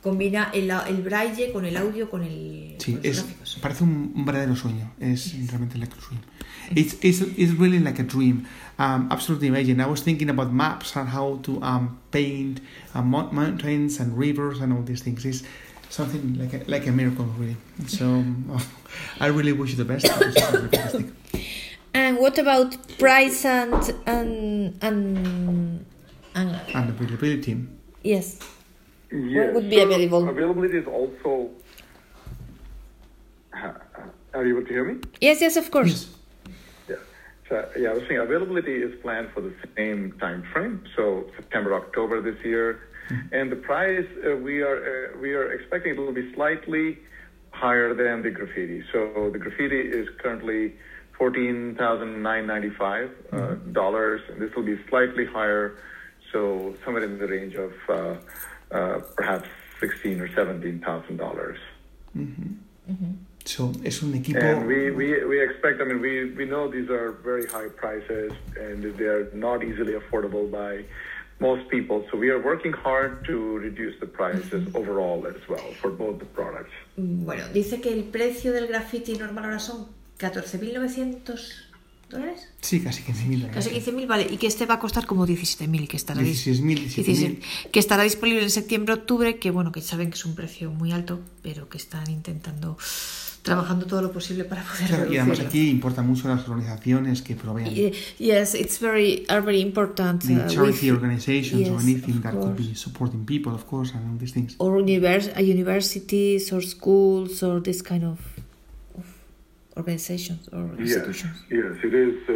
combina 0.00 0.50
el, 0.54 0.70
el, 0.70 1.02
braille 1.02 1.52
con 1.52 1.64
el 1.64 1.76
audio 1.76 2.08
con 2.08 2.22
el 2.22 2.76
sí 2.78 2.94
con 2.94 3.04
es, 3.04 3.24
parece 3.60 3.84
un, 3.84 4.12
un, 4.14 4.24
verdadero 4.24 4.54
sueño 4.54 4.92
es 5.00 5.32
yes. 5.32 5.48
realmente 5.48 5.76
like 5.76 5.92
a 5.92 6.00
dream. 6.08 6.22
It's, 6.74 6.96
it's, 7.02 7.20
it's 7.36 7.58
really 7.58 7.80
like 7.80 8.00
a 8.00 8.04
dream 8.04 8.46
um, 8.78 9.08
absolutely 9.10 9.48
amazing 9.48 9.80
I 9.80 9.86
was 9.86 10.00
thinking 10.00 10.30
about 10.30 10.52
maps 10.52 10.96
and 10.96 11.08
how 11.08 11.40
to 11.42 11.62
um, 11.62 11.98
paint 12.10 12.60
uh, 12.94 13.02
mountains 13.02 14.00
and 14.00 14.16
rivers 14.16 14.60
and 14.60 14.72
all 14.72 14.82
these 14.82 15.02
things 15.02 15.24
it's 15.24 15.42
something 15.88 16.38
like 16.38 16.52
a, 16.54 16.70
like 16.70 16.86
a 16.86 16.92
miracle 16.92 17.24
really 17.38 17.56
so 17.86 18.24
I 19.20 19.26
really 19.26 19.52
wish 19.52 19.70
you 19.70 19.76
the 19.76 19.84
best 19.84 20.06
and 21.94 22.18
what 22.18 22.38
about 22.38 22.76
price 22.98 23.44
and 23.44 23.74
and 24.06 24.78
and 24.82 25.84
and, 26.34 26.60
and 26.74 26.90
availability 26.90 27.56
yes 28.02 28.38
Yes. 29.10 29.36
When 29.36 29.54
would 29.54 29.70
be 29.70 29.76
so 29.76 29.82
available? 29.84 30.28
Availability 30.28 30.78
is 30.78 30.86
also. 30.86 31.50
Are 34.34 34.44
you 34.44 34.58
able 34.58 34.66
to 34.66 34.72
hear 34.72 34.84
me? 34.84 35.00
Yes, 35.20 35.40
yes, 35.40 35.56
of 35.56 35.70
course. 35.70 35.88
Yes. 35.88 36.17
Yeah. 37.50 37.64
So, 37.74 37.80
yeah, 37.80 37.90
I 37.90 37.94
was 37.94 38.02
saying 38.08 38.20
availability 38.20 38.74
is 38.74 39.00
planned 39.00 39.30
for 39.32 39.40
the 39.40 39.54
same 39.76 40.12
time 40.18 40.44
frame, 40.52 40.84
so 40.96 41.30
September, 41.36 41.74
October 41.74 42.20
this 42.20 42.44
year, 42.44 42.80
mm-hmm. 43.10 43.34
and 43.34 43.52
the 43.52 43.56
price 43.56 44.06
uh, 44.26 44.36
we 44.36 44.62
are 44.62 45.12
uh, 45.14 45.18
we 45.18 45.34
are 45.34 45.52
expecting 45.52 45.92
it 45.92 45.98
will 45.98 46.12
be 46.12 46.32
slightly 46.34 46.98
higher 47.50 47.94
than 47.94 48.22
the 48.22 48.30
graffiti. 48.30 48.82
So 48.92 49.30
the 49.32 49.38
graffiti 49.38 49.80
is 49.80 50.08
currently 50.18 50.74
fourteen 51.16 51.74
thousand 51.76 52.22
nine 52.22 52.46
ninety 52.46 52.70
five 52.70 53.10
uh, 53.32 53.54
dollars, 53.72 54.20
and 54.28 54.40
this 54.40 54.54
will 54.54 54.64
be 54.64 54.78
slightly 54.88 55.26
higher, 55.26 55.76
so 56.32 56.74
somewhere 56.84 57.04
in 57.04 57.18
the 57.18 57.26
range 57.26 57.54
of. 57.54 57.72
Uh, 57.88 58.16
perhaps 59.16 59.48
sixteen 59.80 60.20
or 60.20 60.28
seventeen 60.34 60.78
thousand 60.78 61.16
dollars. 61.16 61.58
Mm-hmm. 62.14 63.12
So 63.48 63.72
es 63.82 64.02
un 64.02 64.14
equipo. 64.14 64.38
And 64.40 64.66
we, 64.66 64.90
we, 64.90 65.24
we 65.24 65.42
expect. 65.42 65.80
I 65.80 65.84
mean, 65.84 66.02
we, 66.02 66.34
we 66.36 66.44
know 66.44 66.68
these 66.68 66.90
are 66.90 67.12
very 67.24 67.46
high 67.46 67.70
prices, 67.70 68.30
and 68.60 68.84
they 68.98 69.06
are 69.06 69.30
not 69.32 69.64
easily 69.64 69.94
affordable 69.94 70.50
by 70.50 70.84
most 71.40 71.66
people. 71.70 72.04
So 72.10 72.18
we 72.18 72.28
are 72.28 72.38
working 72.38 72.74
hard 72.74 73.24
to 73.24 73.56
reduce 73.56 73.98
the 74.00 74.06
prices 74.06 74.68
overall 74.74 75.26
as 75.26 75.40
well 75.48 75.72
for 75.80 75.90
both 75.90 76.18
the 76.18 76.26
products. 76.26 76.72
Bueno, 76.98 77.48
dice 77.54 77.80
que 77.80 77.90
el 77.90 78.04
precio 78.04 78.52
del 78.52 78.66
graffiti 78.66 79.14
normal 79.14 79.46
ahora 79.46 79.60
son 79.60 79.86
14.900 80.18 81.68
dólares. 82.10 82.48
Sí, 82.60 82.80
casi 82.80 83.02
15.000 83.02 83.50
Casi 83.50 83.70
15.000, 83.70 84.06
vale. 84.06 84.26
Y 84.30 84.36
que 84.36 84.46
este 84.46 84.66
va 84.66 84.74
a 84.74 84.78
costar 84.78 85.06
como 85.06 85.26
17.000, 85.26 85.88
que 85.88 85.96
estará 85.96 86.20
16.000, 86.20 87.40
que 87.72 87.80
estará 87.80 88.02
disponible 88.02 88.42
en 88.42 88.50
septiembre-octubre, 88.50 89.38
que 89.38 89.50
bueno, 89.50 89.72
que 89.72 89.80
saben 89.80 90.10
que 90.10 90.16
es 90.16 90.26
un 90.26 90.34
precio 90.34 90.70
muy 90.70 90.92
alto, 90.92 91.20
pero 91.42 91.70
que 91.70 91.78
están 91.78 92.10
intentando 92.10 92.76
trabajando 93.48 93.86
todo 93.86 94.02
lo 94.02 94.12
posible 94.12 94.44
para 94.44 94.62
poder 94.62 94.86
claro, 94.88 95.12
y 95.12 95.16
además 95.16 95.40
aquí 95.40 95.70
importa 95.70 96.02
mucho 96.02 96.28
las 96.28 96.46
organizaciones 96.48 97.22
que 97.22 97.34
proveen 97.34 97.68
yes 98.18 98.54
it's 98.54 98.78
very 98.78 99.24
are 99.28 99.40
very 99.40 99.60
important 99.60 100.18
uh, 100.24 100.46
charity 100.54 100.90
with, 100.90 100.98
organizations 100.98 101.60
yes, 101.62 101.70
or 101.70 101.80
anything 101.80 102.20
that 102.20 102.34
could 102.34 102.56
be 102.56 102.74
supporting 102.74 103.24
people 103.24 103.52
of 103.54 103.64
course 103.66 103.88
and 103.94 104.02
all 104.08 104.18
these 104.18 104.34
things. 104.36 104.54
Or 104.58 104.78
univers 104.78 105.24
universities 105.38 106.52
or 106.52 106.60
schools 106.60 107.42
or 107.42 107.60
this 107.60 107.80
kind 107.90 108.04
of, 108.12 108.18
of 108.98 109.06
organizations 109.76 110.42
or 110.56 110.64
institutions. 110.78 111.36
yes, 111.50 111.60
yes 111.62 111.74
it 111.88 111.94
is 112.06 112.16
uh, 112.28 112.34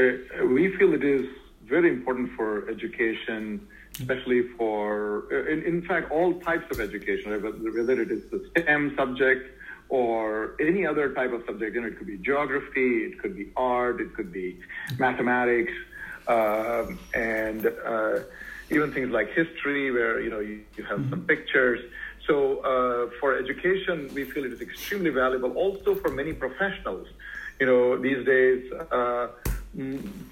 uh, 0.00 0.46
we 0.56 0.64
feel 0.76 0.90
it 0.94 1.04
is 1.04 1.24
very 1.74 1.90
important 1.96 2.28
for 2.36 2.48
education 2.74 3.60
especially 4.00 4.42
for 4.56 4.80
in, 5.52 5.58
in 5.72 5.78
fact 5.88 6.10
all 6.10 6.30
types 6.50 6.66
of 6.72 6.80
education 6.88 7.26
whether 7.78 7.96
it 8.06 8.10
is 8.16 8.22
the 8.32 8.40
STEM 8.50 8.94
subject 8.96 9.42
or 9.92 10.56
any 10.58 10.86
other 10.86 11.12
type 11.12 11.32
of 11.34 11.44
subject. 11.44 11.74
You 11.74 11.82
know, 11.82 11.88
it 11.88 11.98
could 11.98 12.06
be 12.06 12.16
geography, 12.16 13.04
it 13.04 13.18
could 13.20 13.36
be 13.36 13.52
art, 13.56 14.00
it 14.00 14.14
could 14.14 14.32
be 14.32 14.58
mathematics, 14.98 15.74
um, 16.26 16.98
and 17.12 17.66
uh, 17.66 18.20
even 18.70 18.90
things 18.90 19.10
like 19.10 19.28
history, 19.34 19.90
where 19.90 20.18
you 20.18 20.30
know 20.30 20.40
you, 20.40 20.64
you 20.76 20.84
have 20.84 20.98
mm-hmm. 20.98 21.10
some 21.10 21.26
pictures. 21.26 21.80
So 22.26 22.36
uh, 22.60 23.10
for 23.20 23.36
education, 23.36 24.10
we 24.14 24.24
feel 24.24 24.44
it 24.46 24.52
is 24.54 24.62
extremely 24.62 25.10
valuable. 25.10 25.52
Also 25.52 25.94
for 25.94 26.08
many 26.08 26.32
professionals, 26.32 27.08
you 27.60 27.66
know, 27.66 27.98
these 27.98 28.24
days 28.24 28.72
uh, 28.72 29.28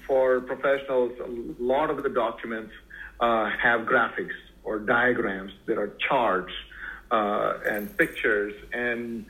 for 0.07 0.41
professionals, 0.41 1.11
a 1.19 1.29
lot 1.61 1.91
of 1.91 2.01
the 2.01 2.09
documents 2.09 2.73
uh, 3.19 3.47
have 3.65 3.81
graphics 3.81 4.39
or 4.63 4.79
diagrams. 4.79 5.51
There 5.67 5.79
are 5.79 5.91
charts 6.09 6.53
uh, 7.11 7.59
and 7.69 7.95
pictures 7.95 8.55
and 8.73 9.25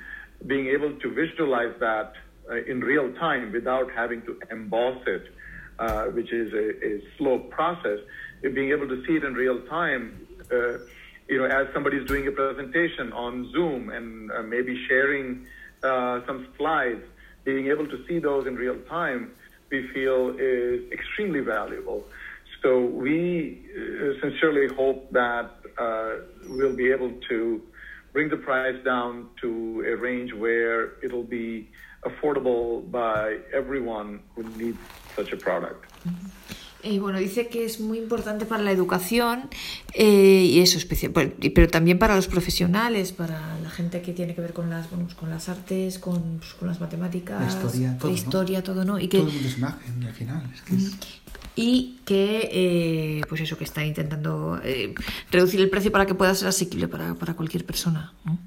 being 0.46 0.68
able 0.68 0.94
to 1.00 1.14
visualize 1.14 1.74
that 1.80 2.14
uh, 2.50 2.56
in 2.64 2.82
real 2.82 3.14
time 3.14 3.52
without 3.52 3.92
having 3.92 4.22
to 4.24 4.40
emboss 4.50 5.02
it, 5.06 5.24
uh, 5.80 6.06
which 6.06 6.32
is 6.32 6.52
a, 6.54 6.86
a, 6.86 7.02
slow 7.18 7.40
process, 7.40 8.00
being 8.42 8.72
able 8.72 8.88
to 8.88 9.06
see 9.06 9.14
it 9.14 9.24
in 9.24 9.34
real 9.34 9.62
time, 9.68 10.28
uh, 10.52 10.78
you 11.28 11.38
know, 11.38 11.46
as 11.46 11.68
somebody's 11.74 12.08
doing 12.08 12.28
a 12.28 12.32
presentation 12.32 13.14
on 13.14 13.52
Zoom 13.52 13.90
and 13.90 14.32
uh, 14.32 14.42
maybe 14.42 14.76
sharing 14.88 15.46
uh, 15.84 16.22
some 16.26 16.48
slides, 16.58 17.04
being 17.44 17.68
able 17.68 17.88
to 17.88 18.06
see 18.08 18.20
those 18.20 18.48
in 18.48 18.56
real 18.56 18.78
time, 18.90 19.32
we 19.70 19.88
feel 19.94 20.36
is 20.38 20.92
extremely 20.92 21.40
valuable. 21.40 22.06
So 22.62 22.82
we 22.82 23.62
uh, 23.76 24.20
sincerely 24.22 24.68
hope 24.76 25.12
that 25.12 25.52
we'll 26.48 26.76
be 26.76 26.92
able 26.92 27.12
to 27.30 27.62
bring 28.14 28.30
the 28.30 28.38
price 28.38 28.82
down 28.84 29.30
to 29.42 29.84
a 29.86 29.96
range 29.96 30.34
where 30.34 30.94
it'll 31.04 31.28
be 31.28 31.70
affordable 32.04 32.82
by 32.92 33.40
everyone 33.54 34.22
who 34.36 34.44
needs 34.58 34.78
such 35.16 35.32
a 35.34 35.38
product. 35.38 35.86
Y 36.84 36.98
bueno, 36.98 37.20
dice 37.20 37.48
que 37.48 37.64
es 37.64 37.80
muy 37.80 38.00
importante 38.00 38.46
para 38.48 38.64
la 38.64 38.72
educación 38.72 39.50
eh, 39.94 40.46
y 40.50 40.62
eso 40.62 40.80
especial, 40.80 41.12
pero 41.54 41.68
también 41.68 42.00
para 42.00 42.16
los 42.16 42.28
profesionales, 42.28 43.12
para 43.12 43.60
la 43.62 43.70
gente 43.70 44.02
que 44.02 44.14
tiene 44.14 44.34
que 44.34 44.42
ver 44.42 44.52
con 44.54 44.72
las, 44.72 44.90
bueno, 44.90 45.06
pues 45.06 45.16
con 45.16 45.30
las 45.30 45.48
artes, 45.48 46.00
con, 46.00 46.40
pues, 46.40 46.56
con 46.56 46.68
las 46.68 46.82
matemáticas, 46.82 47.40
La 47.40 47.48
historia, 47.48 47.98
todo, 48.00 48.08
la 48.10 48.16
¿no? 48.18 48.24
historia, 48.24 48.64
todo, 48.64 48.84
¿no? 48.84 49.00
Y 49.00 49.08
que, 49.10 49.20
Todo 49.20 49.28
el 49.28 49.34
mundo 49.34 49.48
es 49.48 49.58
imagen 49.60 50.04
al 50.04 50.14
final. 50.14 50.50
Es 50.56 50.62
que 50.64 50.76
es- 50.76 50.98
y 51.56 52.00
que 52.06 52.50
eh, 52.52 53.22
pues 53.28 53.42
eso 53.42 53.58
que 53.58 53.64
está 53.64 53.86
intentando 53.86 54.60
eh, 54.64 54.94
reducir 55.32 55.60
el 55.60 55.70
precio 55.70 55.92
para 55.92 56.06
que 56.06 56.16
pueda 56.16 56.34
ser 56.34 56.48
asequible 56.48 56.88
para, 56.88 57.16
para 57.16 57.34
cualquier 57.34 57.66
persona 57.66 58.14
¿no? 58.26 58.38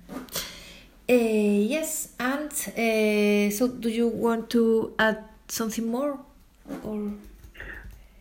Eh, 1.06 1.66
yes 1.68 2.14
and 2.18 2.50
eh, 2.76 3.50
so 3.52 3.68
do 3.68 3.90
you 3.90 4.08
want 4.08 4.48
to 4.48 4.94
add 4.98 5.18
something 5.48 5.86
more 5.86 6.16
or 6.82 7.12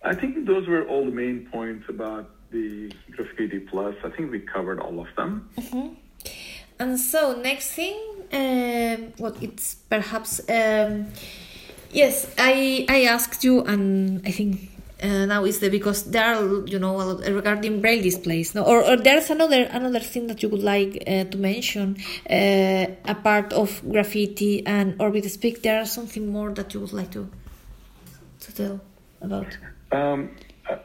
I 0.03 0.13
think 0.13 0.45
those 0.45 0.67
were 0.67 0.85
all 0.85 1.05
the 1.05 1.15
main 1.15 1.47
points 1.49 1.87
about 1.87 2.29
the 2.51 2.91
Graffiti 3.11 3.59
Plus. 3.59 3.95
I 4.03 4.09
think 4.09 4.31
we 4.31 4.39
covered 4.39 4.79
all 4.79 4.99
of 4.99 5.07
them. 5.15 5.49
And 6.79 6.99
so 6.99 7.39
next 7.41 7.71
thing, 7.71 7.95
um, 8.33 9.13
what 9.17 9.41
it's 9.41 9.75
perhaps 9.89 10.41
um, 10.49 11.07
yes, 11.91 12.27
I 12.37 12.85
I 12.89 13.05
asked 13.05 13.43
you, 13.43 13.63
and 13.63 14.21
I 14.25 14.31
think 14.31 14.72
uh, 15.03 15.25
now 15.25 15.43
is 15.45 15.59
the 15.59 15.69
because 15.69 16.03
there 16.03 16.35
are 16.35 16.67
you 16.67 16.79
know 16.79 17.17
regarding 17.17 17.81
braille 17.81 18.01
displays, 18.01 18.55
no, 18.55 18.63
or, 18.63 18.83
or 18.83 18.97
there's 18.97 19.29
another 19.29 19.63
another 19.71 19.99
thing 19.99 20.27
that 20.27 20.41
you 20.41 20.49
would 20.49 20.63
like 20.63 21.03
uh, 21.07 21.25
to 21.25 21.37
mention, 21.37 21.97
uh, 22.29 22.85
a 23.05 23.15
part 23.15 23.53
of 23.53 23.81
graffiti 23.89 24.65
and 24.65 24.95
Orbit 24.99 25.29
Speak. 25.29 25.61
There 25.61 25.79
are 25.81 25.85
something 25.85 26.27
more 26.27 26.51
that 26.53 26.73
you 26.73 26.79
would 26.79 26.93
like 26.93 27.11
to 27.11 27.29
to 28.39 28.55
tell 28.55 28.81
about. 29.21 29.57
Um, 29.91 30.29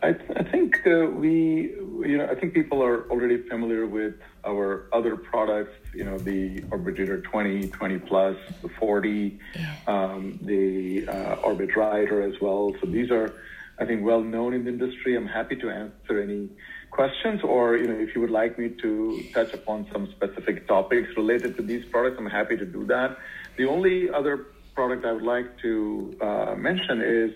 I, 0.03 0.16
I 0.36 0.43
think 0.43 0.85
uh, 0.86 1.07
we, 1.07 1.70
you 2.11 2.19
know, 2.19 2.27
I 2.28 2.35
think 2.35 2.53
people 2.53 2.82
are 2.82 3.09
already 3.11 3.49
familiar 3.49 3.86
with 3.86 4.15
our 4.45 4.89
other 4.93 5.16
products, 5.16 5.74
you 5.95 6.05
know, 6.05 6.19
the 6.19 6.65
Orbit 6.70 6.99
Reader 6.99 7.20
20, 7.20 7.69
20 7.69 7.99
Plus, 8.01 8.36
the 8.62 8.69
40, 8.69 9.39
um, 9.86 10.39
the 10.43 11.07
uh, 11.07 11.35
Orbit 11.45 11.77
Writer 11.77 12.23
as 12.23 12.40
well. 12.40 12.74
So 12.81 12.86
these 12.86 13.11
are, 13.11 13.35
I 13.80 13.84
think, 13.84 14.05
well 14.05 14.22
known 14.22 14.55
in 14.55 14.64
the 14.64 14.70
industry. 14.70 15.16
I'm 15.16 15.26
happy 15.26 15.56
to 15.56 15.70
answer 15.70 16.20
any 16.20 16.48
questions 16.90 17.40
or, 17.44 17.76
you 17.76 17.86
know, 17.86 17.94
if 17.94 18.14
you 18.14 18.20
would 18.20 18.30
like 18.30 18.59
me 18.59 18.70
to 18.82 19.24
touch 19.34 19.52
upon 19.55 19.86
some 19.92 20.10
specific 20.10 20.66
topics 20.66 21.09
related 21.16 21.56
to 21.59 21.62
these 21.62 21.84
products, 21.86 22.16
I'm 22.18 22.26
happy 22.26 22.56
to 22.56 22.64
do 22.66 22.84
that. 22.86 23.16
The 23.56 23.66
only 23.66 24.10
other 24.10 24.46
product 24.74 25.05
I 25.05 25.12
would 25.12 25.22
like 25.22 25.59
to 25.62 26.16
uh, 26.20 26.55
mention 26.56 27.00
is 27.02 27.30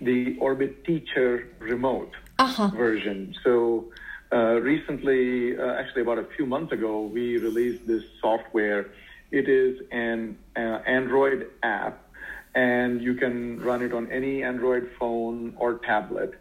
the 0.00 0.36
Orbit 0.40 0.84
Teacher 0.84 1.48
Remote 1.60 2.12
Uh-huh. 2.38 2.68
version. 2.76 3.34
So 3.42 3.90
uh, 4.32 4.60
recently, 4.60 5.56
uh, 5.56 5.74
actually 5.80 6.02
about 6.02 6.18
a 6.18 6.26
few 6.36 6.44
months 6.44 6.72
ago, 6.72 7.02
we 7.06 7.38
released 7.38 7.86
this 7.86 8.02
software. 8.20 8.90
It 9.30 9.48
is 9.48 9.80
an 9.92 10.36
uh, 10.56 10.60
Android 10.86 11.46
app, 11.62 12.02
and 12.56 13.02
you 13.02 13.14
can 13.14 13.60
run 13.60 13.82
it 13.82 13.92
on 13.92 14.10
any 14.10 14.42
Android 14.42 14.90
phone 14.98 15.52
or 15.58 15.74
tablet. 15.74 16.32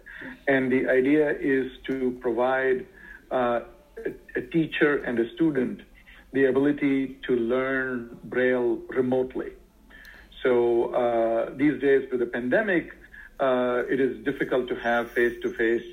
And 0.48 0.72
the 0.72 0.88
idea 0.88 1.36
is 1.38 1.70
to 1.88 2.18
provide 2.22 2.88
uh, 3.30 3.60
a, 4.36 4.42
teacher 4.42 5.04
and 5.04 5.20
a 5.20 5.30
student 5.34 5.82
the 6.32 6.46
ability 6.46 7.18
to 7.28 7.34
learn 7.36 8.18
Braille 8.24 8.80
remotely. 8.90 9.52
So 10.42 10.94
uh, 10.94 11.54
these 11.56 11.82
days 11.82 12.10
with 12.10 12.22
the 12.22 12.28
pandemic, 12.28 12.94
uh, 13.40 13.84
it 13.90 14.00
is 14.00 14.24
difficult 14.24 14.70
to 14.70 14.76
have 14.76 15.12
face-to-face, 15.12 15.88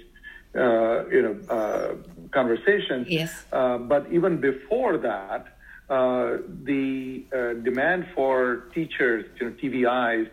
uh, 0.54 1.08
you 1.08 1.22
know, 1.22 1.36
uh, 1.48 1.94
conversations. 2.30 3.08
Yes. 3.08 3.44
Uh, 3.52 3.78
but 3.78 4.06
even 4.12 4.40
before 4.40 4.98
that, 4.98 5.58
uh, 5.88 6.38
the 6.64 7.24
uh, 7.32 7.52
demand 7.62 8.06
for 8.14 8.68
teachers, 8.74 9.24
you 9.38 9.46
know, 9.46 9.52
TVIs, 9.62 10.30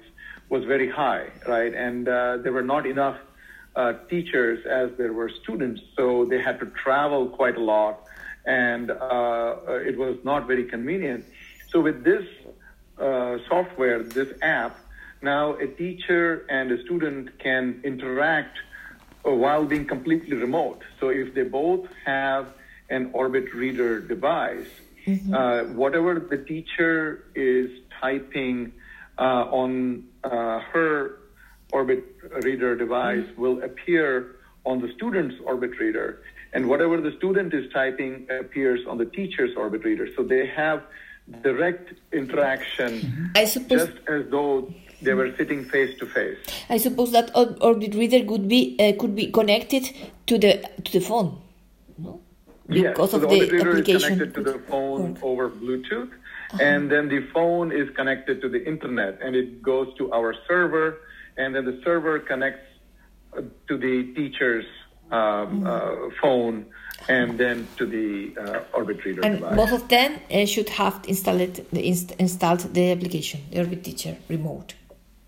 was 0.49 0.63
very 0.63 0.89
high, 0.89 1.27
right? 1.47 1.73
And 1.73 2.07
uh, 2.07 2.37
there 2.37 2.51
were 2.51 2.63
not 2.63 2.85
enough 2.85 3.17
uh, 3.75 3.93
teachers 4.09 4.65
as 4.65 4.89
there 4.97 5.13
were 5.13 5.29
students, 5.43 5.81
so 5.95 6.25
they 6.25 6.41
had 6.41 6.59
to 6.59 6.65
travel 6.67 7.27
quite 7.27 7.55
a 7.55 7.61
lot, 7.61 8.03
and 8.45 8.89
uh, 8.89 9.55
it 9.67 9.97
was 9.97 10.17
not 10.23 10.47
very 10.47 10.65
convenient. 10.65 11.25
So 11.69 11.81
with 11.81 12.03
this 12.03 12.25
software, 13.47 14.03
this 14.03 14.29
app, 14.41 14.77
now 15.21 15.53
a 15.55 15.67
teacher 15.67 16.45
and 16.49 16.71
a 16.71 16.81
student 16.83 17.37
can 17.39 17.81
interact 17.83 18.57
while 19.23 19.65
being 19.65 19.85
completely 19.85 20.35
remote. 20.35 20.81
So 20.99 21.09
if 21.09 21.33
they 21.33 21.43
both 21.43 21.87
have 22.05 22.53
an 22.89 23.11
Orbit 23.13 23.53
Reader 23.53 24.01
device, 24.01 24.67
uh, 25.07 25.63
whatever 25.73 26.19
the 26.19 26.37
teacher 26.37 27.25
is 27.35 27.69
typing 28.01 28.71
uh, 29.17 29.45
on 29.51 30.03
uh, 30.23 30.59
her 30.59 31.17
Orbit 31.71 32.03
Reader 32.43 32.75
device 32.75 33.25
will 33.37 33.61
appear 33.63 34.35
on 34.65 34.81
the 34.81 34.91
student's 34.93 35.35
Orbit 35.45 35.77
Reader, 35.79 36.21
and 36.53 36.67
whatever 36.67 36.99
the 36.99 37.11
student 37.17 37.53
is 37.53 37.71
typing 37.71 38.27
appears 38.29 38.81
on 38.87 38.97
the 38.97 39.05
teacher's 39.05 39.55
Orbit 39.55 39.83
Reader. 39.83 40.07
So 40.15 40.23
they 40.23 40.47
have 40.47 40.83
direct 41.43 41.93
interaction, 42.11 43.31
I 43.35 43.45
suppose 43.45 43.87
just 43.87 43.97
as 44.07 44.25
though 44.31 44.73
they 45.01 45.13
were 45.13 45.33
sitting 45.37 45.63
face 45.65 45.97
to 45.99 46.05
face. 46.05 46.37
I 46.69 46.77
suppose 46.77 47.11
that 47.11 47.31
Or- 47.35 47.55
Orbit 47.61 47.93
Reader 47.95 48.25
could 48.25 48.47
be 48.47 48.75
uh, 48.79 48.93
could 48.99 49.15
be 49.15 49.27
connected 49.31 49.89
to 50.27 50.37
the 50.37 50.61
to 50.83 50.91
the 50.91 50.99
phone, 50.99 51.37
no? 51.37 51.48
Yes, 52.69 52.91
Because 52.93 53.11
so 53.11 53.17
of 53.17 53.21
the 53.23 53.27
the 53.27 53.35
Orbit 53.35 53.51
Reader 53.51 53.69
is 53.69 53.79
application. 53.79 54.09
connected 54.19 54.33
to 54.35 54.43
the 54.51 54.59
phone 54.69 55.13
work. 55.13 55.23
over 55.23 55.49
Bluetooth, 55.49 56.11
and 56.59 56.81
then 56.91 57.07
the 57.09 57.21
phone 57.33 57.71
is 57.71 57.87
connected 57.95 58.41
to 58.43 58.49
the 58.49 58.61
internet, 58.73 59.19
and 59.23 59.35
it 59.35 59.61
goes 59.61 59.87
to 59.97 60.03
our 60.17 60.31
server, 60.47 60.87
and 61.37 61.55
then 61.55 61.65
the 61.65 61.77
server 61.83 62.19
connects 62.19 62.65
uh, 63.35 63.41
to 63.67 63.73
the 63.77 63.95
teacher's 64.17 64.65
um, 65.11 65.65
uh, 65.65 65.95
phone, 66.21 66.65
and 67.07 67.37
then 67.39 67.67
to 67.77 67.85
the 67.87 68.07
uh, 68.39 68.77
Orbit 68.77 69.03
Reader 69.03 69.21
And 69.25 69.35
device. 69.39 69.55
both 69.55 69.71
of 69.71 69.87
them 69.87 70.11
uh, 70.31 70.45
should 70.45 70.69
have 70.69 70.95
installed 71.07 71.55
the 71.75 71.81
inst- 71.91 72.11
installed 72.19 72.61
the 72.75 72.91
application, 72.91 73.39
the 73.51 73.59
Orbit 73.63 73.83
Teacher 73.83 74.15
Remote. 74.27 74.75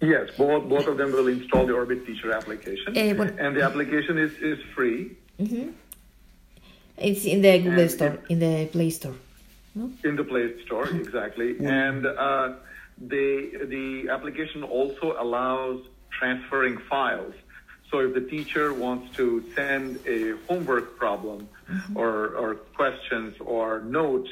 Yes, 0.01 0.29
both 0.37 0.67
both 0.69 0.87
of 0.87 0.97
them 0.97 1.11
will 1.11 1.27
install 1.27 1.65
the 1.65 1.73
Orbit 1.73 2.05
Teacher 2.07 2.31
application, 2.39 2.95
Eh, 2.95 3.13
bueno. 3.13 3.33
and 3.39 3.55
the 3.55 3.63
application 3.69 4.17
is 4.25 4.31
is 4.51 4.59
free 4.75 4.99
It's 7.01 7.25
in 7.25 7.41
the 7.41 7.57
Google 7.57 7.81
And 7.81 7.91
Store, 7.91 8.17
in 8.29 8.39
the 8.39 8.69
Play 8.71 8.89
Store. 8.89 9.15
No? 9.75 9.89
in 10.03 10.15
the 10.15 10.23
Play 10.23 10.61
Store, 10.65 10.87
exactly. 10.87 11.57
And 11.59 12.05
uh, 12.05 12.53
the 12.97 13.65
the 13.75 14.09
application 14.09 14.63
also 14.63 15.15
allows 15.19 15.79
transferring 16.11 16.77
files. 16.77 17.33
So 17.89 17.99
if 17.99 18.13
the 18.13 18.21
teacher 18.21 18.73
wants 18.73 19.15
to 19.17 19.43
send 19.55 19.99
a 20.07 20.31
homework 20.47 20.97
problem 20.97 21.49
or, 21.93 22.29
or 22.41 22.55
questions 22.55 23.35
or 23.41 23.81
notes, 23.81 24.29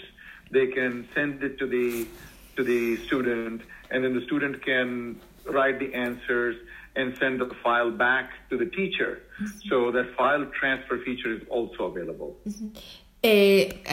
they 0.51 0.67
can 0.67 1.07
send 1.13 1.43
it 1.43 1.57
to 1.59 1.67
the 1.67 2.07
to 2.55 2.63
the 2.63 2.97
student, 3.07 3.61
and 3.91 4.03
then 4.03 4.13
the 4.13 4.25
student 4.25 4.63
can 4.63 5.19
write 5.45 5.79
the 5.79 5.93
answers 5.93 6.55
and 6.95 7.16
send 7.18 7.40
the 7.40 7.49
file 7.64 7.91
back 7.91 8.32
to 8.49 8.57
the 8.57 8.66
teacher. 8.66 9.22
Mm-hmm. 9.41 9.70
So 9.70 9.91
that 9.91 10.16
file 10.18 10.45
transfer 10.60 10.99
feature 11.03 11.34
is 11.34 11.41
also 11.49 11.86
available. 11.86 12.38
Mm-hmm. 12.48 12.78
Eh, 13.21 13.83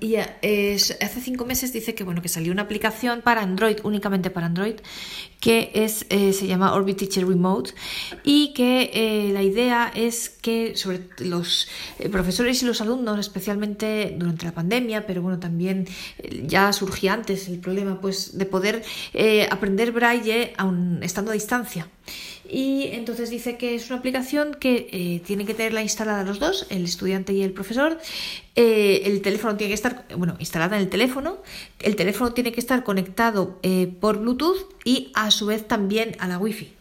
ya, 0.00 0.38
es- 0.40 0.96
hace 1.02 1.20
cinco 1.20 1.44
meses 1.44 1.74
dice 1.74 1.94
que 1.94 2.04
bueno 2.04 2.22
que 2.22 2.28
salió 2.30 2.52
una 2.52 2.62
aplicación 2.62 3.20
para 3.20 3.42
Android, 3.42 3.76
únicamente 3.82 4.30
para 4.30 4.46
Android, 4.46 4.76
que 5.40 5.70
es 5.74 6.06
eh, 6.08 6.32
se 6.32 6.46
llama 6.46 6.72
Orbit 6.72 6.96
Teacher 6.98 7.26
Remote 7.28 7.72
y 8.24 8.54
que 8.54 8.90
eh, 8.94 9.30
la 9.32 9.42
idea 9.42 9.92
es 9.94 10.30
que 10.30 10.74
sobre 10.74 11.00
los 11.18 11.68
eh, 11.98 12.08
profesores 12.08 12.62
y 12.62 12.66
los 12.66 12.80
alumnos, 12.80 13.18
especialmente 13.18 14.14
durante 14.18 14.46
la 14.46 14.52
pandemia, 14.52 15.06
pero 15.06 15.20
bueno 15.20 15.38
también 15.38 15.86
eh, 16.18 16.44
ya 16.46 16.72
surgía 16.72 17.12
antes 17.12 17.48
el 17.48 17.58
problema 17.58 18.00
pues 18.00 18.38
de 18.38 18.46
poder 18.46 18.82
eh, 19.12 19.46
aprender 19.50 19.92
braille 19.92 20.54
aun 20.56 21.02
estando 21.02 21.30
a 21.30 21.34
distancia. 21.34 21.88
Y 22.48 22.88
entonces 22.92 23.30
dice 23.30 23.56
que 23.56 23.74
es 23.74 23.88
una 23.90 23.98
aplicación 23.98 24.56
que 24.60 24.88
eh, 24.92 25.20
tienen 25.24 25.46
que 25.46 25.54
tenerla 25.54 25.82
instalada 25.82 26.24
los 26.24 26.38
dos, 26.38 26.66
el 26.70 26.84
estudiante 26.84 27.32
y 27.32 27.42
el 27.42 27.52
profesor. 27.52 27.98
Eh, 28.54 29.02
el 29.06 29.22
teléfono 29.22 29.56
tiene 29.56 29.70
que 29.70 29.74
estar, 29.74 30.04
bueno, 30.16 30.36
instalada 30.38 30.76
en 30.76 30.82
el 30.82 30.88
teléfono. 30.88 31.38
El 31.80 31.96
teléfono 31.96 32.32
tiene 32.32 32.52
que 32.52 32.60
estar 32.60 32.84
conectado 32.84 33.58
eh, 33.62 33.92
por 34.00 34.18
Bluetooth 34.18 34.74
y 34.84 35.10
a 35.14 35.30
su 35.30 35.46
vez 35.46 35.66
también 35.66 36.16
a 36.18 36.28
la 36.28 36.38
Wi-Fi. 36.38 36.72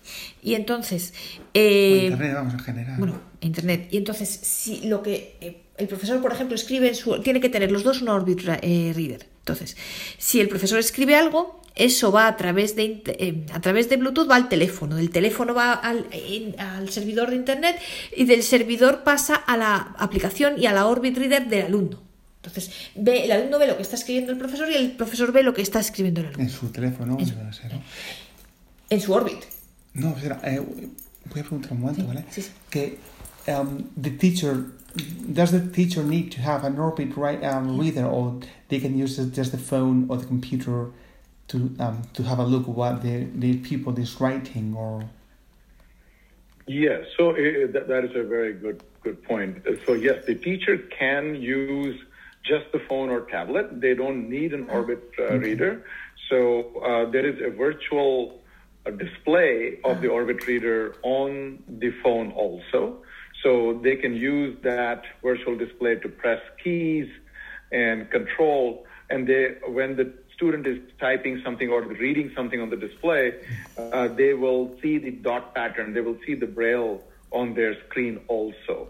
Y 0.41 0.55
entonces, 0.55 1.13
eh, 1.53 2.07
Internet, 2.11 2.33
vamos, 2.35 2.53
en 2.53 2.59
general. 2.59 2.95
bueno, 2.97 3.21
internet. 3.41 3.87
Y 3.91 3.97
entonces, 3.97 4.29
si 4.29 4.87
lo 4.87 5.01
que 5.01 5.63
el 5.77 5.87
profesor, 5.87 6.21
por 6.21 6.31
ejemplo, 6.31 6.55
escribe 6.55 6.87
en 6.87 6.95
su. 6.95 7.19
Tiene 7.21 7.41
que 7.41 7.49
tener 7.49 7.71
los 7.71 7.83
dos 7.83 8.01
un 8.01 8.09
Orbit 8.09 8.41
eh, 8.61 8.93
Reader. 8.95 9.32
Entonces, 9.43 9.75
si 10.17 10.39
el 10.39 10.47
profesor 10.47 10.79
escribe 10.79 11.15
algo, 11.15 11.61
eso 11.75 12.11
va 12.11 12.27
a 12.27 12.37
través 12.37 12.75
de, 12.77 13.01
eh, 13.05 13.45
a 13.51 13.59
través 13.59 13.89
de 13.89 13.97
Bluetooth, 13.97 14.29
va 14.29 14.35
al 14.37 14.47
teléfono. 14.47 14.95
Del 14.95 15.09
teléfono 15.09 15.53
va 15.53 15.73
al, 15.73 16.05
en- 16.11 16.57
al 16.59 16.89
servidor 16.89 17.29
de 17.29 17.35
internet 17.35 17.77
y 18.15 18.25
del 18.25 18.43
servidor 18.43 19.03
pasa 19.03 19.35
a 19.35 19.57
la 19.57 19.75
aplicación 19.97 20.53
y 20.61 20.65
a 20.67 20.73
la 20.73 20.85
Orbit 20.87 21.17
Reader 21.17 21.47
del 21.47 21.65
alumno. 21.65 22.01
Entonces, 22.37 22.71
ve, 22.95 23.25
el 23.25 23.31
alumno 23.31 23.57
ve 23.59 23.67
lo 23.67 23.75
que 23.75 23.81
está 23.83 23.95
escribiendo 23.95 24.31
el 24.31 24.37
profesor 24.37 24.69
y 24.69 24.75
el 24.75 24.91
profesor 24.93 25.31
ve 25.31 25.43
lo 25.43 25.53
que 25.53 25.61
está 25.61 25.79
escribiendo 25.79 26.21
el 26.21 26.27
alumno. 26.27 26.43
En 26.43 26.49
su 26.49 26.69
teléfono, 26.69 27.17
En. 27.19 27.27
¿no? 27.27 27.83
En 28.89 29.01
su 29.01 29.11
órbit. 29.13 29.39
No, 29.93 30.09
espera, 30.15 30.39
eh, 30.43 30.59
voy 30.59 31.39
a 31.39 31.43
preguntar 31.43 31.71
un 31.73 31.81
momento, 31.81 32.05
¿vale? 32.05 32.23
sí, 32.29 32.41
sí. 32.43 32.49
Que 32.69 32.97
um, 33.47 33.91
the 33.97 34.15
teacher, 34.17 34.65
does 35.31 35.51
the 35.51 35.65
teacher 35.71 36.03
need 36.03 36.31
to 36.33 36.41
have 36.41 36.63
an 36.63 36.77
orbit 36.77 37.15
right, 37.17 37.43
um, 37.43 37.77
reader 37.79 38.05
or 38.05 38.39
they 38.69 38.79
can 38.79 38.97
use 38.97 39.17
just 39.17 39.51
the 39.51 39.57
phone 39.57 40.07
or 40.09 40.17
the 40.17 40.25
computer 40.25 40.91
to 41.49 41.75
um, 41.79 42.03
to 42.13 42.23
have 42.23 42.39
a 42.39 42.43
look 42.43 42.67
what 42.67 43.03
the, 43.03 43.27
the 43.35 43.57
people 43.57 43.97
is 43.99 44.19
writing 44.19 44.73
or... 44.75 45.03
Yes, 46.65 47.05
so 47.17 47.31
uh, 47.31 47.35
that, 47.73 47.87
that 47.89 48.05
is 48.05 48.15
a 48.15 48.23
very 48.23 48.53
good 48.53 48.81
good 49.03 49.21
point. 49.23 49.67
Uh, 49.67 49.75
So 49.85 49.93
yes, 49.93 50.25
the 50.25 50.35
teacher 50.35 50.77
can 50.77 51.35
use 51.35 51.99
just 52.43 52.71
the 52.71 52.79
phone 52.79 53.09
or 53.09 53.21
tablet. 53.21 53.81
They 53.81 53.93
don't 53.93 54.29
need 54.29 54.53
an 54.53 54.69
Orbit 54.69 55.03
uh, 55.19 55.37
reader. 55.37 55.85
So 56.29 56.39
uh, 56.79 57.09
there 57.11 57.25
is 57.25 57.41
a 57.41 57.49
virtual 57.49 58.41
uh, 58.85 58.91
display 58.91 59.79
of 59.83 60.01
the 60.01 60.09
Orbit 60.09 60.47
reader 60.47 60.95
on 61.03 61.63
the 61.67 61.91
phone 62.03 62.31
also. 62.31 63.03
So 63.43 63.79
they 63.83 63.97
can 63.97 64.15
use 64.15 64.57
that 64.63 65.03
virtual 65.21 65.57
display 65.57 65.95
to 65.95 66.07
press 66.07 66.41
keys 66.63 67.09
and 67.71 68.09
control. 68.09 68.85
And 69.09 69.27
they, 69.27 69.57
when 69.67 69.97
the 69.97 70.13
student 70.33 70.65
is 70.65 70.79
typing 70.99 71.41
something 71.43 71.69
or 71.69 71.81
reading 71.81 72.31
something 72.35 72.61
on 72.61 72.69
the 72.69 72.77
display, 72.77 73.33
uh, 73.77 74.07
they 74.07 74.33
will 74.33 74.75
see 74.81 74.97
the 74.97 75.11
dot 75.11 75.53
pattern. 75.53 75.93
They 75.93 76.01
will 76.01 76.17
see 76.25 76.35
the 76.35 76.47
braille 76.47 77.03
on 77.31 77.53
their 77.53 77.75
screen 77.85 78.21
also. 78.29 78.87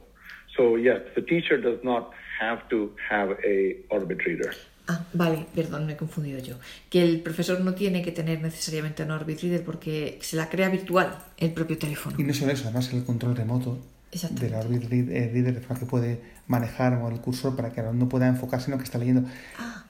So 0.55 0.75
yes, 0.75 1.01
the 1.15 1.21
teacher 1.21 1.57
does 1.57 1.79
not 1.83 2.11
have 2.39 2.69
to 2.69 2.95
have 3.09 3.31
a 3.43 3.77
Orbit 3.89 4.23
reader. 4.25 4.53
Ah, 4.87 5.05
vale, 5.13 5.45
perdón, 5.55 5.85
me 5.85 5.93
he 5.93 5.97
confundido 5.97 6.39
yo. 6.39 6.55
Que 6.89 7.01
el 7.01 7.21
profesor 7.21 7.61
no 7.61 7.73
tiene 7.73 8.03
que 8.03 8.11
tener 8.11 8.41
necesariamente 8.41 9.03
un 9.03 9.11
Orbit 9.11 9.41
Reader 9.41 9.63
porque 9.63 10.19
se 10.21 10.35
la 10.35 10.49
crea 10.49 10.67
virtual 10.69 11.17
el 11.37 11.53
propio 11.53 11.77
teléfono. 11.77 12.17
Y 12.19 12.23
no 12.23 12.33
solo 12.33 12.51
eso, 12.51 12.65
además 12.65 12.93
el 12.93 13.05
control 13.05 13.35
remoto 13.37 13.79
Exactamente. 13.79 13.92
Del 14.31 14.53
Orbit 14.55 14.83
Read- 14.89 15.31
Reader 15.33 15.53
de 15.55 15.61
forma 15.61 15.79
que 15.79 15.85
puede 15.85 16.21
manejar 16.47 16.93
o 17.01 17.09
el 17.09 17.19
cursor 17.21 17.55
para 17.55 17.71
que 17.71 17.81
el 17.81 17.87
alumno 17.87 18.09
pueda 18.09 18.27
enfocarse 18.27 18.65
en 18.67 18.71
lo 18.71 18.77
que 18.77 18.83
está 18.83 18.97
leyendo. 18.97 19.21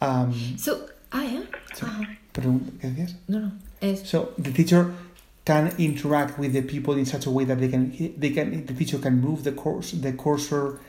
Um, 0.01 0.57
So, 0.57 0.85
ah, 1.11 1.25
¿eh? 1.25 1.43
Ajá. 1.81 2.01
pregun- 2.33 2.77
¿Qué 2.79 2.89
decías? 2.89 3.15
No, 3.27 3.39
no, 3.39 3.51
es... 3.81 4.01
So 4.01 4.33
the 4.41 4.51
teacher 4.51 4.87
can 5.45 5.71
interact 5.77 6.37
with 6.39 6.53
the 6.53 6.61
people 6.61 6.97
in 6.97 7.05
such 7.05 7.27
a 7.27 7.29
way 7.29 7.45
that 7.45 7.57
they 7.59 7.69
can 7.69 7.91
they 8.17 8.31
can 8.33 8.65
the 8.65 8.73
teacher 8.73 8.99
can 8.99 9.19
move 9.19 9.43
the 9.43 9.51
course 9.53 9.91
the 9.99 10.13
cursor 10.15 10.79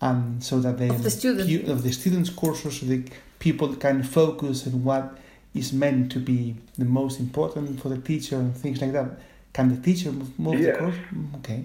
um, 0.00 0.36
so 0.40 0.60
that 0.60 0.76
the 0.76 0.90
Of 0.90 1.02
the 1.02 1.10
student. 1.10 1.68
of 1.68 1.82
the 1.82 1.92
students 1.92 2.30
cursor 2.30 2.70
so 2.70 2.84
the 2.86 3.02
people 3.38 3.68
can 3.76 4.02
focus 4.02 4.66
on 4.66 4.84
what 4.84 5.18
is 5.54 5.72
meant 5.72 6.10
to 6.12 6.18
be 6.20 6.56
the 6.76 6.84
most 6.84 7.18
important 7.20 7.80
for 7.80 7.88
the 7.88 7.98
teacher 7.98 8.36
and 8.36 8.54
things 8.54 8.80
like 8.80 8.92
that. 8.92 9.18
Can 9.52 9.68
the 9.68 9.76
teacher 9.80 10.10
move, 10.12 10.36
move 10.38 10.58
the 10.58 10.66
Yes. 10.66 10.76
cursor? 10.78 11.04
Mm, 11.14 11.34
Okay. 11.38 11.64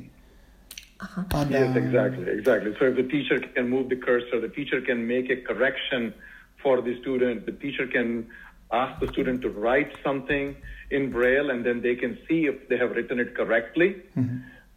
Ajá. 1.00 1.26
And, 1.34 1.52
Yes, 1.52 1.76
uh, 1.76 1.80
exactly, 1.80 2.28
exactly. 2.30 2.76
So 2.78 2.86
if 2.86 2.96
the 2.96 3.04
teacher 3.04 3.40
can 3.40 3.70
move 3.70 3.90
the 3.90 3.96
cursor, 3.96 4.40
the 4.40 4.50
teacher 4.50 4.82
can 4.82 5.08
make 5.08 5.30
a 5.30 5.38
correction 5.38 6.14
for 6.62 6.82
the 6.82 7.00
student. 7.02 7.46
The 7.46 7.54
teacher 7.54 7.88
can 7.88 8.28
ask 8.72 9.00
the 9.00 9.08
student 9.08 9.42
to 9.42 9.50
write 9.50 9.92
something 10.04 10.56
in 10.92 11.12
Braille, 11.12 11.50
and 11.50 11.66
then 11.66 11.82
they 11.82 11.96
can 11.96 12.18
see 12.28 12.48
if 12.48 12.68
they 12.70 12.78
have 12.78 12.92
written 12.92 13.20
it 13.20 13.36
correctly. 13.36 14.02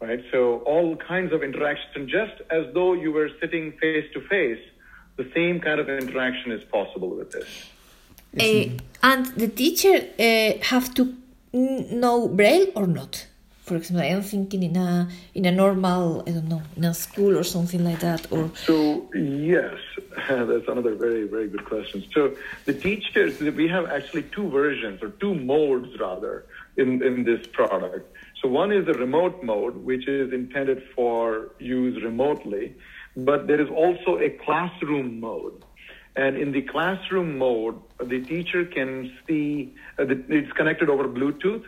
Right. 0.01 0.23
So 0.31 0.59
all 0.65 0.97
kinds 0.97 1.31
of 1.31 1.43
interaction, 1.43 2.09
just 2.09 2.41
as 2.49 2.65
though 2.73 2.93
you 2.93 3.11
were 3.13 3.29
sitting 3.39 3.71
face 3.79 4.05
to 4.13 4.21
face. 4.21 4.59
The 5.15 5.29
same 5.33 5.59
kind 5.59 5.79
of 5.79 5.87
interaction 5.87 6.51
is 6.51 6.63
possible 6.63 7.09
with 7.09 7.31
this. 7.31 7.69
Eh, 8.37 8.69
and 9.03 9.27
the 9.37 9.47
teacher 9.47 10.07
eh, 10.17 10.57
have 10.63 10.93
to 10.95 11.13
mm, 11.53 11.91
know 11.91 12.27
Braille 12.27 12.71
or 12.75 12.87
not? 12.87 13.27
For 13.63 13.77
example, 13.77 14.05
I'm 14.05 14.21
thinking 14.21 14.61
in 14.63 14.75
a 14.75 15.07
in 15.33 15.45
a 15.45 15.51
normal, 15.51 16.23
I 16.27 16.31
don't 16.31 16.49
know, 16.49 16.61
in 16.75 16.83
a 16.83 16.93
school 16.93 17.37
or 17.37 17.43
something 17.43 17.83
like 17.83 18.01
that, 18.01 18.29
or 18.29 18.51
So 18.55 19.09
yes, 19.13 19.77
that's 20.27 20.67
another 20.67 20.95
very 20.95 21.25
very 21.27 21.47
good 21.47 21.65
question. 21.65 22.03
So 22.13 22.35
the 22.65 22.73
teachers 22.73 23.39
we 23.39 23.67
have 23.69 23.85
actually 23.89 24.23
two 24.23 24.49
versions 24.49 25.01
or 25.01 25.09
two 25.11 25.33
modes 25.33 25.97
rather 25.97 26.45
in 26.75 27.01
in 27.01 27.23
this 27.23 27.47
product. 27.47 28.13
So 28.41 28.49
one 28.49 28.73
is 28.73 28.85
the 28.85 28.93
remote 28.93 29.41
mode, 29.41 29.77
which 29.77 30.09
is 30.09 30.33
intended 30.33 30.83
for 30.93 31.51
use 31.59 32.03
remotely, 32.03 32.75
but 33.15 33.47
there 33.47 33.61
is 33.61 33.69
also 33.69 34.19
a 34.19 34.29
classroom 34.29 35.21
mode. 35.21 35.63
And 36.15 36.37
in 36.37 36.51
the 36.51 36.61
classroom 36.61 37.37
mode, 37.37 37.79
the 37.99 38.19
teacher 38.21 38.65
can 38.65 39.17
see, 39.25 39.73
uh, 39.97 40.05
the, 40.05 40.23
it's 40.29 40.51
connected 40.51 40.89
over 40.89 41.07
Bluetooth, 41.07 41.63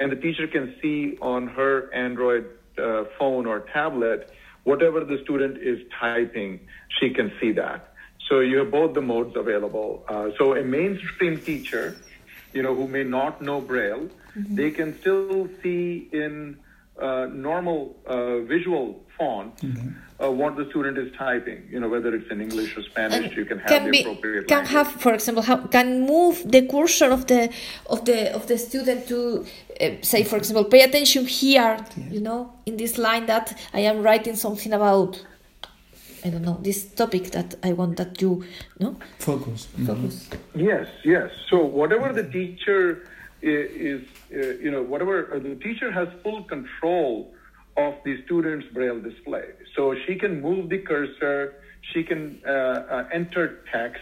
and 0.00 0.10
the 0.10 0.16
teacher 0.16 0.46
can 0.48 0.74
see 0.82 1.16
on 1.20 1.46
her 1.48 1.92
Android 1.94 2.46
uh, 2.78 3.04
phone 3.18 3.46
or 3.46 3.60
tablet 3.60 4.32
whatever 4.64 5.04
the 5.04 5.18
student 5.22 5.58
is 5.58 5.80
typing, 5.98 6.60
she 6.98 7.10
can 7.10 7.32
see 7.40 7.52
that. 7.52 7.94
So 8.28 8.40
you 8.40 8.58
have 8.58 8.70
both 8.70 8.94
the 8.94 9.00
modes 9.00 9.36
available. 9.36 10.04
Uh, 10.08 10.30
so 10.38 10.54
a 10.54 10.62
mainstream 10.62 11.40
teacher, 11.40 11.96
you 12.52 12.62
know, 12.62 12.74
who 12.74 12.86
may 12.86 13.04
not 13.04 13.42
know 13.42 13.60
Braille, 13.60 14.08
they 14.36 14.70
can 14.70 14.98
still 15.00 15.48
see 15.62 16.08
in 16.12 16.58
uh, 17.00 17.26
normal 17.32 17.96
uh, 18.06 18.40
visual 18.40 19.02
font 19.18 19.62
uh, 20.22 20.30
what 20.30 20.56
the 20.56 20.64
student 20.70 20.98
is 20.98 21.10
typing. 21.16 21.60
You 21.72 21.80
know, 21.80 21.88
whether 21.88 22.14
it's 22.14 22.30
in 22.30 22.40
English 22.40 22.76
or 22.76 22.82
Spanish, 22.82 23.36
you 23.36 23.44
can 23.44 23.58
have 23.58 23.84
the 23.84 23.90
be 23.90 24.00
appropriate 24.00 24.46
can 24.48 24.58
language. 24.64 24.72
have, 24.72 24.88
for 25.04 25.12
example, 25.14 25.42
how, 25.42 25.56
can 25.76 25.88
move 26.06 26.42
the 26.54 26.62
cursor 26.66 27.10
of 27.10 27.26
the 27.26 27.50
of 27.88 28.04
the 28.04 28.32
of 28.34 28.46
the 28.46 28.58
student 28.58 29.06
to 29.08 29.18
uh, 29.80 29.90
say, 30.02 30.24
for 30.24 30.36
example, 30.36 30.64
pay 30.64 30.82
attention 30.82 31.26
here. 31.26 31.76
You 32.10 32.20
know, 32.20 32.52
in 32.66 32.76
this 32.76 32.98
line 32.98 33.26
that 33.26 33.46
I 33.72 33.80
am 33.80 34.02
writing 34.02 34.36
something 34.36 34.72
about. 34.72 35.24
I 36.22 36.28
don't 36.28 36.42
know 36.42 36.58
this 36.60 36.84
topic 36.84 37.30
that 37.30 37.54
I 37.62 37.72
want 37.72 37.96
that 37.96 38.20
you 38.20 38.44
no 38.78 38.96
Focus. 39.18 39.68
Focus. 39.86 40.28
Yes, 40.54 40.86
yes. 41.02 41.30
So 41.48 41.64
whatever 41.64 42.12
the 42.12 42.24
teacher 42.38 43.06
i- 43.42 43.46
is, 43.92 44.02
uh, 44.34 44.36
you 44.64 44.70
know, 44.70 44.82
whatever 44.82 45.32
uh, 45.32 45.38
the 45.38 45.54
teacher 45.66 45.90
has 45.90 46.08
full 46.22 46.42
control 46.44 47.32
of 47.76 47.94
the 48.04 48.22
student's 48.24 48.66
braille 48.72 49.00
display. 49.00 49.44
So 49.76 49.94
she 50.06 50.16
can 50.16 50.40
move 50.40 50.68
the 50.68 50.78
cursor, 50.78 51.54
she 51.92 52.02
can 52.02 52.40
uh, 52.46 52.50
uh, 52.50 53.08
enter 53.12 53.64
text, 53.72 54.00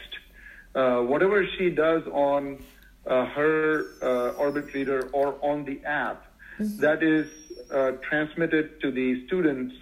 uh, 0.74 1.00
whatever 1.00 1.46
she 1.56 1.70
does 1.70 2.02
on 2.12 2.62
uh, 3.06 3.26
her 3.26 3.84
uh, 4.02 4.38
Orbit 4.38 4.72
reader 4.74 5.08
or 5.12 5.36
on 5.42 5.64
the 5.64 5.82
app, 5.84 6.26
that 6.58 7.02
is 7.02 7.26
uh, 7.70 7.92
transmitted 8.08 8.80
to 8.80 8.90
the 8.90 9.26
student's 9.26 9.74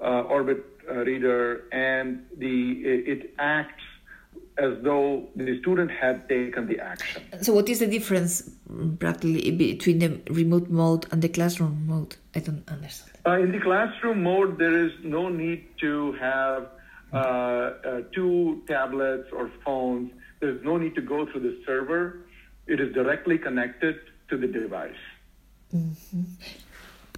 uh, 0.00 0.22
Orbit 0.22 0.64
uh, 0.90 0.96
reader, 1.04 1.64
and 1.72 2.24
the 2.36 2.72
it, 2.82 3.08
it 3.08 3.34
acts 3.38 3.82
as 4.58 4.74
though 4.82 5.28
the 5.36 5.58
student 5.60 5.90
had 5.90 6.28
taken 6.28 6.66
the 6.66 6.80
action. 6.80 7.22
So 7.42 7.52
what 7.52 7.68
is 7.68 7.78
the 7.78 7.86
difference 7.86 8.50
practically 8.98 9.50
between 9.52 9.98
the 10.00 10.20
remote 10.30 10.68
mode 10.68 11.06
and 11.12 11.22
the 11.22 11.28
classroom 11.28 11.86
mode? 11.86 12.16
I 12.34 12.40
don't 12.40 12.68
understand. 12.68 13.17
Uh, 13.28 13.36
in 13.44 13.52
the 13.52 13.60
classroom 13.60 14.22
mode, 14.22 14.56
there 14.58 14.86
is 14.86 14.92
no 15.04 15.28
need 15.28 15.60
to 15.78 16.12
have 16.18 16.62
uh, 17.12 17.16
uh, 17.18 18.00
two 18.14 18.62
tablets 18.66 19.28
or 19.32 19.50
phones. 19.62 20.10
There's 20.40 20.64
no 20.64 20.78
need 20.78 20.94
to 20.94 21.02
go 21.02 21.26
through 21.26 21.42
the 21.42 21.56
server. 21.66 22.24
It 22.66 22.80
is 22.80 22.94
directly 22.94 23.36
connected 23.36 23.96
to 24.30 24.38
the 24.38 24.46
device. 24.46 25.02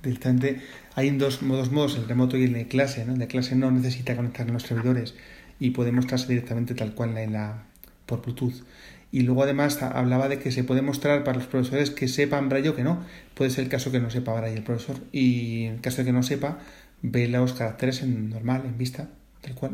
Directamente 0.02 0.60
hay 0.96 1.10
dos 1.16 1.42
modos, 1.42 1.70
modos, 1.70 1.96
el 1.96 2.08
remoto 2.08 2.36
y 2.36 2.44
el 2.44 2.54
de 2.54 2.66
clase. 2.66 3.04
¿no? 3.04 3.12
El 3.12 3.20
de 3.20 3.28
clase 3.28 3.54
no 3.54 3.70
necesita 3.70 4.16
conectar 4.16 4.48
en 4.48 4.54
los 4.54 4.64
servidores 4.64 5.14
y 5.60 5.70
puede 5.70 5.92
mostrarse 5.92 6.26
directamente 6.26 6.74
tal 6.74 6.92
cual 6.92 7.16
en 7.18 7.34
la, 7.34 7.62
por 8.06 8.20
Bluetooth. 8.22 8.64
Y 9.12 9.20
luego 9.20 9.42
además 9.42 9.82
hablaba 9.82 10.28
de 10.28 10.38
que 10.38 10.52
se 10.52 10.62
puede 10.62 10.82
mostrar 10.82 11.24
para 11.24 11.38
los 11.38 11.48
profesores 11.48 11.90
que 11.90 12.06
sepan 12.06 12.48
braille 12.48 12.68
o 12.68 12.76
que 12.76 12.84
no. 12.84 13.04
Puede 13.34 13.50
ser 13.50 13.64
el 13.64 13.70
caso 13.70 13.90
que 13.90 13.98
no 13.98 14.10
sepa 14.10 14.32
braille 14.32 14.56
el 14.56 14.62
profesor 14.62 14.98
y 15.10 15.64
en 15.64 15.78
caso 15.78 15.98
de 15.98 16.04
que 16.04 16.12
no 16.12 16.22
sepa, 16.22 16.58
ve 17.02 17.26
los 17.28 17.52
caracteres 17.54 18.02
en 18.02 18.30
normal, 18.30 18.62
en 18.64 18.78
vista, 18.78 19.08
tal 19.40 19.54
cual. 19.54 19.72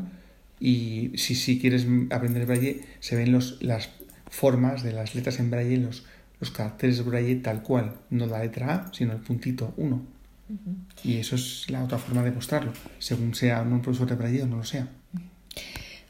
Y 0.59 1.13
si, 1.17 1.35
si 1.35 1.59
quieres 1.59 1.87
aprender 2.11 2.47
braille, 2.47 2.83
se 3.01 3.17
ven 3.17 3.31
los, 3.31 3.63
las 3.63 3.91
formas 4.31 4.83
de 4.83 4.93
las 4.93 5.15
letras 5.15 5.39
en 5.39 5.51
braille, 5.51 5.77
los, 5.77 6.07
los 6.41 6.51
caracteres 6.51 7.05
braille 7.05 7.37
tal 7.37 7.63
cual, 7.63 7.97
no 8.11 8.27
la 8.27 8.41
letra 8.41 8.75
A, 8.75 8.95
sino 8.95 9.13
el 9.13 9.21
puntito 9.21 9.75
1. 9.77 10.17
Y 11.05 11.17
eso 11.17 11.35
es 11.37 11.69
la 11.71 11.83
otra 11.83 11.99
forma 11.99 12.23
de 12.23 12.31
mostrarlo, 12.31 12.73
según 12.99 13.35
sea 13.35 13.63
un 13.63 13.83
profesor 13.83 14.09
de 14.09 14.15
braille 14.15 14.43
o 14.43 14.47
no 14.47 14.57
lo 14.59 14.65
sea. 14.65 14.89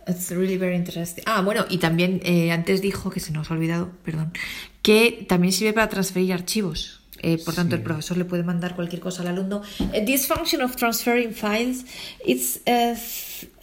It's 0.06 0.30
really 0.30 0.56
very 0.56 0.76
interesting. 0.76 1.24
Ah, 1.26 1.42
bueno, 1.42 1.64
y 1.68 1.78
también 1.78 2.20
eh, 2.24 2.52
antes 2.52 2.80
dijo, 2.80 3.10
que 3.10 3.20
se 3.20 3.32
nos 3.32 3.50
ha 3.50 3.54
olvidado, 3.54 3.90
perdón, 4.04 4.32
que 4.82 5.26
también 5.28 5.52
sirve 5.52 5.72
para 5.72 5.88
transferir 5.88 6.32
archivos. 6.32 7.00
Eh, 7.22 7.38
por 7.44 7.54
tanto, 7.54 7.74
el 7.74 7.82
profesor 7.82 8.16
le 8.16 8.24
puede 8.24 8.44
mandar 8.44 8.76
cualquier 8.76 9.00
cosa 9.00 9.22
al 9.22 9.28
alumno. 9.28 9.62
Eh, 9.92 10.04
this 10.04 10.26
function 10.26 10.60
of 10.62 10.76
transferring 10.76 11.32
files, 11.32 11.84
it's 12.24 12.60
uh, 12.68 12.94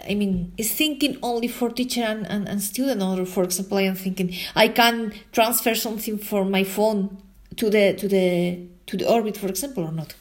I 0.09 0.15
mean, 0.15 0.51
is 0.57 0.73
thinking 0.75 1.17
only 1.21 1.47
for 1.47 1.73
teacher 1.73 2.03
and, 2.03 2.25
and, 2.27 2.49
and 2.49 2.61
student, 2.61 3.01
or 3.01 3.25
for 3.25 3.43
example, 3.43 3.77
I 3.77 3.83
am 3.83 3.95
thinking 3.95 4.31
I 4.55 4.69
can 4.69 5.13
transfer 5.31 5.75
something 5.75 6.17
from 6.17 6.51
my 6.51 6.65
phone 6.65 7.17
to 7.55 7.69
the 7.69 7.93
to 7.93 8.07
the 8.07 8.67
to 8.87 8.97
the 8.97 9.07
orbit, 9.07 9.37
for 9.37 9.47
example, 9.47 9.83
or 9.83 9.91
not? 9.91 10.13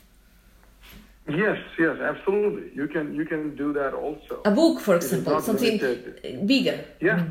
Yes, 1.28 1.58
yes, 1.78 2.00
absolutely. 2.00 2.72
You 2.74 2.88
can 2.88 3.14
you 3.14 3.24
can 3.26 3.54
do 3.56 3.72
that 3.74 3.94
also. 3.94 4.42
A 4.44 4.50
book, 4.50 4.80
for 4.80 4.96
example, 4.96 5.40
something 5.40 5.78
limited. 5.80 6.46
bigger. 6.46 6.84
Yeah. 7.00 7.28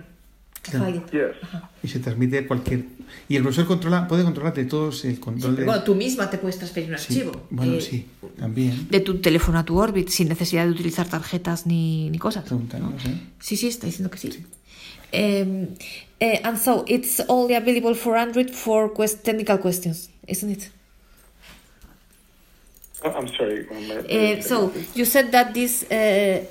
A 0.67 0.71
file. 0.71 1.01
Yes. 1.11 1.35
Y 1.83 1.87
se 1.87 1.99
transmite 1.99 2.47
cualquier. 2.47 2.85
Y 3.27 3.35
el 3.35 3.41
profesor 3.43 3.65
controla, 3.67 4.07
puede 4.07 4.23
controlar 4.23 4.53
de 4.53 4.63
todos 4.65 5.03
el 5.03 5.19
control 5.19 5.55
de. 5.57 5.65
Bueno, 5.65 5.83
tú 5.83 5.95
misma 5.95 6.29
te 6.29 6.37
puedes 6.37 6.57
transferir 6.57 6.89
un 6.91 6.97
Sí, 6.97 7.19
archivo. 7.19 7.47
Bueno, 7.49 7.73
eh, 7.73 7.81
sí, 7.81 8.05
también. 8.39 8.87
De 8.89 9.01
tu 9.01 9.19
teléfono 9.19 9.59
a 9.59 9.65
tu 9.65 9.77
Orbit 9.77 10.07
sin 10.09 10.29
necesidad 10.29 10.65
de 10.65 10.71
utilizar 10.71 11.09
tarjetas 11.09 11.65
ni, 11.65 12.09
ni 12.09 12.17
cosas. 12.17 12.49
¿eh? 12.49 12.55
Sí, 13.39 13.57
sí, 13.57 13.67
está 13.67 13.87
diciendo 13.87 14.09
que 14.09 14.17
sí. 14.19 14.45
Um, 15.13 15.67
eh, 16.21 16.39
and 16.45 16.57
so 16.57 16.85
it's 16.87 17.21
only 17.27 17.55
available 17.55 17.95
for 17.95 18.15
Android 18.15 18.49
for 18.51 18.93
quest- 18.93 19.23
technical 19.23 19.59
questions, 19.59 20.09
isn't 20.27 20.49
it? 20.51 20.71
Oh, 23.03 23.09
I'm 23.09 23.27
sorry. 23.29 23.67
um, 23.69 24.05
Uh, 24.09 24.41
so 24.41 24.71
you 24.93 25.05
said 25.05 25.31
that 25.31 25.53
this 25.53 25.83
uh, 25.91 26.45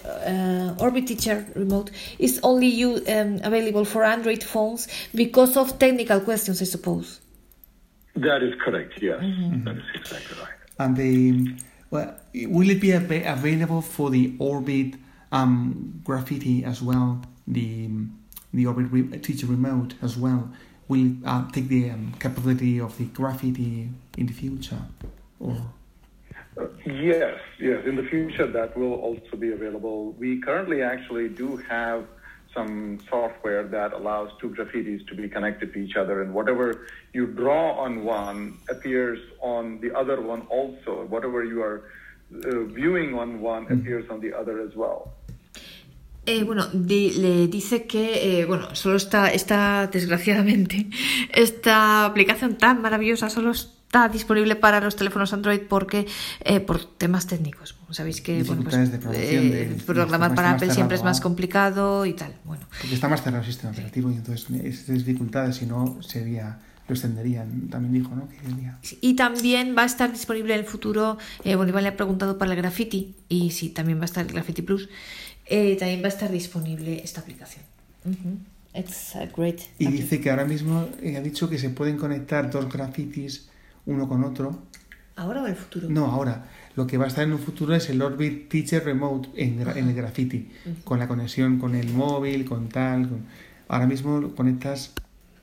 uh, 0.79 0.83
Orbit 0.85 1.07
Teacher 1.07 1.47
remote 1.55 1.91
is 2.19 2.41
only 2.43 2.67
you 2.67 3.03
um, 3.09 3.39
available 3.45 3.85
for 3.85 4.03
Android 4.05 4.43
phones 4.43 4.89
because 5.15 5.57
of 5.57 5.79
technical 5.79 6.21
questions, 6.21 6.61
I 6.61 6.65
suppose. 6.65 7.21
That 8.17 8.43
is 8.43 8.55
correct. 8.65 9.01
Yes, 9.01 9.21
Mm-hmm. 9.23 9.65
That 9.65 9.77
is 9.77 9.85
exactly 9.95 10.37
right. 10.43 10.55
And 10.79 10.97
the 10.97 11.55
well, 11.91 12.15
will 12.35 12.71
it 12.71 12.81
be 12.81 12.95
av- 12.95 13.11
available 13.39 13.83
for 13.83 14.11
the 14.11 14.35
Orbit 14.39 14.95
um, 15.33 16.01
Graffiti 16.05 16.65
as 16.65 16.83
well? 16.83 17.23
The 17.47 17.89
the 18.53 18.67
Orbit 18.67 18.87
re- 18.91 19.19
Teacher 19.19 19.47
Remote 19.47 19.95
as 20.03 20.17
well 20.17 20.51
will 20.89 21.13
uh, 21.25 21.49
take 21.53 21.69
the 21.69 21.91
um, 21.91 22.13
capability 22.19 22.81
of 22.81 22.97
the 22.99 23.05
Graffiti 23.05 23.89
in 24.19 24.27
the 24.27 24.33
future, 24.33 24.83
or 25.39 25.57
yes, 26.87 27.39
yes. 27.59 27.85
In 27.87 27.97
the 27.97 28.05
future, 28.05 28.47
that 28.47 28.77
will 28.77 28.95
also 28.95 29.37
be 29.39 29.53
available. 29.53 30.13
We 30.19 30.41
currently 30.41 30.83
actually 30.83 31.29
do 31.29 31.57
have 31.69 32.05
some 32.55 32.99
software 33.09 33.63
that 33.69 33.93
allows 33.93 34.31
two 34.41 34.51
graffitis 34.51 35.07
to 35.09 35.15
be 35.15 35.29
connected 35.29 35.73
to 35.73 35.79
each 35.79 35.97
other, 35.97 36.21
and 36.23 36.35
whatever 36.35 36.87
you 37.13 37.27
draw 37.27 37.73
on 37.85 38.05
one 38.05 38.59
appears 38.69 39.21
on 39.41 39.81
the 39.81 39.91
other 39.95 40.21
one 40.21 40.43
also. 40.51 41.07
Whatever 41.09 41.45
you 41.45 41.63
are 41.63 41.79
uh, 42.35 42.65
viewing 42.75 43.15
on 43.15 43.41
one 43.41 43.65
appears 43.71 44.07
on 44.11 44.21
the 44.21 44.33
other 44.35 44.61
as 44.67 44.75
well. 44.75 45.13
Eh, 46.27 46.43
bueno, 46.45 46.67
di- 46.73 47.15
le 47.15 47.47
dice 47.49 47.87
que, 47.87 48.41
eh, 48.41 48.45
bueno, 48.45 48.75
solo 48.75 48.97
está, 48.97 49.33
está, 49.33 49.87
desgraciadamente, 49.91 50.87
esta 51.33 52.05
aplicación 52.05 52.57
tan 52.59 52.83
maravillosa 52.83 53.31
solo 53.31 53.53
está 53.53 53.80
disponible 54.13 54.57
para 54.57 54.81
los 54.81 54.97
teléfonos 54.97 55.33
Android 55.33 55.61
porque, 55.69 56.07
eh, 56.41 56.61
por 56.61 56.85
temas 56.85 57.27
técnicos. 57.27 57.77
Sabéis 57.91 58.21
que, 58.21 58.43
bueno, 58.45 58.63
pues, 58.63 58.91
de 58.91 58.99
producción 58.99 59.45
eh, 59.47 59.51
de- 59.51 59.83
programar 59.85 60.31
está 60.31 60.35
para 60.37 60.51
Apple 60.53 60.73
siempre 60.73 60.97
es 60.97 61.03
más 61.03 61.21
complicado 61.21 62.07
y 62.07 62.13
tal. 62.15 62.33
Bueno, 62.45 62.65
porque 62.81 62.95
está 62.95 63.09
más 63.09 63.23
cerrado 63.23 63.43
el 63.43 63.51
sistema 63.51 63.73
operativo 63.73 64.11
y 64.11 64.15
entonces 64.15 64.49
esas 64.65 65.05
dificultades, 65.05 65.57
si 65.57 65.67
no, 65.67 66.01
sería 66.03 66.59
lo 66.87 66.95
extenderían. 66.95 67.69
También 67.69 67.93
dijo, 67.95 68.15
¿no? 68.15 68.29
Que. 68.29 68.97
Y 69.01 69.15
también 69.15 69.75
va 69.77 69.83
a 69.83 69.87
estar 69.87 70.11
disponible 70.13 70.55
en 70.55 70.61
el 70.61 70.67
futuro, 70.67 71.19
eh, 71.45 71.57
bueno, 71.57 71.71
Iván 71.71 71.83
le 71.85 71.89
ha 71.91 71.97
preguntado 71.97 72.39
para 72.39 72.53
el 72.53 72.57
Graffiti, 72.57 73.15
y 73.29 73.51
sí, 73.51 73.71
también 73.71 73.99
va 73.99 74.03
a 74.03 74.07
estar 74.07 74.25
el 74.27 74.33
Graffiti 74.33 74.63
Plus, 74.63 74.89
eh, 75.47 75.77
también 75.79 76.01
va 76.03 76.07
a 76.07 76.09
estar 76.09 76.31
disponible 76.31 77.01
esta 77.03 77.21
aplicación. 77.21 77.65
Ujú. 78.05 78.39
It's 78.73 79.17
a 79.17 79.27
great 79.27 79.61
Y 79.81 79.87
dice 79.89 80.21
que 80.21 80.31
ahora 80.31 80.45
mismo 80.45 80.89
ha 81.03 81.21
dicho 81.21 81.49
que 81.51 81.59
se 81.59 81.71
pueden 81.71 81.97
conectar 81.97 82.51
dos 82.51 82.73
grafitis 82.73 83.50
uno 83.91 84.09
con 84.09 84.25
otro. 84.25 84.59
¿Ahora 85.17 85.43
o 85.43 85.45
en 85.47 85.51
el 85.51 85.57
futuro? 85.57 85.89
No, 85.91 86.07
ahora. 86.07 86.47
Lo 86.77 86.87
que 86.87 86.97
va 86.97 87.05
a 87.05 87.09
estar 87.09 87.25
en 87.25 87.33
un 87.33 87.39
futuro 87.41 87.75
es 87.75 87.91
el 87.91 88.01
Orbit 88.01 88.49
Teacher 88.49 88.85
Remote 88.85 89.29
en, 89.37 89.59
gra- 89.61 89.77
en 89.77 89.89
el 89.89 89.95
Graffiti, 89.95 90.49
con 90.85 90.99
la 90.99 91.09
conexión 91.09 91.59
con 91.59 91.75
el 91.75 91.93
móvil, 91.93 92.45
con 92.45 92.69
tal. 92.69 93.09
con- 93.09 93.25
Ahora 93.69 93.87
mismo 93.87 94.19
lo 94.21 94.35
conectas, 94.35 94.93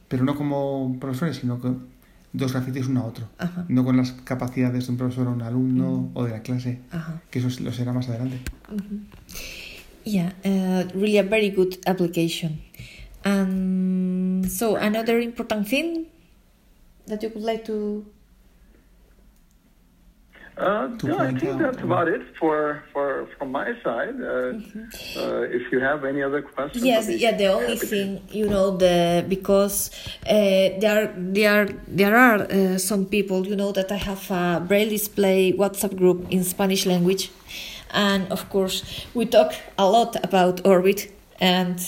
pero 0.08 0.24
no 0.24 0.36
como 0.36 0.98
profesores, 1.00 1.38
sino 1.38 1.60
con 1.60 1.88
dos 2.34 2.54
grafitis 2.54 2.88
uno 2.88 3.02
a 3.02 3.06
otro. 3.06 3.28
Ajá. 3.38 3.66
No 3.68 3.84
con 3.86 3.98
las 3.98 4.14
capacidades 4.14 4.86
de 4.88 4.92
un 4.94 4.98
profesor 4.98 5.28
o 5.28 5.32
un 5.32 5.42
alumno 5.42 6.10
o 6.14 6.24
de 6.24 6.32
la 6.32 6.42
clase, 6.42 6.80
Ajá. 6.92 7.22
que 7.30 7.40
eso 7.40 7.50
lo 7.64 7.72
será 7.72 7.94
más 7.94 8.08
adelante. 8.10 8.40
Yeah, 10.06 10.34
uh, 10.46 10.88
really 10.98 11.18
a 11.18 11.24
very 11.24 11.50
good 11.52 11.76
application. 11.86 12.62
And 13.26 14.50
so 14.50 14.78
another 14.78 15.20
important 15.20 15.68
thing 15.68 16.06
that 17.08 17.22
you 17.22 17.30
would 17.36 17.44
like 17.44 17.66
to 17.66 18.06
Uh, 20.58 20.98
To 20.98 21.08
no, 21.08 21.20
I 21.20 21.32
think 21.32 21.44
out, 21.44 21.60
that's 21.60 21.78
uh, 21.78 21.86
about 21.86 22.08
it 22.08 22.22
for, 22.40 22.84
for 22.92 23.28
from 23.38 23.52
my 23.52 23.68
side. 23.84 24.16
Uh, 24.20 24.58
uh, 25.22 25.42
if 25.58 25.72
you 25.72 25.80
have 25.80 26.04
any 26.04 26.24
other 26.24 26.42
questions, 26.42 26.84
Yes, 26.84 27.08
yeah. 27.10 27.38
The 27.38 27.48
only 27.48 27.76
happy 27.76 27.80
to- 27.80 27.86
thing, 27.86 28.22
you 28.30 28.48
know, 28.50 28.76
the 28.78 29.24
because 29.30 29.92
uh, 30.26 30.34
there 30.82 31.14
there 31.16 31.66
there 31.88 32.16
are 32.16 32.40
uh, 32.42 32.78
some 32.80 33.06
people, 33.06 33.46
you 33.46 33.56
know, 33.56 33.72
that 33.72 33.92
I 33.92 33.98
have 33.98 34.32
a 34.32 34.60
braille 34.68 34.90
display 34.90 35.54
WhatsApp 35.54 35.96
group 35.96 36.26
in 36.32 36.44
Spanish 36.44 36.86
language, 36.88 37.30
and 37.94 38.26
of 38.32 38.50
course 38.50 38.84
we 39.14 39.26
talk 39.26 39.54
a 39.78 39.86
lot 39.86 40.16
about 40.24 40.66
orbit. 40.66 41.12
And 41.40 41.80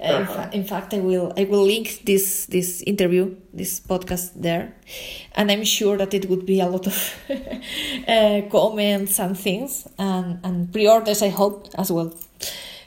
uh, 0.00 0.12
in, 0.12 0.26
fa- 0.26 0.50
in 0.52 0.64
fact, 0.64 0.94
I 0.94 0.98
will 0.98 1.32
I 1.36 1.44
will 1.44 1.62
link 1.64 2.02
this 2.04 2.46
this 2.46 2.82
interview, 2.82 3.36
this 3.54 3.80
podcast 3.80 4.32
there, 4.34 4.74
and 5.36 5.50
I'm 5.50 5.64
sure 5.64 5.96
that 5.96 6.12
it 6.12 6.28
would 6.28 6.44
be 6.44 6.60
a 6.60 6.66
lot 6.66 6.86
of 6.86 7.14
uh, 8.08 8.42
comments 8.50 9.20
and 9.20 9.38
things 9.38 9.86
and 9.98 10.40
and 10.44 10.72
pre-orders. 10.72 11.22
I 11.22 11.28
hope 11.28 11.68
as 11.78 11.92
well. 11.92 12.12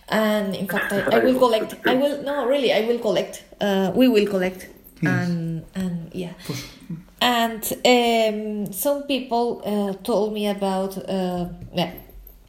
And 0.09 0.55
in 0.55 0.67
fact 0.67 0.91
I, 0.91 1.01
I 1.01 1.19
will 1.19 1.37
collect 1.37 1.75
i 1.85 1.93
will 1.93 2.23
no 2.23 2.47
really 2.47 2.73
i 2.73 2.81
will 2.81 2.97
collect 2.97 3.43
uh, 3.61 3.91
we 3.95 4.07
will 4.07 4.25
collect. 4.25 4.67
And 5.01 5.63
and 5.75 6.11
yeah. 6.13 6.33
And 7.21 7.63
um, 7.85 8.73
some 8.73 9.03
people 9.03 9.61
uh, 9.65 9.93
told 10.03 10.33
me 10.33 10.47
about 10.47 10.97
uh, 10.97 11.49
yeah, 11.73 11.91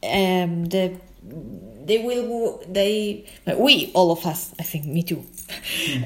um, 0.02 0.64
the 0.66 0.96
they 1.84 1.98
will 2.02 2.62
they 2.68 3.24
we 3.56 3.90
all 3.94 4.10
of 4.12 4.24
us 4.26 4.54
i 4.58 4.62
think 4.62 4.86
me 4.86 5.02
too. 5.02 5.24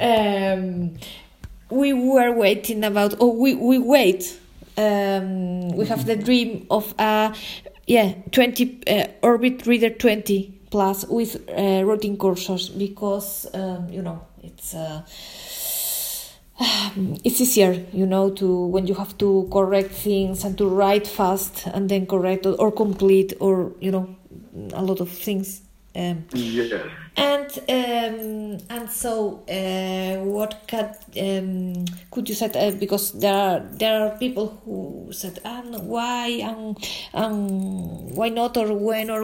Um, 0.00 0.94
we 1.70 1.92
were 1.92 2.32
waiting 2.32 2.84
about 2.84 3.14
oh 3.20 3.32
we, 3.34 3.54
we 3.54 3.78
wait 3.78 4.38
um, 4.76 5.68
we 5.70 5.86
have 5.86 6.06
the 6.06 6.16
dream 6.16 6.66
of 6.70 6.94
a 6.98 7.34
yeah 7.86 8.14
20 8.30 8.82
uh, 8.86 9.06
orbit 9.22 9.66
reader 9.66 9.90
20 9.90 10.60
plus 10.70 11.04
with 11.06 11.36
uh, 11.50 11.82
routing 11.84 12.16
cursors 12.16 12.76
because 12.76 13.46
um, 13.54 13.88
you 13.90 14.02
know 14.02 14.26
it's 14.42 14.74
uh, 14.74 15.02
it's 17.24 17.40
easier 17.40 17.84
you 17.92 18.06
know 18.06 18.30
to 18.30 18.66
when 18.66 18.86
you 18.86 18.94
have 18.94 19.16
to 19.18 19.48
correct 19.52 19.90
things 19.90 20.44
and 20.44 20.56
to 20.58 20.66
write 20.66 21.06
fast 21.06 21.66
and 21.68 21.88
then 21.88 22.06
correct 22.06 22.46
or, 22.46 22.54
or 22.54 22.72
complete 22.72 23.32
or 23.40 23.72
you 23.80 23.90
know 23.90 24.14
a 24.72 24.82
lot 24.82 25.00
of 25.00 25.10
things 25.10 25.63
um, 25.96 26.24
Yes. 26.32 26.72
and 27.16 27.50
um, 27.68 28.58
and 28.70 28.90
so 28.90 29.44
uh, 29.48 30.16
what 30.24 30.52
could 30.66 30.90
um, 31.20 31.84
could 32.10 32.28
you 32.28 32.34
say 32.34 32.50
uh, 32.54 32.72
because 32.72 33.12
there 33.12 33.34
are 33.34 33.60
there 33.78 34.02
are 34.06 34.18
people 34.18 34.60
who 34.64 35.08
said 35.12 35.38
and 35.44 35.86
why 35.86 36.26
and 36.42 36.76
um, 37.14 37.48
why 38.14 38.28
not 38.28 38.56
or 38.56 38.72
when 38.74 39.10
or 39.10 39.22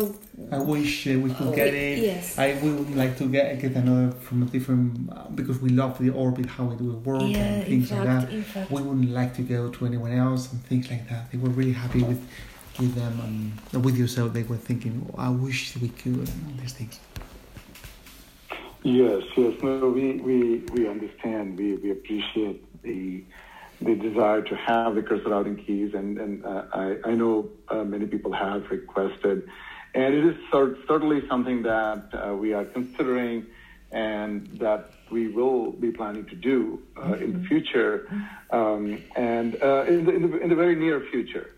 I 0.52 0.58
wish 0.58 1.06
uh, 1.06 1.18
we 1.18 1.30
could 1.34 1.48
Oh, 1.48 1.54
get 1.54 1.72
we- 1.72 1.78
it. 1.78 1.98
yes. 1.98 2.38
I 2.38 2.54
would 2.62 2.94
like 2.96 3.18
to 3.18 3.24
get 3.26 3.60
get 3.60 3.74
another 3.74 4.12
from 4.26 4.42
a 4.42 4.46
different 4.46 5.10
uh, 5.12 5.28
because 5.34 5.58
we 5.60 5.70
love 5.70 5.98
the 5.98 6.10
orbit, 6.10 6.46
how 6.46 6.70
it 6.70 6.80
will 6.80 6.98
work 7.00 7.22
Yeah, 7.22 7.38
and 7.38 7.62
in 7.62 7.68
things 7.68 7.90
like 7.92 8.04
that. 8.04 8.70
We 8.70 8.80
wouldn't 8.82 9.10
like 9.10 9.34
to 9.34 9.42
go 9.42 9.68
to 9.70 9.86
anyone 9.86 10.12
else 10.12 10.50
and 10.52 10.62
things 10.64 10.90
like 10.90 11.08
that. 11.10 11.30
They 11.32 11.38
were 11.38 11.50
really 11.50 11.72
happy 11.72 12.02
with 12.02 12.20
with 12.78 12.94
them 12.94 13.20
and 13.72 13.84
with 13.84 13.96
you, 13.96 14.06
so 14.06 14.28
they 14.28 14.42
were 14.42 14.56
thinking, 14.56 15.10
"Oh, 15.12 15.18
I 15.18 15.30
wish 15.30 15.76
we 15.76 15.88
could 15.88 16.28
and 16.28 16.46
all 16.46 16.54
these 16.60 16.72
things. 16.72 16.98
Yes, 18.82 19.22
yes. 19.36 19.54
No, 19.62 19.90
we, 19.90 20.12
we, 20.14 20.58
we 20.72 20.88
understand. 20.88 21.58
We, 21.58 21.74
we 21.76 21.90
appreciate 21.90 22.64
the 22.82 23.24
the 23.82 23.94
desire 23.94 24.42
to 24.42 24.54
have 24.56 24.94
the 24.94 25.02
cursor 25.02 25.30
routing 25.30 25.56
keys, 25.56 25.94
and 25.94 26.18
and 26.18 26.44
uh, 26.44 26.64
I 26.72 26.96
I 27.04 27.14
know 27.14 27.48
uh, 27.68 27.84
many 27.84 28.06
people 28.06 28.32
have 28.32 28.70
requested, 28.70 29.48
and 29.94 30.14
it 30.14 30.24
is 30.24 30.36
cer- 30.50 30.76
certainly 30.86 31.26
something 31.28 31.62
that 31.62 32.04
uh, 32.12 32.34
we 32.34 32.52
are 32.54 32.64
considering, 32.64 33.46
and 33.90 34.46
that 34.58 34.92
we 35.10 35.28
will 35.28 35.72
be 35.72 35.90
planning 35.90 36.24
to 36.26 36.36
do 36.36 36.80
uh, 36.96 37.14
in 37.14 37.40
the 37.40 37.48
future, 37.48 38.06
um, 38.50 39.02
and 39.16 39.62
uh, 39.62 39.84
in, 39.88 40.04
the, 40.04 40.12
in 40.12 40.30
the 40.30 40.38
in 40.38 40.48
the 40.48 40.54
very 40.54 40.76
near 40.76 41.00
future. 41.10 41.50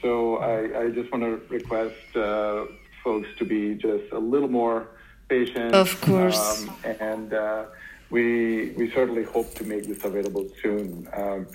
So 0.00 0.36
I, 0.38 0.84
I 0.84 0.90
just 0.90 1.12
want 1.12 1.24
to 1.24 1.40
request 1.48 2.16
uh, 2.16 2.64
folks 3.04 3.28
to 3.38 3.44
be 3.44 3.74
just 3.74 4.12
a 4.12 4.18
little 4.18 4.48
more 4.48 4.88
patient. 5.28 5.74
Of 5.74 6.00
course. 6.00 6.62
Um, 6.62 6.76
and 7.00 7.34
uh, 7.34 7.64
we 8.10 8.70
we 8.76 8.90
certainly 8.90 9.24
hope 9.24 9.54
to 9.54 9.64
make 9.64 9.86
this 9.86 10.04
available 10.04 10.46
soon. 10.62 11.08
Um, 11.12 11.46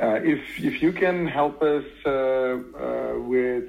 uh, 0.00 0.20
if 0.22 0.40
if 0.58 0.82
you 0.82 0.92
can 0.92 1.26
help 1.26 1.62
us 1.62 1.84
uh, 2.06 2.10
uh, 2.10 3.18
with 3.18 3.64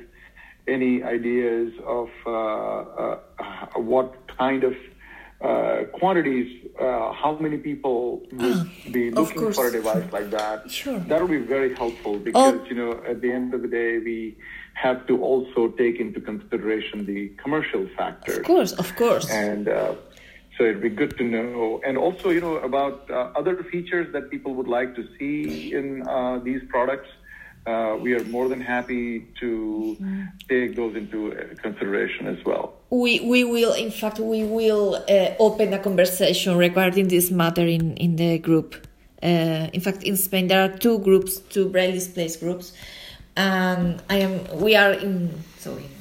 any 0.68 1.04
ideas 1.04 1.74
of 1.86 2.10
uh, 2.26 2.30
uh, 2.30 3.20
what 3.76 4.28
kind 4.38 4.64
of 4.64 4.76
uh, 5.42 5.84
quantities, 5.94 6.68
uh, 6.80 7.14
how 7.14 7.38
many 7.40 7.58
people 7.58 8.22
would 8.32 8.70
be 8.92 9.10
looking 9.10 9.54
for 9.54 9.68
a 9.68 9.72
device 9.72 10.12
like 10.12 10.30
that. 10.32 10.70
Sure. 10.70 11.00
That 11.00 11.22
would 11.22 11.32
be 11.32 11.38
very 11.38 11.74
helpful 11.76 12.20
because, 12.20 12.60
you 12.68 12.76
know, 12.76 13.02
at 13.08 13.22
the 13.22 13.32
end 13.32 13.54
of 13.54 13.62
the 13.62 13.70
day, 13.70 14.00
we 14.00 14.38
have 14.74 15.08
to 15.08 15.22
also 15.22 15.70
take 15.70 16.00
into 16.00 16.20
consideration 16.20 17.06
the 17.06 17.30
commercial 17.42 17.88
factors. 17.98 18.38
Of 18.38 18.44
course, 18.44 18.72
of 18.74 18.96
course. 18.96 19.30
And 19.30 19.70
uh, 19.70 19.96
so 20.58 20.64
it'd 20.66 20.82
be 20.82 20.90
good 20.90 21.18
to 21.18 21.24
know. 21.24 21.82
And 21.86 21.98
also, 21.98 22.30
you 22.32 22.42
know, 22.42 22.58
about 22.58 23.10
uh, 23.10 23.32
other 23.36 23.64
features 23.64 24.12
that 24.12 24.30
people 24.30 24.54
would 24.56 24.68
like 24.68 24.96
to 24.96 25.08
see 25.18 25.74
in 25.74 26.08
uh, 26.08 26.40
these 26.40 26.62
products. 26.70 27.10
Uh, 27.66 27.98
we 28.02 28.14
are 28.14 28.24
more 28.26 28.48
than 28.48 28.62
happy 28.62 29.28
to 29.40 29.98
take 30.48 30.76
those 30.76 30.96
into 30.96 31.34
uh, 31.34 31.44
consideration 31.62 32.28
as 32.28 32.44
well. 32.46 32.80
we 32.90 33.20
we 33.20 33.44
will 33.44 33.74
in 33.74 33.92
fact 33.92 34.20
we 34.20 34.44
will 34.44 34.96
uh, 35.10 35.36
open 35.40 35.74
a 35.74 35.80
conversation 35.80 36.58
regarding 36.58 37.08
this 37.08 37.30
matter 37.30 37.66
in 37.66 37.96
in 37.98 38.16
the 38.16 38.40
group. 38.40 38.76
Uh, 39.22 39.68
in 39.74 39.82
fact 39.82 40.02
in 40.04 40.16
spain 40.16 40.48
there 40.48 40.64
are 40.64 40.78
two 40.78 40.98
groups 41.00 41.40
two 41.54 41.70
braille 41.70 41.92
displays 41.92 42.36
groups. 42.38 42.74
And 43.36 44.02
i 44.10 44.18
am 44.18 44.34
we 44.60 44.76
are 44.76 44.94
in 44.94 45.32
so 45.58 45.76
in 45.76 45.99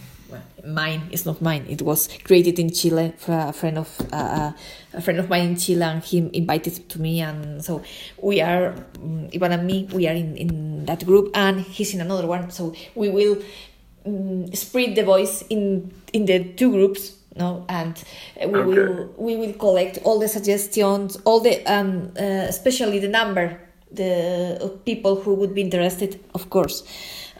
mine 0.74 1.09
it's 1.11 1.24
not 1.27 1.40
mine. 1.43 1.65
It 1.69 1.82
was 1.82 2.09
created 2.24 2.59
in 2.59 2.70
chile. 2.70 3.12
For 3.16 3.32
a 3.32 3.53
friend 3.53 3.78
of 3.78 3.89
uh, 4.12 4.53
a 4.93 5.01
friend 5.01 5.19
of 5.19 5.28
mine 5.28 5.51
in 5.51 5.57
chile 5.57 5.82
and 5.82 6.03
he 6.03 6.19
invited 6.32 6.89
to 6.90 7.01
me. 7.01 7.20
And 7.20 7.65
so 7.65 7.82
we 8.23 8.40
are 8.40 8.74
um, 9.03 9.28
ivan 9.35 9.53
and 9.53 9.66
me 9.66 9.89
we 9.93 10.07
are 10.09 10.15
in 10.15 10.36
in 10.36 10.85
that 10.86 11.05
group 11.07 11.31
and 11.35 11.61
he's 11.61 11.95
in 11.95 12.01
another 12.01 12.27
one. 12.27 12.51
So 12.51 12.74
we 12.95 13.09
will 13.09 13.39
um, 14.07 14.53
spread 14.55 14.95
the 14.95 15.05
voice 15.05 15.43
in 15.49 15.93
in 16.12 16.27
the 16.27 16.45
two 16.55 16.70
groups 16.73 17.15
no? 17.36 17.65
And 17.69 17.95
we 18.40 18.47
Okay. 18.47 18.65
will 18.66 19.15
we 19.16 19.36
will 19.36 19.53
collect 19.55 19.99
all 20.05 20.19
the 20.19 20.28
suggestions 20.28 21.16
all 21.24 21.40
the 21.40 21.62
um 21.66 22.11
uh, 22.19 22.47
especially 22.49 22.99
the 22.99 23.09
number 23.09 23.61
the 23.93 24.59
of 24.61 24.85
people 24.85 25.15
who 25.23 25.35
would 25.35 25.55
be 25.55 25.62
interested 25.62 26.19
of 26.35 26.51
course. 26.51 26.85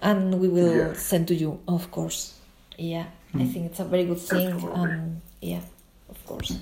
And 0.00 0.40
we 0.40 0.48
will 0.48 0.76
Yeah. 0.76 0.94
send 0.94 1.26
to 1.28 1.34
you 1.34 1.59
of 1.66 1.90
course. 1.90 2.34
Yeah 2.78 3.06
i 3.34 3.44
think 3.44 3.66
it's 3.66 3.80
a 3.80 3.84
very 3.84 4.05
good 4.05 4.20
thing 4.20 4.52
um 4.72 5.20
yeah 5.40 5.60
of 6.09 6.26
course 6.26 6.59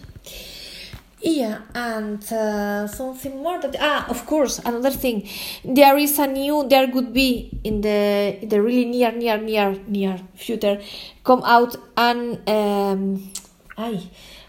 yeah, 1.26 1.62
and 1.74 2.22
uh, 2.32 2.86
something 2.86 3.42
more 3.42 3.60
that 3.60 3.74
ah, 3.80 4.06
of 4.08 4.26
course, 4.26 4.60
another 4.60 4.90
thing. 4.90 5.28
There 5.64 5.96
is 5.96 6.18
a 6.18 6.26
new. 6.26 6.68
There 6.68 6.86
could 6.88 7.12
be 7.12 7.50
in 7.64 7.80
the 7.80 8.38
in 8.42 8.48
the 8.48 8.62
really 8.62 8.84
near, 8.84 9.10
near, 9.12 9.38
near, 9.38 9.76
near 9.88 10.20
future, 10.34 10.80
come 11.24 11.42
out 11.44 11.74
an 11.96 12.42
um, 12.46 13.32
ay, 13.76 14.02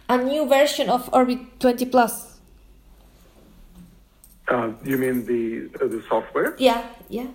a 0.09 0.17
new 0.17 0.47
version 0.47 0.89
of 0.89 1.09
Orbit 1.13 1.59
Twenty 1.59 1.85
Plus. 1.85 2.37
Uh, 4.47 4.71
you 4.83 4.97
mean 4.97 5.25
the 5.25 5.69
uh, 5.81 5.87
the 5.87 6.03
software? 6.07 6.55
Yeah, 6.59 6.83
yeah. 7.09 7.27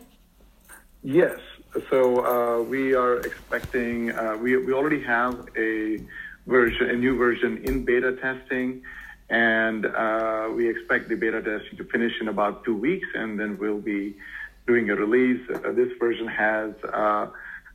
Yes. 1.02 1.40
So 1.88 2.24
uh, 2.24 2.62
we 2.62 2.94
are 2.94 3.20
expecting. 3.20 4.12
Uh, 4.12 4.36
we 4.36 4.56
we 4.58 4.74
already 4.74 5.02
have 5.04 5.48
a 5.56 5.98
version, 6.46 6.90
a 6.90 6.96
new 6.96 7.16
version 7.16 7.62
in 7.64 7.84
beta 7.84 8.12
testing, 8.16 8.82
and 9.30 9.86
uh, 9.86 10.50
we 10.54 10.68
expect 10.68 11.08
the 11.08 11.14
beta 11.14 11.40
testing 11.40 11.78
to 11.78 11.84
finish 11.84 12.12
in 12.20 12.28
about 12.28 12.64
two 12.64 12.76
weeks, 12.76 13.08
and 13.14 13.40
then 13.40 13.56
we'll 13.56 13.80
be 13.80 14.14
doing 14.66 14.90
a 14.90 14.94
release. 14.94 15.40
Uh, 15.48 15.72
this 15.72 15.90
version 15.98 16.28
has. 16.28 16.72
Uh, 16.84 17.28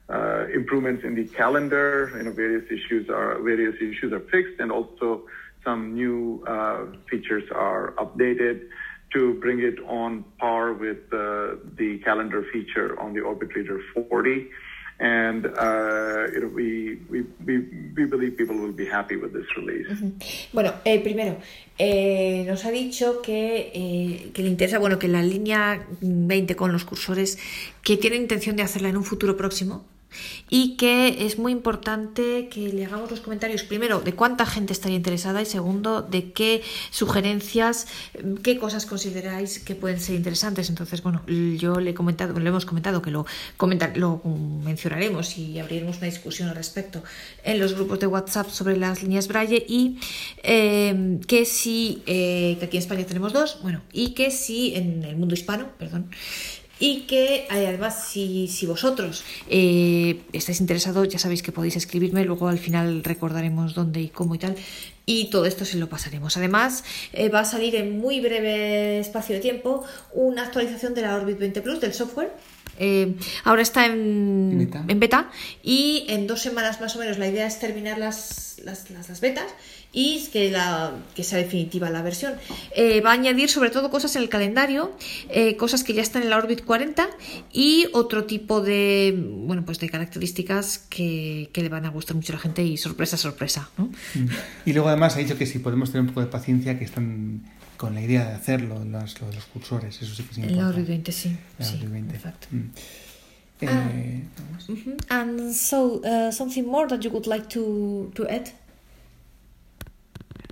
uh, 0.10 0.46
improvements 0.54 1.04
in 1.04 1.16
the 1.16 1.26
calendar, 1.26 2.10
you 2.16 2.24
know, 2.24 2.32
various 2.32 2.64
issues 2.72 3.10
are 3.10 3.42
various 3.42 3.76
issues 3.76 4.14
are 4.14 4.22
fixed, 4.32 4.58
and 4.58 4.72
also 4.72 5.24
some 5.66 5.94
new 5.94 6.42
uh, 6.48 6.86
features 7.10 7.44
are 7.52 7.92
updated 7.98 8.70
to 9.14 9.34
bring 9.36 9.60
it 9.60 9.80
on 9.88 10.24
par 10.40 10.74
with 10.74 11.12
uh, 11.14 11.56
the 11.76 12.00
calendar 12.04 12.44
feature 12.52 13.00
on 13.00 13.14
the 13.14 13.22
Orbit 13.22 13.56
Reader 13.56 13.80
40. 13.94 14.50
And 15.00 15.46
uh, 15.46 16.48
we, 16.56 16.96
we, 17.08 17.24
we 17.46 18.06
believe 18.06 18.36
people 18.36 18.56
will 18.56 18.72
be 18.72 18.88
happy 18.88 19.16
with 19.16 19.32
this 19.32 19.46
release. 19.56 19.88
Bueno, 20.52 20.74
eh, 20.86 21.00
primero, 21.04 21.38
eh, 21.78 22.44
nos 22.48 22.66
ha 22.66 22.72
dicho 22.72 23.22
que, 23.22 23.72
eh, 23.76 24.32
que 24.34 24.42
le 24.42 24.50
interesa, 24.50 24.80
bueno, 24.80 24.98
que 24.98 25.08
la 25.08 25.22
línea 25.22 25.86
20 26.02 26.56
con 26.56 26.72
los 26.72 26.84
cursores, 26.84 27.38
que 27.84 27.98
tiene 27.98 28.16
intención 28.16 28.56
de 28.56 28.64
hacerla 28.64 28.90
en 28.90 28.98
un 28.98 29.04
futuro 29.04 29.38
próximo 29.38 29.86
y 30.50 30.78
que 30.78 31.26
es 31.26 31.38
muy 31.38 31.52
importante 31.52 32.50
que 32.50 32.72
le 32.72 32.86
hagamos 32.86 33.12
los 33.12 33.20
comentarios, 33.20 33.64
primero, 33.64 34.00
de 34.00 34.14
cuánta 34.14 34.46
gente 34.46 34.74
estaría 34.74 34.98
interesada 34.98 35.42
y 35.42 35.46
segundo, 35.46 36.02
de 36.02 36.32
qué 36.32 36.64
sugerencias, 36.92 37.88
qué 38.44 38.58
cosas 38.58 38.86
consideráis 38.86 39.60
que 39.60 39.76
pueden 39.76 40.00
ser 40.00 40.16
interesantes. 40.16 40.70
Entonces, 40.70 41.04
bueno, 41.04 41.22
yo 41.28 41.80
le 41.80 41.92
he 41.92 41.94
comentado, 41.94 42.40
le 42.40 42.50
hemos 42.50 42.66
comentado 42.66 43.02
que 43.02 43.12
lo, 43.12 43.26
comentar, 43.58 43.98
lo 43.98 44.22
mencionaremos 44.64 45.38
y 45.38 45.60
abriremos 45.60 45.98
una 45.98 46.08
discusión 46.08 46.50
al 46.50 46.56
respecto 46.56 47.04
en 47.44 47.60
los 47.60 47.74
grupos 47.74 48.00
de 48.00 48.08
WhatsApp 48.08 48.50
sobre 48.50 48.78
las 48.78 49.04
líneas 49.04 49.28
Braille 49.28 49.66
y 49.68 50.00
eh, 50.44 51.20
que 51.28 51.46
si, 51.46 52.04
eh, 52.06 52.58
que 52.60 52.66
aquí 52.66 52.78
en 52.78 52.84
España 52.84 53.06
tenemos 53.06 53.34
dos, 53.34 53.60
bueno, 53.62 53.82
y 53.92 54.12
que 54.12 54.32
si 54.32 54.76
en 54.76 55.04
el 55.04 55.16
mundo 55.18 55.34
hispano, 55.34 55.70
perdón, 55.78 56.10
y 56.80 57.02
que 57.02 57.48
además 57.50 58.08
si, 58.08 58.48
si 58.48 58.66
vosotros 58.66 59.24
eh, 59.50 60.22
estáis 60.34 60.62
interesados 60.62 61.08
ya 61.08 61.20
sabéis 61.20 61.42
que 61.42 61.52
podéis 61.52 61.76
escribirme 61.76 62.24
luego 62.24 62.48
al 62.48 62.60
final 62.60 63.04
recordaremos 63.04 63.74
dónde 63.74 64.02
y 64.02 64.10
cómo 64.10 64.36
y 64.36 64.40
tal 64.40 64.56
y 65.06 65.30
todo 65.30 65.46
esto 65.46 65.66
se 65.66 65.78
lo 65.78 65.90
pasaremos 65.90 66.38
además 66.38 66.84
eh, 67.14 67.30
va 67.30 67.42
a 67.42 67.46
salir 67.46 67.76
en 67.76 68.00
muy 68.00 68.20
breve 68.20 69.00
espacio 69.00 69.36
de 69.36 69.42
tiempo 69.42 69.84
una 70.14 70.44
actualización 70.44 70.94
de 70.94 71.02
la 71.02 71.16
Orbit 71.16 71.40
20 71.40 71.62
Plus 71.62 71.82
del 71.82 71.94
software 71.94 72.32
eh, 72.80 73.16
ahora 73.44 73.64
está 73.64 73.88
en 73.88 74.58
Beta. 74.60 74.86
en 74.88 75.00
beta 75.00 75.32
y 75.64 76.06
en 76.10 76.28
dos 76.28 76.42
semanas 76.42 76.80
más 76.80 76.96
o 76.96 77.00
menos 77.00 77.18
la 77.18 77.28
idea 77.28 77.48
es 77.48 77.60
terminar 77.60 77.98
las, 77.98 78.60
las, 78.64 78.92
las, 78.92 79.10
las 79.10 79.20
betas 79.20 79.48
y 79.98 80.28
que, 80.32 80.52
la, 80.52 80.92
que 81.16 81.24
sea 81.24 81.40
definitiva 81.40 81.90
la 81.90 82.04
versión. 82.04 82.36
Eh, 82.76 83.02
va 83.02 83.10
a 83.10 83.14
añadir 83.14 83.50
sobre 83.50 83.72
todo 83.72 83.90
cosas 83.90 84.16
en 84.16 84.22
el 84.22 84.30
calendario, 84.30 84.96
eh, 85.30 85.58
cosas 85.58 85.84
que 85.84 85.96
ya 85.96 86.04
están 86.04 86.22
en 86.22 86.30
la 86.30 86.38
Orbit 86.38 86.64
40 86.64 87.10
y 87.52 87.88
otro 87.94 88.26
tipo 88.26 88.62
de, 88.62 89.18
bueno, 89.18 89.66
pues 89.66 89.80
de 89.80 89.90
características 89.90 90.78
que, 90.78 91.50
que 91.52 91.64
le 91.64 91.70
van 91.70 91.86
a 91.88 91.90
gustar 91.90 92.16
mucho 92.16 92.32
a 92.34 92.36
la 92.36 92.42
gente 92.44 92.62
y 92.62 92.78
sorpresa, 92.78 93.18
sorpresa. 93.18 93.72
¿no? 93.76 93.86
Mm. 93.86 94.28
Y 94.68 94.74
luego 94.74 94.90
además 94.90 95.16
ha 95.16 95.20
dicho 95.20 95.36
que 95.36 95.48
si 95.48 95.58
podemos 95.58 95.90
tener 95.90 96.02
un 96.02 96.10
poco 96.10 96.22
de 96.22 96.28
paciencia, 96.28 96.78
que 96.78 96.86
están 96.86 97.42
con 97.76 97.96
la 97.96 98.02
idea 98.02 98.24
de 98.24 98.36
hacerlo, 98.36 98.86
las, 98.86 99.20
lo 99.20 99.30
de 99.30 99.34
los 99.36 99.46
cursores, 99.46 100.00
eso 100.00 100.14
sí 100.14 100.22
que 100.22 100.32
es 100.32 100.38
En 100.38 100.44
la 100.44 100.52
importante. 100.52 100.76
Orbit 100.76 100.88
20, 100.90 101.12
sí. 101.12 101.36
La 101.58 101.66
sí, 101.66 101.76
Orbit 101.78 101.90
20. 101.90 102.16
exacto. 102.16 102.48
Mm. 102.52 102.70
Eh. 103.62 104.24
¿algo 104.38 104.52
más? 104.52 104.70
Mhm. 104.70 104.98
And 105.10 105.54
so, 105.54 106.02
uh, 106.04 106.32
something 106.32 106.66
more 106.68 106.88
that 106.88 107.00
you 107.00 107.10
would 107.10 107.26
like 107.26 107.48
to, 107.50 108.12
to 108.14 108.28
add? 108.30 108.48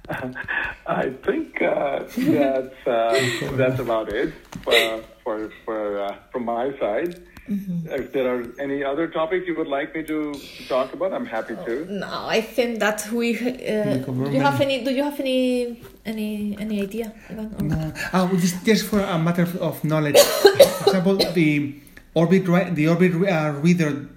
I 0.88 1.10
think 1.26 1.62
uh, 1.62 2.04
that's 2.18 2.88
uh, 2.88 3.20
that's 3.54 3.80
about 3.80 4.10
it 4.10 4.34
uh, 4.68 5.00
for 5.24 5.50
for 5.64 6.00
uh, 6.00 6.16
from 6.32 6.46
my 6.46 6.78
side. 6.80 7.22
If 7.48 8.12
there 8.12 8.26
are 8.36 8.44
any 8.60 8.84
other 8.84 9.08
topics 9.08 9.46
you 9.48 9.56
would 9.56 9.68
like 9.68 9.94
me 9.94 10.02
to, 10.04 10.34
to 10.34 10.68
talk 10.68 10.94
about, 10.94 11.14
I'm 11.14 11.28
happy 11.28 11.56
to. 11.68 11.86
No, 11.86 12.26
I 12.28 12.42
think 12.42 12.80
that 12.80 13.06
we. 13.12 13.38
Uh, 13.38 13.98
do 13.98 14.32
you 14.32 14.40
have 14.42 14.60
any? 14.62 14.84
Do 14.84 14.92
you 14.92 15.04
have 15.04 15.20
any 15.20 15.80
any 16.06 16.58
any 16.60 16.82
idea? 16.82 17.14
Ivan, 17.30 17.68
No. 17.68 17.94
Well, 18.14 18.28
just, 18.38 18.66
just 18.66 18.86
for 18.88 19.00
a 19.00 19.20
matter 19.20 19.44
of- 19.44 19.58
of 19.58 19.84
knowledge, 19.84 20.18
for 20.80 20.88
example, 20.90 21.18
the 21.34 21.76
orbit 22.16 22.46
the 22.76 22.88
orbit 22.88 23.14
uh, 23.14 23.54
reader 23.62 24.08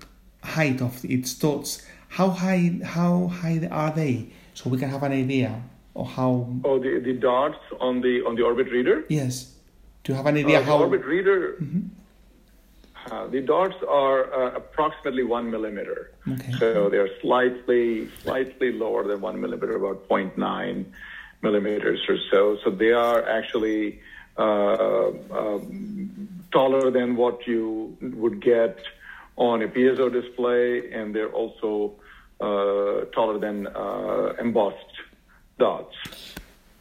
height 0.43 0.81
of 0.81 1.05
its 1.05 1.35
dots. 1.35 1.83
How 2.09 2.31
high 2.31 2.81
how 2.83 3.29
high 3.29 3.61
are 3.71 3.93
they? 3.93 4.33
So 4.55 4.71
we 4.71 4.79
can 4.79 4.89
have 4.89 5.03
an 5.03 5.13
idea 5.13 5.53
of 5.99 6.07
how. 6.07 6.47
Oh, 6.65 6.79
the, 6.79 7.01
the 7.01 7.13
dots 7.15 7.59
on 7.81 8.01
the 8.01 8.15
on 8.27 8.37
the 8.37 8.43
orbit 8.43 8.71
reader. 8.71 9.05
Yes. 9.09 9.53
Do 10.05 10.13
you 10.13 10.17
have 10.17 10.27
an 10.27 10.37
Uh, 10.37 10.41
idea 10.41 10.59
the 10.61 10.65
how? 10.65 10.79
orbit 10.79 11.05
reader. 11.05 11.41
Uh, 13.11 13.27
the 13.27 13.41
dots 13.41 13.77
are 13.89 14.21
uh, 14.33 14.57
approximately 14.61 15.25
one 15.25 15.51
millimeter. 15.51 16.13
Okay. 16.35 16.53
So 16.61 16.89
they're 16.93 17.11
slightly 17.21 18.09
slightly 18.23 18.71
lower 18.73 19.03
than 19.11 19.21
one 19.21 19.41
millimeter, 19.41 19.75
about 19.77 20.09
0.9 20.09 20.85
millimeters 21.43 22.01
or 22.09 22.19
so. 22.31 22.59
So 22.63 22.71
they 22.71 22.93
are 22.93 23.21
actually 23.39 24.01
uh, 24.37 25.09
um, 25.41 26.29
taller 26.53 26.91
than 26.91 27.17
what 27.17 27.47
you 27.47 27.97
would 28.23 28.41
get 28.41 28.79
on 29.37 29.63
a 29.63 29.69
piezo 29.69 30.07
display, 30.13 30.93
and 30.93 31.15
they're 31.15 31.35
also 31.43 31.93
uh, 32.41 33.05
taller 33.17 33.39
than 33.39 33.67
uh, 33.69 34.35
embossed 34.41 34.88
dots. 35.59 35.95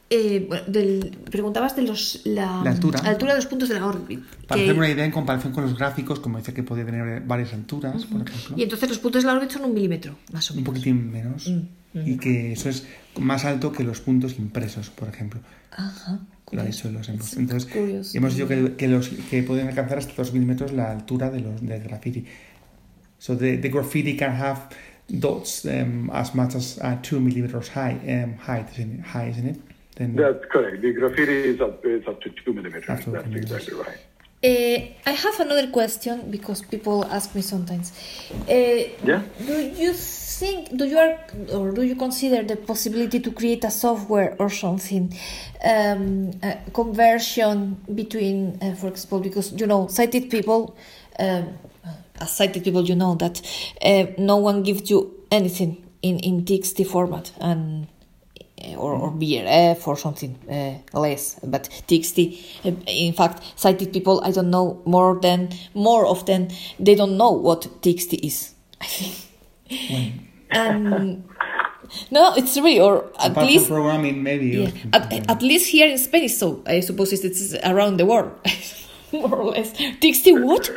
Eh, 0.10 0.46
bueno, 0.48 0.64
del- 0.68 1.18
preguntabas 1.30 1.76
de 1.76 1.82
los, 1.82 2.22
la, 2.24 2.62
La 2.64 2.72
altura. 2.72 3.02
la 3.04 3.10
altura 3.10 3.34
de 3.34 3.40
los 3.40 3.46
puntos 3.48 3.68
de 3.68 3.76
la 3.78 3.86
órbita. 3.88 4.24
Para 4.48 4.58
que- 4.60 4.66
hacer 4.70 4.78
una 4.78 4.90
idea 4.90 5.04
en 5.04 5.12
comparación 5.12 5.52
con 5.52 5.66
los 5.66 5.78
gráficos, 5.78 6.22
como 6.22 6.38
decía 6.38 6.54
que 6.54 6.64
puede 6.64 6.86
tener 6.86 7.22
varias 7.22 7.54
alturas, 7.54 8.06
por 8.06 8.22
ejemplo, 8.22 8.56
Y 8.58 8.64
entonces 8.64 8.88
los 8.88 9.00
puntos 9.00 9.24
de 9.24 9.28
la 9.28 9.36
órbita 9.36 9.56
son 9.56 9.66
un 9.66 9.74
milímetro, 9.74 10.16
más 10.32 10.50
o 10.50 10.54
un 10.54 10.60
menos. 10.62 10.74
poquitín 10.74 11.12
menos, 11.12 11.48
Mm, 11.94 12.08
y 12.08 12.18
que 12.18 12.54
eso 12.54 12.70
es 12.70 12.86
más 13.20 13.44
alto 13.44 13.72
que 13.74 13.84
los 13.84 14.00
puntos 14.00 14.38
impresos, 14.40 14.90
por 14.92 15.10
ejemplo. 15.10 15.42
Ajá. 15.72 16.20
Lo 16.54 16.64
dicho 16.64 16.90
los 16.90 17.10
hemos. 17.10 17.34
Es 17.34 17.38
Entonces, 17.38 17.70
curioso. 17.70 18.18
hemos 18.18 18.34
dicho 18.34 18.48
que, 18.48 18.76
que 18.78 18.88
los 18.88 19.10
que 19.10 19.44
pueden 19.44 19.68
alcanzar 19.68 19.98
hasta 19.98 20.14
2 20.16 20.32
milímetros 20.32 20.72
la 20.72 20.90
altura 20.92 21.30
de 21.30 21.42
los 21.42 21.60
del 21.62 21.84
graffiti. 21.84 22.24
So 23.18 23.36
the, 23.36 23.58
the 23.58 23.68
graffiti 23.70 24.16
can 24.16 24.40
have 24.42 24.62
dots 25.08 25.66
um, 25.66 26.10
as 26.14 26.36
much 26.36 26.56
as 26.56 26.80
uh, 26.82 26.98
2 27.02 27.20
millimeters 27.20 27.70
high, 27.70 28.00
um, 28.08 28.34
height, 28.38 28.70
isn't 28.74 29.00
it? 29.00 29.06
High, 29.06 29.28
isn't 29.28 29.48
it? 29.48 29.58
Then, 29.96 30.16
That's 30.16 30.46
correct. 30.52 30.82
The 30.82 30.94
Graphiti 30.94 31.34
is 31.34 31.62
up 31.62 31.84
is 31.84 32.08
up 32.08 32.22
to 32.22 32.30
two 32.30 32.54
millimeters. 32.54 32.86
That's 32.88 33.08
millimeters. 33.08 33.52
exactly 33.52 33.74
right. 33.74 33.98
Uh, 34.44 35.10
I 35.10 35.12
have 35.14 35.40
another 35.40 35.68
question 35.72 36.30
because 36.30 36.62
people 36.62 37.04
ask 37.06 37.34
me 37.34 37.42
sometimes. 37.42 37.92
Uh, 38.48 38.94
Yeah. 39.04 39.24
Do 39.48 39.60
you 39.60 39.94
think, 39.94 40.78
do 40.78 40.86
you 40.86 41.00
are, 41.00 41.18
or 41.52 41.72
do 41.72 41.82
you 41.82 41.96
consider 41.96 42.44
the 42.44 42.56
possibility 42.56 43.20
to 43.20 43.32
create 43.32 43.64
a 43.64 43.72
software 43.72 44.36
or 44.38 44.52
something, 44.52 45.12
um, 45.66 46.30
a 46.44 46.58
conversion 46.72 47.78
between, 47.96 48.60
uh, 48.62 48.76
for 48.76 48.90
example, 48.90 49.20
because 49.22 49.52
you 49.60 49.66
know, 49.66 49.88
sighted 49.88 50.30
people, 50.30 50.76
um, 51.18 51.58
as 52.20 52.32
sighted 52.32 52.64
people, 52.64 52.84
you 52.84 52.96
know 52.96 53.16
that 53.16 53.42
uh, 53.82 54.06
no 54.18 54.38
one 54.38 54.64
gives 54.64 54.90
you 54.90 55.26
anything 55.32 55.86
in 56.02 56.20
in 56.20 56.46
TXT 56.46 56.86
format 56.88 57.32
and 57.40 57.88
uh, 58.64 58.76
or, 58.76 58.94
or 58.94 59.12
BRF 59.12 59.88
or 59.88 59.98
something 59.98 60.36
uh, 60.50 61.00
less. 61.00 61.40
But 61.44 61.70
TXT, 61.88 62.86
in 62.88 63.14
fact, 63.14 63.44
sighted 63.56 63.94
people, 63.94 64.22
I 64.24 64.32
don't 64.32 64.50
know 64.50 64.82
more 64.86 65.20
than 65.20 65.50
more 65.74 66.06
often 66.06 66.50
they 66.80 66.96
don't 66.96 67.18
know 67.18 67.32
what 67.32 67.62
TXT 67.82 68.20
is. 68.24 68.54
I 68.82 68.86
think. 68.86 70.14
and 70.50 71.24
no, 72.12 72.34
it's 72.36 72.56
really 72.58 72.80
or 72.80 73.06
at 73.20 73.32
apart 73.32 73.48
least 73.48 73.68
programming, 73.68 74.24
maybe. 74.24 74.48
yeah, 74.48 74.72
at, 74.94 75.30
at 75.30 75.42
least 75.42 75.70
here 75.70 75.88
in 75.88 75.98
Spanish. 75.98 76.36
So 76.36 76.64
I 76.66 76.80
suppose 76.82 77.14
it's, 77.14 77.24
it's 77.24 77.54
around 77.66 77.98
the 77.98 78.06
world, 78.06 78.32
more 79.12 79.36
or 79.36 79.46
less. 79.52 79.72
TXT 79.74 80.44
what? 80.44 80.70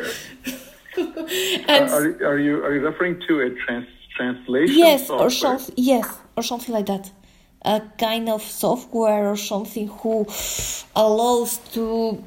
and 0.96 1.90
Are, 1.90 2.06
are 2.30 2.38
you 2.38 2.64
are 2.64 2.74
you 2.74 2.80
referring 2.80 3.20
to 3.28 3.40
a 3.40 3.50
trans, 3.50 3.86
translation? 4.16 4.76
yes 4.76 5.10
or 5.10 5.30
software? 5.30 5.58
something 5.58 5.74
yes 5.76 6.06
or 6.36 6.42
something 6.42 6.74
like 6.74 6.86
that 6.86 7.10
a 7.62 7.82
kind 7.98 8.28
of 8.28 8.42
software 8.42 9.28
or 9.28 9.36
something 9.36 9.88
who 9.88 10.26
allows 10.96 11.58
to 11.74 12.24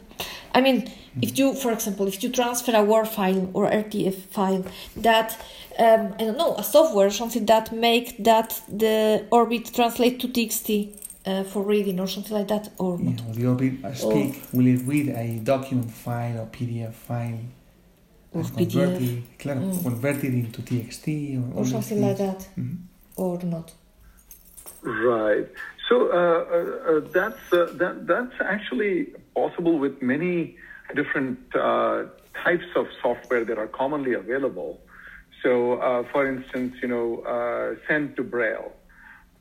i 0.53 0.61
mean 0.61 0.89
if 1.21 1.37
you 1.37 1.53
for 1.55 1.71
example 1.71 2.07
if 2.07 2.21
you 2.23 2.29
transfer 2.29 2.75
a 2.75 2.83
word 2.83 3.07
file 3.07 3.49
or 3.53 3.69
rtf 3.69 4.15
file 4.31 4.63
that 4.95 5.37
um, 5.79 6.13
i 6.19 6.23
don't 6.25 6.37
know 6.37 6.55
a 6.55 6.63
software 6.63 7.07
or 7.07 7.11
something 7.11 7.45
that 7.45 7.71
make 7.71 8.23
that 8.23 8.61
the 8.69 9.25
orbit 9.31 9.73
translate 9.73 10.19
to 10.19 10.27
txt 10.27 10.89
uh, 11.25 11.43
for 11.43 11.63
reading 11.63 11.99
or 11.99 12.07
something 12.07 12.35
like 12.37 12.47
that 12.47 12.69
or 12.77 12.97
You 12.99 13.05
not 13.05 13.27
know, 13.27 13.33
the 13.33 13.47
Orbit 13.47 13.73
uh, 13.85 13.93
Speak 13.93 14.43
will 14.51 14.67
it 14.67 14.81
read 14.85 15.09
a 15.09 15.39
document 15.39 15.89
file 15.91 16.41
or 16.41 16.45
PDF 16.47 16.93
file 16.93 17.39
Or 18.33 18.41
and 18.41 18.49
PDF. 18.57 18.71
convert 18.71 19.01
it, 19.01 19.23
claro, 19.39 19.59
convert 19.83 20.17
it 20.23 20.33
into 20.33 20.61
TXT 20.61 21.07
or, 21.55 21.59
or 21.61 21.65
something 21.65 22.01
like 22.01 22.17
things. 22.17 22.33
that 22.33 22.61
Mhm. 22.61 22.77
or 23.15 23.39
not 23.43 23.73
Right. 24.83 25.47
So 25.87 25.95
uh, 26.11 26.15
uh, 26.15 26.97
uh, 26.97 26.99
that's 27.17 27.53
uh, 27.53 27.69
that 27.81 28.05
that's 28.07 28.37
actually 28.41 29.13
possible 29.35 29.77
with 29.79 30.01
many 30.01 30.57
different 30.95 31.39
uh, 31.55 32.05
types 32.43 32.69
of 32.75 32.87
software 33.01 33.45
that 33.45 33.57
are 33.57 33.67
commonly 33.67 34.13
available. 34.13 34.81
So, 35.41 35.73
uh, 35.73 36.03
for 36.11 36.25
instance, 36.27 36.75
you 36.81 36.87
know, 36.87 37.07
uh, 37.35 37.75
send 37.87 38.15
to 38.17 38.23
Braille 38.23 38.71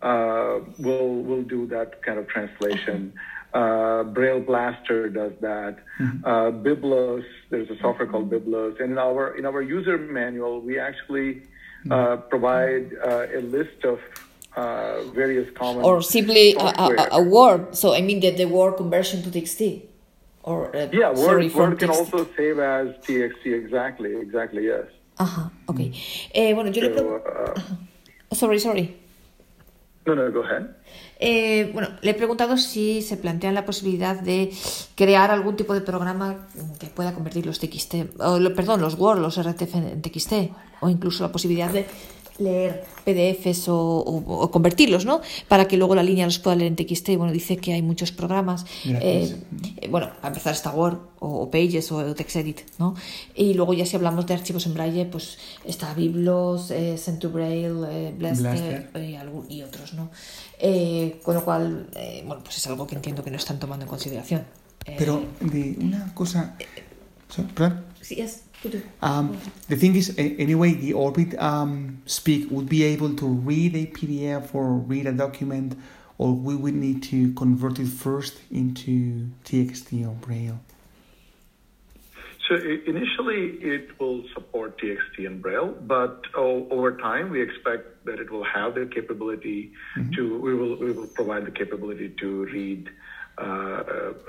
uh, 0.02 0.60
will 0.78 1.14
will 1.22 1.42
do 1.42 1.66
that 1.68 2.02
kind 2.02 2.18
of 2.18 2.26
translation. 2.28 3.12
Uh, 3.54 4.02
BrailleBlaster 4.16 5.12
does 5.12 5.32
that. 5.40 5.76
Uh, 6.24 6.50
Biblos, 6.64 7.24
there's 7.50 7.68
a 7.68 7.78
software 7.80 8.08
called 8.08 8.30
Biblos, 8.30 8.80
and 8.80 8.92
in 8.92 8.98
our 8.98 9.36
in 9.36 9.44
our 9.44 9.60
user 9.60 9.98
manual, 9.98 10.60
we 10.60 10.78
actually 10.78 11.42
uh, 11.90 12.16
provide 12.32 12.92
uh, 13.04 13.26
a 13.38 13.40
list 13.42 13.84
of 13.84 13.98
uh, 14.56 15.02
various 15.14 15.48
common 15.54 15.82
or 15.84 16.00
simply 16.02 16.54
a, 16.54 16.64
a, 16.64 17.08
a 17.12 17.22
word 17.22 17.74
so 17.74 17.94
i 17.94 18.00
mean 18.02 18.20
that 18.20 18.36
the 18.36 18.44
word 18.44 18.76
conversion 18.76 19.22
to 19.22 19.30
txt 19.30 19.82
or 20.44 20.74
uh, 20.76 20.88
yeah, 20.92 21.08
Word, 21.10 21.16
sorry 21.18 21.48
Word 21.50 21.78
can 21.78 21.88
text. 21.88 22.00
also 22.00 22.28
save 22.36 22.58
as 22.58 22.88
TXT. 23.06 23.46
Exactly, 23.54 24.16
exactly. 24.16 24.64
Yes. 24.66 24.86
Ajá, 25.16 25.52
ok. 25.68 25.80
Eh, 26.34 26.52
bueno, 26.52 26.70
yo 26.72 26.82
le 26.82 26.88
So, 26.88 26.94
pregunto... 26.94 27.54
uh, 28.32 28.34
Sorry, 28.34 28.58
sorry. 28.58 28.96
no, 30.04 30.14
no, 30.14 30.32
go 30.32 30.42
ahead. 30.42 30.74
Eh, 31.24 31.70
bueno, 31.72 31.88
le 32.00 32.10
he 32.10 32.14
preguntado 32.14 32.58
si 32.58 33.00
se 33.00 33.16
plantea 33.16 33.52
la 33.52 33.64
posibilidad 33.64 34.18
de 34.18 34.52
crear 34.96 35.30
algún 35.30 35.54
tipo 35.54 35.72
de 35.72 35.80
programa 35.80 36.48
que 36.80 36.88
pueda 36.88 37.14
convertir 37.14 37.46
los 37.46 37.60
TXT, 37.60 38.18
o, 38.18 38.40
perdón, 38.56 38.80
los 38.80 38.98
Word, 38.98 39.20
los 39.20 39.40
RTF 39.40 39.74
en 39.76 40.02
TXT, 40.02 40.32
o 40.80 40.88
incluso 40.88 41.22
la 41.22 41.30
posibilidad 41.30 41.70
de 41.70 41.86
leer 42.38 42.84
PDFs 43.04 43.68
o, 43.68 43.76
o- 43.76 44.42
o 44.44 44.50
convertirlos, 44.50 45.04
¿no? 45.04 45.20
Para 45.48 45.66
que 45.68 45.76
luego 45.76 45.94
la 45.94 46.02
línea 46.02 46.24
los 46.24 46.38
pueda 46.38 46.56
leer 46.56 46.68
en 46.68 46.76
TXT. 46.76 47.16
Bueno, 47.16 47.32
dice 47.32 47.56
que 47.58 47.72
hay 47.74 47.82
muchos 47.82 48.10
programas. 48.12 48.64
Eh, 49.02 49.36
eh, 49.82 49.88
bueno, 49.88 50.10
a 50.22 50.28
empezar 50.28 50.52
está 50.54 50.70
Word 50.72 50.98
o, 51.20 51.42
o 51.42 51.50
Pages 51.50 51.92
o 51.92 52.14
TextEdit, 52.14 52.60
¿no? 52.78 52.94
Y 53.34 53.54
luego 53.54 53.74
ya 53.74 53.84
si 53.86 53.96
hablamos 53.96 54.26
de 54.26 54.34
archivos 54.34 54.66
en 54.66 54.74
braille, 54.74 55.04
pues 55.06 55.38
está 55.64 55.92
Biblos, 55.94 56.70
eh, 56.70 56.94
Send2Braille, 56.96 57.86
eh, 57.90 58.14
Blaster, 58.16 58.90
eh, 58.94 59.16
algún- 59.18 59.50
y 59.50 59.62
otros, 59.62 59.92
¿no? 59.94 60.10
Con 61.22 61.34
lo 61.34 61.44
cual, 61.44 61.88
eh, 61.96 62.22
bueno, 62.26 62.42
pues 62.44 62.56
es 62.58 62.66
algo 62.66 62.86
que 62.86 62.94
entiendo 62.94 63.22
que 63.24 63.30
no 63.30 63.36
están 63.36 63.58
tomando 63.58 63.84
en 63.84 63.88
consideración. 63.88 64.44
Pero 64.98 65.22
de 65.40 65.76
una 65.80 66.12
cosa... 66.14 66.56
perdón. 67.54 67.84
Sí, 68.02 68.20
es. 68.20 68.42
Um, 69.00 69.36
the 69.68 69.76
thing 69.76 69.96
is, 69.96 70.14
anyway, 70.18 70.74
the 70.74 70.92
Orbit 70.92 71.36
um, 71.40 72.00
Speak 72.06 72.48
would 72.50 72.68
be 72.68 72.84
able 72.84 73.14
to 73.16 73.26
read 73.26 73.74
a 73.74 73.86
PDF 73.86 74.54
or 74.54 74.74
read 74.74 75.06
a 75.06 75.12
document, 75.12 75.76
or 76.16 76.32
we 76.32 76.54
would 76.54 76.74
need 76.74 77.02
to 77.04 77.32
convert 77.34 77.80
it 77.80 77.88
first 77.88 78.38
into 78.52 79.30
TXT 79.44 80.06
or 80.06 80.14
Braille. 80.14 80.60
So 82.48 82.56
initially, 82.56 83.58
it 83.62 83.98
will 83.98 84.24
support 84.34 84.78
TXT 84.78 85.26
and 85.26 85.40
Braille, 85.40 85.74
but 85.80 86.24
o- 86.36 86.68
over 86.70 86.96
time, 86.98 87.30
we 87.30 87.40
expect 87.40 88.04
that 88.04 88.18
it 88.20 88.30
will 88.30 88.44
have 88.44 88.74
the 88.74 88.86
capability 88.86 89.72
to. 90.14 90.38
We 90.38 90.54
will 90.54 90.76
we 90.76 90.92
will 90.92 91.06
provide 91.06 91.46
the 91.46 91.52
capability 91.52 92.10
to 92.20 92.44
read. 92.46 92.90
Uh, 93.38 93.42
uh, 93.44 93.44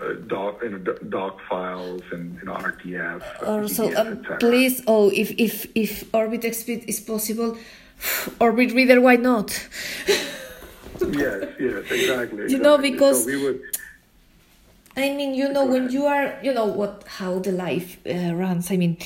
uh, 0.01 0.13
doc, 0.27 0.63
you 0.63 0.69
know, 0.69 0.77
doc- 1.09 1.39
files 1.49 2.01
and 2.11 2.37
you 2.39 2.45
know, 2.45 2.53
RTF. 2.55 3.21
Or 3.45 3.67
so, 3.67 3.89
PDF, 3.89 3.97
um, 4.31 4.37
please, 4.39 4.81
oh, 4.87 5.09
if 5.13 5.31
if 5.37 5.67
if 5.75 6.05
Orbit 6.13 6.55
Speak 6.55 6.87
is 6.87 6.99
possible, 7.01 7.57
Orbit 8.39 8.71
Reader, 8.73 9.01
why 9.01 9.15
not? 9.17 9.49
Yes, 11.11 11.43
yes, 11.59 11.91
exactly. 11.91 12.49
You 12.51 12.59
know, 12.59 12.77
because- 12.77 13.23
so 13.25 13.27
we 13.31 13.43
would. 13.43 13.61
I 14.95 15.09
mean, 15.09 15.33
you 15.33 15.49
know, 15.49 15.65
when 15.65 15.89
you 15.89 16.05
are, 16.05 16.37
you 16.43 16.53
know, 16.53 16.65
what 16.65 17.03
how 17.07 17.39
the 17.39 17.51
life 17.51 17.97
uh, 18.05 18.33
runs. 18.35 18.69
I 18.71 18.77
mean, 18.77 18.97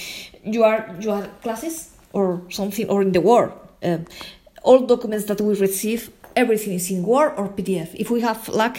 you 0.44 0.64
are 0.64 0.94
you 1.00 1.12
are 1.12 1.26
classes 1.42 1.92
or 2.12 2.42
something 2.50 2.90
or 2.90 3.02
in 3.02 3.14
the 3.14 3.22
Word. 3.22 3.52
Um, 3.82 4.06
all 4.64 4.80
documents 4.86 5.26
that 5.26 5.40
we 5.40 5.54
receive, 5.56 6.12
everything 6.42 6.74
is 6.80 6.90
in 6.92 7.04
Word 7.04 7.34
or 7.38 7.46
PDF. 7.58 7.90
If 8.04 8.08
we 8.14 8.22
have 8.22 8.48
luck, 8.62 8.76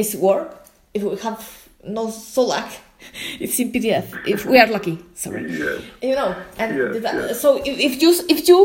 it's 0.00 0.14
Word. 0.14 0.48
If 0.94 1.02
we 1.02 1.16
have 1.28 1.40
no 1.84 2.10
so 2.10 2.42
luck, 2.54 2.70
it's 3.42 3.58
in 3.60 3.72
PDF. 3.72 4.06
If 4.26 4.46
we 4.46 4.56
are 4.62 4.68
lucky, 4.76 4.96
sorry. 5.14 5.42
Yes. 5.50 5.82
You 6.00 6.14
know, 6.18 6.30
and 6.58 6.68
Yes, 6.76 7.02
that- 7.04 7.14
yes. 7.14 7.40
so 7.42 7.48
if, 7.70 7.76
if 7.88 7.92
you 8.02 8.10
if 8.34 8.40
you 8.48 8.58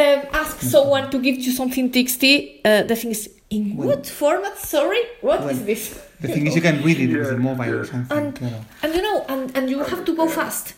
um, 0.00 0.20
ask 0.42 0.60
someone 0.60 1.10
to 1.10 1.18
give 1.26 1.36
you 1.46 1.52
something 1.60 1.90
TXT, 1.90 2.24
uh, 2.64 2.82
the 2.90 2.96
thing 2.96 3.12
is 3.16 3.30
in 3.50 3.76
what 3.76 4.04
format? 4.06 4.58
Sorry, 4.58 5.02
what 5.20 5.38
is 5.40 5.46
Well, 5.46 5.66
this? 5.70 5.82
The 6.24 6.28
thing 6.34 6.46
is, 6.48 6.54
you 6.56 6.62
can 6.62 6.82
read 6.82 6.98
it 6.98 7.08
with 7.12 7.26
Yeah, 7.26 7.32
the 7.36 7.38
mobile 7.50 7.74
or 7.80 7.84
something. 7.84 8.16
and, 8.18 8.34
claro. 8.34 8.60
and 8.82 8.90
you 8.96 9.02
know 9.06 9.18
and, 9.28 9.42
and 9.56 9.68
you 9.72 9.78
have 9.92 10.02
to 10.08 10.12
go 10.16 10.26
fast 10.38 10.72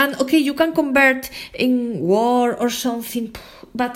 and 0.00 0.10
okay 0.22 0.38
you 0.48 0.54
can 0.54 0.70
convert 0.72 1.22
in 1.52 1.72
word 2.12 2.54
or 2.62 2.70
something 2.70 3.26
but 3.74 3.94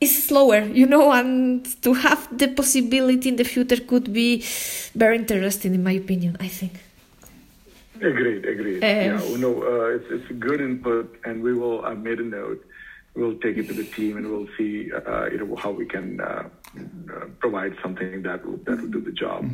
it's 0.00 0.24
slower 0.24 0.60
you 0.80 0.86
know 0.86 1.12
and 1.12 1.64
to 1.82 1.94
have 1.94 2.28
the 2.36 2.48
possibility 2.48 3.28
in 3.28 3.36
the 3.36 3.44
future 3.44 3.80
could 3.80 4.12
be 4.12 4.42
very 4.94 5.16
interesting 5.16 5.74
in 5.74 5.82
my 5.82 5.92
opinion 5.92 6.36
i 6.40 6.48
think 6.48 6.72
Agreed, 8.02 8.44
agreed. 8.44 8.84
Um, 8.84 8.90
yeah, 8.90 9.16
well, 9.22 9.38
no, 9.38 9.62
uh, 9.62 9.96
it's, 9.96 10.04
it's 10.10 10.30
a 10.30 10.34
good 10.34 10.60
input, 10.60 11.18
and 11.24 11.42
we 11.42 11.54
will. 11.54 11.82
I 11.82 11.94
made 11.94 12.20
a 12.20 12.24
note 12.24 12.62
we'll 13.16 13.38
take 13.38 13.56
it 13.56 13.66
to 13.68 13.74
the 13.74 13.84
team 13.84 14.16
and 14.18 14.30
we'll 14.30 14.48
see, 14.56 14.92
uh, 14.92 15.26
you 15.26 15.38
know, 15.38 15.56
how 15.56 15.70
we 15.70 15.86
can 15.86 16.20
uh, 16.20 16.48
provide 17.40 17.74
something 17.82 18.22
that 18.22 18.44
will, 18.44 18.58
that 18.64 18.78
will 18.78 18.90
do 18.90 19.00
the 19.00 19.12
job. 19.12 19.44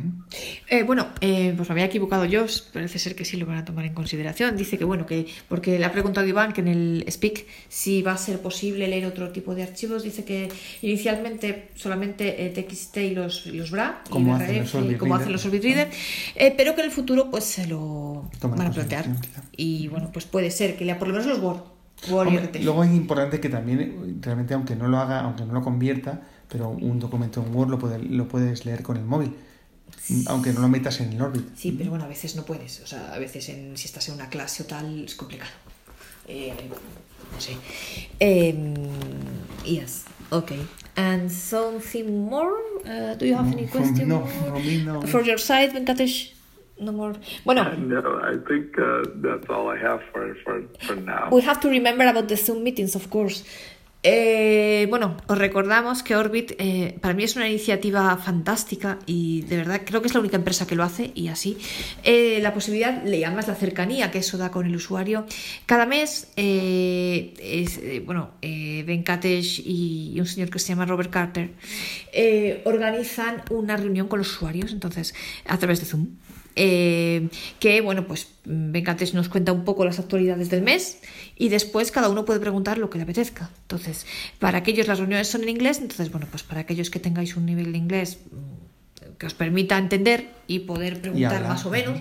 Eh, 0.67 0.83
bueno, 0.83 1.07
eh, 1.21 1.53
pues 1.55 1.69
me 1.69 1.73
había 1.73 1.85
equivocado 1.85 2.25
yo, 2.25 2.45
parece 2.73 2.99
ser 2.99 3.15
que 3.15 3.25
sí 3.25 3.37
lo 3.37 3.45
van 3.45 3.57
a 3.57 3.65
tomar 3.65 3.85
en 3.85 3.93
consideración. 3.93 4.57
Dice 4.57 4.77
que 4.77 4.85
bueno, 4.85 5.05
que 5.05 5.27
porque 5.47 5.79
le 5.79 5.85
ha 5.85 5.91
preguntado 5.91 6.25
Iván 6.27 6.53
que 6.53 6.61
en 6.61 6.67
el 6.67 7.05
Speak 7.09 7.45
si 7.67 8.01
va 8.01 8.13
a 8.13 8.17
ser 8.17 8.39
posible 8.39 8.87
leer 8.87 9.05
otro 9.05 9.31
tipo 9.31 9.55
de 9.55 9.63
archivos. 9.63 10.03
Dice 10.03 10.25
que 10.25 10.49
inicialmente 10.81 11.69
solamente 11.75 12.45
eh, 12.45 12.49
TXT 12.49 12.97
y 12.97 13.11
los, 13.11 13.45
los 13.47 13.71
BRA, 13.71 14.03
Como 14.09 14.35
hacen 14.35 14.59
los 14.59 14.75
Orbit 14.75 14.97
como 14.97 15.13
Reader. 15.15 15.21
hacen 15.21 15.33
los 15.33 15.45
Orbit 15.45 15.63
Reader, 15.63 15.89
eh, 16.35 16.53
pero 16.55 16.75
que 16.75 16.81
en 16.81 16.85
el 16.87 16.91
futuro 16.91 17.29
pues 17.29 17.43
se 17.43 17.67
lo 17.67 18.29
Toman 18.39 18.57
van 18.57 18.67
a 18.67 18.71
plantear. 18.71 19.05
Y 19.55 19.87
bueno, 19.87 20.09
pues 20.11 20.25
puede 20.25 20.51
ser 20.51 20.75
que 20.75 20.85
lea 20.85 20.97
por 20.97 21.07
lo 21.07 21.13
menos 21.13 21.27
los 21.27 21.39
Word. 21.39 21.73
Hombre, 22.11 22.49
luego 22.61 22.83
es 22.83 22.91
importante 22.91 23.39
que 23.39 23.49
también, 23.49 23.79
eh, 23.79 24.15
realmente, 24.19 24.53
aunque 24.53 24.75
no 24.75 24.87
lo 24.87 24.97
haga, 24.97 25.21
aunque 25.21 25.45
no 25.45 25.53
lo 25.53 25.61
convierta, 25.61 26.21
pero 26.53 26.69
un 26.69 26.99
documento 26.99 27.43
en 27.43 27.53
Word 27.53 27.69
lo, 27.71 27.79
puede- 27.79 27.99
lo 27.99 28.27
puedes 28.27 28.63
leer 28.65 28.83
con 28.83 28.95
el 28.95 29.03
móvil, 29.03 29.33
aunque 30.27 30.53
no 30.53 30.61
lo 30.61 30.69
metas 30.69 31.01
en 31.01 31.11
el 31.13 31.21
Orbit. 31.21 31.45
Sí, 31.57 31.71
pero 31.77 31.89
bueno, 31.89 32.05
a 32.05 32.07
veces 32.07 32.35
no 32.35 32.43
puedes. 32.45 32.79
O 32.81 32.87
sea, 32.87 33.11
a 33.13 33.19
veces 33.19 33.49
en, 33.49 33.75
si 33.75 33.87
estás 33.87 34.07
en 34.09 34.15
una 34.15 34.29
clase 34.29 34.63
o 34.63 34.65
tal 34.67 35.03
es 35.03 35.15
complicado. 35.15 35.51
Eh, 36.27 36.53
no 37.33 37.41
sé. 37.41 37.53
Um, 38.21 38.73
yes, 39.65 40.05
okay. 40.29 40.59
And 40.95 41.29
something 41.31 42.25
more? 42.29 42.53
Uh, 42.85 43.15
do 43.17 43.25
you 43.25 43.35
have 43.35 43.51
any 43.51 43.67
From- 43.67 43.81
question? 43.81 44.07
no, 44.09 44.27
me, 44.63 44.83
no. 44.85 45.01
For 45.07 45.23
your 45.23 45.39
side, 45.39 45.71
Venkatesh? 45.73 46.31
No 46.79 46.91
more. 46.91 47.13
Bueno, 47.45 47.63
No, 47.77 48.19
I 48.19 48.35
think 48.47 48.77
uh, 48.77 49.03
that's 49.21 49.47
all 49.49 49.69
I 49.69 49.77
have 49.77 50.01
for, 50.11 50.35
for, 50.43 50.63
for 50.85 50.95
now. 50.95 51.29
we 51.31 51.41
have 51.41 51.59
to 51.61 51.69
remember 51.69 52.05
about 52.05 52.27
the 52.27 52.35
Zoom 52.35 52.63
meetings, 52.63 52.95
of 52.95 53.09
course. 53.09 53.43
Eh, 54.05 54.85
bueno, 54.89 55.15
os 55.27 55.37
recordamos 55.37 56.03
que 56.03 56.17
Orbit 56.17 56.51
eh, 56.57 56.97
para 56.99 57.13
mí 57.13 57.23
es 57.23 57.37
una 57.37 57.47
iniciativa 57.47 58.17
fantástica 58.17 58.99
y 59.05 59.41
de 59.43 59.55
verdad 59.55 59.81
creo 59.85 60.01
que 60.01 60.09
es 60.09 60.13
la 60.13 60.19
única 60.19 60.35
empresa 60.35 60.67
que 60.67 60.75
lo 60.75 60.83
hace 60.83 61.11
y 61.15 61.29
así. 61.29 61.57
Eh, 62.03 62.39
la 62.41 62.53
posibilidad, 62.53 63.01
le 63.03 63.19
llamas 63.19 63.47
la 63.47 63.55
cercanía 63.55 64.11
que 64.11 64.19
eso 64.19 64.37
da 64.37 64.51
con 64.51 64.65
el 64.65 64.75
usuario. 64.75 65.25
Cada 65.65 65.85
mes, 65.85 66.27
eh, 66.35 67.33
es, 67.39 67.79
bueno, 68.05 68.31
eh, 68.41 68.83
Venkatesh 68.85 69.61
y, 69.65 70.19
un 70.19 70.27
señor 70.27 70.49
que 70.49 70.59
se 70.59 70.69
llama 70.69 70.85
Robert 70.85 71.09
Carter 71.09 71.51
organizan 72.65 73.41
una 73.49 73.77
reunión 73.77 74.07
con 74.07 74.19
los 74.19 74.31
usuarios, 74.31 74.71
entonces 74.73 75.13
a 75.45 75.57
través 75.57 75.79
de 75.79 75.85
Zoom. 75.85 76.07
Eh, 76.55 77.29
que 77.59 77.81
bueno, 77.81 78.05
pues 78.05 78.27
Venkatesh 78.45 79.13
nos 79.13 79.29
cuenta 79.29 79.51
un 79.51 79.63
poco 79.63 79.85
las 79.85 79.99
actualidades 79.99 80.49
del 80.49 80.61
mes 80.61 80.99
y 81.35 81.49
después 81.49 81.91
cada 81.91 82.09
uno 82.09 82.25
puede 82.25 82.39
preguntar 82.39 82.77
lo 82.77 82.89
que 82.89 82.97
le 82.97 83.03
apetezca. 83.03 83.49
Entonces, 83.63 84.05
para 84.39 84.59
aquellos 84.59 84.87
las 84.87 84.99
reuniones 84.99 85.27
son 85.27 85.43
en 85.43 85.49
inglés, 85.49 85.79
entonces 85.79 86.11
bueno, 86.11 86.27
pues 86.29 86.43
para 86.43 86.61
aquellos 86.61 86.89
que 86.89 86.99
tengáis 86.99 87.35
un 87.35 87.45
nivel 87.45 87.71
de 87.71 87.77
inglés 87.77 88.19
mm, 88.31 89.17
que 89.17 89.25
os 89.25 89.33
permita 89.33 89.77
entender 89.77 90.29
y 90.47 90.59
poder 90.59 91.01
preguntar 91.01 91.47
más 91.47 91.65
o 91.65 91.71
menos. 91.71 91.99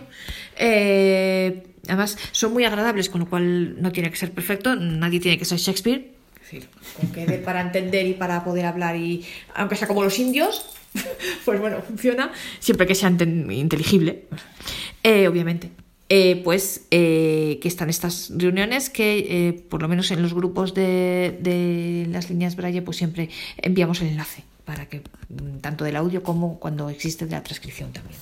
eh, 0.59 1.63
además, 1.87 2.19
son 2.33 2.53
muy 2.53 2.65
agradables, 2.65 3.09
con 3.09 3.21
lo 3.23 3.31
cual 3.31 3.81
no 3.81 3.91
tiene 3.91 4.11
que 4.11 4.17
ser 4.17 4.33
perfecto, 4.33 4.77
nadie 4.77 5.21
tiene 5.21 5.39
que 5.39 5.45
ser 5.45 5.59
Shakespeare. 5.59 6.13
Es 6.35 6.51
decir, 6.53 6.69
con 7.01 7.11
que 7.13 7.25
para 7.39 7.63
entender 7.63 8.07
y 8.07 8.13
para 8.13 8.45
poder 8.45 8.67
hablar 8.67 8.97
y 8.97 9.25
aunque 9.55 9.77
sea 9.77 9.89
como 9.89 10.03
los 10.03 10.19
indios, 10.19 10.67
pues 11.45 11.61
bueno, 11.61 11.83
funciona, 11.83 12.33
siempre 12.59 12.87
que 12.87 12.95
sea 12.95 13.11
inteligible, 13.11 14.25
eh, 15.03 15.29
obviamente. 15.29 15.71
Eh, 16.15 16.43
pues 16.45 16.83
eh, 16.91 17.59
que 17.63 17.69
están 17.69 17.89
estas 17.89 18.31
reuniones 18.37 18.91
que 18.91 19.65
por 19.71 19.81
lo 19.81 19.89
menos 19.89 20.11
en 20.11 20.21
los 20.21 20.35
grupos 20.35 20.75
de, 20.75 21.39
de 21.41 22.07
las 22.11 22.29
líneas 22.29 22.55
Braille 22.55 22.83
pues 22.83 22.99
siempre 22.99 23.31
enviamos 23.57 24.03
el 24.03 24.09
enlace 24.09 24.45
para 24.67 24.87
que 24.91 25.01
mm, 25.01 25.61
tanto 25.63 25.85
del 25.85 25.97
audio 25.97 26.23
como 26.23 26.59
cuando 26.59 26.91
existe 26.91 27.25
la 27.27 27.43
transcripción 27.43 27.93
también. 27.93 28.19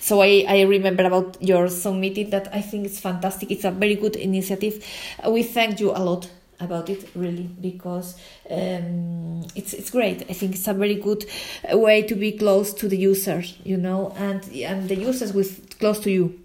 So 0.00 0.22
I, 0.22 0.44
I 0.48 0.66
remember 0.66 1.06
about 1.06 1.38
your 1.40 1.70
Zoom 1.70 2.00
meeting 2.00 2.28
that 2.30 2.48
I 2.52 2.62
think 2.62 2.84
it's 2.84 3.00
fantastic. 3.00 3.50
It's 3.50 3.64
a 3.64 3.70
very 3.70 3.96
good 3.96 4.16
initiative. 4.16 4.84
We 5.26 5.42
thank 5.42 5.78
you 5.78 5.92
a 5.94 6.00
lot 6.00 6.28
about 6.60 6.88
it 6.88 7.08
really 7.14 7.48
because 7.60 8.16
um, 8.50 9.42
it's 9.54 9.72
it's 9.72 9.90
great. 9.90 10.22
I 10.30 10.34
think 10.34 10.54
it's 10.54 10.68
a 10.68 10.74
very 10.74 10.96
good 10.96 11.24
way 11.72 12.02
to 12.02 12.14
be 12.14 12.32
close 12.32 12.72
to 12.74 12.88
the 12.88 12.96
users, 12.96 13.56
you 13.64 13.76
know, 13.76 14.12
and 14.16 14.44
and 14.52 14.88
the 14.88 14.96
users 14.96 15.32
with 15.32 15.78
close 15.78 16.00
to 16.00 16.10
you, 16.10 16.38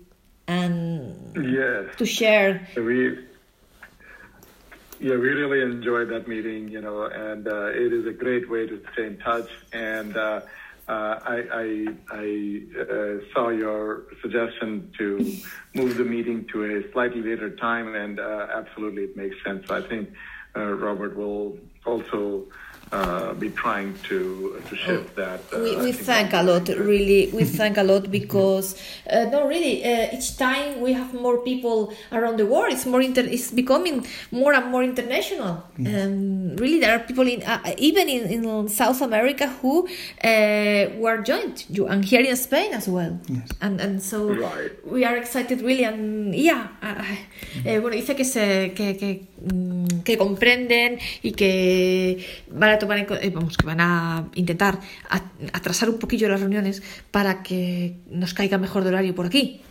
and 0.48 1.36
Yes. 1.36 1.96
to 1.98 2.06
share. 2.06 2.68
We 2.76 3.26
yeah, 5.00 5.18
we 5.18 5.30
really 5.30 5.62
enjoyed 5.62 6.10
that 6.10 6.28
meeting, 6.28 6.70
you 6.70 6.82
know, 6.82 7.04
and 7.04 7.48
uh, 7.48 7.66
it 7.68 7.92
is 7.92 8.06
a 8.08 8.14
great 8.14 8.50
way 8.50 8.66
to 8.66 8.82
stay 8.94 9.08
in 9.08 9.18
touch. 9.18 9.50
And 9.74 10.16
uh, 10.16 10.42
uh, 10.88 11.20
I, 11.26 11.44
I, 11.52 11.88
I 12.12 12.62
uh, 12.80 13.34
saw 13.34 13.50
your 13.50 14.04
suggestion 14.22 14.92
to 14.98 15.36
move 15.74 15.98
the 15.98 16.04
meeting 16.04 16.46
to 16.52 16.64
a 16.64 16.92
slightly 16.92 17.22
later 17.22 17.56
time, 17.56 17.96
and 17.96 18.20
uh, 18.20 18.48
absolutely 18.54 19.04
it 19.04 19.18
makes 19.18 19.36
sense. 19.44 19.70
I 19.72 19.82
think 19.82 20.10
uh, 20.56 20.74
Robert 20.74 21.16
will 21.16 21.58
also 21.86 22.46
uh, 22.92 23.34
be 23.34 23.50
trying 23.50 23.94
to 24.10 24.62
to 24.70 24.76
shift 24.76 25.16
that. 25.16 25.42
Uh, 25.54 25.60
we, 25.60 25.76
we 25.78 25.92
thank 25.92 26.30
a 26.34 26.44
that- 26.44 26.46
lot 26.46 26.68
really 26.70 27.30
we 27.34 27.44
thank 27.60 27.78
a 27.78 27.84
lot 27.84 28.10
because 28.12 28.76
uh, 29.10 29.26
no 29.32 29.48
really 29.48 29.84
uh, 29.84 30.16
each 30.16 30.38
time 30.38 30.82
we 30.82 30.94
have 30.94 31.14
more 31.14 31.40
people 31.44 31.94
around 32.12 32.38
the 32.38 32.46
world 32.46 32.72
it's 32.72 32.86
more 32.86 33.02
inter 33.02 33.22
it's 33.26 33.52
becoming 33.52 34.06
more 34.32 34.54
and 34.54 34.68
more 34.72 34.84
international 34.84 35.64
um, 35.80 36.56
really 36.58 36.80
there 36.80 36.94
are 36.96 37.00
people 37.00 37.28
in 37.28 37.42
uh, 37.44 37.60
even 37.78 38.08
in, 38.10 38.24
in 38.30 38.68
south 38.70 39.02
america 39.02 39.48
who 39.62 39.88
uh, 40.24 40.86
were 40.98 41.22
joined 41.24 41.66
you 41.70 41.88
and 41.88 42.06
here 42.06 42.22
in 42.22 42.36
spain 42.36 42.74
as 42.74 42.88
well 42.88 43.18
Yes. 43.30 43.50
and 43.62 43.82
and 43.82 44.02
so 44.02 44.30
Right. 44.34 44.72
we 44.86 45.04
are 45.06 45.18
excited 45.18 45.62
really 45.62 45.84
and 45.86 46.34
yeah 46.36 46.68
uh, 46.82 47.04
eh, 47.66 47.80
bueno 47.80 47.96
dice 47.96 48.16
que 48.16 48.24
se 48.26 48.72
que, 48.76 48.96
que, 48.98 49.10
mm, 49.42 50.04
que 50.04 50.18
comprenden 50.18 51.00
y 51.24 51.32
que 51.32 52.24
van 52.48 52.70
a 52.76 52.80
tomar 52.80 52.98
en 53.00 53.08
eh, 53.22 53.32
vamos 53.34 53.58
que 53.58 53.66
van 53.66 53.82
a 53.82 54.26
intentar 54.36 54.80
atrasar 55.54 55.90
un 55.90 55.98
poquillo 56.00 56.30
las 56.30 56.40
reuniones 56.40 56.84
para 57.12 57.42
que 57.44 57.98
nos 58.10 58.34
caiga 58.34 58.58
mejor 58.58 58.84
de 58.84 58.90
horario 58.90 59.16
por 59.16 59.26
aquí 59.26 59.62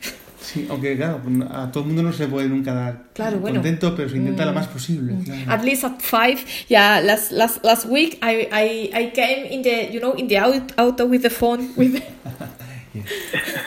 Sí, 0.41 0.67
aunque 0.69 0.95
claro, 0.95 1.23
a 1.51 1.73
todo 1.73 1.85
el 1.85 1.87
mundo 1.87 2.03
no 2.03 2.13
se 2.13 2.27
puede 2.29 2.49
nunca 2.51 2.75
dar 2.75 3.05
Claro, 3.15 3.39
bueno. 3.39 3.57
contento, 3.63 3.97
pero 3.97 4.11
se 4.11 4.19
intenta 4.19 4.45
lo 4.45 4.53
más 4.53 4.69
posible. 4.69 5.15
claro. 5.25 5.51
at 5.51 5.65
least 5.65 5.85
at 5.85 6.03
five 6.03 6.39
yeah 6.69 7.01
last 7.01 7.33
last 7.33 7.65
last 7.65 7.87
week 7.87 8.19
I 8.23 8.47
I, 8.53 8.91
I 8.95 9.13
came 9.15 9.47
in 9.51 9.63
the 9.63 9.89
you 9.91 10.01
know 10.01 10.13
in 10.19 10.29
the 10.29 10.37
out, 10.39 10.71
auto 10.79 11.07
with 11.07 11.23
the 11.23 11.31
phone 11.31 11.71
with 11.77 11.95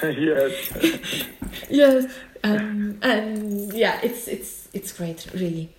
yes. 0.04 0.52
yes 1.70 2.06
um, 2.44 2.98
and 3.02 3.74
yeah 3.74 4.00
it's 4.04 4.28
it's 4.28 4.68
it's 4.74 4.92
great 4.94 5.26
really 5.34 5.70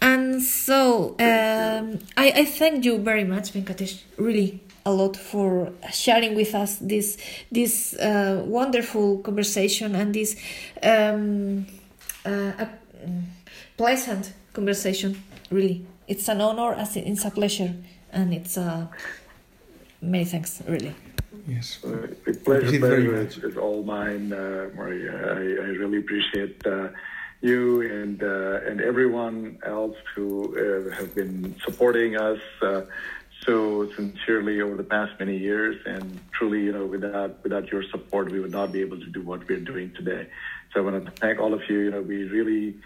and 0.00 0.42
so 0.42 1.10
um, 1.20 1.98
I, 2.16 2.32
I 2.36 2.44
thank 2.44 2.84
you 2.84 2.98
very 2.98 3.24
much 3.24 3.52
venkatesh 3.52 4.02
really 4.16 4.60
a 4.86 4.92
lot 4.92 5.16
for 5.16 5.72
sharing 5.92 6.34
with 6.34 6.54
us 6.54 6.76
this 6.80 7.18
this 7.52 7.94
uh, 7.94 8.42
wonderful 8.46 9.18
conversation 9.18 9.94
and 9.94 10.14
this 10.14 10.36
um, 10.82 11.66
uh, 12.24 12.52
a, 12.64 12.68
pleasant 13.76 14.32
conversation 14.52 15.22
really 15.50 15.84
it's 16.06 16.28
an 16.28 16.40
honor 16.40 16.74
as 16.74 16.96
it- 16.96 17.06
it's 17.06 17.24
a 17.24 17.30
pleasure 17.30 17.74
and 18.12 18.32
it's 18.32 18.56
uh, 18.56 18.86
many 20.00 20.24
thanks 20.24 20.62
really 20.68 20.94
Yes. 21.46 21.78
Uh, 21.82 21.88
pleasure, 22.44 22.78
very 22.78 22.78
pleasure 22.78 23.22
much. 23.24 23.38
is, 23.38 23.44
is 23.44 23.56
all 23.56 23.82
mine, 23.82 24.30
uh, 24.34 24.68
Maria. 24.76 25.12
I, 25.32 25.40
I 25.66 25.68
really 25.80 25.98
appreciate 25.98 26.60
uh, 26.66 26.88
you 27.40 27.82
and 27.82 28.22
uh, 28.22 28.60
and 28.68 28.80
everyone 28.80 29.58
else 29.64 29.96
who 30.14 30.56
uh, 30.56 30.94
have 30.94 31.14
been 31.14 31.54
supporting 31.64 32.16
us 32.16 32.40
uh, 32.62 32.82
so 33.46 33.90
sincerely 33.92 34.60
over 34.60 34.76
the 34.76 34.84
past 34.84 35.12
many 35.20 35.36
years. 35.36 35.76
And 35.86 36.20
truly, 36.32 36.64
you 36.64 36.72
know, 36.72 36.86
without 36.86 37.42
without 37.44 37.70
your 37.70 37.82
support, 37.84 38.30
we 38.30 38.40
would 38.40 38.50
not 38.50 38.72
be 38.72 38.80
able 38.80 38.98
to 38.98 39.06
do 39.06 39.22
what 39.22 39.48
we're 39.48 39.60
doing 39.60 39.92
today. 39.94 40.26
So 40.72 40.80
I 40.80 40.84
want 40.84 41.04
to 41.04 41.10
thank 41.12 41.38
all 41.38 41.54
of 41.54 41.62
you. 41.68 41.78
You 41.78 41.90
know, 41.90 42.02
we 42.02 42.24
really 42.24 42.76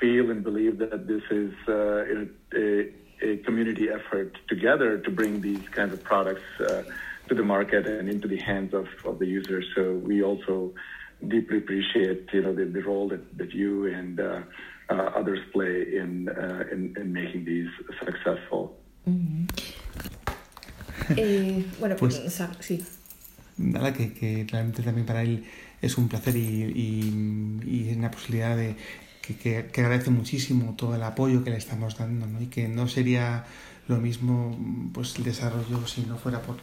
feel 0.00 0.30
and 0.30 0.42
believe 0.42 0.78
that 0.78 1.06
this 1.06 1.22
is 1.30 1.52
uh, 1.68 2.26
a, 2.54 2.92
a 3.20 3.36
community 3.38 3.88
effort 3.90 4.38
together 4.48 4.98
to 4.98 5.10
bring 5.10 5.40
these 5.40 5.68
kinds 5.70 5.92
of 5.92 6.02
products 6.02 6.48
uh, 6.60 6.82
to 7.28 7.34
the 7.34 7.42
market 7.42 7.86
and 7.86 8.08
into 8.08 8.28
the 8.28 8.38
hands 8.38 8.72
of, 8.72 8.88
of 9.04 9.18
the 9.18 9.26
users. 9.26 9.66
So 9.74 9.94
we 9.94 10.22
also 10.22 10.72
deeply 11.20 11.58
appreciate 11.58 12.26
you 12.32 12.42
know 12.42 12.54
the, 12.54 12.64
the 12.66 12.80
role 12.82 13.08
that, 13.08 13.20
that 13.36 13.52
you 13.52 13.86
and 13.86 14.20
uh, 14.20 14.40
uh, 14.90 15.10
others 15.18 15.40
play 15.52 15.96
in, 15.96 16.28
uh, 16.28 16.64
in 16.72 16.94
in 16.96 17.12
making 17.12 17.44
these 17.44 17.70
successful. 18.04 18.76
eh, 21.16 21.64
bueno 21.80 21.96
pues, 21.96 22.18
Pues- 22.18 22.42
sí 22.60 22.84
Nada, 23.56 23.92
que, 23.92 24.12
que 24.12 24.46
realmente 24.48 24.82
también 24.84 25.04
para 25.04 25.22
él 25.22 25.44
es 25.82 25.98
un 25.98 26.08
placer 26.08 26.36
y, 26.36 26.40
y, 26.76 27.60
y 27.66 27.92
una 27.96 28.08
posibilidad 28.10 28.56
de 28.56 28.76
que, 29.20 29.34
que, 29.36 29.66
que 29.72 29.80
agradece 29.80 30.10
muchísimo 30.10 30.74
todo 30.76 30.94
el 30.94 31.02
apoyo 31.02 31.42
que 31.42 31.50
le 31.50 31.56
estamos 31.56 31.98
dando, 31.98 32.26
¿no? 32.26 32.40
Y 32.40 32.46
que 32.46 32.68
no 32.68 32.86
sería 32.86 33.44
lo 33.88 33.96
mismo 33.96 34.56
pues 34.94 35.16
el 35.16 35.24
desarrollo 35.24 35.84
si 35.88 36.02
no 36.02 36.16
fuera 36.18 36.40
por 36.40 36.58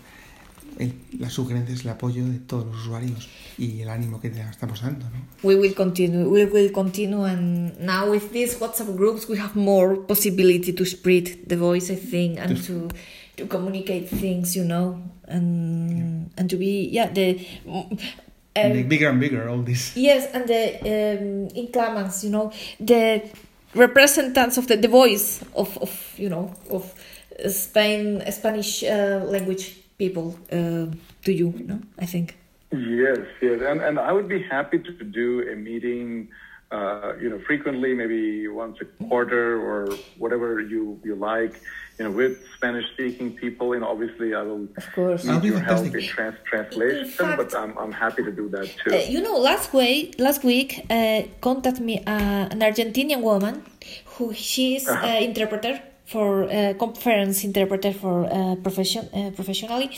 el, 0.80 0.94
las 1.20 1.34
sugerencias, 1.34 1.84
el 1.84 1.90
apoyo 1.90 2.26
de 2.26 2.40
todos 2.40 2.66
los 2.66 2.82
usuarios 2.82 3.30
y 3.58 3.82
el 3.82 3.90
ánimo 3.90 4.20
que 4.20 4.28
estamos 4.28 4.82
dando, 4.82 5.06
¿no? 5.10 5.26
We 5.44 5.56
will 5.56 5.74
continue. 5.74 6.26
We 6.26 6.46
will 6.46 6.72
continue, 6.72 7.24
and 7.26 7.80
now 7.80 8.10
with 8.10 8.32
these 8.32 8.58
WhatsApp 8.60 8.96
groups, 8.96 9.28
we 9.28 9.38
have 9.38 9.56
more 9.56 9.98
possibility 9.98 10.74
to 10.74 10.86
spread 10.86 11.48
the 11.48 11.56
voice, 11.56 11.90
I 11.92 11.96
think, 11.96 12.40
and 12.40 12.62
to 12.66 12.90
to 13.38 13.48
communicate 13.48 14.10
things, 14.10 14.56
you 14.56 14.64
know, 14.64 15.02
and 15.28 16.32
and 16.38 16.50
to 16.50 16.58
be 16.58 16.90
yeah 16.92 17.12
the. 17.12 17.40
And 18.58 18.72
Um, 18.72 18.78
like 18.78 18.88
bigger 18.88 19.10
and 19.10 19.20
bigger, 19.20 19.50
all 19.50 19.62
this. 19.64 19.98
Yes, 19.98 20.30
and 20.34 20.48
the 20.48 20.80
um, 20.80 21.50
inclamants, 21.56 22.24
you 22.24 22.30
know, 22.30 22.54
the 22.80 23.22
representatives 23.74 24.58
of 24.58 24.68
the, 24.68 24.78
the 24.78 24.88
voice 24.88 25.42
of, 25.54 25.78
of 25.80 26.14
you 26.18 26.30
know 26.30 26.56
of 26.70 26.94
Spain 27.50 28.24
Spanish 28.32 28.84
uh, 28.84 29.26
language 29.26 29.76
people 29.98 30.38
uh, 30.52 30.88
to 31.24 31.32
you, 31.32 31.54
no? 31.66 31.80
I 32.00 32.06
think. 32.06 32.38
Yes, 32.72 33.20
yes, 33.42 33.62
and 33.70 33.80
and 33.82 34.00
I 34.00 34.12
would 34.12 34.28
be 34.28 34.42
happy 34.42 34.80
to 34.80 34.92
do 35.22 35.48
a 35.54 35.56
meeting, 35.56 36.28
uh, 36.72 37.14
you 37.22 37.30
know, 37.30 37.40
frequently, 37.48 37.94
maybe 37.94 38.48
once 38.50 38.78
a 38.82 38.86
quarter 39.08 39.46
or 39.70 39.96
whatever 40.18 40.60
you 40.60 41.00
you 41.06 41.16
like, 41.16 41.54
you 41.98 42.04
know, 42.06 42.12
with 42.12 42.34
Spanish-speaking 42.58 43.38
people. 43.44 43.74
You 43.74 43.80
know, 43.82 43.88
obviously, 43.96 44.34
I 44.34 44.42
will 44.42 44.68
Of 44.82 44.88
course. 44.94 45.24
Need 45.24 45.44
your 45.44 45.60
help 45.60 45.86
in 45.86 45.92
trans- 46.02 46.42
translation, 46.52 47.06
fact- 47.16 47.38
but 47.38 47.56
I'm 47.56 47.78
I'm 47.78 47.94
happy 47.94 48.24
to 48.24 48.32
do 48.42 48.50
that 48.50 48.68
too. 48.82 48.92
Uh, 48.92 48.98
you 49.14 49.22
know, 49.22 49.38
last 49.38 49.72
week, 49.74 50.16
last 50.28 50.44
week, 50.44 50.70
uh, 50.90 51.22
contact 51.40 51.80
me 51.80 51.96
uh, 52.06 52.52
an 52.54 52.60
Argentinian 52.60 53.22
woman 53.22 53.64
who 54.18 54.34
she's 54.34 54.84
uh, 54.90 55.20
interpreter 55.22 55.80
for 56.06 56.44
uh, 56.44 56.74
conference 56.76 57.44
interpreter 57.44 57.94
for 57.94 58.26
uh, 58.26 58.56
profession 58.56 59.10
uh, 59.14 59.32
professionally, 59.32 59.90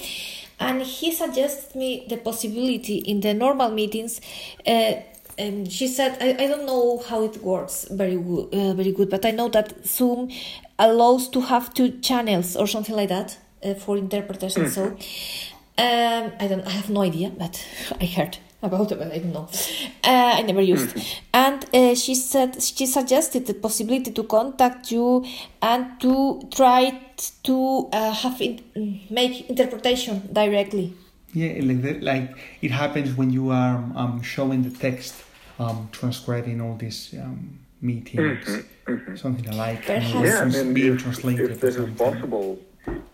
and 0.59 0.81
he 0.81 1.11
suggested 1.11 1.75
me 1.75 2.05
the 2.09 2.17
possibility 2.17 2.97
in 2.97 3.19
the 3.21 3.33
normal 3.33 3.69
meetings. 3.71 4.21
Uh, 4.65 4.93
and 5.39 5.71
she 5.71 5.87
said, 5.87 6.17
I, 6.19 6.29
I 6.43 6.47
don't 6.47 6.65
know 6.65 6.97
how 7.07 7.23
it 7.23 7.43
works 7.43 7.85
very 7.91 8.15
good, 8.15 8.53
uh, 8.53 8.73
very 8.73 8.91
good, 8.91 9.09
but 9.09 9.23
I 9.23 9.31
know 9.31 9.49
that 9.49 9.85
Zoom 9.85 10.31
allows 10.79 11.29
to 11.29 11.41
have 11.41 11.73
two 11.75 11.99
channels 11.99 12.55
or 12.55 12.65
something 12.65 12.95
like 12.95 13.09
that 13.09 13.37
uh, 13.63 13.75
for 13.75 13.97
interpreters 13.97 14.57
and 14.57 14.71
so. 14.71 14.97
Um, 15.79 16.31
I 16.39 16.47
don't. 16.47 16.65
I 16.65 16.71
have 16.71 16.89
no 16.89 17.01
idea, 17.01 17.29
but 17.29 17.63
I 18.01 18.05
heard 18.05 18.39
about 18.61 18.91
it, 18.91 18.97
but 18.99 19.11
I 19.11 19.19
don't 19.19 19.33
know. 19.33 19.47
Uh, 20.03 20.35
I 20.39 20.41
never 20.41 20.61
used. 20.61 20.95
And 21.33 21.63
uh, 21.73 21.95
she 21.95 22.15
said 22.15 22.61
she 22.61 22.85
suggested 22.85 23.45
the 23.45 23.53
possibility 23.53 24.11
to 24.11 24.23
contact 24.23 24.91
you 24.91 25.25
and 25.61 25.99
to 26.01 26.41
try 26.51 26.99
to 27.43 27.89
uh, 27.93 28.11
have 28.13 28.41
in, 28.41 28.61
make 29.09 29.49
interpretation 29.49 30.29
directly. 30.33 30.93
Yeah, 31.33 31.59
like 31.61 31.81
that, 31.83 32.01
like 32.03 32.37
it 32.61 32.71
happens 32.71 33.15
when 33.15 33.29
you 33.31 33.51
are 33.51 33.75
um, 33.95 34.21
showing 34.23 34.63
the 34.63 34.71
text, 34.71 35.13
um, 35.59 35.89
transcribing 35.91 36.61
all 36.61 36.75
these 36.75 37.13
um, 37.21 37.59
meetings, 37.81 38.63
something 39.15 39.55
like 39.55 39.85
Perhaps- 39.85 40.13
and 40.15 40.25
yeah, 40.25 40.45
it's 40.47 40.55
and 40.57 40.73
being 40.73 40.95
if, 40.95 41.03
translated. 41.03 41.51
if 41.51 41.59
this 41.59 41.75
is 41.75 41.89
possible, 41.97 42.57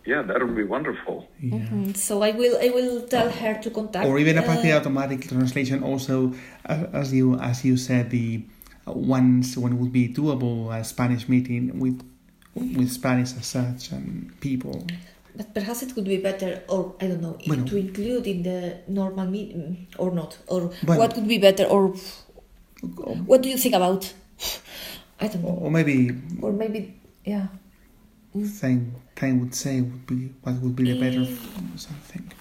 yeah, 0.05 0.21
that 0.21 0.41
would 0.41 0.55
be 0.55 0.63
wonderful. 0.63 1.27
Yeah. 1.39 1.59
Mm, 1.71 1.95
So 1.95 2.21
I 2.23 2.31
will 2.31 2.57
I 2.61 2.69
will 2.69 3.01
tell 3.07 3.29
her 3.29 3.53
to 3.63 3.69
contact. 3.69 4.05
Or 4.05 4.19
even 4.19 4.37
a 4.37 4.43
partly 4.43 4.71
uh, 4.71 4.79
automatic 4.79 5.27
translation. 5.27 5.83
Also, 5.83 6.33
uh, 6.65 6.85
as 6.93 7.13
you 7.13 7.35
as 7.39 7.63
you 7.65 7.77
said, 7.77 8.09
the 8.09 8.43
uh, 8.87 8.91
ones 8.93 9.57
when 9.57 9.73
it 9.73 9.79
would 9.79 9.91
be 9.93 10.07
doable 10.09 10.71
a 10.75 10.83
Spanish 10.83 11.27
meeting 11.29 11.79
with 11.79 12.01
with 12.55 12.91
Spanish 12.91 13.33
as 13.37 13.45
such 13.47 13.91
and 13.91 14.31
people. 14.41 14.85
But 15.35 15.53
perhaps 15.55 15.81
it 15.81 15.95
could 15.95 16.05
be 16.05 16.17
better, 16.17 16.61
or 16.69 16.93
I 17.01 17.07
don't 17.07 17.21
know, 17.21 17.37
Bueno. 17.47 17.65
to 17.65 17.75
include 17.77 18.27
in 18.27 18.43
the 18.43 18.77
normal 18.87 19.25
meeting 19.25 19.87
or 19.97 20.11
not, 20.11 20.37
or 20.47 20.69
Bueno. 20.85 20.99
what 21.01 21.13
could 21.15 21.27
be 21.27 21.39
better, 21.39 21.65
or 21.65 21.95
Or, 22.97 23.15
what 23.25 23.41
do 23.41 23.49
you 23.49 23.57
think 23.57 23.73
about? 23.73 24.13
I 25.23 25.27
don't 25.27 25.41
know, 25.41 25.57
or 25.63 25.71
maybe 25.71 26.11
or 26.41 26.51
maybe 26.51 26.93
yeah. 27.25 27.47
Thing 28.41 28.95
time 29.15 29.39
would 29.41 29.53
say 29.55 29.81
would 29.81 30.05
be 30.07 30.29
what 30.41 30.55
would 30.61 30.75
be 30.75 30.91
the 30.91 30.99
better 30.99 31.21
f- 31.21 31.79
something. 31.79 32.31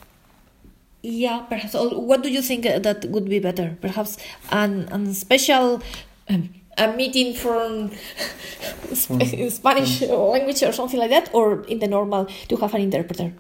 Yeah, 1.03 1.41
perhaps. 1.41 1.75
Or 1.75 1.89
what 2.01 2.23
do 2.23 2.31
you 2.31 2.43
think 2.43 2.65
uh, 2.65 2.79
that 2.79 3.05
would 3.07 3.29
be 3.29 3.39
better? 3.41 3.77
Perhaps 3.81 4.19
an, 4.51 4.89
an 4.93 5.13
special 5.15 5.83
um, 6.29 6.49
a 6.79 6.93
meeting 6.93 7.35
from 7.35 7.89
For- 8.95 9.21
in 9.21 9.51
Spanish 9.51 10.01
language 10.33 10.63
or 10.63 10.73
something 10.73 10.99
like 10.99 11.11
that, 11.11 11.29
or 11.35 11.65
in 11.65 11.79
the 11.81 11.89
normal 11.89 12.27
to 12.49 12.57
have 12.57 12.75
an 12.75 12.81
interpreter. 12.83 13.33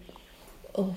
Oh, 0.75 0.95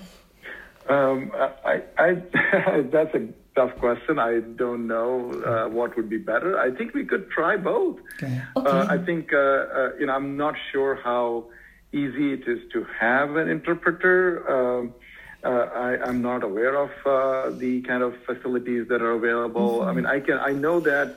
Um, 0.88 1.32
I, 1.64 1.82
I, 1.98 2.14
that's 2.92 3.14
a 3.14 3.28
tough 3.56 3.74
question. 3.78 4.18
I 4.18 4.40
don't 4.40 4.86
know 4.86 5.32
uh, 5.42 5.68
what 5.68 5.96
would 5.96 6.08
be 6.08 6.18
better. 6.18 6.60
I 6.60 6.70
think 6.70 6.94
we 6.94 7.04
could 7.04 7.30
try 7.30 7.56
both. 7.56 7.98
Okay. 8.22 8.40
Uh, 8.54 8.86
I 8.88 8.98
think 8.98 9.32
uh, 9.32 9.38
uh, 9.38 9.90
you 9.98 10.06
know 10.06 10.14
I'm 10.14 10.36
not 10.36 10.54
sure 10.70 10.94
how 11.02 11.46
easy 11.92 12.34
it 12.34 12.46
is 12.46 12.60
to 12.74 12.86
have 13.00 13.36
an 13.36 13.48
interpreter. 13.48 14.18
Um, 14.54 14.94
uh, 15.42 15.48
I, 15.48 16.02
I'm 16.06 16.20
not 16.22 16.42
aware 16.42 16.76
of 16.76 16.90
uh, 17.06 17.56
the 17.56 17.80
kind 17.82 18.02
of 18.02 18.14
facilities 18.24 18.88
that 18.88 19.00
are 19.00 19.12
available. 19.12 19.82
I 19.82 19.92
mean, 19.92 20.06
I 20.06 20.20
can 20.20 20.38
I 20.38 20.52
know 20.52 20.80
that 20.80 21.08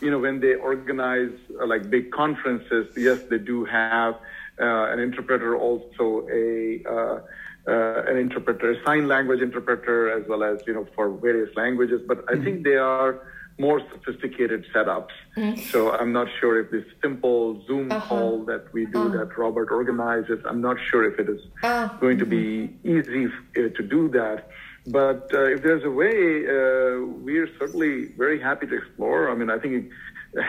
you 0.00 0.10
know 0.10 0.18
when 0.18 0.40
they 0.40 0.54
organize 0.54 1.32
uh, 1.60 1.66
like 1.66 1.88
big 1.88 2.10
conferences, 2.10 2.86
yes, 2.96 3.20
they 3.30 3.38
do 3.38 3.64
have 3.64 4.14
uh, 4.60 4.92
an 4.92 4.98
interpreter, 4.98 5.56
also 5.56 6.26
a 6.32 6.82
uh, 7.66 8.02
an 8.10 8.16
interpreter, 8.16 8.76
sign 8.84 9.08
language 9.08 9.40
interpreter, 9.40 10.10
as 10.10 10.26
well 10.28 10.42
as 10.42 10.58
you 10.66 10.74
know 10.74 10.86
for 10.94 11.10
various 11.10 11.54
languages. 11.56 12.00
But 12.06 12.24
I 12.28 12.36
think 12.42 12.64
they 12.64 12.76
are 12.76 13.20
more 13.58 13.80
sophisticated 13.92 14.66
setups. 14.74 15.14
So 15.70 15.92
I'm 15.92 16.12
not 16.12 16.26
sure 16.40 16.58
if 16.60 16.70
this 16.72 16.84
simple 17.00 17.64
Zoom 17.66 17.90
Uh-huh. 17.92 18.06
call 18.08 18.44
that 18.46 18.64
we 18.72 18.84
do 18.86 19.02
that 19.16 19.28
Robert 19.38 19.70
organizes, 19.70 20.40
I'm 20.44 20.60
not 20.60 20.76
sure 20.90 21.04
if 21.10 21.16
it 21.20 21.28
is 21.28 21.40
Ah. 21.62 21.96
going 22.00 22.18
to 22.18 22.26
be 22.26 22.44
easy 22.82 23.26
uh, 23.26 23.68
to 23.78 23.82
do 23.96 24.08
that. 24.18 24.38
But 24.88 25.30
uh, 25.32 25.44
if 25.54 25.62
there's 25.62 25.84
a 25.84 25.94
way, 26.02 26.18
uh, 26.56 27.06
we're 27.26 27.48
certainly 27.60 27.94
very 28.24 28.38
happy 28.48 28.66
to 28.66 28.76
explore. 28.82 29.30
I 29.30 29.34
mean, 29.38 29.50
I 29.56 29.58
think 29.58 29.74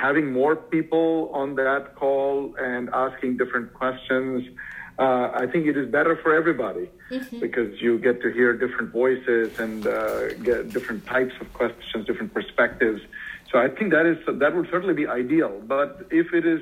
having 0.05 0.33
more 0.33 0.55
people 0.55 1.29
on 1.41 1.47
that 1.55 1.83
call 1.95 2.55
and 2.59 2.89
asking 3.05 3.37
different 3.37 3.71
questions, 3.81 4.37
uh, 4.97 5.31
I 5.33 5.45
think 5.47 5.67
it 5.67 5.75
is 5.75 5.89
better 5.89 6.15
for 6.15 6.33
everybody 6.33 6.89
because 7.39 7.81
you 7.81 7.99
get 7.99 8.21
to 8.21 8.31
hear 8.31 8.53
different 8.53 8.91
voices 8.93 9.59
and 9.59 9.85
uh, 9.85 10.33
get 10.35 10.69
different 10.69 11.05
types 11.05 11.33
of 11.41 11.51
questions, 11.53 12.05
different 12.05 12.33
perspectives. 12.33 13.01
So 13.51 13.59
I 13.59 13.67
think 13.67 13.91
that 13.91 14.05
is 14.05 14.17
that 14.25 14.55
would 14.55 14.69
certainly 14.69 14.93
be 14.93 15.05
ideal. 15.05 15.61
But 15.65 16.07
if 16.11 16.33
it 16.33 16.45
is 16.45 16.61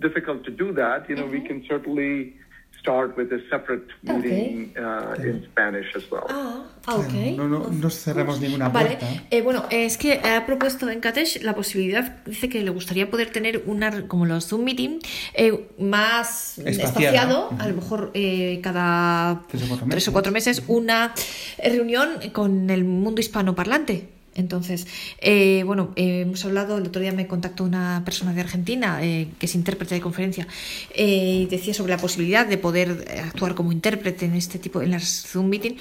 difficult 0.00 0.44
to 0.44 0.50
do 0.50 0.72
that, 0.72 1.08
you 1.08 1.14
know, 1.14 1.26
we 1.26 1.40
can 1.40 1.64
certainly 1.68 2.36
start 2.82 3.16
with 3.16 3.32
a 3.32 3.38
separate 3.48 3.86
meeting 4.02 4.74
uh, 4.76 5.14
in 5.22 5.46
Spanish 5.52 5.86
as 5.94 6.02
well. 6.10 6.24
Ah, 6.28 6.64
ah, 6.86 6.96
ok. 6.96 7.12
No, 7.36 7.46
no, 7.48 7.68
no 7.70 7.90
cerramos 7.90 8.40
ninguna 8.40 8.68
Vale, 8.70 8.96
puerta. 8.96 9.06
eh, 9.30 9.40
bueno, 9.40 9.64
es 9.70 9.96
que 9.96 10.14
ha 10.18 10.44
propuesto 10.46 10.90
en 10.90 10.98
Katesh 11.00 11.42
la 11.42 11.54
posibilidad, 11.54 12.24
dice 12.24 12.48
que 12.48 12.60
le 12.60 12.70
gustaría 12.70 13.08
poder 13.08 13.30
tener 13.30 13.62
una, 13.66 14.08
como 14.08 14.26
los 14.26 14.48
Zoom 14.48 14.64
Meeting, 14.64 14.98
eh, 15.34 15.68
más 15.78 16.58
Espaciada. 16.58 16.88
espaciado, 16.88 17.50
a 17.60 17.68
lo 17.68 17.74
mejor 17.76 18.10
eh, 18.14 18.60
cada 18.64 19.42
Tres 19.48 19.62
o 19.62 19.68
cuatro 19.68 19.86
tres 19.88 20.08
o 20.08 20.10
meses. 20.10 20.10
cuatro 20.10 20.32
meses, 20.32 20.62
una 20.66 21.14
reunión 21.62 22.08
con 22.32 22.68
el 22.68 22.84
mundo 22.84 23.20
hispanoparlante. 23.20 24.08
Entonces, 24.34 24.86
eh, 25.18 25.62
bueno, 25.66 25.92
eh, 25.96 26.22
hemos 26.22 26.44
hablado, 26.44 26.78
el 26.78 26.86
otro 26.86 27.02
día 27.02 27.12
me 27.12 27.26
contactó 27.26 27.64
una 27.64 28.02
persona 28.04 28.32
de 28.32 28.40
Argentina 28.40 28.98
eh, 29.02 29.28
que 29.38 29.46
es 29.46 29.54
intérprete 29.54 29.94
de 29.94 30.00
conferencia 30.00 30.46
eh, 30.94 31.42
y 31.42 31.46
decía 31.46 31.74
sobre 31.74 31.92
la 31.92 31.98
posibilidad 31.98 32.46
de 32.46 32.58
poder 32.58 33.04
eh, 33.08 33.20
actuar 33.20 33.54
como 33.54 33.72
intérprete 33.72 34.24
en 34.24 34.34
este 34.34 34.58
tipo, 34.58 34.82
en 34.82 34.90
las 34.90 35.26
Zoom 35.26 35.48
Meeting 35.48 35.76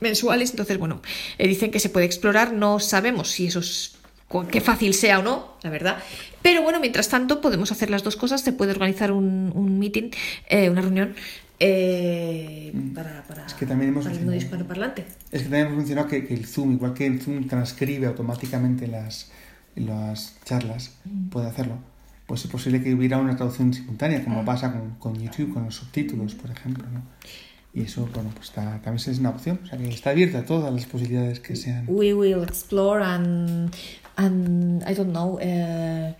mensuales. 0.00 0.50
Entonces, 0.50 0.78
bueno, 0.78 1.00
dicen 1.38 1.70
que 1.70 1.80
se 1.80 1.88
puede 1.88 2.04
explorar, 2.04 2.52
no 2.52 2.80
sabemos 2.80 3.30
si 3.30 3.46
eso 3.46 3.60
es 3.60 3.96
qué 4.50 4.60
fácil 4.60 4.92
sea 4.92 5.20
o 5.20 5.22
no, 5.22 5.56
la 5.62 5.70
verdad. 5.70 6.02
Pero 6.42 6.60
bueno, 6.62 6.80
mientras 6.80 7.08
tanto 7.08 7.40
podemos 7.40 7.72
hacer 7.72 7.88
las 7.90 8.02
dos 8.02 8.16
cosas, 8.16 8.42
se 8.42 8.52
puede 8.52 8.72
organizar 8.72 9.10
un, 9.10 9.52
un 9.54 9.78
meeting, 9.78 10.10
una 10.50 10.82
reunión 10.82 11.14
eh, 11.58 12.72
para, 12.94 13.22
para, 13.24 13.46
que 13.46 13.66
también 13.66 13.90
hemos 13.90 14.04
para 14.04 14.14
mencionado- 14.16 14.36
hispanoparlante. 14.36 15.04
Es 15.32 15.42
que 15.42 15.48
también 15.48 15.66
hemos 15.66 15.78
mencionado 15.78 16.08
que, 16.08 16.26
que 16.26 16.34
el 16.34 16.46
Zoom, 16.46 16.72
igual 16.72 16.94
que 16.94 17.06
el 17.06 17.20
Zoom 17.20 17.46
transcribe 17.48 18.06
automáticamente 18.06 18.86
las, 18.86 19.30
las 19.74 20.36
charlas, 20.44 20.96
puede 21.30 21.46
hacerlo. 21.48 21.74
Pues 22.26 22.44
es 22.44 22.50
posible 22.50 22.82
que 22.82 22.92
hubiera 22.92 23.18
una 23.18 23.36
traducción 23.36 23.72
simultánea, 23.72 24.24
como 24.24 24.44
pasa 24.44 24.72
con, 24.72 24.96
con 24.98 25.14
YouTube, 25.14 25.54
con 25.54 25.64
los 25.64 25.76
subtítulos, 25.76 26.34
por 26.34 26.50
ejemplo. 26.50 26.84
¿no? 26.92 27.02
Y 27.72 27.82
eso, 27.82 28.08
bueno, 28.12 28.30
pues 28.34 28.48
está, 28.48 28.80
también 28.82 28.96
es 29.10 29.18
una 29.18 29.30
opción. 29.30 29.60
O 29.62 29.66
sea, 29.66 29.78
que 29.78 29.88
está 29.88 30.10
abierta 30.10 30.38
a 30.38 30.44
todas 30.44 30.72
las 30.74 30.86
posibilidades 30.86 31.38
que 31.40 31.54
sean. 31.54 31.84
We 31.88 32.14
will 32.14 32.42
explore 32.42 33.02
and 33.04 33.70
and 34.16 34.82
I 34.90 34.94
don't 34.94 35.10
know. 35.12 35.34
Uh, 35.40 36.14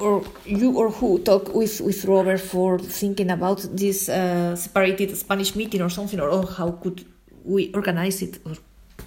or 0.00 0.24
you 0.44 0.76
or 0.76 0.90
who 0.90 1.18
talk 1.20 1.54
with 1.54 1.80
with 1.80 2.04
Robert 2.04 2.40
for 2.40 2.78
thinking 2.78 3.30
about 3.30 3.60
this 3.72 4.08
uh, 4.08 4.56
separated 4.56 5.16
Spanish 5.16 5.54
meeting 5.54 5.80
or 5.80 5.90
something, 5.90 6.20
or 6.20 6.28
oh, 6.28 6.46
how 6.46 6.72
could 6.72 7.04
we 7.44 7.72
organize 7.74 8.22
it? 8.22 8.38
Or 8.44 8.54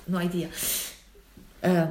no 0.08 0.18
idea. 0.18 0.50
Uh, 1.64 1.88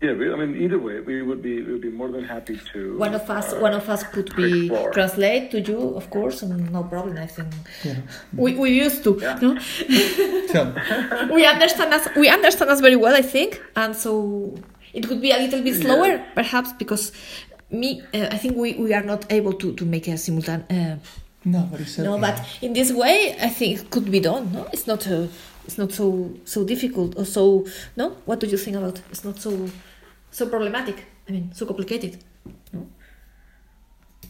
yeah, 0.00 0.12
we, 0.12 0.30
I 0.30 0.36
mean, 0.36 0.62
either 0.62 0.78
way, 0.78 1.00
we 1.00 1.22
would 1.22 1.42
be 1.42 1.62
we 1.62 1.72
would 1.72 1.80
be 1.80 1.90
more 1.90 2.10
than 2.10 2.24
happy 2.24 2.60
to. 2.72 2.98
One 2.98 3.14
of 3.14 3.28
us, 3.30 3.52
uh, 3.52 3.58
one 3.60 3.72
of 3.74 3.88
us 3.88 4.02
could 4.04 4.34
be 4.36 4.66
explore. 4.66 4.90
translate 4.92 5.50
to 5.52 5.60
you, 5.60 5.96
of 5.96 6.10
course, 6.10 6.42
and 6.42 6.70
no 6.70 6.84
problem. 6.84 7.16
I 7.16 7.26
think 7.26 7.48
yeah. 7.82 7.96
we 8.34 8.54
we 8.54 8.70
used 8.70 9.02
to, 9.04 9.18
yeah. 9.20 9.38
no? 9.40 9.56
we 11.34 11.46
understand 11.46 11.94
us. 11.94 12.08
We 12.14 12.28
understand 12.28 12.70
us 12.70 12.80
very 12.80 12.96
well, 12.96 13.16
I 13.16 13.22
think, 13.22 13.60
and 13.74 13.96
so 13.96 14.54
it 14.92 15.06
could 15.06 15.20
be 15.20 15.30
a 15.30 15.38
little 15.38 15.62
bit 15.62 15.74
slower, 15.74 16.08
yeah. 16.08 16.24
perhaps, 16.34 16.72
because 16.72 17.12
me, 17.70 18.02
uh, 18.14 18.28
I 18.30 18.38
think 18.38 18.56
we, 18.56 18.74
we 18.74 18.94
are 18.94 19.02
not 19.02 19.30
able 19.30 19.52
to 19.54 19.74
to 19.74 19.84
make 19.84 20.08
a 20.08 20.16
simultaneous. 20.16 20.70
Uh, 20.70 20.96
no, 21.44 21.68
but 21.70 21.80
it's 21.80 21.98
no, 21.98 22.18
but 22.18 22.40
in 22.60 22.72
this 22.72 22.92
way, 22.92 23.36
I 23.40 23.48
think 23.48 23.80
it 23.80 23.90
could 23.90 24.10
be 24.10 24.20
done. 24.20 24.52
No, 24.52 24.66
it's 24.72 24.86
not. 24.86 25.06
Uh, 25.06 25.26
it's 25.64 25.78
not 25.78 25.92
so 25.92 26.30
so 26.44 26.64
difficult 26.64 27.16
or 27.16 27.24
so. 27.24 27.66
No, 27.96 28.16
what 28.24 28.40
do 28.40 28.46
you 28.46 28.56
think 28.56 28.76
about? 28.76 29.00
It's 29.10 29.24
not 29.24 29.38
so 29.38 29.68
so 30.30 30.46
problematic. 30.46 30.96
I 31.28 31.32
mean, 31.32 31.52
so 31.52 31.66
complicated. 31.66 32.18
¿no? 32.72 32.86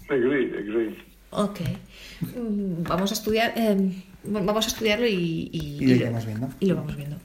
Agree, 0.08 0.46
agree. 0.58 0.96
Ok. 1.30 1.60
Mm, 2.20 2.82
vamos 2.84 3.10
a 3.10 3.14
estudiar, 3.14 3.52
eh, 3.56 4.02
vamos 4.24 4.64
a 4.66 4.68
estudiarlo 4.68 5.06
y, 5.06 5.50
y, 5.52 5.78
y, 5.80 5.94
lo, 5.94 6.06
vamos 6.06 6.26
viendo. 6.26 6.48
y 6.60 6.66
lo 6.66 6.76
vamos 6.76 6.96
viendo. 6.96 7.16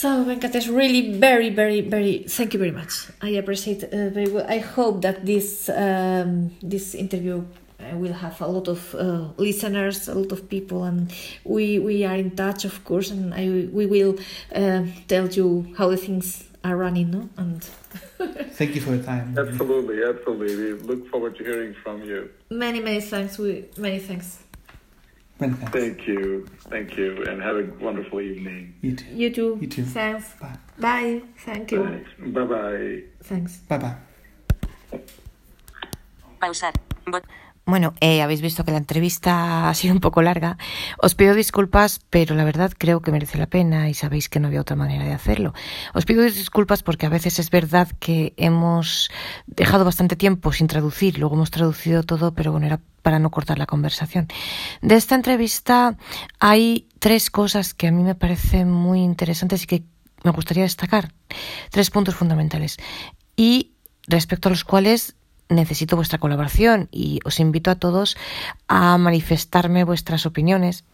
So 0.00 0.24
Venkatesh, 0.24 0.68
really 0.72 1.18
very, 1.18 1.50
very, 1.50 1.80
very, 1.80 2.18
thank 2.28 2.54
you 2.54 2.60
very 2.60 2.70
much. 2.70 3.08
I 3.20 3.30
appreciate 3.30 3.82
uh, 3.82 4.10
very 4.10 4.30
well. 4.30 4.46
I 4.48 4.58
hope 4.58 5.02
that 5.02 5.26
this 5.26 5.68
um, 5.68 6.52
this 6.62 6.94
interview 6.94 7.42
uh, 7.80 7.96
will 7.96 8.12
have 8.12 8.40
a 8.40 8.46
lot 8.46 8.68
of 8.68 8.94
uh, 8.94 9.30
listeners, 9.38 10.06
a 10.06 10.14
lot 10.14 10.30
of 10.30 10.48
people, 10.48 10.84
and 10.84 11.12
we 11.42 11.80
we 11.80 12.04
are 12.04 12.14
in 12.14 12.30
touch, 12.36 12.64
of 12.64 12.84
course, 12.84 13.10
and 13.10 13.34
I 13.34 13.66
we 13.72 13.86
will 13.86 14.14
uh, 14.54 14.84
tell 15.08 15.26
you 15.26 15.74
how 15.76 15.88
the 15.88 15.96
things 15.96 16.44
are 16.62 16.76
running, 16.76 17.10
no? 17.10 17.28
And 17.36 17.64
thank 18.54 18.76
you 18.76 18.80
for 18.80 18.94
your 18.94 19.02
time. 19.02 19.36
Absolutely, 19.36 20.04
absolutely. 20.04 20.54
We 20.54 20.94
look 20.94 21.10
forward 21.10 21.36
to 21.38 21.42
hearing 21.42 21.74
from 21.82 22.04
you. 22.04 22.30
Many, 22.50 22.78
many 22.78 23.00
thanks. 23.00 23.36
We 23.36 23.64
many 23.76 23.98
thanks. 23.98 24.47
Many 25.40 25.54
thanks. 25.54 25.72
Thank 25.72 26.08
you, 26.08 26.46
thank 26.68 26.96
you, 26.96 27.24
and 27.28 27.40
have 27.40 27.56
a 27.56 27.64
wonderful 27.80 28.20
evening. 28.20 28.74
You 28.82 28.96
too. 28.96 29.06
You 29.14 29.30
too. 29.30 29.58
You 29.60 29.68
too. 29.68 29.84
Thanks. 29.84 30.34
Bye. 30.40 30.58
Bye. 30.78 31.22
Thank 31.44 31.70
you. 31.70 31.84
Thanks. 31.84 32.10
Bye 32.34 32.44
bye. 32.44 33.02
Thanks. 33.22 33.58
Bye 33.68 33.78
bye. 33.78 33.96
Pausar. 36.40 36.72
Bot 37.06 37.24
Bueno, 37.68 37.92
eh, 38.00 38.22
habéis 38.22 38.40
visto 38.40 38.64
que 38.64 38.70
la 38.70 38.78
entrevista 38.78 39.68
ha 39.68 39.74
sido 39.74 39.92
un 39.92 40.00
poco 40.00 40.22
larga. 40.22 40.56
Os 41.02 41.14
pido 41.14 41.34
disculpas, 41.34 42.00
pero 42.08 42.34
la 42.34 42.44
verdad 42.44 42.72
creo 42.76 43.02
que 43.02 43.12
merece 43.12 43.36
la 43.36 43.46
pena 43.46 43.90
y 43.90 43.94
sabéis 43.94 44.30
que 44.30 44.40
no 44.40 44.48
había 44.48 44.62
otra 44.62 44.74
manera 44.74 45.04
de 45.04 45.12
hacerlo. 45.12 45.52
Os 45.92 46.06
pido 46.06 46.22
disculpas 46.22 46.82
porque 46.82 47.04
a 47.04 47.10
veces 47.10 47.38
es 47.38 47.50
verdad 47.50 47.88
que 48.00 48.32
hemos 48.38 49.10
dejado 49.46 49.84
bastante 49.84 50.16
tiempo 50.16 50.50
sin 50.50 50.66
traducir, 50.66 51.18
luego 51.18 51.34
hemos 51.34 51.50
traducido 51.50 52.02
todo, 52.04 52.32
pero 52.32 52.52
bueno, 52.52 52.66
era 52.66 52.80
para 53.08 53.18
no 53.18 53.30
cortar 53.30 53.58
la 53.58 53.64
conversación. 53.64 54.28
De 54.82 54.94
esta 54.94 55.14
entrevista 55.14 55.96
hay 56.40 56.88
tres 56.98 57.30
cosas 57.30 57.72
que 57.72 57.86
a 57.86 57.90
mí 57.90 58.02
me 58.02 58.14
parecen 58.14 58.70
muy 58.70 59.00
interesantes 59.00 59.62
y 59.62 59.66
que 59.66 59.82
me 60.24 60.30
gustaría 60.30 60.64
destacar. 60.64 61.14
Tres 61.70 61.88
puntos 61.88 62.16
fundamentales. 62.16 62.76
Y 63.34 63.72
respecto 64.06 64.50
a 64.50 64.52
los 64.52 64.62
cuales 64.62 65.16
necesito 65.48 65.96
vuestra 65.96 66.18
colaboración 66.18 66.90
y 66.92 67.20
os 67.24 67.40
invito 67.40 67.70
a 67.70 67.76
todos 67.76 68.18
a 68.66 68.98
manifestarme 68.98 69.84
vuestras 69.84 70.26
opiniones 70.26 70.84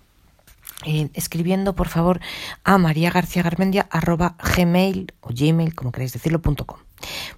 eh, 0.84 1.08
escribiendo 1.14 1.74
por 1.74 1.88
favor 1.88 2.20
a 2.64 2.78
María 2.78 3.10
García 3.10 3.42
Garmendia 3.42 3.86
arroba 3.90 4.36
gmail 4.56 5.12
o 5.20 5.28
gmail 5.32 5.74
como 5.74 5.92
queréis 5.92 6.12
decirlo 6.12 6.42
punto 6.42 6.66
com. 6.66 6.78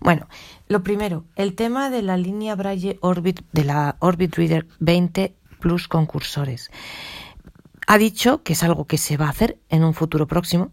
Bueno, 0.00 0.28
lo 0.68 0.82
primero, 0.82 1.24
el 1.36 1.54
tema 1.54 1.90
de 1.90 2.02
la 2.02 2.16
línea 2.16 2.54
Braille 2.54 2.98
Orbit 3.00 3.40
de 3.52 3.64
la 3.64 3.96
Orbit 4.00 4.34
Reader 4.34 4.66
20 4.80 5.34
Plus 5.60 5.88
concursores. 5.88 6.70
Ha 7.86 7.98
dicho 7.98 8.42
que 8.42 8.52
es 8.52 8.62
algo 8.62 8.86
que 8.86 8.98
se 8.98 9.16
va 9.16 9.26
a 9.26 9.30
hacer 9.30 9.58
en 9.68 9.84
un 9.84 9.94
futuro 9.94 10.26
próximo. 10.26 10.72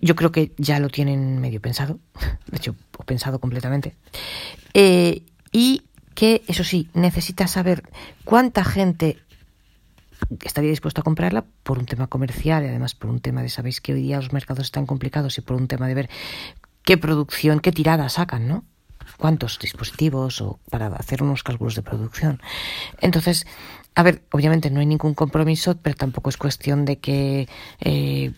Yo 0.00 0.16
creo 0.16 0.32
que 0.32 0.52
ya 0.56 0.80
lo 0.80 0.88
tienen 0.88 1.40
medio 1.40 1.60
pensado, 1.60 2.00
de 2.46 2.56
hecho, 2.56 2.74
pensado 3.06 3.40
completamente. 3.40 3.96
Eh, 4.74 5.24
y 5.52 5.82
que, 6.14 6.42
eso 6.46 6.64
sí, 6.64 6.88
necesita 6.94 7.46
saber 7.46 7.82
cuánta 8.24 8.64
gente 8.64 9.18
estaría 10.44 10.70
dispuesto 10.70 11.00
a 11.00 11.04
comprarla 11.04 11.44
por 11.62 11.78
un 11.78 11.86
tema 11.86 12.06
comercial 12.06 12.64
y 12.64 12.68
además 12.68 12.94
por 12.94 13.10
un 13.10 13.20
tema 13.20 13.42
de, 13.42 13.48
sabéis 13.48 13.80
que 13.80 13.92
hoy 13.92 14.02
día 14.02 14.16
los 14.16 14.32
mercados 14.32 14.64
están 14.64 14.86
complicados 14.86 15.38
y 15.38 15.40
por 15.40 15.56
un 15.56 15.68
tema 15.68 15.88
de 15.88 15.94
ver 15.94 16.10
qué 16.84 16.98
producción, 16.98 17.60
qué 17.60 17.72
tirada 17.72 18.08
sacan, 18.08 18.48
¿no? 18.48 18.64
cuántos 19.18 19.58
dispositivos 19.58 20.40
o 20.40 20.58
para 20.70 20.86
hacer 20.86 21.22
unos 21.22 21.42
cálculos 21.42 21.74
de 21.74 21.82
producción. 21.82 22.40
Entonces, 23.00 23.46
a 23.94 24.02
ver, 24.02 24.22
obviamente 24.30 24.70
no 24.70 24.80
hay 24.80 24.86
ningún 24.86 25.14
compromiso, 25.14 25.76
pero 25.76 25.96
tampoco 25.96 26.30
es 26.30 26.36
cuestión 26.36 26.84
de 26.84 26.98
que 26.98 27.48
eh, 27.80 28.32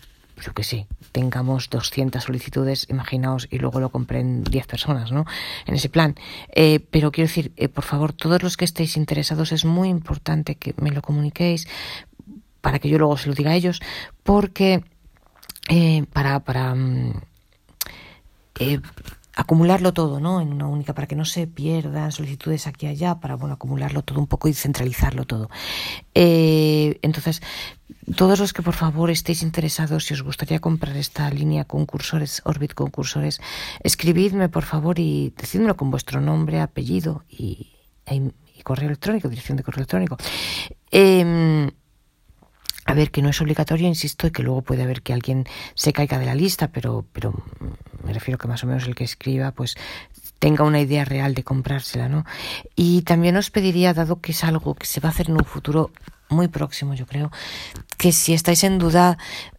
yo 0.45 0.53
que 0.53 0.65
sé, 0.65 0.87
tengamos 1.13 1.71
200 1.71 2.23
solicitudes, 2.23 2.87
imaginaos, 2.91 3.49
y 3.51 3.59
luego 3.59 3.81
lo 3.81 3.89
compren 3.89 4.45
10 4.45 4.67
personas, 4.67 5.11
¿no? 5.11 5.25
En 5.67 5.75
ese 5.75 5.89
plan. 5.89 6.17
Eh, 6.55 6.81
pero 6.91 7.13
quiero 7.13 7.29
decir, 7.29 7.53
eh, 7.57 7.69
por 7.69 7.85
favor, 7.85 8.13
todos 8.13 8.43
los 8.43 8.57
que 8.57 8.67
estéis 8.67 8.97
interesados, 8.97 9.53
es 9.53 9.65
muy 9.65 9.89
importante 9.89 10.57
que 10.57 10.75
me 10.77 10.91
lo 10.91 11.01
comuniquéis 11.01 11.67
para 12.61 12.79
que 12.79 12.89
yo 12.89 12.99
luego 12.99 13.17
se 13.17 13.29
lo 13.29 13.35
diga 13.35 13.53
a 13.53 13.55
ellos, 13.55 13.81
porque 14.23 14.85
eh, 15.69 16.05
para, 16.13 16.41
para 16.41 16.75
mm, 16.75 17.21
acumularlo 19.37 19.93
todo, 19.93 20.21
¿no? 20.21 20.41
En 20.41 20.53
una 20.53 20.67
única, 20.67 20.95
para 20.95 21.07
que 21.07 21.17
no 21.17 21.25
se 21.25 21.47
pierdan 21.47 22.13
solicitudes 22.13 22.67
aquí 22.67 22.87
y 22.87 22.91
allá, 22.91 23.17
para, 23.17 23.35
bueno, 23.35 23.55
acumularlo 23.55 24.03
todo 24.03 24.21
un 24.21 24.27
poco 24.27 24.49
y 24.49 24.55
centralizarlo 24.55 25.25
todo. 25.25 25.51
Eh, 26.15 26.99
entonces, 27.03 27.43
todos 28.17 28.39
los 28.39 28.53
que 28.53 28.63
por 28.63 28.75
favor 28.75 29.11
estéis 29.11 29.43
interesados, 29.43 30.05
si 30.05 30.15
os 30.15 30.23
gustaría 30.23 30.61
comprar 30.61 30.97
esta 30.97 31.29
línea 31.31 31.65
concursores, 31.65 32.43
Orbit 32.45 32.75
Concursores, 32.75 33.41
escribidme 33.83 34.49
por 34.49 34.65
favor 34.65 34.99
y 34.99 35.33
decidmelo 35.37 35.77
con 35.77 35.91
vuestro 35.91 36.21
nombre, 36.21 36.61
apellido 36.61 37.25
y, 37.29 37.73
e 38.07 38.31
y 38.57 38.63
correo 38.63 38.87
electrónico, 38.87 39.29
dirección 39.29 39.57
de 39.57 39.65
correo 39.65 39.81
electrónico. 39.81 40.17
Eh, 40.93 41.69
a 42.87 42.95
ver, 42.95 43.11
que 43.11 43.23
no 43.23 43.31
es 43.31 43.41
obligatorio, 43.41 43.89
insisto, 43.89 44.27
y 44.27 44.31
que 44.31 44.43
luego 44.43 44.63
puede 44.63 44.83
haber 44.83 45.03
que 45.03 45.13
alguien 45.13 45.45
se 45.75 45.93
caiga 45.93 46.19
de 46.19 46.27
la 46.27 46.35
lista, 46.35 46.69
pero, 46.69 47.07
pero 47.13 47.33
me 48.05 48.13
refiero 48.13 48.39
que 48.39 48.49
más 48.49 48.63
o 48.65 48.67
menos 48.67 48.87
el 48.87 48.95
que 48.95 49.05
escriba, 49.05 49.53
pues 49.53 49.77
tenga 50.39 50.65
una 50.65 50.81
idea 50.81 51.05
real 51.05 51.35
de 51.35 51.43
comprársela, 51.43 52.09
¿no? 52.09 52.25
Y 52.77 53.03
también 53.03 53.37
os 53.37 53.51
pediría, 53.51 53.95
dado 53.95 54.21
que 54.21 54.33
es 54.33 54.45
algo 54.45 54.75
que 54.75 54.87
se 54.87 55.01
va 55.01 55.09
a 55.09 55.13
hacer 55.13 55.31
en 55.31 55.37
un 55.37 55.45
futuro 55.45 55.91
muy 56.29 56.49
próximo, 56.49 56.95
yo 56.95 57.07
creo, 57.07 57.31
que 57.97 58.13
si 58.13 58.35
estáis 58.35 58.65
en 58.65 58.79
duda, 58.79 59.19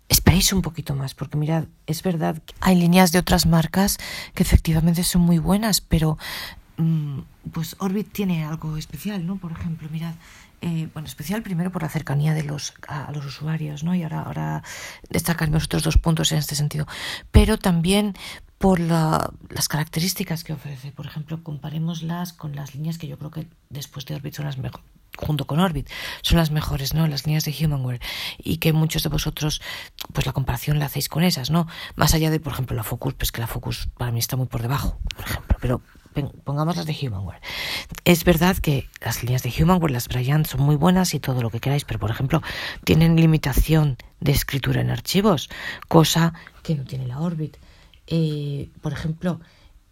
esperéis 0.10 0.54
un 0.54 0.62
poquito 0.62 0.96
más, 0.96 1.14
porque 1.16 1.38
mirad, 1.38 1.66
es 1.88 2.04
verdad 2.04 2.42
que 2.46 2.54
hay 2.60 2.76
líneas 2.76 3.12
de 3.12 3.20
otras 3.20 3.46
marcas 3.46 3.98
que 4.34 4.44
efectivamente 4.44 5.04
son 5.04 5.22
muy 5.22 5.40
buenas, 5.40 5.82
pero 5.82 6.18
mm, 6.78 7.20
pues 7.52 7.76
Orbit 7.80 8.12
tiene 8.12 8.46
algo 8.46 8.78
especial, 8.78 9.26
¿no? 9.26 9.38
Por 9.38 9.52
ejemplo, 9.52 9.90
mirad, 9.92 10.14
eh, 10.62 10.90
bueno, 10.94 11.08
especial 11.08 11.44
primero 11.44 11.72
por 11.72 11.82
la 11.84 11.90
cercanía 11.90 12.34
de 12.34 12.44
los, 12.44 12.74
a, 12.88 13.12
los 13.12 13.26
usuarios, 13.26 13.84
¿no? 13.84 13.96
Y 13.96 14.04
ahora, 14.04 14.22
ahora 14.22 14.64
destacaremos 15.10 15.66
otros 15.66 15.84
dos 15.84 15.98
puntos 15.98 16.32
en 16.32 16.38
este 16.38 16.56
sentido. 16.56 16.88
Pero 17.32 17.58
también 17.58 18.16
por 18.58 18.80
las 18.80 19.68
características 19.68 20.44
que 20.44 20.54
ofrece. 20.54 20.92
Por 20.92 21.06
ejemplo, 21.06 21.44
comparémoslas 21.44 22.34
con 22.34 22.56
las 22.56 22.74
líneas 22.74 22.98
que 22.98 23.08
yo 23.08 23.18
creo 23.18 23.32
que 23.32 23.48
después 23.70 24.06
de 24.06 24.16
Orbit 24.16 24.36
son 24.36 24.46
las 24.46 24.58
mejores 24.58 24.86
junto 25.18 25.46
con 25.46 25.60
Orbit, 25.60 25.90
son 26.22 26.38
las 26.38 26.52
mejores, 26.52 26.94
¿no? 26.94 27.08
Las 27.08 27.26
líneas 27.26 27.46
de 27.46 27.56
Humanware. 27.58 28.02
Y 28.38 28.58
que 28.58 28.74
muchos 28.74 29.04
de 29.04 29.10
vosotros, 29.10 29.62
pues 30.14 30.26
la 30.26 30.34
comparación 30.34 30.80
la 30.80 30.86
hacéis 30.86 31.10
con 31.10 31.24
esas, 31.24 31.50
¿no? 31.52 31.68
Más 31.96 32.14
allá 32.14 32.30
de, 32.30 32.40
por 32.40 32.54
ejemplo, 32.54 32.76
la 32.76 32.84
Focus, 32.84 33.14
pues 33.14 33.32
que 33.32 33.42
la 33.42 33.48
Focus 33.48 33.88
para 33.98 34.12
mí 34.12 34.20
está 34.20 34.36
muy 34.36 34.48
por 34.48 34.62
debajo, 34.62 35.00
por 35.16 35.26
ejemplo. 35.26 35.58
Pero 35.62 35.82
pongamos 36.24 36.76
las 36.78 36.86
de 36.86 36.98
Humanware. 37.02 37.42
Es 38.04 38.24
verdad 38.24 38.58
que 38.58 38.88
las 39.02 39.22
líneas 39.22 39.44
de 39.44 39.54
Humanware, 39.58 39.92
las 39.92 40.08
Bryant, 40.08 40.46
son 40.48 40.62
muy 40.62 40.76
buenas 40.76 41.14
y 41.14 41.20
todo 41.20 41.42
lo 41.42 41.50
que 41.50 41.60
queráis, 41.60 41.86
pero 41.86 42.00
por 42.00 42.12
ejemplo, 42.12 42.42
tienen 42.84 43.16
limitación 43.16 43.98
de 44.20 44.32
escritura 44.32 44.82
en 44.82 44.90
archivos, 44.90 45.50
cosa 45.88 46.34
que 46.64 46.76
no 46.76 46.84
tiene 46.84 47.08
la 47.08 47.20
Orbit. 47.20 47.58
Eh, 48.08 48.70
por 48.82 48.94
ejemplo, 48.94 49.40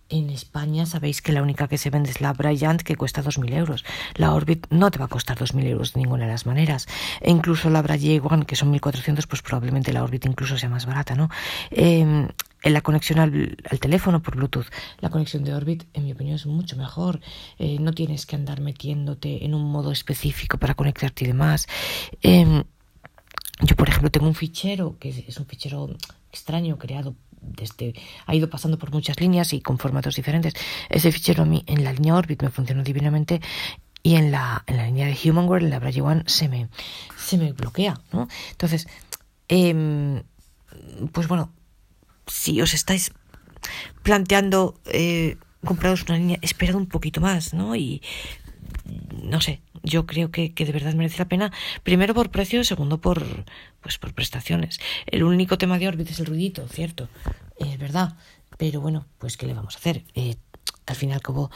en 0.10 0.30
España 0.30 0.86
sabéis 0.86 1.22
que 1.22 1.32
la 1.32 1.42
única 1.42 1.68
que 1.68 1.78
se 1.78 1.90
vende 1.90 2.12
es 2.12 2.22
la 2.22 2.34
Bryant 2.34 2.82
que 2.82 2.96
cuesta 2.96 3.24
2.000 3.24 3.54
euros. 3.54 3.86
La 4.16 4.34
Orbit 4.34 4.68
no 4.70 4.92
te 4.92 5.00
va 5.00 5.06
a 5.06 5.08
costar 5.08 5.38
2.000 5.38 5.66
euros 5.66 5.94
de 5.94 6.02
ninguna 6.02 6.26
de 6.26 6.32
las 6.32 6.46
maneras. 6.46 6.88
E 7.22 7.32
incluso 7.32 7.70
la 7.70 7.80
One 7.80 8.46
que 8.46 8.56
son 8.56 8.72
1.400 8.72 9.26
pues 9.28 9.42
probablemente 9.42 9.92
la 9.92 10.04
Orbit 10.04 10.26
incluso 10.26 10.58
sea 10.58 10.70
más 10.70 10.86
barata, 10.86 11.16
¿no? 11.16 11.30
Eh, 11.72 12.28
la 12.64 12.82
conexión 12.82 13.20
al, 13.20 13.58
teléfono 13.80 14.22
por 14.22 14.36
Bluetooth. 14.36 14.68
La 15.00 15.10
conexión 15.10 15.44
de 15.44 15.54
Orbit, 15.54 15.84
en 15.94 16.06
mi 16.06 16.14
opinión, 16.14 16.36
es 16.36 16.46
mucho 16.46 16.78
mejor. 16.78 17.20
Eh, 17.60 17.78
no 17.80 17.94
tienes 17.94 18.26
que 18.26 18.36
andar 18.36 18.62
metiéndote 18.62 19.44
en 19.46 19.54
un 19.54 19.72
modo 19.72 19.92
específico 19.92 20.58
para 20.58 20.76
conectarte 20.76 21.26
y 21.26 21.28
demás. 21.28 21.68
Em, 22.22 22.64
yo, 23.62 23.76
por 23.76 23.90
ejemplo, 23.90 24.10
tengo 24.10 24.28
un 24.28 24.36
fichero 24.36 24.98
que 25.00 25.10
es 25.10 25.38
un 25.38 25.46
fichero 25.46 25.90
extraño 26.32 26.78
creado 26.78 27.16
desde 27.44 27.94
ha 28.26 28.36
ido 28.36 28.50
pasando 28.50 28.78
por 28.78 28.92
muchas 28.92 29.20
líneas 29.20 29.54
y 29.54 29.62
con 29.62 29.78
formatos 29.78 30.16
diferentes. 30.16 30.54
Ese 30.90 31.12
fichero 31.12 31.44
a 31.44 31.46
mí 31.46 31.64
en 31.68 31.84
la 31.84 31.94
línea 31.94 32.16
Orbit 32.16 32.42
me 32.42 32.50
funcionó 32.50 32.84
divinamente 32.84 33.42
y 34.02 34.16
en 34.16 34.32
la, 34.32 34.64
en 34.68 34.78
la 34.78 34.86
línea 34.86 35.08
de 35.08 35.18
Humanware, 35.30 35.64
en 35.64 35.70
la 35.70 35.80
Braille 35.80 36.02
One, 36.02 36.24
se 36.26 36.50
me, 36.50 36.70
se 37.18 37.38
me 37.38 37.54
bloquea, 37.54 38.00
¿no? 38.12 38.28
Entonces, 38.52 38.88
eh, 39.48 40.24
pues 41.12 41.28
bueno, 41.28 41.52
si 42.28 42.62
os 42.62 42.74
estáis 42.74 43.12
planteando 44.04 44.76
eh, 44.86 45.38
compraros 45.64 46.04
una 46.04 46.18
línea, 46.18 46.40
esperad 46.42 46.76
un 46.76 46.88
poquito 46.88 47.22
más, 47.22 47.54
¿no? 47.54 47.76
Y 47.76 48.02
no 49.22 49.40
sé, 49.42 49.62
yo 49.84 50.06
creo 50.06 50.32
que, 50.32 50.54
que, 50.54 50.66
de 50.66 50.72
verdad 50.72 50.94
merece 50.94 51.20
la 51.20 51.30
pena, 51.30 51.52
primero 51.84 52.14
por 52.14 52.30
precio, 52.30 52.64
segundo 52.64 53.00
por 53.00 53.46
pues 53.82 53.98
por 53.98 54.14
prestaciones. 54.14 54.80
El 55.06 55.24
único 55.24 55.58
tema 55.58 55.80
de 55.80 55.88
Orbit 55.88 56.10
es 56.10 56.20
el 56.20 56.26
ruidito, 56.26 56.68
cierto, 56.68 57.10
es 57.58 57.78
verdad, 57.78 58.18
pero 58.58 58.82
bueno, 58.82 59.06
pues 59.20 59.38
qué 59.38 59.48
le 59.48 59.54
vamos 59.54 59.76
a 59.76 59.80
hacer. 59.80 60.04
Eh, 60.16 60.36
al 60.86 60.96
final 60.96 61.22
como 61.22 61.50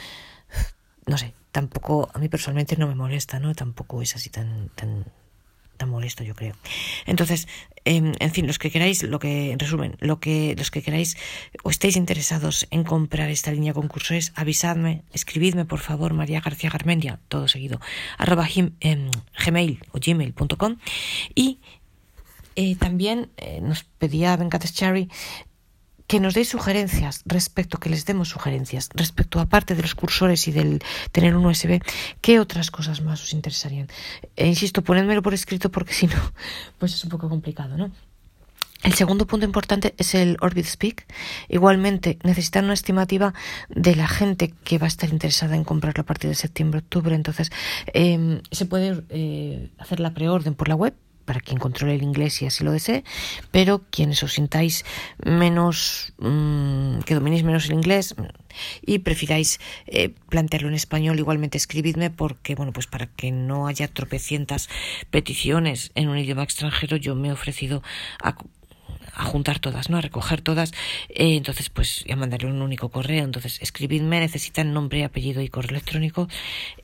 no 1.06 1.18
sé, 1.18 1.34
tampoco 1.52 2.10
a 2.14 2.20
mí 2.20 2.30
personalmente 2.30 2.78
no 2.78 2.88
me 2.88 2.96
molesta, 2.96 3.40
¿no? 3.40 3.56
Tampoco 3.56 4.02
es 4.02 4.16
así 4.16 4.30
tan 4.30 4.70
tan 4.76 5.06
tan 5.78 5.90
molesto, 5.90 6.24
yo 6.24 6.36
creo. 6.36 6.56
Entonces, 7.06 7.48
em, 7.86 8.14
en 8.20 8.32
fin, 8.32 8.48
los 8.48 8.60
que 8.60 8.72
queráis, 8.72 9.04
lo 9.04 9.20
que, 9.20 9.52
en 9.52 9.60
resumen, 9.60 9.96
lo 10.00 10.20
que, 10.20 10.56
los 10.58 10.72
que 10.72 10.82
queráis 10.82 11.18
o 11.64 11.70
estéis 11.70 11.96
interesados 11.96 12.68
en 12.72 12.84
comprar 12.84 13.30
esta 13.30 13.52
línea 13.52 13.74
concurso 13.74 14.14
es 14.14 14.34
avisadme, 14.36 15.04
escribidme 15.14 15.66
por 15.66 15.80
favor, 15.80 16.14
María 16.14 16.42
García 16.42 16.70
Garmendia, 16.70 17.20
todo 17.28 17.48
seguido, 17.48 17.80
arroba 18.18 18.48
em, 18.56 19.12
gmail 19.46 19.80
o 19.92 20.00
gmail.com 20.00 20.78
y 21.36 21.60
eh, 22.60 22.76
también 22.76 23.30
eh, 23.38 23.62
nos 23.62 23.84
pedía 23.84 24.36
Venkatesh 24.36 24.74
Cherry 24.74 25.10
que 26.08 26.20
nos 26.20 26.34
deis 26.34 26.50
sugerencias 26.50 27.22
respecto, 27.26 27.80
que 27.80 27.90
les 27.90 28.06
demos 28.06 28.30
sugerencias 28.30 28.90
respecto, 28.96 29.40
aparte 29.40 29.76
de 29.76 29.82
los 29.82 29.94
cursores 29.94 30.48
y 30.48 30.52
del 30.52 30.82
tener 31.12 31.36
un 31.36 31.46
USB, 31.46 31.84
¿qué 32.22 32.40
otras 32.40 32.72
cosas 32.72 33.02
más 33.02 33.22
os 33.22 33.34
interesarían? 33.34 33.88
E 34.36 34.48
insisto, 34.48 34.82
ponedmelo 34.84 35.22
por 35.22 35.34
escrito 35.34 35.70
porque 35.70 35.94
si 35.94 36.08
no, 36.08 36.16
pues 36.80 36.94
es 36.94 37.04
un 37.04 37.10
poco 37.10 37.30
complicado, 37.30 37.78
¿no? 37.78 37.92
El 38.84 38.94
segundo 38.94 39.26
punto 39.26 39.46
importante 39.46 39.96
es 39.98 40.14
el 40.14 40.38
Orbit 40.40 40.66
Speak. 40.66 41.06
Igualmente, 41.50 42.20
necesitan 42.24 42.66
una 42.66 42.76
estimativa 42.76 43.34
de 43.70 43.96
la 43.96 44.08
gente 44.08 44.54
que 44.64 44.78
va 44.78 44.86
a 44.86 44.88
estar 44.88 45.10
interesada 45.10 45.56
en 45.56 45.64
comprarlo 45.64 46.02
a 46.02 46.06
partir 46.06 46.30
de 46.30 46.36
septiembre-octubre. 46.36 47.16
Entonces, 47.16 47.52
eh, 47.94 48.40
se 48.52 48.66
puede 48.66 49.04
eh, 49.10 49.72
hacer 49.80 50.00
la 50.00 50.14
preorden 50.14 50.54
por 50.54 50.70
la 50.70 50.76
web 50.76 50.94
para 51.28 51.42
quien 51.42 51.60
controle 51.60 51.94
el 51.94 52.04
inglés 52.04 52.42
y 52.42 52.46
así 52.46 52.64
lo 52.64 52.72
desee, 52.72 53.04
pero 53.52 53.84
quienes 53.92 54.24
os 54.24 54.34
sintáis 54.34 54.86
menos, 55.24 56.14
mmm, 56.20 57.00
que 57.06 57.14
dominéis 57.16 57.44
menos 57.44 57.66
el 57.66 57.74
inglés 57.74 58.16
y 58.82 59.00
prefiráis 59.00 59.60
eh, 59.88 60.16
plantearlo 60.30 60.70
en 60.70 60.74
español, 60.74 61.20
igualmente 61.20 61.58
escribidme 61.58 62.10
porque, 62.10 62.56
bueno, 62.56 62.72
pues 62.72 62.88
para 62.88 63.08
que 63.08 63.32
no 63.32 63.68
haya 63.68 63.90
tropecientas 63.90 64.70
peticiones 65.12 65.92
en 65.96 66.08
un 66.08 66.18
idioma 66.18 66.44
extranjero, 66.44 66.96
yo 66.96 67.14
me 67.14 67.28
he 67.28 67.34
ofrecido 67.34 67.84
a 68.24 68.38
a 69.18 69.24
juntar 69.24 69.60
todas, 69.60 69.90
¿no? 69.90 69.98
A 69.98 70.02
recoger 70.02 70.42
todas. 70.42 70.72
Eh, 71.10 71.36
entonces, 71.36 71.70
pues 71.70 72.06
ya 72.08 72.16
mandaré 72.16 72.46
un 72.46 72.62
único 72.62 72.90
correo. 72.90 73.26
Entonces, 73.26 73.60
escribidme, 73.62 74.20
necesitan 74.20 74.74
nombre, 74.74 75.04
apellido 75.04 75.42
y 75.42 75.50
correo 75.50 75.72
electrónico. 75.72 76.28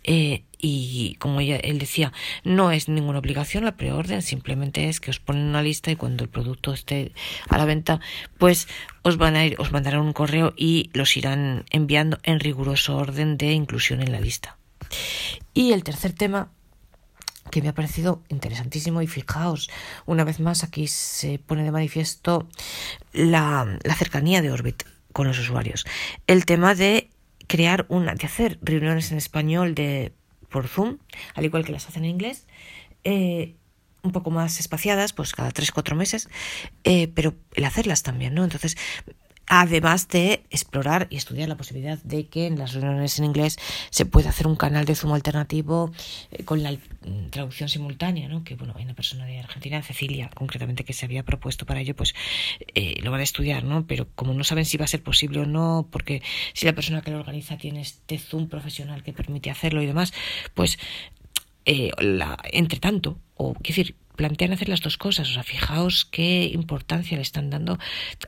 Eh, 0.04 0.44
y 0.66 1.16
como 1.16 1.42
ella, 1.42 1.58
él 1.58 1.78
decía, 1.78 2.14
no 2.46 2.72
es 2.72 2.88
ninguna 2.88 3.20
obligación 3.20 3.66
la 3.66 3.76
preorden, 3.76 4.22
simplemente 4.22 4.88
es 4.88 5.02
que 5.02 5.12
os 5.12 5.20
ponen 5.20 5.44
una 5.44 5.62
lista 5.62 5.92
y 5.92 5.98
cuando 5.98 6.24
el 6.24 6.30
producto 6.30 6.72
esté 6.72 7.12
a 7.50 7.58
la 7.58 7.66
venta, 7.66 8.00
pues 8.38 8.70
os 9.02 9.18
van 9.18 9.36
a 9.36 9.46
ir, 9.46 9.58
os 9.60 9.74
mandarán 9.74 10.00
un 10.00 10.14
correo 10.14 10.54
y 10.56 10.90
los 10.94 11.18
irán 11.18 11.66
enviando 11.70 12.18
en 12.24 12.40
riguroso 12.40 12.96
orden 12.96 13.36
de 13.36 13.52
inclusión 13.52 14.02
en 14.02 14.14
la 14.14 14.22
lista. 14.22 14.58
Y 15.54 15.74
el 15.74 15.84
tercer 15.84 16.14
tema 16.14 16.54
que 17.52 17.62
me 17.62 17.68
ha 17.68 17.74
parecido 17.74 18.24
interesantísimo 18.30 19.02
y 19.02 19.08
fijaos, 19.08 19.70
una 20.06 20.24
vez 20.24 20.40
más 20.40 20.64
aquí 20.64 20.88
se 20.88 21.40
pone 21.40 21.64
de 21.64 21.72
manifiesto 21.72 22.48
la, 23.12 23.78
la 23.84 23.96
cercanía 23.96 24.42
de 24.42 24.52
Orbit 24.52 24.84
con 25.12 25.28
los 25.28 25.38
usuarios. 25.40 25.86
El 26.26 26.46
tema 26.46 26.74
de 26.74 27.10
crear 27.48 27.86
una, 27.90 28.16
de 28.16 28.26
hacer 28.26 28.60
reuniones 28.62 29.12
en 29.12 29.18
español 29.18 29.76
de 29.76 30.14
por 30.54 30.70
Zoom, 30.70 31.00
al 31.34 31.44
igual 31.44 31.66
que 31.66 31.74
las 31.74 31.90
hacen 31.90 32.06
en 32.06 32.12
inglés, 32.12 32.46
eh, 33.04 33.56
un 34.04 34.12
poco 34.12 34.30
más 34.32 34.60
espaciadas, 34.60 35.12
pues 35.12 35.34
cada 35.34 35.52
3-4 35.52 35.96
meses, 35.96 36.30
eh, 36.84 37.08
pero 37.10 37.34
el 37.56 37.66
hacerlas 37.66 38.04
también, 38.04 38.36
¿no? 38.36 38.44
Entonces, 38.44 38.78
además 39.48 40.08
de 40.08 40.44
explorar 40.50 41.08
y 41.10 41.18
estudiar 41.18 41.50
la 41.50 41.58
posibilidad 41.58 41.98
de 42.04 42.28
que 42.28 42.48
en 42.48 42.58
las 42.58 42.74
reuniones 42.74 43.20
en 43.20 43.26
inglés 43.26 43.58
se 43.90 44.06
pueda 44.06 44.30
hacer 44.30 44.48
un 44.48 44.56
canal 44.56 44.86
de 44.86 44.96
Zoom 44.96 45.14
alternativo 45.14 45.92
eh, 46.32 46.44
con 46.44 46.64
la 46.64 46.76
traducción 47.30 47.70
simultánea, 47.70 48.30
¿no? 48.30 48.44
que 48.44 48.56
bueno, 48.56 48.74
hay 48.78 48.86
una 48.86 48.94
persona 48.94 49.26
de 49.26 49.40
Argentina, 49.40 49.82
Cecilia, 49.82 50.30
concretamente, 50.34 50.84
que 50.84 50.94
se 50.94 51.06
había 51.06 51.24
propuesto 51.24 51.66
para 51.66 51.82
ello, 51.82 51.96
pues 51.96 52.14
eh, 52.74 52.96
lo 53.02 53.12
van 53.12 53.20
a 53.20 53.24
estudiar, 53.24 53.64
¿no? 53.64 53.86
pero 53.86 54.08
como 54.16 54.34
no 54.34 54.44
saben 54.44 54.66
si 54.66 54.78
va 54.78 54.86
a 54.86 54.88
ser 54.88 55.04
posible 55.04 55.42
o 55.42 55.46
no, 55.46 55.88
porque 55.92 56.22
si 56.54 56.66
la 56.66 56.74
persona 56.74 57.02
que 57.02 57.12
lo 57.12 57.20
organiza 57.20 57.58
tiene 57.58 57.82
este 57.82 58.18
Zoom 58.18 58.48
profesional 58.48 59.04
que 59.04 59.14
permite 59.14 59.50
hacerlo 59.50 59.82
y 59.82 59.86
demás, 59.86 60.14
pues 60.54 60.80
eh, 61.66 61.92
la, 62.00 62.38
entre 62.52 62.80
tanto, 62.80 63.20
o 63.36 63.54
quiero 63.54 63.78
decir, 63.78 63.96
plantean 64.16 64.54
hacer 64.54 64.70
las 64.70 64.82
dos 64.82 64.98
cosas. 64.98 65.30
O 65.30 65.34
sea, 65.34 65.44
fijaos 65.44 66.06
qué 66.06 66.46
importancia 66.54 67.18
le 67.18 67.24
están 67.24 67.50
dando 67.50 67.80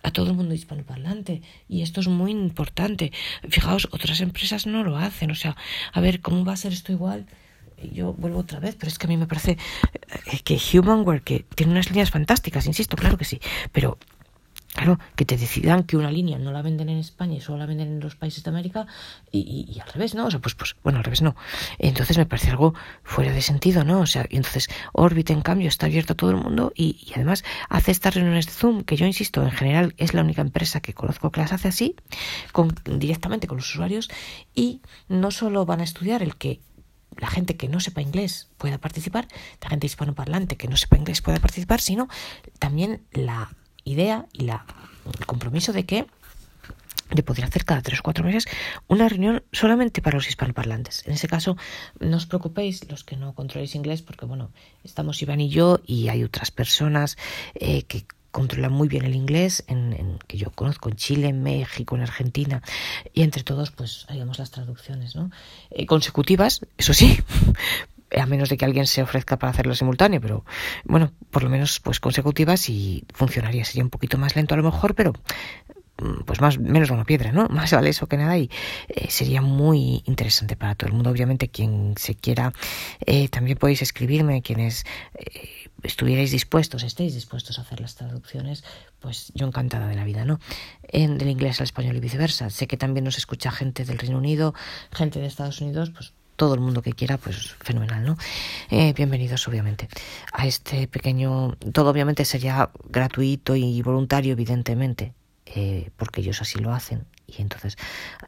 a 0.03 0.12
todo 0.12 0.32
el 0.32 0.36
mundo 0.36 0.53
hispanoparlante. 0.53 1.41
Y 1.68 1.82
esto 1.82 2.02
es 2.02 2.07
muy 2.07 2.32
importante. 2.32 3.12
Fijaos, 3.49 3.88
otras 3.91 4.22
empresas 4.22 4.66
no 4.66 4.84
lo 4.84 4.98
hacen. 4.98 5.32
O 5.32 5.36
sea, 5.36 5.56
a 5.94 6.02
ver, 6.02 6.22
¿cómo 6.22 6.45
va 6.45 6.53
a 6.53 6.57
ser 6.57 6.74
esto 6.74 6.91
igual? 6.91 7.26
Yo 7.91 8.14
vuelvo 8.14 8.40
otra 8.40 8.60
vez, 8.60 8.76
pero 8.76 8.90
es 8.90 8.98
que 8.98 9.06
a 9.06 9.10
mí 9.10 9.18
me 9.18 9.28
parece 9.28 9.52
eh, 9.52 10.40
que 10.44 10.57
Humanware, 10.80 11.22
tiene 11.22 11.74
unas 11.74 11.90
líneas 11.90 12.10
fantásticas, 12.10 12.66
insisto, 12.68 12.95
claro 12.95 13.18
que 13.18 13.26
sí, 13.26 13.40
pero 13.74 13.98
Claro, 14.76 15.00
que 15.16 15.24
te 15.24 15.38
decidan 15.38 15.84
que 15.84 15.96
una 15.96 16.12
línea 16.12 16.38
no 16.38 16.52
la 16.52 16.62
venden 16.62 16.90
en 16.90 16.98
España 16.98 17.36
y 17.36 17.40
solo 17.40 17.60
la 17.60 17.66
venden 17.66 17.88
en 17.88 18.00
los 18.02 18.18
países 18.18 18.44
de 18.44 18.50
América 18.50 18.86
y, 19.32 19.80
al 19.82 19.90
revés, 19.94 20.16
¿no? 20.16 20.26
O 20.26 20.32
sea, 20.32 20.42
pues, 20.42 20.54
pues, 20.54 20.76
bueno, 20.84 20.98
al 20.98 21.06
revés 21.06 21.22
no. 21.22 21.34
Entonces 21.80 22.18
me 22.18 22.26
parece 22.26 22.50
algo 22.50 22.74
fuera 23.02 23.32
de 23.32 23.42
sentido, 23.42 23.86
¿no? 23.86 24.02
O 24.02 24.06
sea, 24.06 24.26
y 24.30 24.36
entonces 24.36 24.68
Orbit, 24.92 25.30
en 25.30 25.40
cambio, 25.40 25.70
está 25.70 25.86
abierto 25.86 26.12
a 26.12 26.16
todo 26.18 26.32
el 26.32 26.36
mundo 26.36 26.74
y, 26.76 27.10
además 27.16 27.46
hace 27.70 27.92
estas 27.92 28.16
reuniones 28.16 28.48
de 28.48 28.52
Zoom, 28.52 28.84
que 28.84 28.98
yo 28.98 29.06
insisto, 29.06 29.42
en 29.44 29.52
general 29.52 29.94
es 29.96 30.14
la 30.14 30.22
única 30.22 30.42
empresa 30.42 30.82
que 30.82 30.94
conozco 30.94 31.32
que 31.32 31.40
las 31.40 31.54
hace 31.54 31.70
así, 31.70 31.96
directamente 32.84 33.48
con 33.48 33.56
los 33.56 33.70
usuarios 33.70 34.10
y 34.54 34.82
no 35.08 35.32
solo 35.32 35.66
van 35.66 35.80
a 35.80 35.86
estudiar 35.86 36.22
el 36.22 36.36
que 36.36 36.60
la 37.16 37.28
gente 37.28 37.56
que 37.56 37.70
no 37.70 37.80
sepa 37.80 38.02
inglés 38.02 38.50
pueda 38.58 38.78
participar, 38.78 39.30
la 39.62 39.70
gente 39.70 39.88
hispanoparlante 39.88 40.58
que 40.58 40.68
no 40.68 40.76
sepa 40.76 40.98
inglés 40.98 41.22
pueda 41.22 41.40
participar, 41.40 41.80
sino 41.80 42.10
también 42.60 43.04
la 43.14 43.52
idea 43.86 44.26
y 44.34 44.44
la, 44.44 44.66
el 45.18 45.26
compromiso 45.26 45.72
de 45.72 45.86
que 45.86 46.06
de 47.12 47.24
poder 47.24 47.45
hacer 47.45 47.66
cada 47.66 47.82
tres 47.82 47.99
o 47.99 48.03
cuatro 48.03 48.24
meses 48.26 48.48
una 48.88 49.07
reunión 49.07 49.44
solamente 49.52 50.02
para 50.02 50.18
los 50.18 50.28
hispanoparlantes. 50.28 51.06
En 51.06 51.14
ese 51.14 51.28
caso, 51.28 51.56
no 51.99 52.18
os 52.18 52.26
preocupéis 52.26 52.90
los 52.90 53.03
que 53.03 53.16
no 53.16 53.34
controléis 53.34 53.76
inglés, 53.76 54.02
porque 54.02 54.26
bueno, 54.26 54.52
estamos 54.84 55.22
Iván 55.22 55.40
y 55.40 55.49
yo 55.49 55.80
y 55.86 56.10
hay 56.10 56.24
otras 56.24 56.52
personas 56.52 57.18
eh, 57.53 57.84
que 57.84 58.06
controlan 58.32 58.74
muy 58.74 58.90
bien 58.90 59.06
el 59.06 59.16
inglés, 59.16 59.64
en, 59.68 60.20
que 60.28 60.38
yo 60.38 60.52
conozco 60.52 60.90
en 60.90 60.98
Chile, 60.98 61.28
en 61.30 61.41
México, 61.41 61.95
en 61.95 62.02
Argentina, 62.02 62.62
y 63.14 63.22
entre 63.22 63.44
todos, 63.44 63.72
pues 63.72 64.06
haríamos 64.10 64.40
las 64.40 64.52
traducciones, 64.52 65.16
¿no? 65.16 65.32
Eh, 65.70 65.86
consecutivas, 65.86 66.60
eso 66.78 66.94
sí, 66.94 67.18
a 68.20 68.26
menos 68.26 68.50
de 68.50 68.58
que 68.58 68.66
alguien 68.66 68.88
se 68.88 69.02
ofrezca 69.02 69.38
para 69.38 69.52
hacerlo 69.52 69.76
simultáneo, 69.76 70.22
pero 70.22 70.46
bueno, 70.84 71.12
por 71.32 71.44
lo 71.44 71.50
menos 71.50 71.80
pues 71.80 72.00
consecutivas 72.00 72.70
y 72.70 73.06
funcionaría. 73.14 73.66
Sería 73.66 73.84
un 73.84 73.90
poquito 73.90 74.18
más 74.18 74.36
lento 74.36 74.54
a 74.54 74.58
lo 74.58 74.64
mejor, 74.64 74.96
pero 74.96 75.14
mm, 75.98 76.24
pues 76.26 76.42
más 76.42 76.60
menos 76.60 76.90
una 76.90 77.06
piedra, 77.06 77.32
¿no? 77.32 77.48
Más 77.50 77.72
vale 77.72 77.90
eso 77.90 78.08
que 78.08 78.18
nada 78.18 78.38
y 78.38 78.50
eh, 78.88 79.08
sería 79.10 79.42
muy 79.42 80.04
interesante 80.06 80.56
para 80.56 80.76
todo 80.76 80.88
el 80.88 80.94
mundo. 80.94 81.10
Obviamente 81.10 81.50
quien 81.50 81.94
se 81.98 82.16
quiera, 82.16 82.54
eh, 83.06 83.28
también 83.30 83.58
podéis 83.58 83.82
escribirme, 83.82 84.42
quienes 84.42 84.86
eh, 85.16 85.70
estuvierais 85.84 86.32
dispuestos, 86.32 86.84
estéis 86.84 87.14
dispuestos 87.14 87.60
a 87.60 87.62
hacer 87.62 87.80
las 87.80 87.96
traducciones, 87.96 88.64
pues 89.00 89.32
yo 89.36 89.46
encantada 89.46 89.88
de 89.88 89.96
la 89.96 90.04
vida, 90.04 90.26
¿no? 90.26 90.40
En, 90.84 91.18
del 91.18 91.30
inglés 91.30 91.60
al 91.60 91.66
español 91.66 91.96
y 91.96 92.00
viceversa. 92.00 92.50
Sé 92.50 92.68
que 92.68 92.78
también 92.78 93.04
nos 93.04 93.18
escucha 93.18 93.52
gente 93.52 93.86
del 93.86 94.00
Reino 94.00 94.18
Unido, 94.18 94.54
gente 94.92 95.20
de 95.20 95.28
Estados 95.28 95.62
Unidos, 95.62 95.92
pues 95.92 96.14
todo 96.36 96.53
el 96.53 96.60
mundo 96.60 96.82
que 96.82 96.94
quiera, 96.94 97.18
pues 97.18 97.56
fenomenal, 97.60 98.03
¿no? 98.03 98.18
Eh, 98.70 98.94
bienvenidos, 98.94 99.48
obviamente, 99.48 99.88
a 100.34 100.45
este 100.48 100.88
pequeño. 100.88 101.56
Todo, 101.74 101.90
obviamente, 101.90 102.26
sería 102.26 102.70
gratuito 102.90 103.56
y 103.56 103.82
voluntario, 103.82 104.34
evidentemente. 104.34 105.14
Eh, 105.48 105.91
porque 105.95 106.22
ellos 106.22 106.41
así 106.41 106.57
lo 106.57 106.74
hacen 106.74 107.06
y 107.28 107.40
entonces 107.40 107.78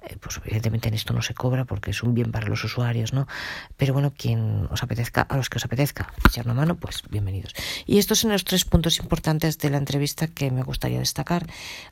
eh, 0.03 0.17
pues 0.19 0.39
evidentemente 0.45 0.87
en 0.87 0.93
esto 0.93 1.13
no 1.13 1.23
se 1.23 1.33
cobra 1.33 1.65
porque 1.65 1.89
es 1.89 2.03
un 2.03 2.13
bien 2.13 2.31
para 2.31 2.47
los 2.47 2.63
usuarios 2.63 3.11
no 3.11 3.27
pero 3.75 3.91
bueno 3.93 4.13
quien 4.15 4.67
os 4.69 4.83
apetezca 4.83 5.23
a 5.23 5.35
los 5.35 5.49
que 5.49 5.57
os 5.57 5.65
apetezca 5.65 6.13
echar 6.27 6.45
una 6.45 6.53
mano 6.53 6.75
pues 6.77 7.01
bienvenidos 7.09 7.55
y 7.87 7.97
estos 7.97 8.19
son 8.19 8.31
los 8.31 8.45
tres 8.45 8.65
puntos 8.65 8.99
importantes 8.99 9.57
de 9.57 9.71
la 9.71 9.77
entrevista 9.77 10.27
que 10.27 10.51
me 10.51 10.61
gustaría 10.61 10.99
destacar 10.99 11.47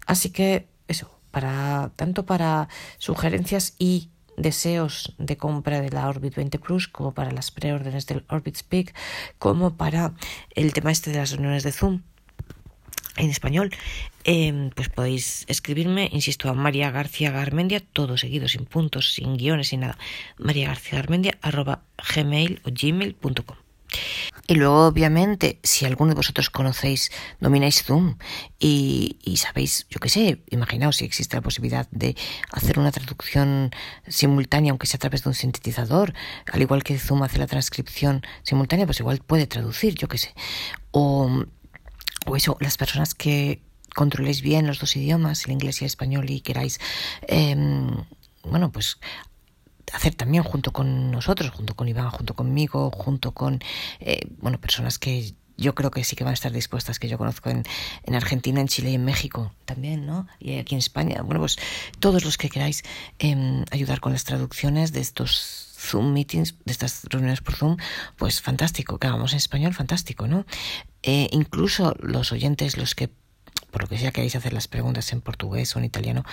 así 0.06 0.30
que 0.30 0.68
eso 0.88 1.10
para 1.32 1.92
tanto 1.96 2.28
para 2.28 2.70
sugerencias 3.00 3.74
y 3.80 4.12
deseos 4.38 5.14
de 5.18 5.38
compra 5.38 5.82
de 5.82 5.90
la 5.90 6.08
Orbit 6.08 6.36
20 6.36 6.60
Plus 6.60 6.88
como 6.88 7.14
para 7.14 7.32
las 7.32 7.52
preórdenes 7.52 8.06
del 8.06 8.26
Orbit 8.30 8.58
Speak 8.58 8.94
como 9.40 9.76
para 9.76 10.14
el 10.52 10.74
tema 10.74 10.92
este 10.92 11.12
de 11.12 11.18
las 11.18 11.32
reuniones 11.32 11.64
de 11.64 11.72
Zoom 11.72 12.02
en 13.18 13.30
español, 13.30 13.72
eh, 14.26 14.72
pues 14.76 14.90
podéis 14.90 15.46
escribirme, 15.48 16.10
insisto, 16.12 16.50
a 16.50 16.54
María 16.54 16.92
García 16.92 17.32
Garmendia, 17.32 17.80
todo 17.80 18.18
seguido, 18.18 18.48
sin 18.48 18.66
puntos, 18.66 19.14
sin 19.14 19.38
guiones, 19.38 19.70
sin 19.70 19.82
nada. 19.82 19.98
María 20.38 20.68
García 20.68 21.00
Garmendia, 21.00 21.38
arroba 21.42 21.84
gmail 22.14 22.62
o 22.66 22.70
gmail.com. 22.72 23.65
Y 24.48 24.56
luego, 24.56 24.88
obviamente, 24.88 25.60
si 25.64 25.86
alguno 25.86 26.10
de 26.10 26.16
vosotros 26.16 26.50
conocéis, 26.50 27.12
domináis 27.40 27.84
Zoom 27.84 28.18
y, 28.60 29.18
y 29.24 29.38
sabéis, 29.38 29.88
yo 29.90 30.00
qué 30.00 30.10
sé, 30.10 30.44
imaginaos 30.52 30.98
si 30.98 31.06
existe 31.06 31.36
la 31.36 31.42
posibilidad 31.42 31.88
de 31.92 32.16
hacer 32.52 32.78
una 32.78 32.92
traducción 32.92 33.72
simultánea, 34.08 34.72
aunque 34.72 34.88
sea 34.88 34.98
a 34.98 35.00
través 35.00 35.24
de 35.24 35.30
un 35.30 35.36
sintetizador, 35.36 36.14
al 36.52 36.62
igual 36.62 36.84
que 36.84 37.00
Zoom 37.00 37.24
hace 37.24 37.40
la 37.40 37.48
transcripción 37.48 38.22
simultánea, 38.44 38.86
pues 38.86 39.00
igual 39.00 39.20
puede 39.26 39.48
traducir, 39.48 39.96
yo 39.96 40.08
qué 40.08 40.20
sé. 40.20 40.36
O 40.92 41.46
o 42.26 42.36
eso, 42.36 42.58
las 42.60 42.78
personas 42.78 43.14
que 43.14 43.62
controléis 43.94 44.42
bien 44.42 44.68
los 44.68 44.80
dos 44.80 44.96
idiomas, 44.96 45.46
el 45.46 45.52
inglés 45.52 45.82
y 45.82 45.86
el 45.86 45.88
español, 45.88 46.30
y 46.30 46.42
queráis, 46.42 46.80
eh, 47.28 47.56
bueno, 48.44 48.72
pues 48.72 48.98
hacer 49.94 50.16
también 50.16 50.44
junto 50.44 50.72
con 50.72 51.12
nosotros, 51.12 51.52
junto 51.52 51.76
con 51.76 51.88
Iván, 51.88 52.10
junto 52.10 52.34
conmigo, 52.34 52.92
junto 52.92 53.32
con, 53.32 53.60
eh, 54.00 54.28
bueno, 54.40 54.60
personas 54.60 55.00
que 55.00 55.34
yo 55.58 55.74
creo 55.74 55.92
que 55.92 56.04
sí 56.04 56.16
que 56.16 56.24
van 56.24 56.32
a 56.32 56.34
estar 56.34 56.52
dispuestas, 56.52 57.00
que 57.00 57.08
yo 57.08 57.18
conozco 57.18 57.50
en, 57.50 57.64
en, 58.04 58.16
Argentina, 58.16 58.60
en 58.60 58.68
Chile 58.68 58.92
y 58.92 58.96
en 58.96 59.06
México 59.06 59.54
también, 59.66 60.06
¿no? 60.06 60.28
Y 60.40 60.58
aquí 60.58 60.76
en 60.76 60.80
España. 60.80 61.22
Bueno, 61.22 61.40
pues 61.40 61.58
todos 62.00 62.26
los 62.26 62.38
que 62.38 62.50
queráis 62.50 62.84
eh, 63.20 63.64
ayudar 63.72 64.02
con 64.02 64.12
las 64.12 64.26
traducciones 64.26 64.92
de 64.92 65.00
estos 65.00 65.76
Zoom 65.78 66.14
meetings, 66.14 66.56
de 66.66 66.72
estas 66.72 67.04
reuniones 67.06 67.42
por 67.42 67.56
Zoom, 67.56 67.78
pues 68.18 68.42
fantástico, 68.42 68.98
que 68.98 69.08
hagamos 69.08 69.32
en 69.34 69.38
español, 69.38 69.74
fantástico, 69.74 70.28
¿no? 70.28 70.46
Eh, 71.04 71.30
incluso 71.32 71.96
los 72.00 72.32
oyentes, 72.32 72.78
los 72.78 72.96
que 72.96 73.10
por 73.72 73.84
lo 73.84 73.88
que 73.88 73.98
sea 73.98 74.12
queréis 74.12 74.36
hacer 74.36 74.54
las 74.54 74.68
preguntas 74.68 75.12
en 75.12 75.22
portugués 75.22 75.76
o 75.76 75.80
en 75.80 75.86
italiano, 75.86 76.24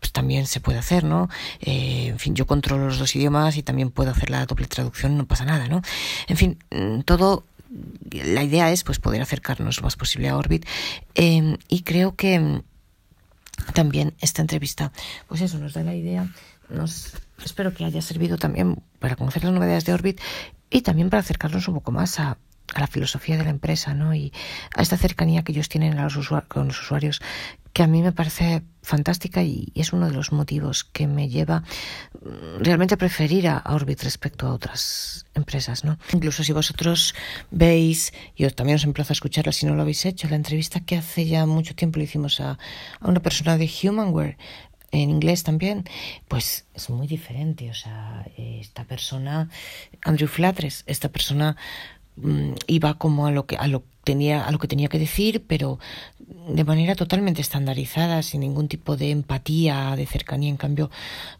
pues 0.00 0.12
también 0.12 0.46
se 0.46 0.60
puede 0.60 0.78
hacer, 0.78 1.04
¿no? 1.04 1.28
Eh, 1.60 2.08
en 2.08 2.18
fin, 2.18 2.34
yo 2.34 2.46
controlo 2.46 2.86
los 2.86 2.98
dos 2.98 3.14
idiomas 3.16 3.56
y 3.56 3.62
también 3.62 3.90
puedo 3.90 4.10
hacer 4.10 4.30
la 4.30 4.46
doble 4.46 4.66
traducción, 4.66 5.16
no 5.16 5.26
pasa 5.26 5.44
nada, 5.44 5.68
¿no? 5.68 5.82
En 6.28 6.36
fin, 6.36 6.58
mm, 6.70 7.00
todo 7.00 7.44
la 8.10 8.42
idea 8.42 8.70
es 8.70 8.84
pues 8.84 8.98
poder 8.98 9.22
acercarnos 9.22 9.78
lo 9.78 9.84
más 9.84 9.96
posible 9.96 10.28
a 10.28 10.36
Orbit 10.36 10.66
eh, 11.14 11.56
y 11.68 11.82
creo 11.82 12.14
que 12.16 12.38
mm, 12.38 12.62
también 13.72 14.14
esta 14.20 14.42
entrevista 14.42 14.92
pues 15.26 15.40
eso 15.40 15.58
nos 15.58 15.72
da 15.72 15.82
la 15.82 15.94
idea 15.94 16.28
nos 16.68 17.14
espero 17.44 17.72
que 17.72 17.84
haya 17.84 18.02
servido 18.02 18.36
también 18.36 18.82
para 18.98 19.16
conocer 19.16 19.44
las 19.44 19.54
novedades 19.54 19.84
de 19.84 19.94
Orbit 19.94 20.20
y 20.70 20.82
también 20.82 21.10
para 21.10 21.20
acercarnos 21.20 21.66
un 21.68 21.74
poco 21.74 21.92
más 21.92 22.18
a, 22.20 22.38
a 22.74 22.80
la 22.80 22.86
filosofía 22.86 23.36
de 23.36 23.44
la 23.44 23.50
empresa 23.50 23.94
¿no? 23.94 24.14
y 24.14 24.32
a 24.76 24.82
esta 24.82 24.96
cercanía 24.96 25.42
que 25.42 25.52
ellos 25.52 25.68
tienen 25.68 25.98
a 25.98 26.04
los 26.04 26.28
con 26.48 26.68
los 26.68 26.80
usuarios 26.80 27.20
que 27.72 27.82
a 27.82 27.86
mí 27.86 28.02
me 28.02 28.12
parece 28.12 28.62
fantástica 28.82 29.42
y 29.42 29.72
es 29.74 29.92
uno 29.92 30.06
de 30.06 30.12
los 30.12 30.32
motivos 30.32 30.84
que 30.84 31.06
me 31.06 31.28
lleva 31.28 31.60
mm, 31.60 32.62
realmente 32.62 32.94
a 32.94 32.98
preferir 32.98 33.48
a 33.48 33.62
Orbit 33.66 34.02
respecto 34.02 34.46
a 34.46 34.52
otras 34.52 35.24
empresas, 35.34 35.84
¿no? 35.84 35.98
Incluso 36.12 36.44
si 36.44 36.52
vosotros 36.52 37.14
veis, 37.50 38.12
y 38.36 38.44
os, 38.44 38.54
también 38.54 38.76
os 38.76 38.84
emplazo 38.84 39.12
a 39.12 39.14
escucharla 39.14 39.52
si 39.52 39.64
no 39.64 39.74
lo 39.74 39.82
habéis 39.82 40.04
hecho, 40.04 40.28
la 40.28 40.36
entrevista 40.36 40.80
que 40.80 40.96
hace 40.96 41.26
ya 41.26 41.46
mucho 41.46 41.74
tiempo 41.74 41.98
le 41.98 42.04
hicimos 42.04 42.40
a, 42.40 42.58
a 43.00 43.08
una 43.08 43.20
persona 43.20 43.56
de 43.56 43.70
Humanware, 43.82 44.36
en 44.90 45.08
inglés 45.08 45.42
también, 45.42 45.84
pues 46.28 46.66
es 46.74 46.90
muy 46.90 47.06
diferente. 47.06 47.70
O 47.70 47.74
sea, 47.74 48.26
esta 48.36 48.84
persona, 48.84 49.48
Andrew 50.02 50.28
Flatres, 50.28 50.84
esta 50.86 51.08
persona 51.08 51.56
mmm, 52.16 52.52
iba 52.66 52.94
como 52.94 53.26
a 53.26 53.30
lo 53.30 53.46
que 53.46 53.56
a 53.56 53.66
lo 53.68 53.84
tenía 54.04 54.44
a 54.46 54.50
lo 54.50 54.58
que 54.58 54.68
tenía 54.68 54.88
que 54.88 54.98
decir, 54.98 55.44
pero 55.46 55.78
de 56.48 56.64
manera 56.64 56.94
totalmente 56.94 57.40
estandarizada, 57.40 58.22
sin 58.22 58.40
ningún 58.40 58.68
tipo 58.68 58.96
de 58.96 59.10
empatía, 59.10 59.94
de 59.96 60.06
cercanía. 60.06 60.50
En 60.50 60.56
cambio, 60.56 60.90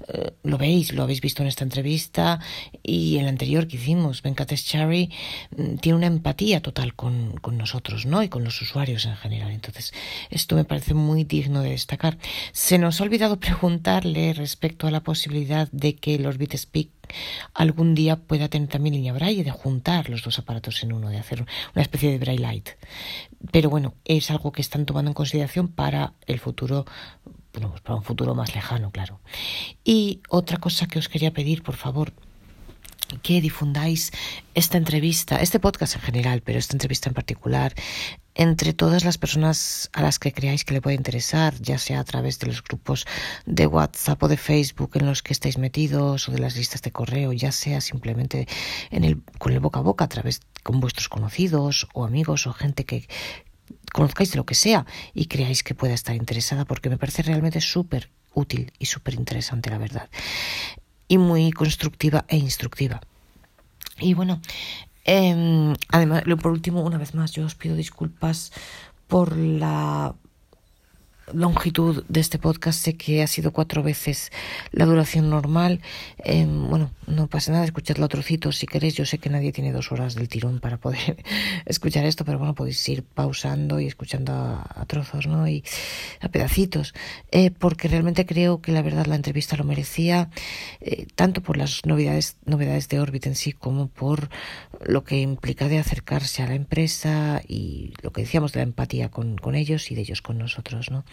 eh, 0.08 0.32
lo 0.42 0.58
veis, 0.58 0.92
lo 0.92 1.02
habéis 1.02 1.20
visto 1.20 1.42
en 1.42 1.48
esta 1.48 1.64
entrevista 1.64 2.40
y 2.82 3.16
en 3.16 3.24
la 3.24 3.30
anterior 3.30 3.66
que 3.66 3.76
hicimos. 3.76 4.22
Venkatesh 4.22 4.64
Chari 4.64 5.10
mm, 5.56 5.76
tiene 5.76 5.96
una 5.96 6.06
empatía 6.06 6.62
total 6.62 6.94
con, 6.94 7.36
con, 7.40 7.58
nosotros, 7.58 8.06
¿no? 8.06 8.22
Y 8.22 8.28
con 8.28 8.44
los 8.44 8.60
usuarios 8.62 9.04
en 9.06 9.16
general. 9.16 9.50
Entonces, 9.50 9.92
esto 10.30 10.54
me 10.56 10.64
parece 10.64 10.94
muy 10.94 11.24
digno 11.24 11.62
de 11.62 11.70
destacar. 11.70 12.18
Se 12.52 12.78
nos 12.78 13.00
ha 13.00 13.04
olvidado 13.04 13.38
preguntarle 13.40 14.32
respecto 14.34 14.86
a 14.86 14.90
la 14.90 15.00
posibilidad 15.00 15.68
de 15.72 15.96
que 15.96 16.14
el 16.14 16.26
Orbit 16.26 16.56
Speak 16.56 16.90
algún 17.55 17.94
día 17.94 18.16
pueda 18.16 18.48
tener 18.48 18.68
también 18.68 18.94
línea 18.94 19.12
braille, 19.12 19.44
de 19.44 19.51
juntar 19.51 20.09
los 20.09 20.22
dos 20.22 20.39
aparatos 20.39 20.82
en 20.82 20.93
uno, 20.93 21.09
de 21.09 21.18
hacer 21.18 21.44
una 21.74 21.82
especie 21.82 22.10
de 22.10 22.18
braille 22.18 22.43
light. 22.43 22.70
Pero 23.51 23.70
bueno, 23.70 23.94
es 24.05 24.30
algo 24.30 24.52
que 24.52 24.62
están 24.62 24.86
tomando 24.86 25.10
en 25.10 25.14
consideración 25.14 25.68
para 25.68 26.14
el 26.26 26.39
futuro, 26.39 26.84
bueno, 27.52 27.70
pues 27.70 27.80
para 27.82 27.97
un 27.97 28.05
futuro 28.05 28.34
más 28.34 28.55
lejano, 28.55 28.90
claro. 28.90 29.20
Y 29.84 30.20
otra 30.28 30.59
cosa 30.59 30.86
que 30.86 30.98
os 30.98 31.09
quería 31.09 31.32
pedir, 31.32 31.62
por 31.62 31.76
favor, 31.76 32.12
que 33.20 33.40
difundáis 33.40 34.12
esta 34.55 34.78
entrevista, 34.78 35.36
este 35.36 35.60
podcast 35.60 35.97
en 35.97 36.02
general, 36.02 36.43
pero 36.43 36.59
esta 36.59 36.74
entrevista 36.74 37.09
en 37.09 37.14
particular, 37.14 37.74
entre 38.34 38.72
todas 38.72 39.05
las 39.05 39.18
personas 39.18 39.90
a 39.93 40.02
las 40.02 40.18
que 40.18 40.32
creáis 40.32 40.64
que 40.64 40.74
le 40.74 40.80
puede 40.80 40.97
interesar, 40.97 41.55
ya 41.60 41.78
sea 41.78 42.01
a 42.01 42.05
través 42.05 42.39
de 42.39 42.47
los 42.47 42.62
grupos 42.62 43.06
de 43.44 43.66
WhatsApp 43.66 44.22
o 44.22 44.28
de 44.28 44.36
Facebook 44.36 44.93
en 44.94 45.06
los 45.06 45.22
que 45.22 45.32
estáis 45.32 45.59
metidos 45.59 46.28
o 46.28 46.32
de 46.32 46.39
las 46.39 46.56
listas 46.56 46.82
de 46.82 46.93
correo, 46.93 47.32
ya 47.32 47.52
sea 47.52 47.80
simplemente 47.80 48.48
con 49.39 49.52
el 49.52 49.60
boca 49.60 49.80
a 49.80 49.82
boca 49.82 50.05
a 50.05 50.09
través 50.09 50.40
con 50.62 50.80
vuestros 50.80 51.09
conocidos 51.09 51.89
o 51.93 52.05
amigos 52.05 52.47
o 52.47 52.52
gente 52.52 52.84
que 52.84 53.06
conozcáis 53.93 54.30
de 54.30 54.36
lo 54.36 54.47
que 54.47 54.55
sea 54.55 54.86
y 55.12 55.26
creáis 55.26 55.62
que 55.62 55.74
pueda 55.74 55.94
estar 55.94 56.16
interesada 56.16 56.64
porque 56.64 56.89
me 56.89 56.98
parece 56.98 57.22
realmente 57.22 57.60
súper 57.60 58.10
útil 58.34 58.72
y 58.78 58.86
súper 58.86 59.14
interesante 59.14 59.70
la 59.70 59.78
verdad 59.78 60.09
y 61.12 61.18
muy 61.18 61.52
constructiva 61.52 62.24
e 62.26 62.39
instructiva. 62.39 63.02
Y 64.01 64.14
bueno, 64.14 64.40
eh, 65.05 65.74
además, 65.90 66.22
por 66.40 66.52
último, 66.52 66.80
una 66.80 66.97
vez 66.97 67.14
más, 67.14 67.32
yo 67.32 67.44
os 67.44 67.55
pido 67.55 67.76
disculpas 67.76 68.51
por 69.09 69.36
la 69.36 70.14
longitud 71.34 72.02
de 72.09 72.20
este 72.20 72.39
podcast. 72.39 72.80
Sé 72.80 72.97
que 72.97 73.22
ha 73.22 73.26
sido 73.26 73.52
cuatro 73.52 73.82
veces 73.82 74.32
la 74.70 74.86
duración 74.86 75.28
normal. 75.28 75.82
Eh, 76.24 76.47
bueno, 76.48 76.90
no 77.12 77.28
pasa 77.28 77.52
nada, 77.52 77.64
escuchadlo 77.64 78.06
a 78.06 78.09
trocitos 78.09 78.56
si 78.56 78.66
queréis. 78.66 78.94
Yo 78.94 79.05
sé 79.05 79.18
que 79.18 79.30
nadie 79.30 79.52
tiene 79.52 79.72
dos 79.72 79.93
horas 79.93 80.14
del 80.14 80.28
tirón 80.28 80.60
para 80.60 80.78
poder 80.78 81.22
escuchar 81.66 82.05
esto, 82.05 82.24
pero 82.24 82.39
bueno, 82.39 82.55
podéis 82.55 82.89
ir 82.89 83.05
pausando 83.05 83.80
y 83.80 83.86
escuchando 83.86 84.32
a, 84.32 84.84
trozos, 84.86 85.26
¿no? 85.26 85.47
Y 85.47 85.62
a 86.20 86.28
pedacitos. 86.28 86.94
Eh, 87.30 87.51
porque 87.51 87.89
realmente 87.89 88.26
creo 88.26 88.60
que 88.60 88.72
la 88.72 88.82
verdad 88.82 89.06
la 89.06 89.14
entrevista 89.14 89.56
lo 89.56 89.64
merecía, 89.64 90.30
eh, 90.80 91.06
tanto 91.14 91.43
por 91.43 91.56
las 91.56 91.84
novedades, 91.84 92.36
novedades 92.44 92.89
de 92.89 93.01
Orbit 93.01 93.26
en 93.26 93.34
sí, 93.34 93.52
como 93.52 93.89
por 93.89 94.30
lo 94.84 95.05
que 95.05 95.20
implica 95.20 95.68
de 95.68 95.78
acercarse 95.78 96.43
a 96.43 96.47
la 96.47 96.55
empresa 96.55 97.43
y 97.47 97.94
lo 98.02 98.12
que 98.12 98.22
decíamos 98.22 98.52
de 98.52 98.60
la 98.60 98.64
empatía 98.64 99.10
con, 99.10 99.36
con 99.36 99.55
ellos 99.55 99.90
y 99.90 99.94
de 99.94 100.01
ellos 100.01 100.22
con 100.22 100.39
nosotros, 100.39 100.90
¿no? 100.90 101.05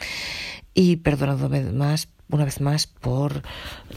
Y 0.74 0.98
perdonadme 0.98 1.62
más, 1.72 2.10
una 2.30 2.46
vez 2.46 2.62
más 2.62 2.88
por 2.88 3.42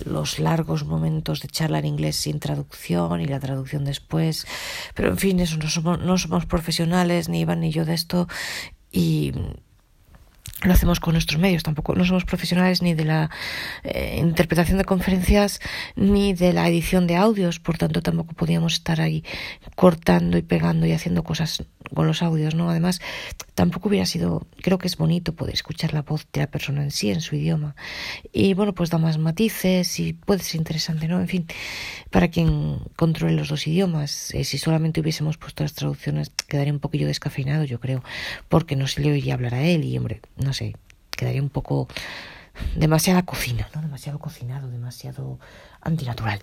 los 0.05 0.39
largos 0.39 0.85
momentos 0.85 1.41
de 1.41 1.49
charla 1.49 1.79
en 1.79 1.87
inglés 1.87 2.17
sin 2.17 2.41
traducción 2.41 3.21
y 3.21 3.27
la 3.27 3.41
traducción 3.41 3.85
después. 3.85 4.47
Pero 4.95 5.11
en 5.11 5.19
fin, 5.19 5.41
eso 5.41 5.57
no 5.59 5.69
somos, 5.69 5.99
no 6.01 6.19
somos 6.19 6.47
profesionales, 6.47 7.29
ni 7.29 7.41
Iván 7.41 7.61
ni 7.61 7.71
yo 7.71 7.85
de 7.85 7.95
esto. 7.95 8.29
Y 8.91 9.33
lo 10.65 10.73
hacemos 10.73 11.01
con 11.01 11.15
nuestros 11.15 11.41
medios, 11.41 11.63
tampoco 11.63 11.95
no 11.95 12.05
somos 12.05 12.25
profesionales 12.25 12.83
ni 12.83 12.95
de 12.95 13.05
la 13.05 13.31
eh, 13.83 14.17
interpretación 14.19 14.79
de 14.79 14.85
conferencias 14.85 15.61
ni 15.97 16.35
de 16.35 16.53
la 16.53 16.69
edición 16.69 17.07
de 17.07 17.17
audios, 17.17 17.59
por 17.59 17.79
tanto 17.79 18.01
tampoco 18.01 18.35
podíamos 18.35 18.75
estar 18.75 19.01
ahí 19.01 19.25
cortando 19.75 20.39
y 20.39 20.43
pegando 20.43 20.87
y 20.87 20.93
haciendo 20.93 21.25
cosas 21.25 21.65
con 21.95 22.07
los 22.07 22.23
audios, 22.23 22.55
¿no? 22.55 22.71
Además, 22.71 23.01
tampoco 23.55 23.89
hubiera 23.89 24.07
sido, 24.07 24.47
creo 24.63 24.79
que 24.79 24.87
es 24.87 24.97
bonito 24.97 25.35
poder 25.35 25.55
escuchar 25.55 25.95
la 25.95 26.03
voz 26.03 26.27
de 26.33 26.41
la 26.41 26.47
persona 26.47 26.83
en 26.83 26.91
sí, 26.91 27.11
en 27.11 27.21
su 27.21 27.37
idioma. 27.37 27.75
Y 28.33 28.55
bueno, 28.55 28.75
pues 28.75 28.91
da 28.91 28.99
más 28.99 29.19
matices 29.19 29.99
y 30.01 30.13
puede 30.13 30.43
ser 30.43 30.57
interesante, 30.57 31.09
¿no? 31.09 31.21
En 31.21 31.29
fin, 31.29 31.47
para 32.11 32.29
quien 32.29 32.79
controle 32.97 33.35
los 33.35 33.49
dos 33.49 33.67
idiomas, 33.67 34.35
eh, 34.35 34.45
si 34.45 34.59
solamente 34.59 35.01
hubiésemos 35.01 35.37
puesto 35.37 35.65
las 35.65 35.75
traducciones, 35.75 36.31
quedaría 36.49 36.73
un 36.73 36.81
poquillo 36.81 37.07
descafeinado, 37.07 37.65
yo 37.65 37.81
creo, 37.81 38.03
porque 38.49 38.77
no 38.77 38.87
se 38.87 39.01
le 39.01 39.13
oiría 39.13 39.35
hablar 39.35 39.55
a 39.55 39.63
él 39.63 39.85
y, 39.85 39.97
hombre, 39.97 40.21
no 40.37 40.53
sé, 40.53 40.77
quedaría 41.11 41.43
un 41.43 41.51
poco 41.51 41.89
demasiada 42.77 43.23
cocina, 43.23 43.69
¿no? 43.75 43.83
Demasiado 43.83 44.19
cocinado, 44.19 44.71
demasiado 44.71 45.39
antinatural. 45.81 46.43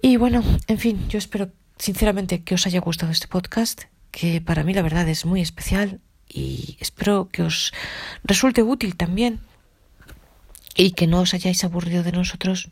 Y 0.00 0.16
bueno, 0.16 0.42
en 0.66 0.78
fin, 0.78 1.08
yo 1.08 1.18
espero 1.18 1.50
sinceramente 1.78 2.42
que 2.42 2.54
os 2.54 2.66
haya 2.66 2.80
gustado 2.80 3.12
este 3.12 3.28
podcast, 3.28 3.84
que 4.14 4.40
para 4.40 4.62
mí 4.62 4.72
la 4.72 4.82
verdad 4.82 5.08
es 5.08 5.26
muy 5.26 5.40
especial 5.40 6.00
y 6.28 6.76
espero 6.78 7.28
que 7.32 7.42
os 7.42 7.72
resulte 8.22 8.62
útil 8.62 8.96
también 8.96 9.40
y 10.76 10.92
que 10.92 11.08
no 11.08 11.20
os 11.20 11.34
hayáis 11.34 11.64
aburrido 11.64 12.04
de 12.04 12.12
nosotros 12.12 12.70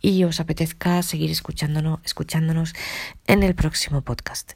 y 0.00 0.22
os 0.22 0.38
apetezca 0.38 1.02
seguir 1.02 1.32
escuchándonos, 1.32 1.98
escuchándonos 2.04 2.72
en 3.26 3.42
el 3.42 3.56
próximo 3.56 4.02
podcast. 4.02 4.52